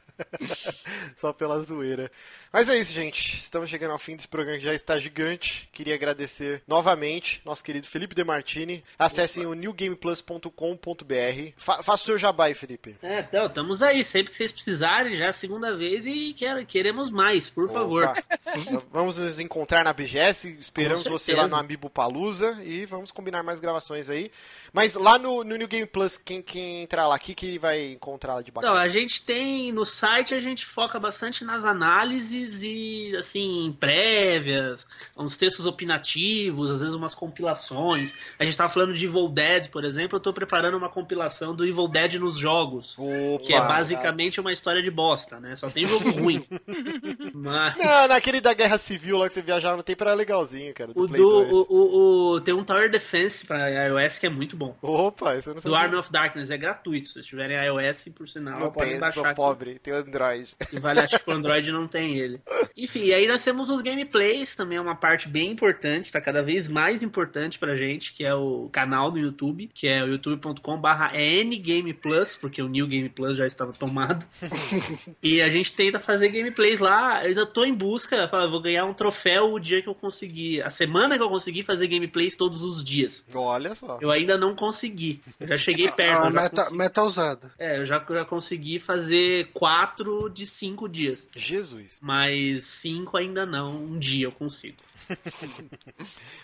Só 1.15 1.31
pela 1.31 1.61
zoeira. 1.61 2.11
Mas 2.51 2.67
é 2.67 2.77
isso, 2.77 2.91
gente. 2.91 3.37
Estamos 3.37 3.69
chegando 3.69 3.91
ao 3.91 3.99
fim 3.99 4.15
desse 4.15 4.27
programa 4.27 4.57
que 4.57 4.63
já 4.65 4.73
está 4.73 4.97
gigante. 4.97 5.69
Queria 5.71 5.93
agradecer 5.93 6.63
novamente 6.67 7.41
nosso 7.45 7.63
querido 7.63 7.85
Felipe 7.87 8.15
Demartini. 8.15 8.83
Acessem 8.97 9.45
Opa. 9.45 9.51
o 9.51 9.55
newgameplus.com.br. 9.55 11.53
Fa 11.57 11.83
faça 11.83 12.03
o 12.03 12.05
seu 12.05 12.17
jabá 12.17 12.45
aí, 12.45 12.55
Felipe. 12.55 12.95
É, 13.03 13.19
então, 13.19 13.45
estamos 13.45 13.83
aí. 13.83 14.03
Sempre 14.03 14.31
que 14.31 14.35
vocês 14.35 14.51
precisarem, 14.51 15.15
já 15.17 15.25
é 15.25 15.29
a 15.29 15.33
segunda 15.33 15.75
vez 15.75 16.07
e 16.07 16.33
quer, 16.33 16.65
queremos 16.65 17.11
mais, 17.11 17.49
por 17.49 17.65
Opa. 17.65 17.73
favor. 17.73 18.13
Vamos 18.91 19.17
nos 19.17 19.39
encontrar 19.39 19.83
na 19.83 19.93
BGS. 19.93 20.38
Esperamos 20.45 21.03
você 21.03 21.33
lá 21.33 21.47
no 21.47 21.55
Amiibo 21.55 21.89
Palusa 21.89 22.57
e 22.63 22.85
vamos 22.85 23.11
combinar 23.11 23.43
mais 23.43 23.59
gravações 23.59 24.09
aí. 24.09 24.31
Mas 24.71 24.95
lá 24.95 25.17
no, 25.17 25.43
no 25.43 25.55
New 25.55 25.67
Game 25.67 25.85
Plus, 25.85 26.17
quem, 26.17 26.41
quem 26.41 26.83
entrar 26.83 27.07
lá, 27.07 27.15
o 27.15 27.19
que, 27.19 27.45
ele 27.45 27.59
vai 27.59 27.93
encontrar 27.93 28.35
lá 28.35 28.41
de 28.41 28.51
bacana? 28.51 28.73
Então, 28.73 28.83
a 28.83 28.87
gente 28.87 29.21
tem 29.23 29.71
no 29.71 29.85
site, 29.85 30.33
a 30.33 30.39
gente 30.39 30.65
foca 30.65 30.99
bastante 30.99 31.43
nas 31.43 31.65
análises 31.65 32.61
e, 32.61 33.15
assim, 33.17 33.75
prévias, 33.79 34.87
uns 35.17 35.35
textos 35.35 35.65
opinativos, 35.65 36.69
às 36.69 36.81
vezes 36.81 36.95
umas 36.95 37.15
compilações. 37.15 38.13
A 38.37 38.43
gente 38.43 38.55
tava 38.55 38.69
falando 38.69 38.93
de 38.93 39.05
Evil 39.05 39.29
Dead, 39.29 39.69
por 39.69 39.83
exemplo, 39.83 40.17
eu 40.17 40.21
tô 40.21 40.31
preparando 40.31 40.77
uma 40.77 40.89
compilação 40.89 41.55
do 41.55 41.65
Evil 41.65 41.87
Dead 41.87 42.15
nos 42.15 42.37
jogos. 42.37 42.95
Opa, 42.97 43.43
que 43.43 43.53
é 43.53 43.59
basicamente 43.59 44.35
cara. 44.35 44.47
uma 44.47 44.53
história 44.53 44.83
de 44.83 44.91
bosta, 44.91 45.39
né? 45.39 45.55
Só 45.55 45.69
tem 45.69 45.85
jogo 45.85 46.11
ruim. 46.11 46.45
Mas... 47.33 47.77
Não, 47.77 48.07
naquele 48.07 48.39
da 48.39 48.53
Guerra 48.53 48.77
Civil 48.77 49.17
lá 49.17 49.27
que 49.27 49.33
você 49.33 49.41
viajava 49.41 49.77
no 49.77 49.83
tempo 49.83 50.03
era 50.03 50.13
legalzinho, 50.29 50.73
cara. 50.73 50.93
Do 50.93 51.01
o, 51.01 51.07
do, 51.07 51.27
o, 51.27 51.65
o, 51.69 52.33
o, 52.35 52.41
tem 52.41 52.53
um 52.53 52.63
Tower 52.63 52.89
Defense 52.89 53.45
pra 53.45 53.67
iOS 53.69 54.19
que 54.19 54.27
é 54.27 54.29
muito 54.29 54.55
bom. 54.55 54.77
Opa, 54.81 55.35
isso 55.35 55.49
eu 55.49 55.55
não 55.55 55.61
sabia. 55.61 55.77
Do 55.77 55.83
Army 55.83 55.95
of 55.97 56.11
Darkness, 56.11 56.51
é 56.51 56.57
gratuito. 56.57 57.07
Se 57.07 57.13
vocês 57.15 57.25
tiverem 57.25 57.57
iOS, 57.57 58.09
por 58.15 58.27
sinal, 58.27 58.59
Não 58.59 58.71
pode 58.71 58.91
tem, 58.91 58.99
baixar. 58.99 59.23
sou 59.23 59.35
pobre, 59.35 59.79
tenho 59.79 59.97
Android. 59.97 60.55
E 60.71 60.79
vale, 60.79 60.99
acho 60.99 61.19
que 61.19 61.29
o 61.29 61.33
Android 61.33 61.71
não 61.71 61.87
tem 61.87 62.17
ele. 62.17 62.39
Enfim, 62.77 63.05
e 63.05 63.13
aí 63.13 63.27
nós 63.27 63.43
temos 63.43 63.69
os 63.69 63.81
gameplays, 63.81 64.55
também 64.55 64.77
é 64.77 64.81
uma 64.81 64.95
parte 64.95 65.27
bem 65.27 65.51
importante, 65.51 66.11
tá 66.11 66.21
cada 66.21 66.43
vez 66.43 66.67
mais 66.67 67.01
importante 67.01 67.57
pra 67.57 67.75
gente, 67.75 68.13
que 68.13 68.23
é 68.23 68.33
o 68.33 68.69
canal 68.71 69.11
do 69.11 69.19
YouTube, 69.19 69.69
que 69.73 69.87
é 69.87 70.03
o 70.03 70.07
youtube.com/barra 70.07 71.11
ngameplus, 71.13 72.35
porque 72.35 72.61
o 72.61 72.67
New 72.67 72.87
Game 72.87 73.09
Plus 73.09 73.37
já 73.37 73.47
estava 73.47 73.73
tomado. 73.73 74.25
e 75.21 75.41
a 75.41 75.49
gente 75.49 75.73
tenta 75.73 75.99
fazer 75.99 76.29
gameplays 76.29 76.79
lá. 76.79 77.23
Eu 77.23 77.29
ainda 77.29 77.45
tô 77.45 77.65
em 77.65 77.73
busca, 77.73 78.29
vou 78.49 78.61
ganhar 78.61 78.85
um 78.85 78.93
troféu 78.93 79.53
o 79.53 79.59
dia 79.59 79.81
que 79.81 79.89
eu 79.89 79.95
conseguir, 79.95 80.18
a 80.63 80.69
semana 80.69 81.17
que 81.17 81.23
eu 81.23 81.29
conseguir 81.29 81.63
fazer 81.63 81.87
gameplays 81.87 82.35
todos 82.35 82.61
os 82.61 82.83
dias. 82.83 83.25
Olha 83.33 83.75
só. 83.75 83.97
Eu 84.01 84.11
ainda 84.11 84.37
não 84.37 84.55
consegui. 84.55 85.21
Eu 85.39 85.47
já 85.47 85.57
cheguei 85.57 85.89
perto. 85.91 86.23
A 86.23 86.27
eu 86.27 86.31
já 86.33 86.41
meta, 86.41 86.55
consegui- 86.63 86.77
meta 86.77 87.03
usada. 87.03 87.51
É, 87.59 87.77
eu 87.79 87.85
já, 87.85 88.03
já 88.09 88.25
consegui 88.25 88.79
fazer 88.79 89.49
quatro 89.53 90.29
de 90.29 90.45
cinco 90.45 90.87
dias. 90.89 91.27
Jesus. 91.35 91.97
Mas 92.01 92.65
cinco 92.65 93.17
ainda 93.17 93.45
não. 93.45 93.75
Um 93.75 93.99
dia 93.99 94.25
eu 94.25 94.31
consigo. 94.31 94.77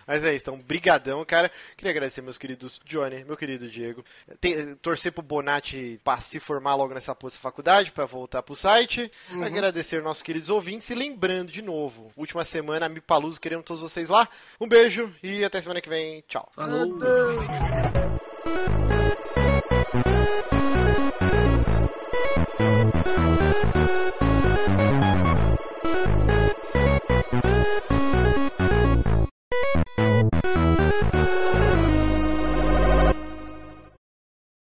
Mas 0.08 0.24
é 0.24 0.34
isso, 0.34 0.44
então, 0.44 0.58
brigadão, 0.58 1.24
cara. 1.26 1.52
Queria 1.78 1.92
agradecer 1.92 2.22
meus 2.22 2.38
queridos 2.38 2.80
Johnny, 2.86 3.24
meu 3.24 3.38
querido 3.38 3.70
Diego. 3.70 4.04
Tem- 4.40 4.76
torcer 4.76 5.12
pro 5.12 5.22
Bonatti 5.22 6.00
pra 6.04 6.18
se 6.18 6.40
formar 6.40 6.76
logo 6.76 6.94
nessa 6.94 7.14
poça 7.16 7.38
faculdade, 7.40 7.92
pra 7.92 8.06
voltar 8.06 8.44
pro 8.44 8.56
site. 8.56 9.12
Agradecer 9.44 10.02
nossos 10.02 10.24
queridos 10.24 10.50
ouvintes 10.50 10.90
e 10.90 10.96
lembrando 10.96 11.52
de 11.52 11.62
novo, 11.62 12.12
última 12.16 12.44
semana, 12.44 12.90
Mi 12.90 13.02
Paluso, 13.02 13.40
queremos 13.40 13.65
todos 13.66 13.82
vocês 13.82 14.10
lá. 14.10 14.28
Um 14.60 14.68
beijo 14.68 15.14
e 15.22 15.44
até 15.44 15.60
semana 15.60 15.82
que 15.82 15.90
vem. 15.90 16.24
Tchau. 16.28 16.50
Falou. 16.54 17.00